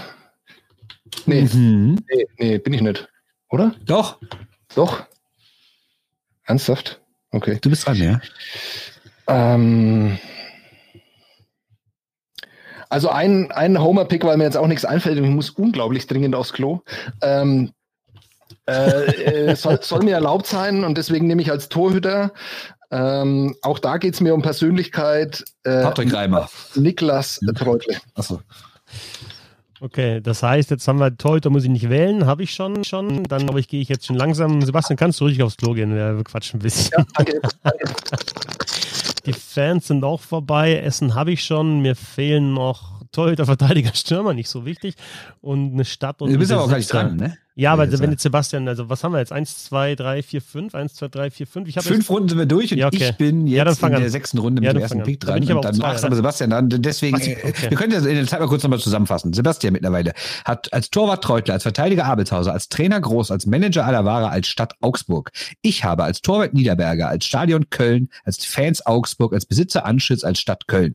Nee, 1.26 1.42
Mhm. 1.42 1.98
nee, 2.10 2.26
nee, 2.38 2.58
bin 2.58 2.72
ich 2.72 2.80
nicht. 2.80 3.08
Oder? 3.50 3.74
Doch, 3.84 4.18
Doch. 4.74 5.04
Ernsthaft? 6.44 7.00
Okay. 7.30 7.58
du 7.60 7.68
bist 7.70 7.86
dran, 7.86 7.96
ja. 7.96 8.20
Ähm, 9.26 10.18
also 12.88 13.10
ein, 13.10 13.50
ein 13.52 13.80
Homer-Pick, 13.80 14.24
weil 14.24 14.36
mir 14.38 14.44
jetzt 14.44 14.56
auch 14.56 14.66
nichts 14.66 14.84
einfällt 14.84 15.18
und 15.18 15.24
ich 15.24 15.30
muss 15.30 15.50
unglaublich 15.50 16.06
dringend 16.06 16.34
aufs 16.34 16.52
Klo. 16.54 16.80
Ähm, 17.20 17.72
äh, 18.66 19.50
äh, 19.50 19.56
soll, 19.56 19.82
soll 19.82 20.02
mir 20.04 20.14
erlaubt 20.14 20.46
sein 20.46 20.84
und 20.84 20.96
deswegen 20.96 21.26
nehme 21.26 21.42
ich 21.42 21.50
als 21.50 21.68
Torhüter. 21.68 22.32
Ähm, 22.90 23.54
auch 23.60 23.78
da 23.78 23.98
geht 23.98 24.14
es 24.14 24.20
mir 24.22 24.32
um 24.34 24.40
Persönlichkeit. 24.40 25.44
Äh, 25.64 25.82
Patrick 25.82 26.12
Reimer. 26.14 26.48
Niklas 26.74 27.40
Treutle. 27.54 27.98
Achso. 28.14 28.40
Okay, 29.80 30.20
das 30.20 30.42
heißt, 30.42 30.70
jetzt 30.70 30.88
haben 30.88 30.98
wir 30.98 31.16
Torhüter 31.16 31.50
muss 31.50 31.62
ich 31.62 31.70
nicht 31.70 31.88
wählen, 31.88 32.26
habe 32.26 32.42
ich 32.42 32.52
schon, 32.52 32.82
schon. 32.84 33.22
Dann, 33.24 33.46
glaube 33.46 33.60
ich, 33.60 33.68
gehe 33.68 33.80
ich 33.80 33.88
jetzt 33.88 34.06
schon 34.06 34.16
langsam. 34.16 34.60
Sebastian, 34.62 34.96
kannst 34.96 35.20
du 35.20 35.24
ruhig 35.24 35.42
aufs 35.42 35.56
Klo 35.56 35.72
gehen? 35.72 35.94
Wir 35.94 36.20
quatschen 36.24 36.58
ein 36.58 36.62
bisschen. 36.62 36.92
Ja, 36.98 37.06
danke. 37.14 37.40
Die 39.26 39.32
Fans 39.32 39.86
sind 39.86 40.04
auch 40.04 40.20
vorbei. 40.20 40.76
Essen 40.76 41.14
habe 41.14 41.32
ich 41.32 41.44
schon. 41.44 41.80
Mir 41.80 41.94
fehlen 41.94 42.54
noch 42.54 43.02
Torhüter, 43.12 43.46
Verteidiger, 43.46 43.94
Stürmer, 43.94 44.34
nicht 44.34 44.48
so 44.48 44.64
wichtig. 44.64 44.94
Und 45.40 45.74
eine 45.74 45.84
Stadt 45.84 46.22
und 46.22 46.32
Du 46.32 46.38
bist 46.38 46.50
ein 46.50 46.56
aber 46.56 46.64
auch 46.64 46.70
gar 46.70 46.78
nicht 46.78 46.92
dran, 46.92 47.16
ne? 47.16 47.36
Ja, 47.60 47.72
aber 47.72 47.86
Ja, 47.86 47.98
wenn 47.98 48.12
jetzt 48.12 48.22
Sebastian, 48.22 48.68
also 48.68 48.88
was 48.88 49.02
haben 49.02 49.10
wir 49.10 49.18
jetzt? 49.18 49.32
Eins, 49.32 49.64
zwei, 49.64 49.96
drei, 49.96 50.22
vier, 50.22 50.40
fünf. 50.40 50.76
Eins, 50.76 50.94
zwei, 50.94 51.08
drei, 51.08 51.28
vier, 51.32 51.44
fünf. 51.48 51.68
Ich 51.68 51.76
habe 51.76 51.88
Fünf 51.88 52.08
Runden 52.08 52.28
sind 52.28 52.38
wir 52.38 52.46
durch 52.46 52.70
und 52.70 52.78
Ja, 52.78 52.86
okay. 52.86 53.08
ich 53.10 53.16
bin 53.16 53.48
Ja, 53.48 53.64
dann 53.64 53.72
jetzt 53.72 53.80
fang 53.80 53.90
in 53.90 53.96
an. 53.96 54.02
der 54.02 54.10
sechsten 54.10 54.38
Runde 54.38 54.60
mit 54.60 54.66
Ja, 54.66 54.72
dem 54.72 54.76
dann 54.76 54.82
ersten. 54.82 55.02
Pick 55.02 55.18
dran. 55.18 55.42
aber 55.42 55.56
und 55.56 55.64
dann 55.64 55.74
oder? 55.76 56.04
aber 56.04 56.14
Sebastian 56.14 56.50
dann. 56.50 56.68
Deswegen, 56.68 57.16
Okay. 57.16 57.36
äh, 57.42 57.70
wir 57.70 57.76
können 57.76 57.92
das 57.92 58.04
in 58.06 58.14
der 58.14 58.26
Zeit 58.28 58.38
mal 58.38 58.46
kurz 58.46 58.62
nochmal 58.62 58.78
zusammenfassen. 58.78 59.32
Sebastian 59.32 59.72
mittlerweile 59.72 60.12
hat 60.44 60.72
als 60.72 60.90
Torwart 60.90 61.24
Treutler, 61.24 61.54
als 61.54 61.64
Verteidiger 61.64 62.04
Abelshauser, 62.04 62.52
als 62.52 62.68
Trainer 62.68 63.00
Groß, 63.00 63.32
als 63.32 63.44
Manager 63.46 63.84
Alavara, 63.84 64.28
als 64.28 64.46
Stadt 64.46 64.74
Augsburg. 64.80 65.32
Ich 65.60 65.82
habe 65.82 66.04
als 66.04 66.20
Torwart 66.22 66.54
Niederberger, 66.54 67.08
als 67.08 67.24
Stadion 67.24 67.70
Köln, 67.70 68.08
als 68.24 68.44
Fans 68.44 68.86
Augsburg, 68.86 69.32
als 69.32 69.46
Besitzer 69.46 69.84
Anschütz, 69.84 70.22
als 70.22 70.38
Stadt 70.38 70.68
Köln. 70.68 70.92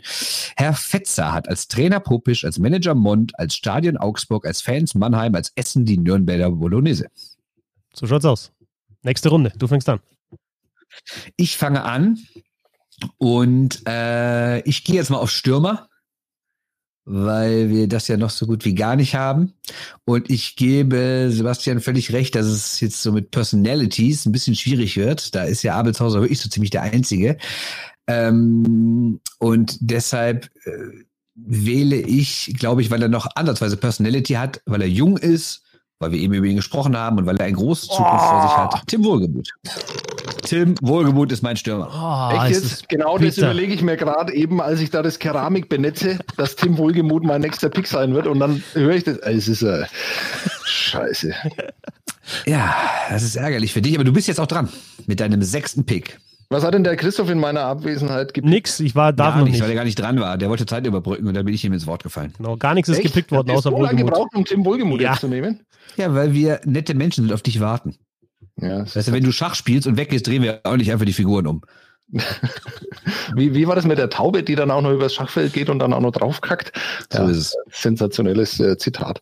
Herr 0.56 0.72
Fetzer 0.74 1.34
hat 1.34 1.50
als 1.50 1.68
Trainer 1.68 2.00
Popisch, 2.00 2.46
als 2.46 2.58
Manager 2.58 2.96
Mond, 2.96 3.38
als 3.38 3.54
Stadion 3.56 3.98
Augsburg, 3.98 4.46
als 4.46 4.62
Fans 4.62 4.96
Mannheim, 4.96 5.36
als 5.36 5.52
Essen 5.56 5.84
die 5.84 5.98
Nürnberger 5.98 6.53
Bolognese. 6.56 7.08
So 7.94 8.08
schaut's 8.08 8.26
aus. 8.26 8.52
Nächste 9.04 9.30
Runde. 9.30 9.54
Du 9.58 9.68
fängst 9.68 9.90
an. 9.90 10.00
Ich 11.36 11.58
fange 11.58 11.84
an 11.84 12.18
und 13.18 13.82
äh, 13.88 14.62
ich 14.62 14.84
gehe 14.84 14.96
jetzt 14.96 15.10
mal 15.10 15.18
auf 15.18 15.32
Stürmer, 15.32 15.90
weil 17.06 17.70
wir 17.70 17.88
das 17.88 18.08
ja 18.08 18.18
noch 18.18 18.30
so 18.30 18.46
gut 18.46 18.64
wie 18.66 18.76
gar 18.76 18.96
nicht 18.96 19.16
haben. 19.16 19.54
Und 20.06 20.30
ich 20.30 20.56
gebe 20.56 21.30
Sebastian 21.32 21.82
völlig 21.82 22.14
recht, 22.14 22.36
dass 22.36 22.46
es 22.46 22.80
jetzt 22.80 23.02
so 23.02 23.12
mit 23.12 23.32
Personalities 23.32 24.26
ein 24.26 24.32
bisschen 24.32 24.56
schwierig 24.56 24.96
wird. 24.96 25.36
Da 25.36 25.44
ist 25.44 25.64
ja 25.64 25.76
Abelshauser 25.76 26.22
wirklich 26.22 26.40
so 26.40 26.50
ziemlich 26.50 26.72
der 26.72 26.84
Einzige. 26.84 27.38
Ähm, 28.08 29.20
und 29.40 29.78
deshalb 29.82 30.50
äh, 30.66 31.06
wähle 31.36 31.98
ich, 31.98 32.54
glaube 32.58 32.82
ich, 32.82 32.92
weil 32.92 33.02
er 33.02 33.10
noch 33.10 33.28
ansatzweise 33.36 33.78
Personality 33.78 34.34
hat, 34.34 34.62
weil 34.66 34.82
er 34.82 34.88
jung 34.88 35.18
ist, 35.18 35.64
weil 36.00 36.12
wir 36.12 36.20
eben 36.20 36.34
über 36.34 36.46
ihn 36.46 36.56
gesprochen 36.58 36.98
haben 36.98 37.18
und 37.18 37.26
weil 37.26 37.38
er 37.38 37.46
ein 37.46 37.56
großes 37.56 37.88
Zukunft 37.88 38.26
vor 38.26 38.42
sich 38.42 38.58
hat. 38.58 38.88
Tim 38.88 39.04
Wohlgemuth. 39.04 39.50
Tim 40.44 40.76
Wohlgemuth 40.82 41.32
ist 41.32 41.42
mein 41.42 41.56
Stürmer. 41.58 41.90
Oh, 41.94 42.36
Echt 42.36 42.52
jetzt? 42.56 42.90
Genau 42.90 43.18
das 43.18 43.36
bitter. 43.36 43.52
überlege 43.52 43.74
ich 43.74 43.82
mir 43.82 43.98
gerade 43.98 44.34
eben, 44.34 44.62
als 44.62 44.82
ich 44.82 44.90
da 44.90 45.02
das 45.02 45.20
Keramik 45.20 45.70
benetze, 45.70 46.20
dass 46.38 46.56
Tim 46.56 46.78
Wohlgemuth 46.78 47.24
mein 47.24 47.42
nächster 47.42 47.70
Pick 47.70 47.88
sein 47.88 48.14
wird. 48.14 48.28
Und 48.28 48.40
dann 48.40 48.64
höre 48.74 48.96
ich 48.96 49.04
das. 49.06 49.18
Es 49.20 49.48
ist 49.48 49.62
äh, 49.62 49.86
scheiße. 50.66 51.34
Ja, 52.46 52.76
das 53.10 53.24
ist 53.24 53.36
ärgerlich 53.36 53.74
für 53.74 53.82
dich, 53.82 53.96
aber 53.96 54.04
du 54.04 54.14
bist 54.14 54.28
jetzt 54.28 54.40
auch 54.40 54.48
dran 54.48 54.70
mit 55.08 55.20
deinem 55.20 55.42
sechsten 55.42 55.86
Pick. 55.86 56.20
Was 56.54 56.64
hat 56.64 56.74
denn 56.76 56.84
der 56.84 56.96
Christoph 56.96 57.30
in 57.30 57.40
meiner 57.40 57.62
Abwesenheit 57.62 58.34
gepickt? 58.34 58.50
Nix, 58.54 58.80
ich 58.80 58.94
war 58.96 59.12
da 59.12 59.36
noch 59.36 59.44
nicht, 59.46 59.60
weil 59.60 59.70
er 59.70 59.76
gar 59.76 59.84
nicht 59.86 60.00
dran 60.00 60.20
war. 60.20 60.38
Der 60.38 60.50
wollte 60.50 60.66
Zeit 60.68 60.86
überbrücken 60.86 61.28
und 61.28 61.34
da 61.34 61.42
bin 61.42 61.54
ich 61.54 61.66
ihm 61.66 61.74
ins 61.74 61.88
Wort 61.88 62.04
gefallen. 62.04 62.32
Genau, 62.38 62.58
gar 62.58 62.74
nichts 62.76 62.90
ist 62.90 63.00
Echt? 63.00 63.08
gepickt 63.08 63.32
worden, 63.32 63.50
außer 63.52 63.72
so 63.72 63.78
lange 63.82 63.88
Wohlgemut. 63.98 64.14
gebraucht, 64.14 64.36
um 64.36 64.46
Tim 64.46 64.64
Wohlgemuth 64.64 65.02
Ja. 65.02 65.18
zu 65.18 65.28
nehmen? 65.28 65.62
Ja, 65.98 66.14
weil 66.14 66.34
wir 66.34 66.62
nette 66.66 66.94
Menschen 66.94 67.26
sind, 67.26 67.34
auf 67.34 67.42
dich 67.42 67.60
warten. 67.60 67.96
Ja, 68.62 68.84
du, 68.84 69.12
wenn 69.12 69.24
du 69.24 69.32
Schach 69.32 69.56
spielst 69.56 69.88
und 69.88 69.98
weggehst, 69.98 70.28
drehen 70.28 70.44
wir 70.44 70.62
auch 70.64 70.78
nicht 70.78 70.92
einfach 70.92 71.06
die 71.06 71.14
Figuren 71.14 71.48
um. 71.48 71.62
wie, 73.36 73.54
wie 73.54 73.68
war 73.68 73.76
das 73.76 73.86
mit 73.86 73.98
der 73.98 74.10
Taube, 74.10 74.44
die 74.44 74.56
dann 74.56 74.72
auch 74.72 74.82
noch 74.82 74.92
übers 74.92 75.14
Schachfeld 75.14 75.54
geht 75.54 75.70
und 75.70 75.80
dann 75.80 75.94
auch 75.94 76.00
noch 76.00 76.12
draufkackt? 76.12 76.72
So 77.12 77.24
ist 77.28 77.38
es. 77.38 77.56
Sensationelles 77.72 78.60
äh, 78.60 78.78
Zitat. 78.78 79.20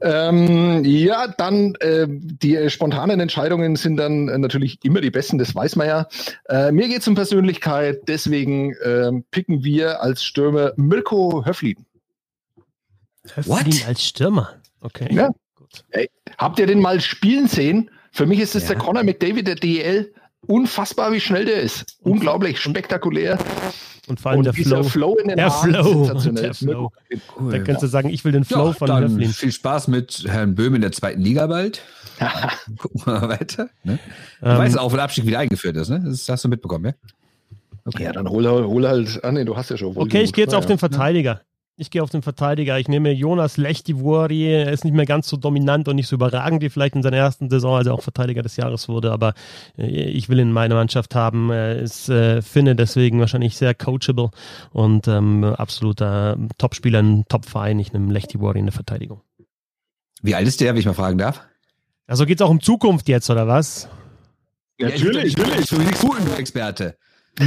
Ähm, 0.00 0.84
ja, 0.84 1.28
dann 1.28 1.74
äh, 1.76 2.06
die 2.08 2.56
äh, 2.56 2.70
spontanen 2.70 3.20
Entscheidungen 3.20 3.76
sind 3.76 3.96
dann 3.96 4.28
äh, 4.28 4.38
natürlich 4.38 4.78
immer 4.84 5.00
die 5.00 5.10
besten, 5.10 5.38
das 5.38 5.54
weiß 5.54 5.76
man 5.76 5.86
ja. 5.86 6.08
Äh, 6.48 6.72
mir 6.72 6.88
geht 6.88 7.00
es 7.00 7.08
um 7.08 7.14
Persönlichkeit, 7.14 8.02
deswegen 8.08 8.74
ähm, 8.84 9.24
picken 9.30 9.62
wir 9.64 10.02
als 10.02 10.24
Stürmer 10.24 10.72
Mirko 10.76 11.44
Höflin. 11.44 11.86
Höflin 13.34 13.46
What? 13.46 13.88
als 13.88 14.04
Stürmer. 14.04 14.54
Okay. 14.80 15.08
Ja. 15.10 15.30
Gut. 15.54 15.84
Habt 16.36 16.58
ihr 16.58 16.66
den 16.66 16.80
mal 16.80 17.00
spielen 17.00 17.46
sehen? 17.48 17.90
Für 18.12 18.26
mich 18.26 18.38
ist 18.38 18.54
es 18.54 18.64
Ja. 18.64 18.70
der 18.74 18.78
Conor 18.78 19.02
McDavid 19.02 19.46
der 19.46 19.56
DL. 19.56 20.12
Unfassbar, 20.46 21.12
wie 21.12 21.20
schnell 21.20 21.44
der 21.44 21.60
ist. 21.60 21.84
Unglaublich, 22.02 22.60
spektakulär. 22.60 23.38
Und 24.06 24.20
vor 24.20 24.32
allem 24.32 24.42
der 24.42 24.52
dieser 24.52 24.84
Flow. 24.84 25.14
Flow 25.14 25.16
in 25.16 25.28
den 25.28 25.36
Der 25.38 25.48
Haaren, 25.50 25.70
Flow. 25.72 26.04
sensationell. 26.04 26.42
Der 26.42 26.54
Flow. 26.54 26.92
Da 27.10 27.16
Cool. 27.40 27.64
kannst 27.64 27.82
du 27.82 27.86
sagen, 27.86 28.10
ich 28.10 28.22
will 28.24 28.32
den 28.32 28.44
Flow 28.44 28.66
Ja, 28.66 28.72
von 28.74 29.00
Höflin. 29.00 29.30
viel 29.30 29.52
Spaß 29.52 29.88
mit 29.88 30.24
Herrn 30.26 30.54
Böhm 30.54 30.74
in 30.74 30.82
der 30.82 30.92
zweiten 30.92 31.22
Liga 31.22 31.46
bald. 31.46 31.80
Gucken 32.78 33.00
wir 33.06 33.20
mal 33.20 33.28
weiter. 33.30 33.70
Ne? 33.82 33.98
Du 34.40 34.46
Ähm, 34.48 34.58
weißt 34.58 34.78
auch, 34.78 34.92
wo 34.92 34.96
der 34.96 35.04
Abstieg 35.04 35.26
wieder 35.26 35.38
eingeführt 35.38 35.76
ist, 35.78 35.88
ne? 35.88 36.02
Das 36.04 36.28
hast 36.28 36.44
du 36.44 36.48
mitbekommen, 36.48 36.84
ja? 37.86 37.98
Ja, 37.98 38.12
dann 38.12 38.28
hol, 38.28 38.46
hol 38.46 38.86
halt. 38.88 39.20
Ah, 39.24 39.32
nee, 39.32 39.44
du 39.44 39.56
hast 39.56 39.70
ja 39.70 39.76
schon. 39.76 39.96
Okay, 39.96 40.22
ich 40.22 40.32
gehe 40.32 40.44
jetzt 40.44 40.52
Na 40.52 40.58
auf 40.58 40.64
ja. 40.64 40.68
den 40.68 40.78
Verteidiger. 40.78 41.40
Ich 41.76 41.90
gehe 41.90 42.04
auf 42.04 42.10
den 42.10 42.22
Verteidiger. 42.22 42.78
Ich 42.78 42.86
nehme 42.86 43.10
Jonas 43.10 43.56
Lechtivori. 43.56 44.46
Er 44.46 44.70
ist 44.70 44.84
nicht 44.84 44.94
mehr 44.94 45.06
ganz 45.06 45.28
so 45.28 45.36
dominant 45.36 45.88
und 45.88 45.96
nicht 45.96 46.06
so 46.06 46.14
überragend 46.14 46.62
wie 46.62 46.70
vielleicht 46.70 46.94
in 46.94 47.02
seiner 47.02 47.16
ersten 47.16 47.50
Saison, 47.50 47.76
als 47.76 47.88
er 47.88 47.94
auch 47.94 48.02
Verteidiger 48.02 48.42
des 48.42 48.56
Jahres 48.56 48.88
wurde. 48.88 49.10
Aber 49.10 49.34
äh, 49.76 49.86
ich 49.86 50.28
will 50.28 50.38
ihn 50.38 50.48
in 50.48 50.52
meiner 50.52 50.76
Mannschaft 50.76 51.16
haben. 51.16 51.50
Ist 51.50 52.08
äh, 52.08 52.42
Finne, 52.42 52.76
deswegen 52.76 53.18
wahrscheinlich 53.18 53.56
sehr 53.56 53.74
coachable 53.74 54.30
und 54.72 55.08
ähm, 55.08 55.42
absoluter 55.42 56.38
Topspieler, 56.58 57.00
ein 57.00 57.24
Topverein. 57.28 57.80
Ich 57.80 57.92
nehme 57.92 58.12
Lechtivori 58.12 58.60
in 58.60 58.66
der 58.66 58.72
Verteidigung. 58.72 59.22
Wie 60.22 60.36
alt 60.36 60.46
ist 60.46 60.60
der, 60.60 60.74
wenn 60.74 60.80
ich 60.80 60.86
mal 60.86 60.94
fragen 60.94 61.18
darf? 61.18 61.40
Also 62.06 62.24
geht 62.24 62.40
es 62.40 62.46
auch 62.46 62.50
um 62.50 62.60
Zukunft 62.60 63.08
jetzt, 63.08 63.28
oder 63.30 63.48
was? 63.48 63.88
Natürlich, 64.78 65.36
natürlich. 65.36 65.72
Ich 65.72 65.76
bin 65.76 66.24
nicht 66.24 66.38
Experte. 66.38 66.96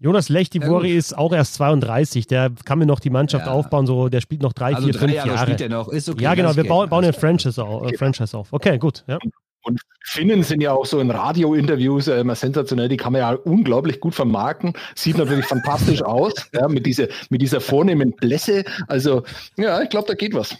Jonas 0.00 0.28
Lechtivori 0.28 0.92
Ja, 0.92 0.98
ist 0.98 1.16
auch 1.16 1.32
erst 1.32 1.54
32. 1.54 2.26
Der 2.26 2.50
kann 2.64 2.78
mir 2.78 2.86
noch 2.86 3.00
die 3.00 3.10
Mannschaft 3.10 3.46
Ja. 3.46 3.52
aufbauen. 3.52 3.86
So, 3.86 4.08
der 4.08 4.20
spielt 4.20 4.42
noch 4.42 4.52
drei, 4.52 4.74
Also 4.74 4.84
vier, 4.84 4.92
drei 4.92 5.00
fünf 5.00 5.12
Jahre, 5.14 5.28
Jahre. 5.28 5.42
spielt 5.42 5.60
er 5.60 5.68
noch. 5.70 5.88
Ist 5.88 6.08
okay. 6.08 6.22
ja, 6.22 6.34
genau. 6.34 6.54
Wir 6.54 6.64
bauen, 6.64 6.88
bauen 6.88 7.02
klar. 7.02 7.12
Franchise 7.14 7.62
auf, 7.62 7.90
äh, 7.92 7.96
Franchise 7.96 8.36
auf. 8.36 8.52
Okay, 8.52 8.78
gut. 8.78 9.04
Ja. 9.08 9.18
Und 9.64 9.80
Finnen 10.04 10.44
sind 10.44 10.60
ja 10.62 10.72
auch 10.72 10.86
so 10.86 11.00
in 11.00 11.10
Radiointerviews 11.10 12.06
äh, 12.08 12.20
immer 12.20 12.36
sensationell, 12.36 12.88
die 12.88 12.96
kann 12.96 13.12
man 13.12 13.20
ja 13.20 13.32
unglaublich 13.32 14.00
gut 14.00 14.14
vermarkten. 14.14 14.72
Sieht 14.94 15.18
natürlich 15.18 15.44
fantastisch 15.46 16.00
aus, 16.02 16.32
ja, 16.54 16.68
mit, 16.68 16.86
dieser, 16.86 17.08
mit 17.28 17.42
dieser 17.42 17.60
vornehmen 17.60 18.12
Blässe. 18.12 18.64
Also, 18.86 19.24
ja, 19.56 19.82
ich 19.82 19.90
glaube, 19.90 20.06
da 20.06 20.14
geht 20.14 20.32
was. 20.32 20.56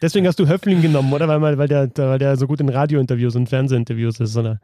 Deswegen 0.00 0.26
hast 0.26 0.38
du 0.38 0.46
Höfling 0.46 0.82
genommen, 0.82 1.12
oder? 1.12 1.28
Weil, 1.40 1.58
weil, 1.58 1.68
der, 1.68 1.90
weil 1.96 2.18
der 2.18 2.36
so 2.36 2.46
gut 2.46 2.60
in 2.60 2.68
Radiointerviews 2.68 3.36
und 3.36 3.48
Fernsehinterviews 3.48 4.20
ist, 4.20 4.36
oder? 4.36 4.60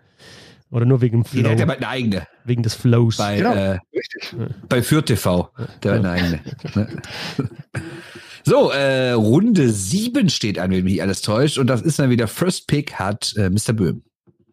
Oder 0.71 0.85
nur 0.85 1.01
wegen 1.01 1.23
dem 1.23 1.27
Ja, 1.33 1.33
der 1.33 1.43
Flow, 1.43 1.51
hat 1.53 1.59
ja 1.61 1.67
bald 1.67 1.79
eine 1.79 1.89
eigene. 1.89 2.27
wegen 2.45 2.63
des 2.63 2.75
Flows. 2.75 3.17
Bei, 3.19 3.37
Genau. 3.37 3.55
äh, 3.55 3.79
Richtig. 3.95 4.35
bei 4.69 4.83
Fürth 4.83 5.07
TV. 5.07 5.51
Der 5.83 5.93
hat 5.93 5.99
eine 6.01 6.11
eigene. 6.11 6.41
Ne? 6.75 6.89
So, 8.49 8.71
äh, 8.71 9.11
Runde 9.11 9.71
7 9.71 10.29
steht 10.29 10.61
an, 10.61 10.71
wenn 10.71 10.85
mich 10.85 11.03
alles 11.03 11.21
täuscht. 11.21 11.59
Und 11.59 11.67
das 11.67 11.83
ist 11.83 11.99
dann 11.99 12.11
wieder 12.11 12.29
First 12.29 12.69
Pick 12.69 12.95
hat 12.95 13.35
äh, 13.37 13.51
Mr. 13.51 13.73
Böhm. 13.73 14.03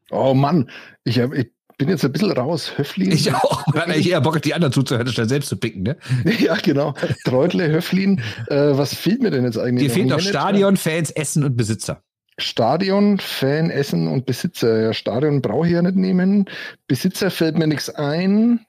Oh 0.10 0.34
Mann, 0.34 0.68
ich, 1.04 1.20
hab, 1.20 1.32
ich 1.36 1.52
bin 1.78 1.90
jetzt 1.90 2.04
ein 2.04 2.12
bisschen 2.12 2.32
raus. 2.32 2.72
Höflin. 2.76 3.12
Ich 3.12 3.32
auch. 3.36 3.64
Hat 3.68 3.88
eigentlich 3.88 4.10
eher 4.10 4.22
Bock, 4.22 4.42
die 4.42 4.56
anderen 4.56 4.74
zuzuhören, 4.74 5.06
statt 5.10 5.30
selbst 5.30 5.50
zu 5.50 5.58
picken. 5.58 5.84
Ne? 5.84 5.98
Ja, 6.40 6.56
genau. 6.56 6.96
Treutle, 7.24 7.72
Höflin. 7.72 8.20
Äh, 8.48 8.56
was 8.76 8.96
fehlt 8.96 9.22
mir 9.22 9.30
denn 9.30 9.44
jetzt 9.44 9.60
eigentlich? 9.60 9.90
Dir 9.90 9.94
fehlt 9.94 10.08
noch 10.08 10.18
Manager? 10.18 10.30
Stadion, 10.40 10.78
Fans, 10.78 11.12
Essen 11.12 11.44
und 11.44 11.56
Besitzer. 11.56 12.02
Stadion, 12.44 13.20
Fan, 13.20 13.70
Essen 13.70 14.08
und 14.08 14.26
Besitzer. 14.26 14.82
Ja, 14.82 14.94
Stadion 14.94 15.42
brauche 15.42 15.68
ich 15.68 15.74
ja 15.74 15.82
nicht 15.82 15.96
nehmen. 15.96 16.46
Besitzer 16.88 17.32
fällt 17.32 17.58
mir 17.58 17.68
nichts 17.68 17.90
ein. 17.90 18.66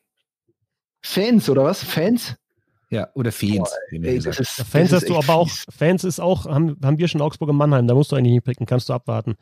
Fans, 1.03 1.49
oder 1.51 1.65
was? 1.65 1.83
Fans? 1.85 2.37
Ja, 2.91 3.09
oder 3.15 3.33
Fans, 3.33 3.71
Ey, 3.91 4.19
ist, 4.19 4.27
Fans 4.27 4.93
hast 4.93 5.03
ist 5.03 5.09
du 5.09 5.17
aber 5.17 5.35
auch, 5.35 5.49
fies. 5.49 5.65
Fans 5.69 6.05
ist 6.05 6.21
auch, 6.21 6.47
haben, 6.47 6.77
haben 6.83 6.99
wir 6.99 7.09
schon 7.09 7.21
Augsburg 7.21 7.51
und 7.51 7.57
Mannheim, 7.57 7.89
da 7.89 7.95
musst 7.95 8.13
du 8.13 8.17
eigentlich 8.17 8.35
nicht 8.35 8.45
picken, 8.45 8.67
kannst 8.67 8.89
du 8.89 8.93
abwarten. 8.93 9.35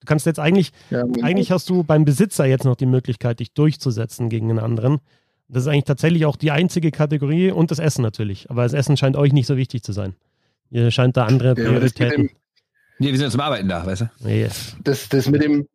Du 0.00 0.06
kannst 0.06 0.24
jetzt 0.24 0.38
eigentlich, 0.38 0.72
Ja, 0.90 1.04
eigentlich 1.22 1.50
hast 1.50 1.68
du 1.68 1.82
beim 1.82 2.04
Besitzer 2.04 2.46
jetzt 2.46 2.64
noch 2.64 2.76
die 2.76 2.86
Möglichkeit, 2.86 3.40
dich 3.40 3.52
durchzusetzen 3.52 4.28
gegen 4.28 4.50
einen 4.50 4.58
anderen. 4.58 5.00
Das 5.48 5.64
ist 5.64 5.68
eigentlich 5.68 5.84
tatsächlich 5.84 6.26
auch 6.26 6.36
die 6.36 6.50
einzige 6.50 6.90
Kategorie 6.90 7.50
und 7.50 7.70
das 7.70 7.78
Essen 7.78 8.02
natürlich. 8.02 8.50
Aber 8.50 8.62
das 8.62 8.72
Essen 8.72 8.96
scheint 8.96 9.16
euch 9.16 9.32
nicht 9.32 9.46
so 9.46 9.56
wichtig 9.56 9.82
zu 9.82 9.92
sein. 9.92 10.14
Ihr 10.70 10.90
scheint 10.90 11.16
da 11.16 11.26
andere 11.26 11.54
Prioritäten. 11.54 12.24
Ja, 12.24 12.30
nee, 12.98 13.10
wir 13.10 13.18
sind 13.18 13.30
zum 13.30 13.40
Arbeiten 13.40 13.68
da, 13.68 13.84
weißt 13.84 14.02
du? 14.02 14.10
Nee. 14.20 14.48
Das, 14.82 15.08
das 15.08 15.28
mit 15.28 15.42
dem 15.42 15.66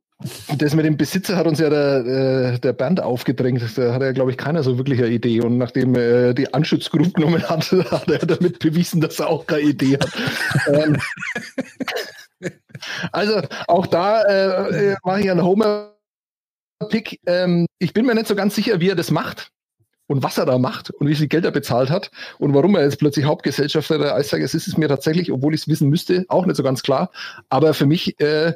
das 0.57 0.75
mit 0.75 0.85
dem 0.85 0.97
Besitzer 0.97 1.35
hat 1.35 1.47
uns 1.47 1.59
ja 1.59 1.69
der, 1.69 2.05
äh, 2.05 2.59
der 2.59 2.73
Bernd 2.73 2.99
aufgedrängt. 3.01 3.63
Da 3.75 3.93
hat 3.93 4.01
ja, 4.01 4.11
glaube 4.11 4.31
ich, 4.31 4.37
keiner 4.37 4.63
so 4.63 4.77
wirklich 4.77 4.99
eine 4.99 5.09
Idee. 5.09 5.41
Und 5.41 5.57
nachdem 5.57 5.95
er 5.95 6.33
die 6.33 6.53
Anschutzgruppe 6.53 7.11
genommen 7.11 7.41
hat, 7.49 7.71
hat 7.91 8.07
er 8.07 8.19
damit 8.19 8.59
bewiesen, 8.59 9.01
dass 9.01 9.19
er 9.19 9.29
auch 9.29 9.47
keine 9.47 9.63
Idee 9.63 9.97
hat. 9.97 10.11
Ähm, 10.67 10.97
also 13.11 13.41
auch 13.67 13.85
da 13.85 14.23
äh, 14.23 14.91
äh, 14.91 14.95
mache 15.03 15.21
ich 15.21 15.29
einen 15.29 15.43
Homer-Pick. 15.43 17.19
Ähm, 17.25 17.67
ich 17.77 17.93
bin 17.93 18.05
mir 18.05 18.15
nicht 18.15 18.27
so 18.27 18.35
ganz 18.35 18.55
sicher, 18.55 18.79
wie 18.79 18.89
er 18.89 18.95
das 18.95 19.11
macht 19.11 19.51
und 20.11 20.23
was 20.23 20.37
er 20.37 20.45
da 20.45 20.57
macht 20.57 20.89
und 20.89 21.07
wie 21.07 21.15
viel 21.15 21.27
Geld 21.27 21.45
er 21.45 21.51
bezahlt 21.51 21.89
hat 21.89 22.11
und 22.37 22.53
warum 22.53 22.75
er 22.75 22.83
jetzt 22.83 22.99
plötzlich 22.99 23.23
Hauptgesellschafter 23.23 23.97
der 23.97 24.13
Eisbergers 24.13 24.53
ist, 24.53 24.67
ist 24.67 24.77
mir 24.77 24.89
tatsächlich, 24.89 25.31
obwohl 25.31 25.53
ich 25.53 25.61
es 25.61 25.67
wissen 25.69 25.89
müsste, 25.89 26.25
auch 26.27 26.45
nicht 26.45 26.57
so 26.57 26.63
ganz 26.63 26.83
klar. 26.83 27.11
Aber 27.47 27.73
für 27.73 27.85
mich 27.85 28.19
äh, 28.19 28.53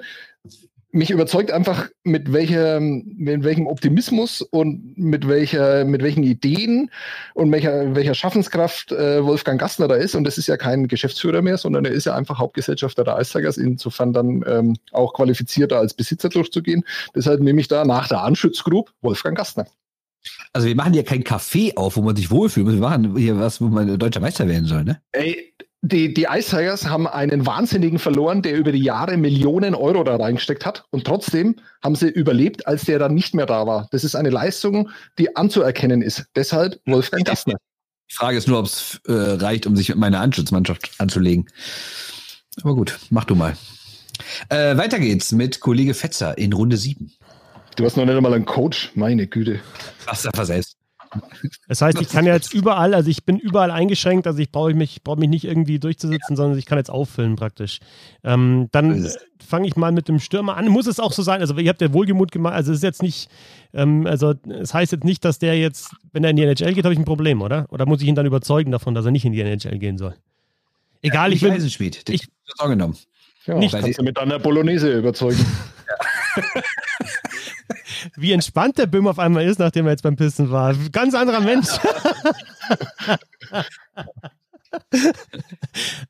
mich 0.91 1.11
überzeugt 1.11 1.51
einfach, 1.51 1.89
mit 2.03 2.31
welcher, 2.31 2.79
mit 2.79 3.43
welchem 3.43 3.67
Optimismus 3.67 4.41
und 4.41 4.97
mit 4.97 5.27
welcher, 5.27 5.83
mit 5.85 6.03
welchen 6.03 6.23
Ideen 6.23 6.89
und 7.33 7.51
welcher, 7.51 7.95
welcher 7.95 8.15
Schaffenskraft 8.15 8.91
äh, 8.91 9.23
Wolfgang 9.23 9.59
Gastner 9.59 9.87
da 9.89 9.95
ist. 9.95 10.15
Und 10.15 10.23
das 10.23 10.37
ist 10.37 10.47
ja 10.47 10.55
kein 10.55 10.87
Geschäftsführer 10.87 11.41
mehr, 11.41 11.57
sondern 11.57 11.85
er 11.85 11.91
ist 11.91 12.05
ja 12.05 12.15
einfach 12.15 12.37
Hauptgesellschafter 12.39 13.03
der 13.03 13.17
Eistigers, 13.17 13.57
insofern 13.57 14.13
dann 14.13 14.43
ähm, 14.47 14.77
auch 14.91 15.13
qualifizierter 15.13 15.79
als 15.79 15.93
Besitzer 15.93 16.29
durchzugehen. 16.29 16.85
Deshalb 17.13 17.41
nehme 17.41 17.59
ich 17.59 17.67
da 17.67 17.83
nach 17.83 18.07
der 18.07 18.23
Anschützgroup 18.23 18.91
Wolfgang 19.01 19.37
Gastner. 19.37 19.67
Also 20.53 20.67
wir 20.67 20.75
machen 20.75 20.93
hier 20.93 21.03
kein 21.03 21.23
Café 21.23 21.75
auf, 21.75 21.97
wo 21.97 22.01
man 22.01 22.15
sich 22.15 22.31
wohlfühlt. 22.31 22.67
Wir 22.67 22.79
machen 22.79 23.15
hier 23.17 23.37
was, 23.39 23.61
wo 23.61 23.65
man 23.67 23.97
deutscher 23.99 24.19
Meister 24.21 24.47
werden 24.47 24.65
soll, 24.65 24.83
ne? 24.83 25.01
Ey, 25.11 25.53
die, 25.81 26.13
die 26.13 26.23
Ice 26.23 26.49
Tigers 26.49 26.87
haben 26.87 27.05
einen 27.07 27.45
Wahnsinnigen 27.45 27.99
verloren, 27.99 28.41
der 28.41 28.55
über 28.55 28.71
die 28.71 28.81
Jahre 28.81 29.17
Millionen 29.17 29.75
Euro 29.75 30.03
da 30.03 30.15
reingesteckt 30.15 30.65
hat. 30.65 30.85
Und 30.89 31.05
trotzdem 31.05 31.57
haben 31.83 31.95
sie 31.95 32.07
überlebt, 32.07 32.65
als 32.65 32.85
der 32.85 32.97
dann 32.97 33.13
nicht 33.13 33.35
mehr 33.35 33.45
da 33.45 33.67
war. 33.67 33.87
Das 33.91 34.03
ist 34.03 34.15
eine 34.15 34.31
Leistung, 34.31 34.89
die 35.19 35.35
anzuerkennen 35.35 36.01
ist. 36.01 36.25
Deshalb 36.35 36.79
Wolfgang 36.85 37.23
Gastner. 37.25 37.57
Die 38.09 38.15
Frage 38.15 38.37
ist 38.37 38.47
nur, 38.47 38.59
ob 38.59 38.65
es 38.65 38.99
äh, 39.07 39.11
reicht, 39.13 39.67
um 39.67 39.75
sich 39.75 39.89
mit 39.89 39.97
meiner 39.99 40.21
Anschutzmannschaft 40.21 40.91
anzulegen. 40.97 41.47
Aber 42.63 42.73
gut, 42.73 42.97
mach 43.11 43.25
du 43.25 43.35
mal. 43.35 43.55
Äh, 44.49 44.77
weiter 44.77 44.99
geht's 44.99 45.33
mit 45.33 45.59
Kollege 45.59 45.93
Fetzer 45.93 46.37
in 46.37 46.53
Runde 46.53 46.77
7. 46.77 47.11
Du 47.75 47.83
hast 47.83 47.97
noch 47.97 48.05
nicht 48.05 48.15
einmal 48.15 48.33
einen 48.33 48.45
Coach, 48.45 48.91
meine 48.95 49.27
Güte. 49.27 49.59
Was 50.05 50.23
da 50.23 50.31
versetzt. 50.31 50.77
Das 51.67 51.81
heißt, 51.81 52.01
ich 52.01 52.09
kann 52.09 52.25
ja 52.25 52.33
jetzt 52.33 52.53
überall, 52.53 52.93
also 52.93 53.09
ich 53.09 53.25
bin 53.25 53.37
überall 53.39 53.71
eingeschränkt, 53.71 54.27
also 54.27 54.39
ich 54.39 54.51
brauche 54.51 54.73
mich, 54.73 55.01
brauche 55.03 55.19
mich 55.19 55.29
nicht 55.29 55.45
irgendwie 55.45 55.79
durchzusitzen, 55.79 56.33
ja. 56.33 56.35
sondern 56.35 56.57
ich 56.57 56.65
kann 56.65 56.77
jetzt 56.77 56.89
auffüllen 56.89 57.35
praktisch. 57.35 57.79
Ähm, 58.23 58.67
dann 58.71 59.09
fange 59.45 59.67
ich 59.67 59.75
mal 59.75 59.91
mit 59.91 60.07
dem 60.07 60.19
Stürmer 60.19 60.57
an. 60.57 60.67
Muss 60.67 60.87
es 60.87 60.99
auch 60.99 61.13
so 61.13 61.21
sein, 61.21 61.41
also 61.41 61.55
ihr 61.57 61.69
habt 61.69 61.81
ja 61.81 61.93
Wohlgemut 61.93 62.31
gemacht, 62.31 62.53
also 62.53 62.71
es 62.71 62.79
ist 62.79 62.83
jetzt 62.83 63.01
nicht, 63.01 63.29
ähm, 63.73 64.05
also 64.07 64.31
es 64.31 64.37
das 64.43 64.73
heißt 64.73 64.91
jetzt 64.91 65.03
nicht, 65.03 65.23
dass 65.23 65.39
der 65.39 65.57
jetzt, 65.57 65.91
wenn 66.11 66.23
er 66.23 66.31
in 66.31 66.35
die 66.35 66.43
NHL 66.43 66.73
geht, 66.73 66.83
habe 66.83 66.93
ich 66.93 66.99
ein 66.99 67.05
Problem, 67.05 67.41
oder? 67.41 67.65
Oder 67.69 67.85
muss 67.85 68.01
ich 68.01 68.07
ihn 68.07 68.15
dann 68.15 68.25
überzeugen 68.25 68.71
davon, 68.71 68.93
dass 68.93 69.05
er 69.05 69.11
nicht 69.11 69.25
in 69.25 69.31
die 69.31 69.41
NHL 69.41 69.77
gehen 69.77 69.97
soll? 69.97 70.15
Egal, 71.01 71.29
ja, 71.29 71.35
ich 71.35 71.41
will. 71.43 71.51
Eisenschmied, 71.51 72.09
ich 72.09 72.27
auch 72.57 72.67
genommen. 72.67 72.97
Ja, 73.45 73.55
nicht 73.55 73.73
kannst 73.73 73.99
du 73.99 74.03
mit 74.03 74.17
einer 74.17 74.39
Bolognese 74.39 74.97
überzeugen. 74.97 75.45
Wie 78.15 78.31
entspannt 78.31 78.77
der 78.77 78.85
Böhm 78.87 79.07
auf 79.07 79.19
einmal 79.19 79.45
ist, 79.45 79.59
nachdem 79.59 79.85
er 79.85 79.91
jetzt 79.91 80.03
beim 80.03 80.15
Pissen 80.15 80.51
war. 80.51 80.75
Ganz 80.91 81.13
anderer 81.13 81.41
Mensch. 81.41 81.67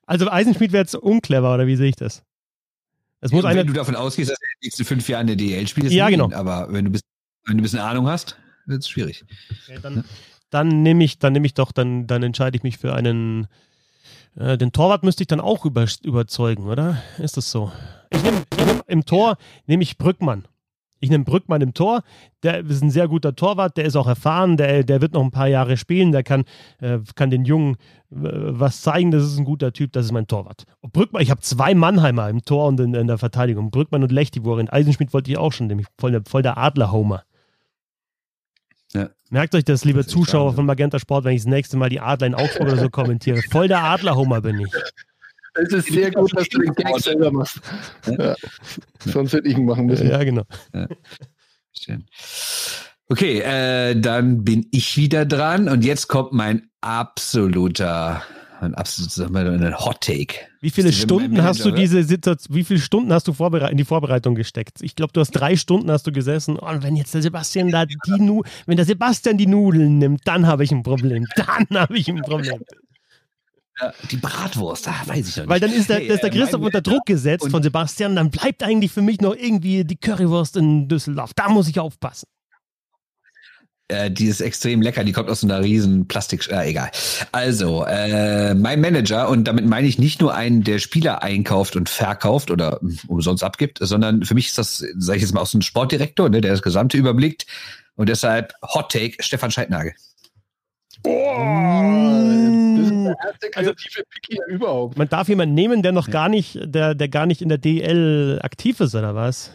also 0.05 0.29
Eisenschmied 0.29 0.71
wäre 0.71 0.83
jetzt 0.83 0.95
unclever, 0.95 1.53
oder 1.53 1.67
wie 1.67 1.75
sehe 1.75 1.89
ich 1.89 1.95
das? 1.95 2.23
Es 3.21 3.31
muss 3.31 3.43
wenn 3.43 3.67
du 3.67 3.73
davon 3.73 3.95
ausgehst, 3.95 4.29
dass 4.29 4.37
er 4.39 4.47
die 4.61 4.67
nächsten 4.67 4.85
fünf 4.85 5.09
Jahre 5.09 5.21
in 5.21 5.27
der 5.27 5.35
DL 5.35 5.67
spielt, 5.67 5.91
ja, 5.91 6.09
genau. 6.09 6.31
aber 6.31 6.71
wenn 6.71 6.85
du, 6.85 6.91
bist, 6.91 7.03
wenn 7.45 7.57
du 7.57 7.61
ein 7.61 7.63
bisschen 7.63 7.79
Ahnung 7.79 8.07
hast, 8.07 8.37
wird 8.65 8.81
es 8.81 8.89
schwierig. 8.89 9.25
Okay, 9.63 9.79
dann, 9.81 10.03
dann 10.49 10.83
nehme 10.83 11.03
ich, 11.03 11.17
dann 11.17 11.33
nehme 11.33 11.45
ich 11.45 11.53
doch, 11.53 11.71
dann, 11.71 12.07
dann 12.07 12.23
entscheide 12.23 12.55
ich 12.55 12.63
mich 12.63 12.77
für 12.77 12.93
einen. 12.93 13.47
Äh, 14.35 14.57
den 14.57 14.71
Torwart 14.71 15.03
müsste 15.03 15.23
ich 15.23 15.27
dann 15.27 15.39
auch 15.39 15.65
über, 15.65 15.85
überzeugen, 16.03 16.67
oder? 16.67 17.01
Ist 17.17 17.37
das 17.37 17.49
so? 17.49 17.71
Ich 18.11 18.21
nehme 18.21 18.43
nehm, 18.57 18.81
im 18.87 19.05
Tor 19.05 19.37
nehme 19.65 19.83
ich 19.83 19.97
Brückmann. 19.97 20.47
Ich 21.05 21.11
nehme 21.11 21.23
Brückmann 21.23 21.61
im 21.61 21.75
Tor, 21.75 22.01
der 22.41 22.65
ist 22.65 22.81
ein 22.81 22.89
sehr 22.89 23.07
guter 23.07 23.35
Torwart, 23.35 23.77
der 23.77 23.85
ist 23.85 23.95
auch 23.95 24.07
erfahren, 24.07 24.57
der, 24.57 24.83
der 24.83 25.01
wird 25.01 25.13
noch 25.13 25.23
ein 25.23 25.29
paar 25.29 25.47
Jahre 25.47 25.77
spielen, 25.77 26.11
der 26.11 26.23
kann, 26.23 26.45
äh, 26.81 26.97
kann 27.13 27.29
den 27.29 27.45
Jungen 27.45 27.75
äh, 28.09 28.17
was 28.21 28.81
zeigen, 28.81 29.11
das 29.11 29.23
ist 29.23 29.37
ein 29.37 29.45
guter 29.45 29.71
Typ, 29.71 29.91
das 29.91 30.05
ist 30.05 30.11
mein 30.11 30.25
Torwart. 30.25 30.63
Und 30.81 30.93
Brückmann, 30.93 31.21
ich 31.21 31.29
habe 31.29 31.41
zwei 31.41 31.75
Mannheimer 31.75 32.27
im 32.27 32.41
Tor 32.41 32.67
und 32.67 32.79
in, 32.79 32.95
in 32.95 33.05
der 33.05 33.19
Verteidigung, 33.19 33.69
Brückmann 33.69 34.01
und 34.01 34.11
Lechti, 34.11 34.43
worin 34.43 34.67
Eisenschmidt 34.67 35.13
wollte 35.13 35.29
ich 35.29 35.37
auch 35.37 35.53
schon, 35.53 35.67
nämlich 35.67 35.85
voll 35.99 36.11
der, 36.11 36.23
voll 36.25 36.41
der 36.41 36.57
Adler-Homer. 36.57 37.23
Ja. 38.93 39.09
Merkt 39.29 39.53
euch 39.53 39.63
das, 39.63 39.85
liebe 39.85 39.99
das 39.99 40.07
Zuschauer 40.07 40.53
von 40.53 40.65
Magenta 40.65 40.97
Sport, 40.97 41.25
wenn 41.25 41.33
ich 41.33 41.43
das 41.43 41.49
nächste 41.51 41.77
Mal 41.77 41.89
die 41.89 41.99
Adler 41.99 42.25
in 42.25 42.33
Augsburg 42.35 42.69
oder 42.69 42.77
so 42.77 42.89
kommentiere. 42.89 43.41
Voll 43.51 43.67
der 43.67 43.83
Adler-Homer 43.83 44.41
bin 44.41 44.61
ich. 44.61 44.71
Es 45.55 45.71
ist 45.71 45.87
sehr 45.91 46.11
gut, 46.11 46.35
dass 46.37 46.49
du 46.49 46.59
den 46.59 46.73
Gag 46.73 46.99
selber 46.99 47.31
machst. 47.31 47.61
Ja. 48.05 48.35
Sonst 48.99 49.33
hätte 49.33 49.47
ich 49.47 49.57
ihn 49.57 49.65
machen 49.65 49.85
müssen. 49.85 50.09
Ja, 50.09 50.23
genau. 50.23 50.43
Ja. 50.73 50.87
Schön. 51.77 52.05
Okay, 53.07 53.39
äh, 53.39 53.99
dann 53.99 54.43
bin 54.43 54.65
ich 54.71 54.97
wieder 54.97 55.25
dran 55.25 55.69
und 55.69 55.85
jetzt 55.85 56.07
kommt 56.07 56.33
mein 56.33 56.69
absoluter, 56.81 58.23
mein 58.59 58.73
absoluter 58.73 59.29
mein 59.29 59.77
Hot 59.77 60.01
Take. 60.01 60.37
Wie 60.59 60.71
viele 60.71 60.91
Stunden 60.91 61.43
hast 61.43 61.63
du 61.63 61.69
diese 61.69 62.03
Situation, 62.03 62.55
wie 62.55 62.63
viele 62.63 62.79
Stunden 62.79 63.13
hast 63.13 63.27
du 63.27 63.31
in 63.31 63.77
die 63.77 63.85
Vorbereitung 63.85 64.33
gesteckt? 64.33 64.81
Ich 64.81 64.95
glaube, 64.95 65.13
du 65.13 65.21
hast 65.21 65.31
drei 65.31 65.55
Stunden 65.55 65.91
hast 65.91 66.07
du 66.07 66.11
gesessen. 66.11 66.57
Und 66.57 66.81
wenn 66.81 66.95
jetzt 66.95 67.13
der 67.13 67.21
Sebastian 67.21 67.69
da 67.69 67.85
die 67.85 67.97
nu 68.17 68.41
wenn 68.65 68.77
der 68.77 68.85
Sebastian 68.85 69.37
die 69.37 69.47
Nudeln 69.47 69.99
nimmt, 69.99 70.21
dann 70.25 70.47
habe 70.47 70.63
ich 70.63 70.71
ein 70.71 70.81
Problem. 70.81 71.27
Dann 71.35 71.67
habe 71.79 71.97
ich 71.97 72.09
ein 72.09 72.21
Problem. 72.21 72.63
Die 74.09 74.17
Bratwurst, 74.17 74.87
da 74.87 74.95
weiß 75.05 75.27
ich 75.27 75.35
ja 75.35 75.43
nicht. 75.43 75.49
Weil 75.49 75.59
dann 75.59 75.71
ist 75.71 75.89
der, 75.89 75.97
hey, 75.97 76.07
ist 76.07 76.23
der 76.23 76.31
äh, 76.31 76.37
Christoph 76.37 76.61
unter 76.61 76.81
Druck 76.81 77.05
gesetzt 77.05 77.49
von 77.49 77.61
Sebastian, 77.61 78.15
dann 78.15 78.31
bleibt 78.31 78.63
eigentlich 78.63 78.91
für 78.91 79.01
mich 79.01 79.19
noch 79.19 79.35
irgendwie 79.35 79.83
die 79.83 79.97
Currywurst 79.97 80.55
in 80.55 80.87
Düsseldorf. 80.87 81.31
Da 81.35 81.49
muss 81.49 81.67
ich 81.67 81.79
aufpassen. 81.79 82.27
Äh, 83.87 84.09
die 84.09 84.25
ist 84.25 84.41
extrem 84.41 84.81
lecker, 84.81 85.03
die 85.03 85.11
kommt 85.11 85.29
aus 85.29 85.41
so 85.41 85.47
einer 85.47 85.61
riesen 85.61 86.07
Plastik, 86.07 86.49
äh, 86.49 86.69
egal. 86.69 86.89
Also, 87.31 87.85
äh, 87.85 88.55
mein 88.55 88.81
Manager, 88.81 89.29
und 89.29 89.43
damit 89.43 89.65
meine 89.67 89.87
ich 89.87 89.99
nicht 89.99 90.21
nur 90.21 90.33
einen, 90.33 90.63
der 90.63 90.79
Spieler 90.79 91.21
einkauft 91.21 91.75
und 91.75 91.87
verkauft 91.87 92.49
oder 92.49 92.79
umsonst 93.07 93.43
abgibt, 93.43 93.77
sondern 93.81 94.23
für 94.23 94.33
mich 94.33 94.47
ist 94.47 94.57
das, 94.57 94.77
sage 94.97 95.17
ich 95.17 95.21
jetzt 95.21 95.33
mal, 95.33 95.41
aus 95.41 95.53
einem 95.53 95.61
Sportdirektor, 95.61 96.29
ne, 96.29 96.41
der 96.41 96.51
das 96.51 96.63
Gesamte 96.63 96.97
überblickt. 96.97 97.45
Und 97.95 98.09
deshalb 98.09 98.53
Hot 98.63 98.91
Take, 98.91 99.21
Stefan 99.21 99.51
Scheidnagel. 99.51 99.93
Oh, 101.05 102.77
das 102.77 102.85
ist 102.87 103.05
der 103.05 103.15
erste 103.23 103.57
also, 103.57 103.73
kreative 103.73 103.99
also, 103.99 104.03
Pick 104.09 104.25
hier 104.27 104.45
überhaupt. 104.47 104.97
Man 104.97 105.09
darf 105.09 105.29
jemanden 105.29 105.55
nehmen, 105.55 105.81
der 105.83 105.91
noch 105.91 106.09
gar 106.09 106.29
nicht, 106.29 106.59
der, 106.63 106.95
der 106.95 107.09
gar 107.09 107.25
nicht 107.25 107.41
in 107.41 107.49
der 107.49 107.57
DL 107.57 108.39
aktiv 108.41 108.79
ist, 108.79 108.95
oder 108.95 109.15
was? 109.15 109.51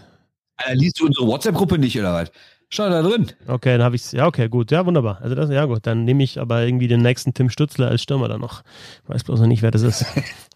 Alter, 0.56 0.74
liest 0.74 1.00
du 1.00 1.06
unsere 1.06 1.26
WhatsApp-Gruppe 1.26 1.78
nicht, 1.78 1.98
oder 1.98 2.12
was? 2.14 2.30
Schau 2.72 2.88
da 2.88 3.02
drin. 3.02 3.32
Okay, 3.48 3.72
dann 3.78 3.82
habe 3.82 3.96
ich 3.96 4.12
Ja, 4.12 4.26
okay, 4.26 4.48
gut. 4.48 4.70
Ja, 4.70 4.86
wunderbar. 4.86 5.18
Also 5.20 5.34
das, 5.34 5.50
ja 5.50 5.64
gut, 5.64 5.80
dann 5.82 6.04
nehme 6.04 6.22
ich 6.22 6.38
aber 6.38 6.62
irgendwie 6.62 6.86
den 6.86 7.02
nächsten 7.02 7.34
Tim 7.34 7.50
Stützler 7.50 7.88
als 7.88 8.02
Stürmer 8.02 8.28
dann 8.28 8.40
noch. 8.40 8.62
Weiß 9.08 9.24
bloß 9.24 9.40
noch 9.40 9.48
nicht, 9.48 9.62
wer 9.62 9.72
das 9.72 9.82
ist. 9.82 10.06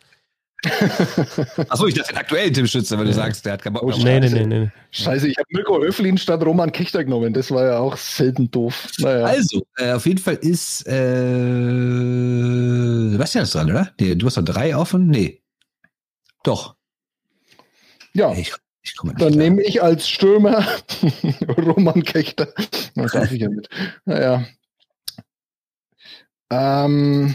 Achso, 1.68 1.86
ich 1.86 1.94
dachte 1.94 2.12
den 2.12 2.18
aktuellen 2.18 2.52
Tim 2.52 2.66
Stützler, 2.66 2.98
weil 2.98 3.06
du 3.06 3.12
sagst, 3.12 3.44
der 3.44 3.54
hat 3.54 3.62
keinen 3.62 3.74
Bock 3.74 3.86
mehr. 3.86 4.20
Nee, 4.20 4.28
nee, 4.28 4.44
nee, 4.44 4.46
nee. 4.46 4.70
Scheiße, 4.90 5.28
ich 5.28 5.36
habe 5.36 5.46
Mirko 5.50 5.78
Öflin 5.80 6.18
statt 6.18 6.44
Roman 6.44 6.72
Kechter 6.72 7.04
genommen. 7.04 7.32
Das 7.32 7.50
war 7.50 7.64
ja 7.64 7.78
auch 7.78 7.96
selten 7.96 8.50
doof. 8.50 8.88
Naja. 8.98 9.24
Also, 9.26 9.66
äh, 9.76 9.92
auf 9.92 10.06
jeden 10.06 10.20
Fall 10.20 10.36
ist 10.36 10.86
äh, 10.86 12.34
Sebastian 13.10 13.44
ist 13.44 13.54
dran, 13.54 13.70
oder? 13.70 13.92
Nee, 14.00 14.14
du 14.14 14.26
hast 14.26 14.36
noch 14.36 14.44
drei 14.44 14.76
offen? 14.76 15.08
Nee. 15.08 15.42
Doch. 16.42 16.76
Ja. 18.12 18.32
Ich, 18.32 18.52
ich 18.82 18.94
Dann 19.18 19.32
nehme 19.32 19.62
ich 19.62 19.82
als 19.82 20.08
Stürmer 20.08 20.66
Roman 21.58 22.02
Kechter. 22.02 22.48
Das 22.94 23.12
darf 23.12 23.32
ich 23.32 23.40
ja 23.40 23.48
mit. 23.48 23.68
Naja. 24.04 24.44
Ähm, 26.50 27.34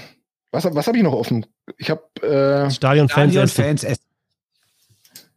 was 0.51 0.65
was 0.65 0.87
habe 0.87 0.97
ich 0.97 1.03
noch 1.03 1.13
offen? 1.13 1.45
Ich 1.77 1.89
habe 1.89 2.01
äh, 2.21 2.69
Stadion-Fans 2.71 3.51
Stadion 3.51 3.77
Essen. 3.77 4.03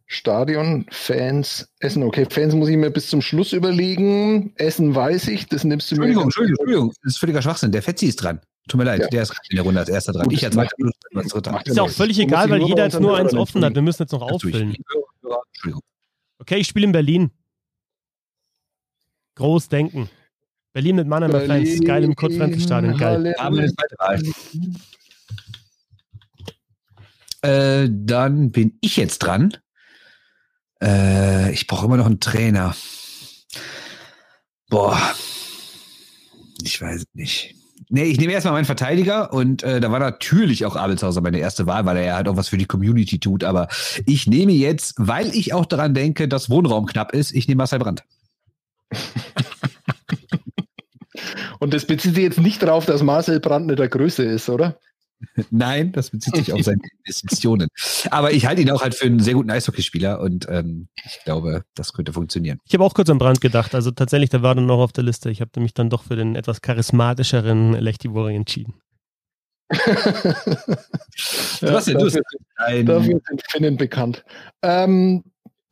Stadion-Fans 0.05 1.69
Essen. 1.79 2.03
Okay, 2.03 2.27
Fans 2.29 2.53
muss 2.53 2.69
ich 2.69 2.77
mir 2.77 2.91
bis 2.91 3.09
zum 3.09 3.21
Schluss 3.21 3.53
überlegen. 3.53 4.53
Essen 4.55 4.93
weiß 4.93 5.27
ich, 5.29 5.47
das 5.47 5.63
nimmst 5.63 5.91
du 5.91 5.95
Entschuldigung, 5.95 6.23
mir. 6.23 6.27
Entschuldigung, 6.27 6.59
Entschuldigung, 6.59 6.93
das 7.03 7.13
ist 7.13 7.17
völliger 7.17 7.41
Schwachsinn. 7.41 7.71
Der 7.71 7.81
Fetzi 7.81 8.07
ist 8.07 8.17
dran. 8.17 8.39
Tut 8.67 8.77
mir 8.77 8.85
leid, 8.85 9.01
ja. 9.01 9.07
der 9.07 9.23
ist 9.23 9.33
in 9.49 9.57
der 9.57 9.65
Runde 9.65 9.81
als 9.81 9.89
erster 9.89 10.13
dran. 10.13 10.23
Gut, 10.23 10.33
ich 10.33 10.45
als 10.45 10.55
zweiter 10.55 10.75
als 11.15 11.27
dritter. 11.27 11.61
Ist 11.65 11.79
auch 11.79 11.89
völlig 11.89 12.17
egal, 12.19 12.49
weil 12.49 12.61
jeder 12.61 12.85
jetzt 12.85 12.99
nur 12.99 13.17
eins 13.17 13.33
offen 13.33 13.63
hat. 13.65 13.75
Wir 13.75 13.81
müssen 13.81 14.03
jetzt 14.03 14.11
noch 14.11 14.21
auffüllen. 14.21 14.75
Okay, 16.39 16.57
ich 16.57 16.67
spiele 16.67 16.85
in 16.85 16.91
Berlin. 16.91 17.31
Groß 19.35 19.67
denken. 19.67 20.09
Berlin 20.73 20.95
mit 20.95 21.07
Mannheimer 21.07 21.41
Fans, 21.41 21.81
geil 21.81 22.03
im 22.03 22.15
Kurt-Frenzel-Stadion, 22.15 22.97
geil. 22.97 23.35
Äh, 27.43 27.89
dann 27.91 28.51
bin 28.51 28.77
ich 28.81 28.95
jetzt 28.95 29.19
dran. 29.19 29.55
Äh, 30.81 31.51
ich 31.51 31.67
brauche 31.67 31.85
immer 31.85 31.97
noch 31.97 32.05
einen 32.05 32.21
Trainer. 32.21 32.73
Boah. 34.69 34.97
Ich 36.63 36.81
weiß 36.81 37.03
nicht. 37.13 37.55
Nee, 37.89 38.05
ich 38.05 38.17
nehme 38.17 38.31
erstmal 38.31 38.53
meinen 38.53 38.65
Verteidiger 38.65 39.33
und 39.33 39.61
äh, 39.61 39.81
da 39.81 39.91
war 39.91 39.99
natürlich 39.99 40.65
auch 40.65 40.77
Abelshauser 40.77 41.19
meine 41.19 41.39
erste 41.39 41.67
Wahl, 41.67 41.85
weil 41.85 41.97
er 41.97 42.05
ja 42.05 42.15
halt 42.15 42.29
auch 42.29 42.37
was 42.37 42.47
für 42.47 42.57
die 42.57 42.65
Community 42.65 43.19
tut. 43.19 43.43
Aber 43.43 43.67
ich 44.05 44.25
nehme 44.25 44.53
jetzt, 44.53 44.95
weil 44.97 45.35
ich 45.35 45.53
auch 45.53 45.65
daran 45.65 45.93
denke, 45.93 46.29
dass 46.29 46.49
Wohnraum 46.49 46.85
knapp 46.85 47.13
ist, 47.13 47.33
ich 47.33 47.49
nehme 47.49 47.57
Marcel 47.57 47.79
Brandt. 47.79 48.03
und 51.59 51.73
das 51.73 51.85
bezieht 51.85 52.15
sich 52.15 52.23
jetzt 52.23 52.39
nicht 52.39 52.63
darauf, 52.63 52.85
dass 52.85 53.03
Marcel 53.03 53.41
Brandt 53.41 53.67
nicht 53.67 53.79
der 53.79 53.89
Größe 53.89 54.23
ist, 54.23 54.47
oder? 54.47 54.79
Nein, 55.51 55.91
das 55.91 56.09
bezieht 56.11 56.35
sich 56.35 56.53
auf 56.53 56.61
seine 56.61 56.81
Investitionen. 57.05 57.67
Aber 58.11 58.31
ich 58.31 58.45
halte 58.45 58.61
ihn 58.61 58.71
auch 58.71 58.81
halt 58.81 58.95
für 58.95 59.05
einen 59.05 59.19
sehr 59.19 59.33
guten 59.33 59.49
Eishockeyspieler 59.49 60.19
und 60.19 60.47
ähm, 60.49 60.87
ich 61.05 61.19
glaube, 61.23 61.63
das 61.75 61.93
könnte 61.93 62.13
funktionieren. 62.13 62.59
Ich 62.65 62.73
habe 62.73 62.83
auch 62.83 62.93
kurz 62.93 63.09
an 63.09 63.17
Brand 63.17 63.41
gedacht. 63.41 63.75
Also 63.75 63.91
tatsächlich, 63.91 64.29
der 64.29 64.41
war 64.41 64.55
dann 64.55 64.65
noch 64.65 64.79
auf 64.79 64.91
der 64.91 65.03
Liste. 65.03 65.29
Ich 65.29 65.41
habe 65.41 65.59
mich 65.59 65.73
dann 65.73 65.89
doch 65.89 66.03
für 66.03 66.15
den 66.15 66.35
etwas 66.35 66.61
charismatischeren 66.61 67.73
Lechty 67.73 68.13
Warrior 68.13 68.37
entschieden. 68.37 68.75
ja, 69.71 69.79
Was 71.61 71.85
denn? 71.85 71.97
Dafür, 71.97 72.21
dafür 72.83 73.21
sind 73.27 73.41
Finnen 73.49 73.77
bekannt. 73.77 74.23
Ähm, 74.61 75.23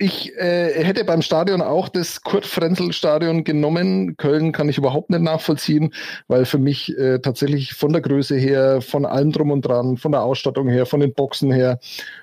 ich 0.01 0.35
äh, 0.35 0.83
hätte 0.83 1.05
beim 1.05 1.21
Stadion 1.21 1.61
auch 1.61 1.87
das 1.87 2.23
Kurt-Frenzel-Stadion 2.23 3.43
genommen. 3.43 4.17
Köln 4.17 4.51
kann 4.51 4.67
ich 4.67 4.79
überhaupt 4.79 5.11
nicht 5.11 5.21
nachvollziehen, 5.21 5.93
weil 6.27 6.45
für 6.45 6.57
mich 6.57 6.97
äh, 6.97 7.19
tatsächlich 7.19 7.73
von 7.73 7.93
der 7.93 8.01
Größe 8.01 8.35
her, 8.35 8.81
von 8.81 9.05
allem 9.05 9.31
drum 9.31 9.51
und 9.51 9.61
dran, 9.61 9.97
von 9.97 10.11
der 10.11 10.23
Ausstattung 10.23 10.67
her, 10.67 10.87
von 10.87 11.01
den 11.01 11.13
Boxen 11.13 11.51
her, 11.51 11.79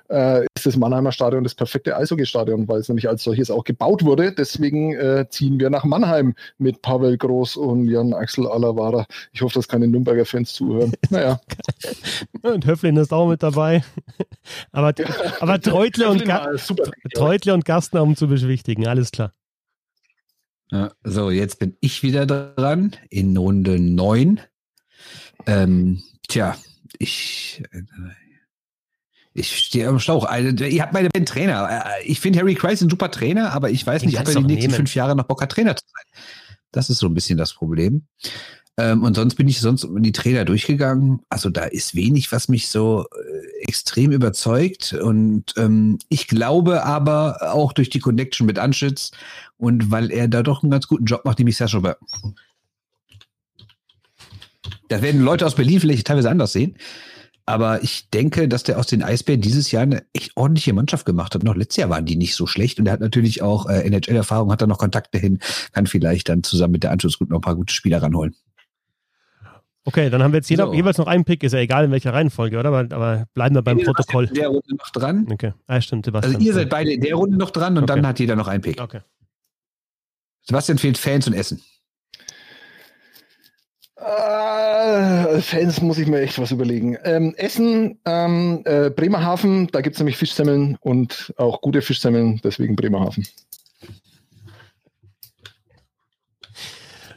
äh, 0.08 0.44
ist 0.54 0.66
das 0.66 0.76
Mannheimer 0.76 1.12
Stadion 1.12 1.44
das 1.44 1.54
perfekte 1.54 1.96
Eishockey-Stadion, 1.96 2.66
weil 2.68 2.80
es 2.80 2.88
nämlich 2.88 3.08
als 3.08 3.22
solches 3.22 3.50
auch 3.50 3.64
gebaut 3.64 4.04
wurde. 4.04 4.32
Deswegen 4.32 4.94
äh, 4.94 5.26
ziehen 5.28 5.60
wir 5.60 5.70
nach 5.70 5.84
Mannheim 5.84 6.34
mit 6.58 6.82
Pavel 6.82 7.16
Groß 7.16 7.56
und 7.56 7.88
Jan 7.88 8.12
Axel 8.12 8.46
Alavara. 8.46 9.06
Ich 9.32 9.42
hoffe, 9.42 9.54
dass 9.54 9.68
keine 9.68 9.86
Nürnberger 9.86 10.24
Fans 10.24 10.52
zuhören. 10.52 10.92
Naja. 11.10 11.40
und 12.42 12.66
Höflin 12.66 12.96
ist 12.96 13.12
auch 13.12 13.28
mit 13.28 13.42
dabei. 13.42 13.84
aber, 14.72 14.94
aber 15.40 15.60
Treutle 15.60 16.08
und, 16.08 16.24
Ga 16.24 16.56
Treutle 17.14 17.54
und 17.54 17.64
Gastner, 17.64 18.02
um 18.02 18.16
zu 18.16 18.28
beschwichtigen, 18.28 18.86
alles 18.86 19.10
klar. 19.10 19.32
Ja, 20.70 20.92
so, 21.02 21.30
jetzt 21.30 21.58
bin 21.58 21.76
ich 21.80 22.02
wieder 22.02 22.26
dran 22.26 22.94
in 23.08 23.36
Runde 23.36 23.80
9. 23.80 24.40
Ähm, 25.46 26.02
tja, 26.28 26.56
ich, 26.98 27.62
äh, 27.70 27.82
ich 29.38 29.56
stehe 29.56 29.88
am 29.88 29.98
Schlauch. 29.98 30.24
Also, 30.24 30.64
ihr 30.64 30.82
habt 30.82 30.92
meine 30.92 31.08
Trainer. 31.24 31.84
Äh, 31.86 32.04
ich 32.04 32.20
finde 32.20 32.38
Harry 32.40 32.54
Kreis 32.54 32.80
ein 32.82 32.90
super 32.90 33.10
Trainer, 33.10 33.52
aber 33.52 33.70
ich 33.70 33.86
weiß 33.86 34.02
Den 34.02 34.10
nicht, 34.10 34.20
ob 34.20 34.28
er 34.28 34.34
die 34.34 34.42
nächsten 34.42 34.70
nehmen. 34.70 34.74
fünf 34.74 34.94
Jahre 34.94 35.16
noch 35.16 35.24
Bock 35.24 35.42
hat, 35.42 35.52
Trainer 35.52 35.76
zu 35.76 35.84
sein. 35.86 36.22
Das 36.72 36.90
ist 36.90 36.98
so 36.98 37.06
ein 37.06 37.14
bisschen 37.14 37.38
das 37.38 37.54
Problem. 37.54 38.06
Ähm, 38.78 39.02
und 39.02 39.14
sonst 39.14 39.34
bin 39.34 39.48
ich 39.48 39.60
sonst 39.60 39.82
in 39.82 40.02
die 40.02 40.12
Trainer 40.12 40.44
durchgegangen. 40.44 41.20
Also 41.28 41.50
da 41.50 41.64
ist 41.64 41.96
wenig, 41.96 42.30
was 42.30 42.48
mich 42.48 42.68
so 42.68 43.06
äh, 43.06 43.64
extrem 43.64 44.12
überzeugt. 44.12 44.92
Und 44.92 45.52
ähm, 45.56 45.98
ich 46.08 46.28
glaube 46.28 46.84
aber 46.84 47.52
auch 47.52 47.72
durch 47.72 47.90
die 47.90 47.98
Connection 47.98 48.46
mit 48.46 48.58
Anschütz 48.58 49.10
und 49.56 49.90
weil 49.90 50.12
er 50.12 50.28
da 50.28 50.44
doch 50.44 50.62
einen 50.62 50.70
ganz 50.70 50.86
guten 50.86 51.06
Job 51.06 51.24
macht, 51.24 51.38
nämlich 51.38 51.60
Aubin. 51.60 51.94
Da 54.88 55.02
werden 55.02 55.22
Leute 55.22 55.44
aus 55.44 55.56
Berlin 55.56 55.80
vielleicht 55.80 56.06
teilweise 56.06 56.30
anders 56.30 56.52
sehen. 56.52 56.76
Aber 57.48 57.82
ich 57.82 58.10
denke, 58.10 58.46
dass 58.46 58.62
der 58.62 58.78
aus 58.78 58.88
den 58.88 59.02
Eisbären 59.02 59.40
dieses 59.40 59.70
Jahr 59.70 59.82
eine 59.82 60.04
echt 60.12 60.36
ordentliche 60.36 60.74
Mannschaft 60.74 61.06
gemacht 61.06 61.34
hat. 61.34 61.44
Noch 61.44 61.56
letztes 61.56 61.78
Jahr 61.78 61.88
waren 61.88 62.04
die 62.04 62.14
nicht 62.14 62.34
so 62.34 62.46
schlecht 62.46 62.78
und 62.78 62.84
er 62.84 62.92
hat 62.92 63.00
natürlich 63.00 63.40
auch 63.40 63.64
äh, 63.70 63.86
NHL-Erfahrung, 63.86 64.52
hat 64.52 64.60
da 64.60 64.66
noch 64.66 64.76
Kontakte 64.76 65.16
hin, 65.16 65.38
kann 65.72 65.86
vielleicht 65.86 66.28
dann 66.28 66.42
zusammen 66.42 66.72
mit 66.72 66.82
der 66.82 66.90
Anschlussgruppe 66.90 67.32
noch 67.32 67.38
ein 67.38 67.40
paar 67.40 67.56
gute 67.56 67.72
Spieler 67.72 68.02
ranholen. 68.02 68.36
Okay, 69.86 70.10
dann 70.10 70.22
haben 70.22 70.32
wir 70.32 70.36
jetzt 70.40 70.50
jeder, 70.50 70.66
so. 70.66 70.74
jeweils 70.74 70.98
noch 70.98 71.06
einen 71.06 71.24
Pick, 71.24 71.42
ist 71.42 71.52
ja 71.52 71.60
egal 71.60 71.86
in 71.86 71.90
welcher 71.90 72.12
Reihenfolge, 72.12 72.58
oder? 72.58 72.68
Aber, 72.68 72.80
aber 72.94 73.24
bleiben 73.32 73.54
wir 73.54 73.62
beim 73.62 73.78
Protokoll. 73.78 74.26
In 74.26 74.34
der 74.34 74.48
Runde 74.48 74.76
noch 74.76 74.90
dran. 74.90 75.26
Okay, 75.30 75.54
ah, 75.68 75.80
stimmt, 75.80 76.04
Sebastian. 76.04 76.34
Also 76.34 76.46
ihr 76.46 76.52
seid 76.52 76.68
beide 76.68 76.92
in 76.92 77.00
der 77.00 77.14
Runde 77.14 77.38
noch 77.38 77.50
dran 77.50 77.78
und 77.78 77.84
okay. 77.84 77.94
dann 77.94 78.06
hat 78.06 78.20
jeder 78.20 78.36
noch 78.36 78.48
einen 78.48 78.60
Pick. 78.60 78.78
Okay. 78.78 79.00
Sebastian 80.42 80.76
fehlt 80.76 80.98
Fans 80.98 81.26
und 81.26 81.32
Essen. 81.32 81.62
Äh, 84.00 85.40
Fans 85.40 85.80
muss 85.82 85.98
ich 85.98 86.06
mir 86.06 86.20
echt 86.20 86.38
was 86.38 86.52
überlegen. 86.52 86.96
Ähm, 87.04 87.34
Essen, 87.36 87.98
ähm, 88.04 88.62
äh, 88.64 88.90
Bremerhaven, 88.90 89.66
da 89.68 89.80
gibt 89.80 89.96
es 89.96 90.00
nämlich 90.00 90.16
Fischsemmeln 90.16 90.76
und 90.80 91.34
auch 91.36 91.60
gute 91.60 91.82
Fischsemmeln, 91.82 92.40
deswegen 92.44 92.76
Bremerhaven. 92.76 93.26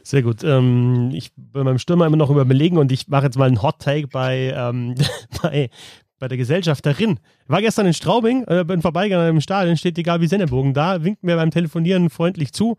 Sehr 0.02 0.22
gut. 0.22 0.42
Ähm, 0.42 1.10
ich 1.14 1.32
bin 1.36 1.64
beim 1.64 1.78
Stürmer 1.78 2.06
immer 2.06 2.16
noch 2.16 2.30
überlegen 2.30 2.78
und 2.78 2.90
ich 2.90 3.08
mache 3.08 3.24
jetzt 3.26 3.38
mal 3.38 3.46
einen 3.46 3.62
Hot 3.62 3.78
Take 3.78 4.08
bei, 4.08 4.52
ähm, 4.54 4.96
bei, 5.42 5.70
bei 6.18 6.28
der 6.28 6.36
Gesellschafterin. 6.36 7.20
Ich 7.44 7.48
war 7.48 7.62
gestern 7.62 7.86
in 7.86 7.94
Straubing, 7.94 8.44
äh, 8.48 8.64
bin 8.66 8.82
vorbeigegangen 8.82 9.36
im 9.36 9.40
Stadion, 9.40 9.76
steht 9.76 9.96
die 9.96 10.02
Gabi 10.02 10.26
Sennebogen 10.26 10.74
da, 10.74 11.02
winkt 11.04 11.22
mir 11.22 11.36
beim 11.36 11.50
Telefonieren 11.52 12.10
freundlich 12.10 12.52
zu. 12.52 12.76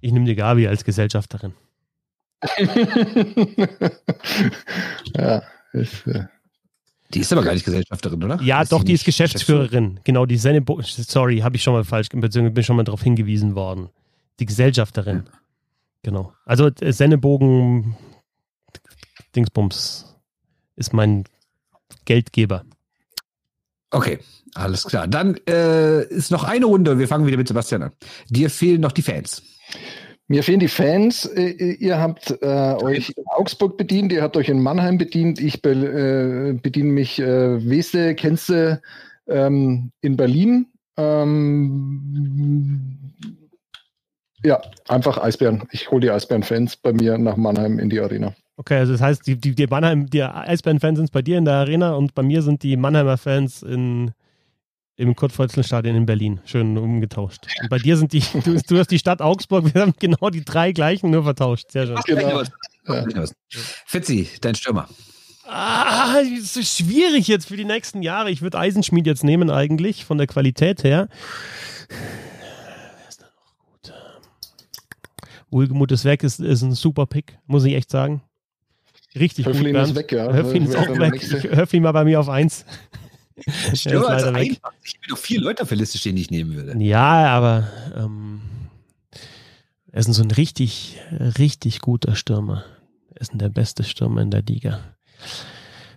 Ich 0.00 0.12
nehme 0.12 0.26
die 0.26 0.34
Gabi 0.34 0.66
als 0.66 0.84
Gesellschafterin. 0.84 1.54
ja, 5.16 5.42
ist, 5.72 6.06
äh 6.06 6.24
die 7.14 7.20
ist 7.20 7.32
aber 7.32 7.42
gar 7.42 7.54
nicht 7.54 7.64
Gesellschafterin, 7.64 8.22
oder? 8.22 8.38
Ja, 8.42 8.60
ist 8.60 8.70
doch, 8.70 8.80
die, 8.80 8.88
die 8.88 8.92
ist 8.94 9.04
Geschäftsführerin. 9.04 10.00
Genau, 10.04 10.26
die 10.26 10.36
Senne 10.36 10.62
sorry, 10.82 11.38
habe 11.38 11.56
ich 11.56 11.62
schon 11.62 11.72
mal 11.72 11.84
falsch, 11.84 12.08
beziehungsweise 12.10 12.50
bin 12.50 12.64
schon 12.64 12.76
mal 12.76 12.84
darauf 12.84 13.02
hingewiesen 13.02 13.54
worden. 13.54 13.88
Die 14.40 14.46
Gesellschafterin. 14.46 15.24
Ja. 15.24 15.32
Genau. 16.02 16.32
Also 16.44 16.66
äh, 16.80 16.92
Sennebogen 16.92 17.96
Dingsbums 19.34 20.16
ist 20.76 20.92
mein 20.92 21.24
Geldgeber. 22.04 22.64
Okay, 23.90 24.18
alles 24.54 24.84
klar. 24.84 25.08
Dann 25.08 25.38
äh, 25.48 26.04
ist 26.04 26.30
noch 26.30 26.44
eine 26.44 26.66
Runde. 26.66 26.98
Wir 26.98 27.08
fangen 27.08 27.26
wieder 27.26 27.38
mit 27.38 27.48
Sebastian 27.48 27.84
an. 27.84 27.92
Dir 28.28 28.50
fehlen 28.50 28.82
noch 28.82 28.92
die 28.92 29.02
Fans. 29.02 29.42
Mir 30.28 30.42
fehlen 30.42 30.60
die 30.60 30.68
Fans. 30.68 31.24
Äh, 31.24 31.76
ihr 31.80 31.98
habt 31.98 32.30
äh, 32.42 32.74
euch 32.82 33.14
in 33.16 33.24
Augsburg 33.28 33.78
bedient, 33.78 34.12
ihr 34.12 34.22
habt 34.22 34.36
euch 34.36 34.50
in 34.50 34.62
Mannheim 34.62 34.98
bedient. 34.98 35.40
Ich 35.40 35.62
be 35.62 35.70
äh, 35.70 36.52
bediene 36.52 36.92
mich, 36.92 37.18
äh, 37.18 37.68
Weste, 37.68 38.14
kennst 38.14 38.50
du, 38.50 38.80
ähm, 39.26 39.90
in 40.02 40.16
Berlin. 40.16 40.66
Ähm, 40.98 42.98
ja, 44.44 44.60
einfach 44.86 45.18
Eisbären. 45.18 45.64
Ich 45.72 45.90
hole 45.90 46.02
die 46.02 46.10
Eisbären-Fans 46.10 46.76
bei 46.76 46.92
mir 46.92 47.16
nach 47.16 47.36
Mannheim 47.36 47.78
in 47.78 47.88
die 47.88 48.00
Arena. 48.00 48.34
Okay, 48.56 48.76
also 48.76 48.92
das 48.92 49.00
heißt, 49.00 49.26
die, 49.26 49.36
die, 49.36 49.54
die 49.54 49.66
Mannheim, 49.66 50.10
die 50.10 50.22
Eisbären-Fans 50.22 50.98
sind 50.98 51.12
bei 51.12 51.22
dir 51.22 51.38
in 51.38 51.46
der 51.46 51.54
Arena 51.54 51.94
und 51.94 52.14
bei 52.14 52.22
mir 52.22 52.42
sind 52.42 52.62
die 52.62 52.76
Mannheimer 52.76 53.16
Fans 53.16 53.62
in 53.62 54.12
im 54.98 55.14
Kurt-Volzl-Stadion 55.14 55.94
in 55.94 56.06
Berlin. 56.06 56.40
Schön 56.44 56.76
umgetauscht. 56.76 57.46
Und 57.62 57.70
bei 57.70 57.78
dir 57.78 57.96
sind 57.96 58.12
die, 58.12 58.20
du, 58.44 58.60
du, 58.60 58.78
hast 58.78 58.90
die 58.90 58.98
Stadt 58.98 59.22
Augsburg, 59.22 59.72
wir 59.72 59.80
haben 59.80 59.94
genau 59.98 60.28
die 60.28 60.44
drei 60.44 60.72
gleichen, 60.72 61.10
nur 61.10 61.22
vertauscht. 61.22 61.70
Sehr 61.70 61.86
schön. 61.86 61.96
Genau. 62.04 62.42
Ja. 62.86 63.24
Fitzi, 63.86 64.28
dein 64.40 64.56
Stürmer. 64.56 64.88
Ah, 65.46 66.16
das 66.36 66.56
ist 66.56 66.76
schwierig 66.76 67.28
jetzt 67.28 67.46
für 67.46 67.56
die 67.56 67.64
nächsten 67.64 68.02
Jahre. 68.02 68.30
Ich 68.30 68.42
würde 68.42 68.58
Eisenschmied 68.58 69.06
jetzt 69.06 69.24
nehmen 69.24 69.50
eigentlich, 69.50 70.04
von 70.04 70.18
der 70.18 70.26
Qualität 70.26 70.84
her. 70.84 71.08
Wer 71.88 73.08
ist 73.08 73.22
da 73.22 73.26
noch 73.26 73.54
gut? 73.56 73.94
Ulgemuth 75.50 75.92
ist 75.92 76.04
weg, 76.04 76.22
ist, 76.24 76.40
ist 76.40 76.62
ein 76.62 76.72
super 76.72 77.06
Pick, 77.06 77.38
muss 77.46 77.64
ich 77.64 77.74
echt 77.74 77.90
sagen. 77.90 78.22
Richtig 79.18 79.46
Höflin 79.46 79.74
gut. 79.74 79.82
ist 79.84 79.94
weg, 79.94 80.12
ja. 80.12 80.32
Höflin 80.32 80.64
ist 80.64 80.76
auch 80.76 80.88
weg. 80.98 81.22
Höflin 81.54 81.84
war 81.84 81.92
bei 81.92 82.04
mir 82.04 82.20
auf 82.20 82.28
eins. 82.28 82.66
Stürmer 83.74 84.08
als 84.08 84.24
einfach. 84.24 84.72
Ich 84.82 84.94
habe 84.94 85.10
noch 85.10 85.18
vier 85.18 85.40
Leute 85.40 85.62
auf 85.62 85.68
der 85.68 85.78
Liste 85.78 85.98
stehen, 85.98 86.16
die 86.16 86.22
ich 86.22 86.30
nehmen 86.30 86.54
würde. 86.54 86.82
Ja, 86.82 87.28
aber 87.28 87.68
ähm, 87.96 88.40
er 89.90 90.00
ist 90.00 90.12
so 90.12 90.22
ein 90.22 90.30
richtig, 90.30 90.98
richtig 91.38 91.80
guter 91.80 92.14
Stürmer. 92.14 92.64
Er 93.14 93.20
ist 93.20 93.32
der 93.34 93.48
beste 93.48 93.84
Stürmer 93.84 94.22
in 94.22 94.30
der 94.30 94.42
Liga. 94.42 94.80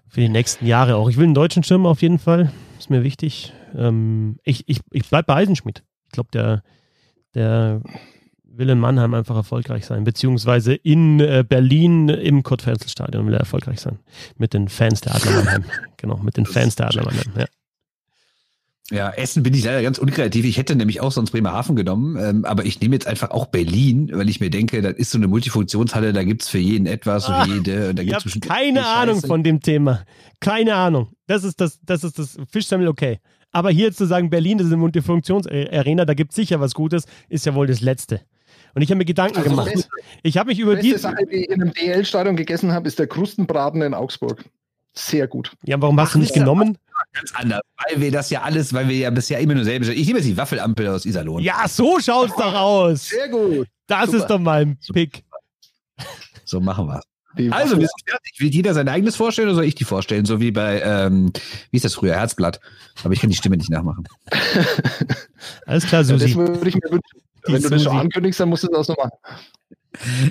Für 0.07 0.21
die 0.21 0.29
nächsten 0.29 0.65
Jahre 0.65 0.95
auch. 0.95 1.09
Ich 1.09 1.17
will 1.17 1.25
einen 1.25 1.33
deutschen 1.33 1.63
Stürmer 1.63 1.89
auf 1.89 2.01
jeden 2.01 2.19
Fall. 2.19 2.51
Ist 2.79 2.89
mir 2.89 3.03
wichtig. 3.03 3.53
Ähm, 3.75 4.39
ich 4.43 4.63
ich, 4.67 4.81
ich 4.91 5.07
bleibe 5.07 5.27
bei 5.27 5.35
Eisenschmidt. 5.35 5.83
Ich 6.05 6.11
glaube, 6.11 6.29
der, 6.33 6.63
der 7.33 7.81
will 8.53 8.69
in 8.69 8.79
Mannheim 8.79 9.13
einfach 9.13 9.35
erfolgreich 9.35 9.85
sein, 9.85 10.03
beziehungsweise 10.03 10.73
in 10.73 11.19
äh, 11.19 11.43
Berlin 11.47 12.09
im 12.09 12.43
Kurt-Frenzel-Stadion 12.43 13.25
will 13.25 13.33
er 13.33 13.39
erfolgreich 13.39 13.79
sein. 13.79 13.99
Mit 14.37 14.53
den 14.53 14.67
Fans 14.67 15.01
der 15.01 15.15
Adler 15.15 15.31
Mannheim. 15.31 15.63
genau, 15.97 16.17
mit 16.17 16.37
den 16.37 16.45
Fans 16.45 16.75
der 16.75 16.87
Adler 16.87 17.05
Mannheim, 17.05 17.33
ja. 17.37 17.45
Ja, 18.91 19.09
Essen 19.09 19.41
bin 19.41 19.53
ich 19.53 19.63
leider 19.63 19.81
ganz 19.81 19.99
unkreativ. 19.99 20.43
Ich 20.43 20.57
hätte 20.57 20.75
nämlich 20.75 20.99
auch 20.99 21.13
sonst 21.13 21.31
Bremerhaven 21.31 21.77
genommen, 21.77 22.17
ähm, 22.19 22.43
aber 22.43 22.65
ich 22.65 22.81
nehme 22.81 22.95
jetzt 22.95 23.07
einfach 23.07 23.31
auch 23.31 23.45
Berlin, 23.45 24.11
weil 24.13 24.29
ich 24.29 24.41
mir 24.41 24.49
denke, 24.49 24.81
das 24.81 24.95
ist 24.95 25.11
so 25.11 25.17
eine 25.17 25.29
Multifunktionshalle, 25.29 26.11
da 26.11 26.25
gibt's 26.25 26.49
für 26.49 26.57
jeden 26.57 26.87
etwas, 26.87 27.25
für 27.25 27.33
ah, 27.33 27.45
jede. 27.45 27.89
Und 27.91 27.99
da 27.99 28.03
gibt's 28.03 28.25
ich 28.25 28.41
keine 28.41 28.85
Ahnung 28.85 29.21
von 29.21 29.43
dem 29.43 29.61
Thema. 29.61 30.03
Keine 30.41 30.75
Ahnung. 30.75 31.07
Das 31.25 31.45
ist 31.45 31.61
das, 31.61 31.79
das 31.85 32.03
ist 32.03 32.19
das 32.19 32.37
Fischsammel 32.51 32.89
okay. 32.89 33.19
Aber 33.51 33.69
hier 33.71 33.93
zu 33.93 34.05
sagen, 34.05 34.29
Berlin 34.29 34.57
das 34.57 34.67
ist 34.67 34.73
eine 34.73 34.81
Multifunktionsarena, 34.81 36.03
da 36.03 36.13
gibt's 36.13 36.35
sicher 36.35 36.59
was 36.59 36.73
Gutes, 36.73 37.05
ist 37.29 37.45
ja 37.45 37.55
wohl 37.55 37.67
das 37.67 37.79
Letzte. 37.79 38.21
Und 38.73 38.81
ich 38.81 38.89
habe 38.89 38.97
mir 38.97 39.05
Gedanken 39.05 39.37
also 39.37 39.49
gemacht. 39.49 39.71
Beste, 39.71 39.89
ich 40.23 40.37
habe 40.37 40.49
mich 40.49 40.59
über 40.59 40.75
die 40.75 40.95
Sache, 40.97 41.25
die 41.25 41.43
ich 41.43 41.49
in 41.49 41.61
einem 41.61 41.73
DL-Stadion 41.73 42.35
gegessen 42.35 42.71
habe, 42.71 42.87
ist 42.87 42.99
der 42.99 43.07
Krustenbraten 43.07 43.81
in 43.81 43.93
Augsburg. 43.93 44.43
Sehr 44.93 45.27
gut. 45.27 45.51
Ja, 45.63 45.81
warum 45.81 45.99
hast 45.99 46.09
Ach, 46.09 46.13
du 46.13 46.19
nicht 46.19 46.33
genommen? 46.33 46.77
ganz 47.13 47.33
anders, 47.33 47.61
weil 47.87 47.99
wir 47.99 48.11
das 48.11 48.29
ja 48.29 48.41
alles, 48.41 48.73
weil 48.73 48.87
wir 48.87 48.95
ja 48.95 49.09
bisher 49.09 49.39
immer 49.39 49.55
nur 49.55 49.63
selber. 49.63 49.87
Ich 49.87 50.07
nehme 50.07 50.19
jetzt 50.19 50.27
die 50.27 50.37
Waffelampel 50.37 50.87
aus 50.87 51.05
Iserlohn. 51.05 51.41
Ja, 51.41 51.67
so 51.67 51.99
schaut's 51.99 52.35
doch 52.35 52.53
aus. 52.53 53.09
Sehr 53.09 53.27
gut. 53.27 53.67
Das 53.87 54.05
Super. 54.05 54.17
ist 54.17 54.27
doch 54.27 54.39
mal 54.39 54.61
ein 54.61 54.77
Pick. 54.93 55.23
So 56.45 56.59
machen 56.59 56.87
wir 56.87 57.01
also, 57.51 57.79
wir 57.79 57.87
sind 57.87 58.09
fertig. 58.09 58.39
Will 58.39 58.49
jeder 58.49 58.73
sein 58.73 58.89
eigenes 58.89 59.15
vorstellen 59.15 59.47
oder 59.47 59.55
soll 59.55 59.65
ich 59.65 59.75
die 59.75 59.83
vorstellen? 59.83 60.25
So 60.25 60.41
wie 60.41 60.51
bei, 60.51 60.81
ähm, 60.81 61.31
wie 61.69 61.77
ist 61.77 61.85
das 61.85 61.95
früher? 61.95 62.15
Herzblatt. 62.15 62.59
Aber 63.03 63.13
ich 63.13 63.21
kann 63.21 63.29
die 63.29 63.35
Stimme 63.35 63.57
nicht 63.57 63.69
nachmachen. 63.69 64.05
Alles 65.65 65.85
klar, 65.85 66.03
Susi. 66.03 66.29
Ja, 66.29 66.35
das 66.35 66.55
würde 66.55 66.69
ich 66.69 66.75
mir 66.75 66.91
wünschen. 66.91 67.21
Wenn 67.45 67.61
du 67.61 67.69
das 67.69 67.83
schon 67.83 67.97
ankündigst, 67.97 68.39
dann 68.39 68.49
musst 68.49 68.63
du 68.63 68.67
das 68.67 68.87
noch 68.87 68.97
machen. 68.97 69.11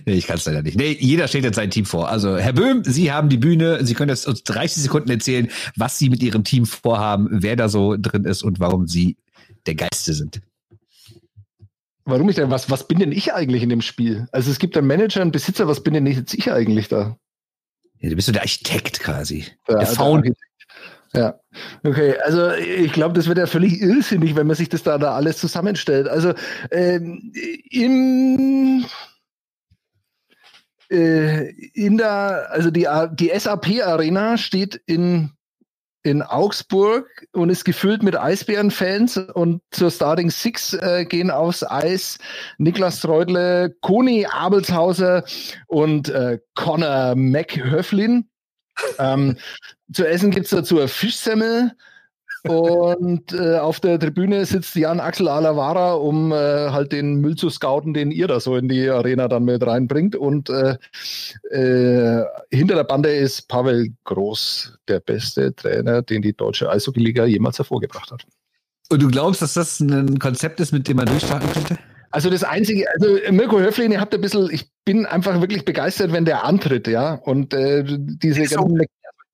Nee, 0.07 0.15
ich 0.15 0.27
kann 0.27 0.37
es 0.37 0.47
leider 0.47 0.63
nicht. 0.63 0.77
Nee, 0.77 0.97
jeder 0.99 1.29
stellt 1.29 1.45
jetzt 1.45 1.57
sein 1.57 1.71
Team 1.71 1.85
vor. 1.85 2.09
Also, 2.09 2.39
Herr 2.39 2.55
Böhm, 2.55 2.83
Sie 2.85 3.13
haben 3.13 3.29
die 3.29 3.37
Bühne. 3.37 3.85
Sie 3.85 3.95
können 3.95 4.09
jetzt 4.09 4.27
uns 4.27 4.43
30 4.45 4.83
Sekunden 4.83 5.11
erzählen, 5.11 5.51
was 5.77 5.99
Sie 5.99 6.09
mit 6.09 6.23
Ihrem 6.23 6.45
Team 6.45 6.65
vorhaben, 6.65 7.29
wer 7.31 7.57
da 7.57 7.69
so 7.69 7.97
drin 7.99 8.25
ist 8.25 8.43
und 8.43 8.59
warum 8.59 8.87
Sie 8.87 9.17
der 9.67 9.75
Geiste 9.75 10.15
sind. 10.15 10.41
Warum 12.05 12.29
ich 12.31 12.37
denn? 12.37 12.51
Was, 12.51 12.71
was 12.71 12.89
bin 12.89 12.99
denn 12.99 13.13
ich 13.13 13.35
eigentlich 13.35 13.63
in 13.63 13.69
dem 13.69 13.83
Spiel? 13.83 14.27
Also, 14.33 14.51
es 14.51 14.59
gibt 14.59 14.77
einen 14.77 14.87
Manager, 14.87 15.21
einen 15.21 15.33
Besitzer. 15.33 15.69
Was 15.69 15.83
bin 15.83 15.93
denn 15.95 16.07
jetzt 16.07 16.33
ich 16.35 16.51
eigentlich 16.51 16.89
da? 16.89 17.19
Ja, 17.99 18.09
du 18.09 18.17
bist 18.17 18.27
so 18.27 18.33
der 18.33 18.43
Architekt 18.43 19.01
quasi. 19.01 19.45
Ja, 19.69 19.79
der 19.79 19.87
Faun. 19.87 20.33
Ja, 21.13 21.41
okay. 21.83 22.17
Also 22.25 22.53
ich 22.53 22.93
glaube, 22.93 23.15
das 23.15 23.27
wird 23.27 23.39
ja 23.39 23.47
völlig 23.47 23.81
irrsinnig, 23.81 24.37
wenn 24.37 24.47
man 24.47 24.57
sich 24.57 24.69
das 24.69 24.85
da, 24.85 24.97
da 24.97 25.15
alles 25.15 25.39
zusammenstellt. 25.39 26.09
Also 26.09 26.35
ähm, 26.71 27.33
im 27.71 28.85
äh, 30.91 31.51
in 31.73 31.99
der, 31.99 32.49
also 32.51 32.71
die, 32.71 32.89
die 33.13 33.31
SAP-Arena 33.37 34.37
steht 34.37 34.81
in, 34.87 35.31
in 36.03 36.23
Augsburg 36.23 37.09
und 37.33 37.51
ist 37.51 37.65
gefüllt 37.65 38.03
mit 38.03 38.17
Eisbären-Fans 38.17 39.19
und 39.35 39.63
zur 39.71 39.91
Starting 39.91 40.31
Six 40.31 40.75
äh, 40.75 41.05
gehen 41.05 41.31
aufs 41.31 41.63
Eis 41.63 42.19
Niklas 42.59 43.01
Treudle, 43.01 43.75
Koni 43.81 44.27
Abelshauser 44.27 45.25
und 45.69 46.09
äh, 46.09 46.39
Connor 46.55 47.15
McHöflin. 47.17 48.29
Ähm, 48.99 49.37
zu 49.93 50.07
essen 50.07 50.31
gibt's 50.31 50.51
dazu 50.51 50.79
eine 50.79 50.89
Fischsemmel, 50.89 51.73
und 52.45 53.35
äh, 53.35 53.59
auf 53.59 53.81
der 53.81 53.99
Tribüne 53.99 54.47
sitzt 54.47 54.75
Jan 54.75 54.99
Axel 54.99 55.29
Alavara, 55.29 55.93
um 55.95 56.33
äh, 56.33 56.71
halt 56.71 56.91
den 56.93 57.17
Müll 57.17 57.37
zu 57.37 57.51
scouten, 57.51 57.93
den 57.93 58.11
ihr 58.11 58.29
da 58.29 58.41
so 58.41 58.57
in 58.57 58.69
die 58.69 58.89
Arena 58.89 59.29
dann 59.29 59.45
mit 59.45 59.67
reinbringt. 59.67 60.17
Und 60.17 60.49
äh, 60.49 60.77
äh, 61.51 62.25
hinter 62.51 62.77
der 62.77 62.85
Bande 62.85 63.15
ist 63.15 63.47
Pavel 63.49 63.89
Groß, 64.05 64.79
der 64.89 65.01
beste 65.01 65.55
Trainer, 65.55 66.01
den 66.01 66.23
die 66.23 66.33
deutsche 66.33 66.71
Eishockey-Liga 66.71 67.27
jemals 67.27 67.59
hervorgebracht 67.59 68.11
hat. 68.11 68.25
Und 68.89 69.03
du 69.03 69.09
glaubst, 69.09 69.43
dass 69.43 69.55
das 69.55 69.79
ein 69.81 70.19
Konzept 70.19 70.61
ist, 70.61 70.73
mit 70.73 70.89
dem 70.89 70.97
man 70.97 71.07
durchstarten 71.07 71.53
könnte? 71.53 71.79
Also 72.13 72.29
das 72.29 72.43
Einzige, 72.43 72.87
also 72.95 73.19
Mirko 73.31 73.61
Höflin, 73.61 73.93
ihr 73.93 74.01
habt 74.01 74.13
ein 74.15 74.21
bisschen, 74.21 74.49
ich 74.51 74.69
bin 74.85 75.07
einfach 75.07 75.41
wirklich 75.41 75.65
begeistert, 75.65 76.13
wenn 76.13 76.25
der 76.25 76.43
antritt, 76.43 76.89
ja. 76.89 77.15
Und 77.15 77.55
äh, 77.55 77.85
diese 77.87 78.43
ganzen 78.43 78.81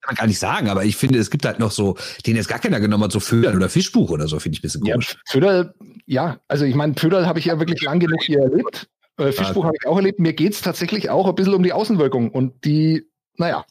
man 0.07 0.15
gar 0.15 0.27
nicht 0.27 0.39
sagen, 0.39 0.69
aber 0.69 0.85
ich 0.85 0.95
finde, 0.95 1.19
es 1.19 1.29
gibt 1.29 1.45
halt 1.45 1.59
noch 1.59 1.71
so, 1.71 1.97
den 2.25 2.35
jetzt 2.35 2.47
gar 2.47 2.59
keiner 2.59 2.79
genommen 2.79 3.03
hat, 3.03 3.11
so 3.11 3.19
Föderl 3.19 3.55
oder 3.55 3.69
Fischbuch 3.69 4.09
oder 4.09 4.27
so, 4.27 4.39
finde 4.39 4.55
ich 4.55 4.59
ein 4.59 4.63
bisschen 4.63 4.81
komisch. 4.81 5.13
Ja, 5.13 5.19
Föderl, 5.25 5.73
ja, 6.05 6.39
also 6.47 6.65
ich 6.65 6.75
meine, 6.75 6.95
Föderl 6.95 7.27
habe 7.27 7.39
ich 7.39 7.45
ja 7.45 7.59
wirklich 7.59 7.81
lang 7.81 7.99
genug 7.99 8.23
hier 8.23 8.39
erlebt. 8.39 8.87
Äh, 9.17 9.31
Fischbuch 9.31 9.65
habe 9.65 9.75
ich 9.79 9.87
auch 9.87 9.97
erlebt. 9.97 10.19
Mir 10.19 10.33
geht 10.33 10.53
es 10.53 10.61
tatsächlich 10.61 11.09
auch 11.09 11.27
ein 11.27 11.35
bisschen 11.35 11.53
um 11.53 11.63
die 11.63 11.73
Außenwirkung 11.73 12.31
und 12.31 12.65
die, 12.65 13.07
naja, 13.35 13.65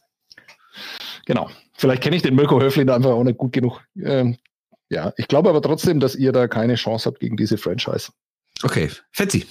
genau. 1.24 1.50
Vielleicht 1.78 2.02
kenne 2.02 2.16
ich 2.16 2.22
den 2.22 2.34
Mirko 2.34 2.60
Höflin 2.60 2.88
einfach 2.88 3.10
auch 3.10 3.24
nicht 3.24 3.38
gut 3.38 3.52
genug. 3.52 3.82
Ähm, 4.02 4.38
ja, 4.88 5.12
ich 5.16 5.28
glaube 5.28 5.50
aber 5.50 5.60
trotzdem, 5.60 6.00
dass 6.00 6.14
ihr 6.14 6.32
da 6.32 6.48
keine 6.48 6.76
Chance 6.76 7.08
habt 7.08 7.20
gegen 7.20 7.36
diese 7.36 7.58
Franchise. 7.58 8.12
Okay, 8.62 8.90
Fetzi. 9.12 9.46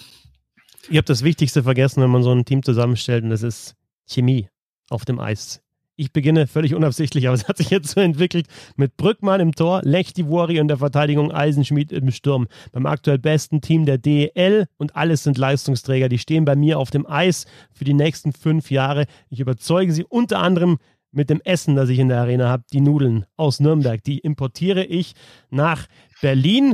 Ihr 0.90 0.98
habt 0.98 1.10
das 1.10 1.24
Wichtigste 1.24 1.64
vergessen, 1.64 2.02
wenn 2.02 2.10
man 2.10 2.24
so 2.24 2.32
ein 2.32 2.46
Team 2.46 2.64
zusammenstellt, 2.64 3.24
und 3.24 3.30
das 3.30 3.44
ist 3.44 3.76
Chemie 4.08 4.50
auf 4.90 5.06
dem 5.06 5.20
Eis. 5.20 5.62
Ich 5.98 6.12
beginne 6.12 6.46
völlig 6.46 6.76
unabsichtlich, 6.76 7.28
aber 7.28 7.36
es 7.36 7.48
hat 7.48 7.58
sich 7.58 7.70
jetzt 7.70 7.90
so 7.92 8.02
entwickelt 8.02 8.48
mit 8.76 8.98
Brückmann 8.98 9.40
im 9.40 9.56
Tor, 9.56 9.82
Lechtivori 9.84 10.58
in 10.58 10.68
der 10.68 10.78
Verteidigung, 10.78 11.32
Eisenschmied 11.32 11.94
im 11.94 12.12
Sturm. 12.12 12.48
Beim 12.74 12.86
aktuell 12.86 13.18
besten 13.18 13.62
Team 13.62 13.86
der 13.86 13.98
DEL 13.98 14.68
und 14.78 14.98
alles 14.98 15.24
sind 15.24 15.38
Leistungsträger. 15.38 16.10
Die 16.10 16.18
stehen 16.18 16.44
bei 16.44 16.58
mir 16.58 16.80
auf 16.80 16.90
dem 16.90 17.08
Eis 17.08 17.46
für 17.72 17.86
die 17.86 17.94
nächsten 17.94 18.34
fünf 18.34 18.72
Jahre. 18.72 19.06
Ich 19.30 19.40
überzeuge 19.40 19.94
sie 19.94 20.04
unter 20.04 20.40
anderem 20.40 20.80
mit 21.14 21.30
dem 21.30 21.40
Essen, 21.46 21.78
das 21.78 21.88
ich 21.88 22.00
in 22.00 22.10
der 22.10 22.20
Arena 22.20 22.50
habe, 22.50 22.66
die 22.74 22.82
Nudeln 22.82 23.26
aus 23.38 23.62
Nürnberg. 23.62 24.04
Die 24.04 24.20
importiere 24.20 24.84
ich 24.84 25.14
nach 25.50 25.88
Berlin. 26.22 26.74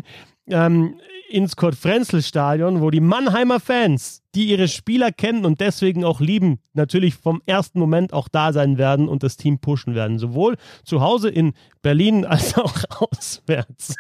Ähm, 0.52 0.96
ins 1.32 1.56
Kurt-Frenzel-Stadion, 1.56 2.82
wo 2.82 2.92
die 2.92 3.00
Mannheimer 3.00 3.60
Fans, 3.60 4.22
die 4.36 4.50
ihre 4.50 4.68
Spieler 4.68 5.12
kennen 5.12 5.46
und 5.46 5.62
deswegen 5.62 6.04
auch 6.04 6.20
lieben, 6.20 6.60
natürlich 6.74 7.16
vom 7.16 7.42
ersten 7.46 7.80
Moment 7.80 8.14
auch 8.14 8.28
da 8.28 8.54
sein 8.54 8.78
werden 8.78 9.08
und 9.08 9.24
das 9.24 9.38
Team 9.38 9.60
pushen 9.60 9.96
werden. 9.96 10.20
Sowohl 10.20 10.58
zu 10.84 11.02
Hause 11.02 11.30
in 11.30 11.54
Berlin 11.82 12.26
als 12.26 12.58
auch 12.58 12.76
auswärts. 12.90 13.96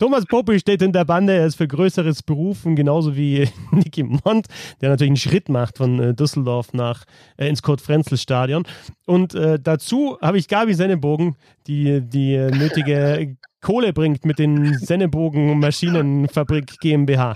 Thomas 0.00 0.26
Popi 0.26 0.60
steht 0.60 0.80
in 0.80 0.92
der 0.92 1.04
Bande, 1.04 1.32
er 1.32 1.46
ist 1.46 1.56
für 1.56 1.66
Größeres 1.66 2.22
berufen, 2.22 2.76
genauso 2.76 3.16
wie 3.16 3.48
Nicky 3.72 4.04
Mont, 4.04 4.46
der 4.80 4.90
natürlich 4.90 5.10
einen 5.10 5.16
Schritt 5.16 5.48
macht 5.48 5.76
von 5.76 5.98
äh, 5.98 6.14
Düsseldorf 6.14 6.72
nach 6.72 7.04
äh, 7.36 7.48
ins 7.48 7.62
Kurt-Frenzel-Stadion. 7.62 8.64
Und 9.06 9.34
äh, 9.34 9.58
dazu 9.60 10.16
habe 10.22 10.38
ich 10.38 10.46
Gabi 10.46 10.74
Sennebogen, 10.74 11.34
die 11.66 12.00
die 12.00 12.34
äh, 12.34 12.52
nötige 12.52 13.36
Kohle 13.60 13.92
bringt 13.92 14.24
mit 14.24 14.38
den 14.38 14.78
Sennebogen 14.78 15.58
Maschinenfabrik 15.58 16.78
GmbH. 16.80 17.34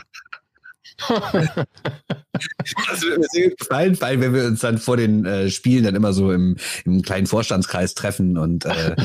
Das 1.08 3.02
wird 3.02 3.18
mir 3.18 3.26
sehr 3.30 3.50
gefallen, 3.50 3.96
weil 4.00 4.20
wenn 4.20 4.34
wir 4.34 4.44
uns 4.46 4.60
dann 4.60 4.78
vor 4.78 4.96
den 4.96 5.24
äh, 5.24 5.50
Spielen 5.50 5.84
dann 5.84 5.94
immer 5.94 6.12
so 6.12 6.32
im, 6.32 6.56
im 6.84 7.02
kleinen 7.02 7.26
Vorstandskreis 7.26 7.94
treffen 7.94 8.36
und 8.38 8.64
äh, 8.64 8.96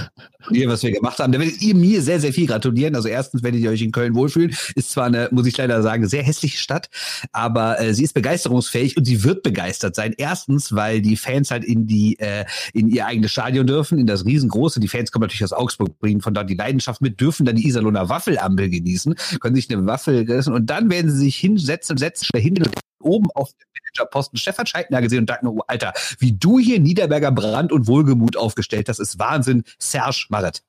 ihr, 0.51 0.67
was 0.69 0.83
wir 0.83 0.91
gemacht 0.91 1.19
haben, 1.19 1.31
dann 1.31 1.41
werdet 1.41 1.61
ihr 1.61 1.75
mir 1.75 2.01
sehr, 2.01 2.19
sehr 2.19 2.33
viel 2.33 2.47
gratulieren. 2.47 2.95
Also 2.95 3.07
erstens 3.07 3.43
werdet 3.43 3.61
ihr 3.61 3.69
euch 3.69 3.81
in 3.81 3.91
Köln 3.91 4.15
wohlfühlen. 4.15 4.55
Ist 4.75 4.91
zwar 4.91 5.05
eine, 5.05 5.29
muss 5.31 5.45
ich 5.45 5.57
leider 5.57 5.81
sagen, 5.81 6.07
sehr 6.07 6.23
hässliche 6.23 6.57
Stadt, 6.57 6.89
aber 7.31 7.79
äh, 7.79 7.93
sie 7.93 8.03
ist 8.03 8.13
begeisterungsfähig 8.13 8.97
und 8.97 9.05
sie 9.05 9.23
wird 9.23 9.43
begeistert 9.43 9.95
sein. 9.95 10.13
Erstens, 10.17 10.73
weil 10.73 11.01
die 11.01 11.17
Fans 11.17 11.51
halt 11.51 11.63
in 11.63 11.87
die 11.87 12.19
äh, 12.19 12.45
in 12.73 12.87
ihr 12.89 13.05
eigenes 13.05 13.31
Stadion 13.31 13.67
dürfen, 13.67 13.99
in 13.99 14.07
das 14.07 14.25
riesengroße. 14.25 14.79
Die 14.79 14.87
Fans 14.87 15.11
kommen 15.11 15.23
natürlich 15.23 15.43
aus 15.43 15.53
Augsburg, 15.53 15.99
bringen 15.99 16.21
von 16.21 16.33
dort 16.33 16.49
die 16.49 16.55
Leidenschaft 16.55 17.01
mit, 17.01 17.19
dürfen 17.19 17.45
dann 17.45 17.55
die 17.55 17.67
Iserlohner 17.67 18.09
Waffelampel 18.09 18.69
genießen, 18.69 19.15
können 19.39 19.55
sich 19.55 19.69
eine 19.69 19.85
Waffel 19.85 20.29
essen 20.29 20.53
und 20.53 20.67
dann 20.67 20.89
werden 20.89 21.11
sie 21.11 21.17
sich 21.17 21.37
hinsetzen, 21.67 21.97
setzen 21.97 22.29
dahin 22.33 22.55
oben 22.99 23.27
auf 23.35 23.51
dem 23.51 23.67
Managerposten 23.73 24.39
Stefan 24.39 24.65
Scheidner 24.65 25.01
gesehen 25.01 25.19
und 25.19 25.29
dachte, 25.29 25.45
oh, 25.47 25.61
Alter, 25.67 25.93
wie 26.19 26.33
du 26.33 26.59
hier 26.59 26.79
Niederberger 26.79 27.31
Brand 27.31 27.71
und 27.71 27.87
Wohlgemut 27.87 28.37
aufgestellt 28.37 28.89
hast, 28.89 28.99
ist 28.99 29.19
Wahnsinn. 29.19 29.63
Serge 29.79 30.25
Maret. 30.29 30.63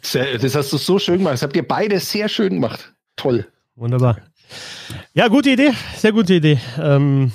Das 0.00 0.54
hast 0.54 0.72
du 0.72 0.78
so 0.78 0.98
schön 0.98 1.18
gemacht. 1.18 1.34
Das 1.34 1.42
habt 1.42 1.56
ihr 1.56 1.66
beide 1.66 2.00
sehr 2.00 2.28
schön 2.28 2.54
gemacht. 2.54 2.94
Toll. 3.16 3.46
Wunderbar. 3.74 4.18
Ja, 5.14 5.28
gute 5.28 5.50
Idee. 5.50 5.72
Sehr 5.96 6.12
gute 6.12 6.34
Idee. 6.34 6.58
Ähm, 6.78 7.32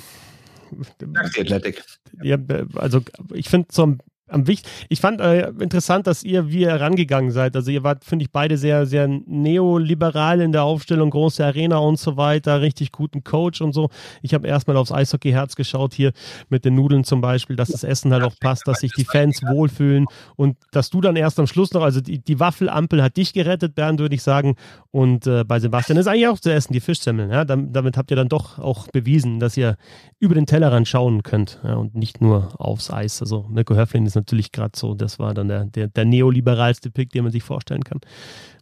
Danke, 0.98 1.40
Athletic. 1.40 1.82
Ja, 2.22 2.36
also 2.74 3.00
ich 3.32 3.48
finde 3.48 3.68
so 3.70 3.96
am 4.28 4.46
wichtig. 4.46 4.70
Ich 4.88 5.00
fand 5.00 5.20
äh, 5.20 5.48
interessant, 5.60 6.06
dass 6.06 6.22
ihr 6.24 6.50
wie 6.50 6.60
ihr 6.60 6.74
rangegangen 6.74 7.30
seid. 7.30 7.56
Also 7.56 7.70
ihr 7.70 7.82
wart, 7.82 8.04
finde 8.04 8.24
ich, 8.24 8.30
beide 8.30 8.56
sehr, 8.56 8.86
sehr 8.86 9.08
neoliberal 9.08 10.40
in 10.40 10.52
der 10.52 10.64
Aufstellung, 10.64 11.10
große 11.10 11.44
Arena 11.44 11.78
und 11.78 11.98
so 11.98 12.16
weiter, 12.16 12.60
richtig 12.60 12.92
guten 12.92 13.24
Coach 13.24 13.60
und 13.60 13.72
so. 13.72 13.90
Ich 14.22 14.34
habe 14.34 14.46
erstmal 14.46 14.76
aufs 14.76 14.92
Eishockey-Herz 14.92 15.56
geschaut 15.56 15.94
hier 15.94 16.12
mit 16.48 16.64
den 16.64 16.74
Nudeln 16.74 17.04
zum 17.04 17.20
Beispiel, 17.20 17.56
dass 17.56 17.68
das 17.68 17.84
Essen 17.84 18.12
halt 18.12 18.24
auch 18.24 18.34
passt, 18.40 18.66
dass 18.66 18.80
sich 18.80 18.92
die 18.92 19.04
Fans 19.04 19.42
wohlfühlen 19.42 20.06
und 20.36 20.56
dass 20.72 20.90
du 20.90 21.00
dann 21.00 21.16
erst 21.16 21.38
am 21.38 21.46
Schluss 21.46 21.72
noch, 21.72 21.82
also 21.82 22.00
die, 22.00 22.18
die 22.18 22.40
Waffelampel 22.40 23.02
hat 23.02 23.16
dich 23.16 23.32
gerettet, 23.32 23.74
Bernd, 23.74 24.00
würde 24.00 24.14
ich 24.14 24.22
sagen. 24.22 24.56
Und 24.90 25.26
äh, 25.26 25.44
bei 25.44 25.60
Sebastian 25.60 25.98
ist 25.98 26.06
eigentlich 26.06 26.28
auch 26.28 26.38
zu 26.38 26.52
essen, 26.52 26.72
die 26.72 26.80
Fischsemmeln. 26.80 27.30
Ja? 27.30 27.44
Damit, 27.44 27.74
damit 27.74 27.96
habt 27.96 28.10
ihr 28.10 28.16
dann 28.16 28.28
doch 28.28 28.58
auch 28.58 28.88
bewiesen, 28.88 29.40
dass 29.40 29.56
ihr 29.56 29.76
über 30.18 30.34
den 30.34 30.46
Tellerrand 30.46 30.88
schauen 30.88 31.22
könnt 31.22 31.60
ja? 31.64 31.74
und 31.74 31.94
nicht 31.94 32.20
nur 32.20 32.60
aufs 32.60 32.90
Eis. 32.90 33.20
Also 33.20 33.46
Mirko 33.48 33.74
Höflin 33.74 34.06
ist 34.06 34.17
natürlich 34.18 34.52
gerade 34.52 34.76
so, 34.76 34.94
das 34.94 35.18
war 35.18 35.34
dann 35.34 35.48
der, 35.48 35.64
der, 35.64 35.88
der 35.88 36.04
neoliberalste 36.04 36.90
Pick, 36.90 37.10
den 37.10 37.24
man 37.24 37.32
sich 37.32 37.42
vorstellen 37.42 37.84
kann. 37.84 38.00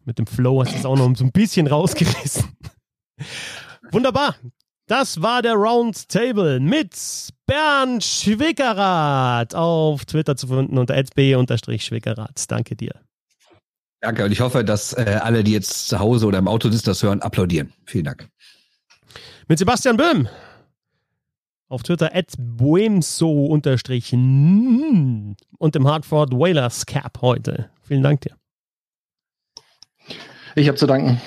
Mit 0.05 0.19
dem 0.19 0.27
Flow 0.27 0.63
hast 0.63 0.73
du 0.73 0.79
es 0.79 0.87
auch 0.87 0.97
noch 0.97 1.15
so 1.17 1.25
ein 1.25 1.33
bisschen 1.33 1.67
rausgerissen. 1.67 2.45
Wunderbar. 3.93 4.37
Das 4.89 5.21
war 5.21 5.43
der 5.43 5.55
Roundtable 5.55 6.61
mit 6.61 6.95
Bernd 7.47 8.05
Schwickerath 8.05 9.55
auf 9.55 10.05
Twitter 10.05 10.37
zu 10.37 10.47
finden 10.47 10.79
unter 10.79 11.03
b-schwickerath. 11.03 12.45
Danke 12.49 12.77
dir. 12.77 12.93
Danke 14.01 14.25
und 14.25 14.31
ich 14.31 14.41
hoffe, 14.41 14.63
dass 14.63 14.93
äh, 14.93 15.19
alle, 15.21 15.43
die 15.43 15.53
jetzt 15.53 15.89
zu 15.89 15.99
Hause 15.99 16.27
oder 16.27 16.39
im 16.39 16.47
Auto 16.47 16.71
sitzen, 16.71 16.87
das 16.87 17.03
hören, 17.03 17.21
applaudieren. 17.23 17.73
Vielen 17.87 18.05
Dank. 18.05 18.29
Mit 19.49 19.59
Sebastian 19.59 19.97
Böhm 19.97 20.29
auf 21.69 21.83
Twitter 21.83 22.15
at 22.15 22.33
boemso 22.39 23.47
unterstrich 23.47 24.13
und 24.13 25.37
dem 25.61 25.87
Hartford 25.87 26.33
Whalers 26.33 26.87
Cap 26.87 27.21
heute. 27.21 27.71
Vielen 27.83 28.03
Dank 28.03 28.21
dir. 28.23 28.37
Ich 30.55 30.69
habe 30.69 30.79
zu 30.79 30.87
danken. 30.87 31.21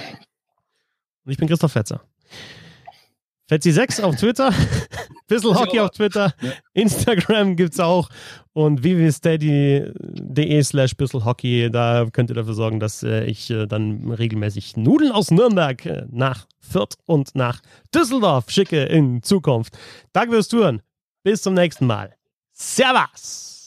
Und 1.26 1.32
ich 1.32 1.38
bin 1.38 1.48
Christoph 1.48 1.74
Fetzer. 1.74 2.02
Fetzi6 3.50 4.02
auf 4.04 4.16
Twitter, 4.16 4.54
Bissel 5.28 5.56
Hockey 5.56 5.80
auf 5.80 5.92
Twitter, 5.92 6.34
Instagram 6.74 7.56
gibt 7.56 7.74
es 7.74 7.80
auch 7.80 8.10
und 8.54 8.84
www.steady.de 8.84 10.64
slash 10.64 10.92
Hockey, 11.14 11.70
da 11.72 12.06
könnt 12.12 12.30
ihr 12.30 12.36
dafür 12.36 12.54
sorgen, 12.54 12.80
dass 12.80 13.04
äh, 13.04 13.26
ich 13.26 13.50
äh, 13.50 13.66
dann 13.66 14.12
regelmäßig 14.12 14.78
Nudeln 14.78 15.12
aus 15.12 15.32
Nürnberg 15.32 15.86
äh, 15.86 16.06
nach 16.12 16.46
Fürth 16.60 16.96
und 17.06 17.36
nach 17.36 17.62
Düsseldorf 17.94 18.50
schicke 18.50 18.84
in 18.84 19.24
Zukunft. 19.24 19.78
Danke 20.14 20.34
fürs 20.34 20.50
Zuhören. 20.50 20.82
Bis 21.24 21.42
zum 21.42 21.54
nächsten 21.54 21.88
Mal. 21.88 22.16
Servus! 22.54 23.59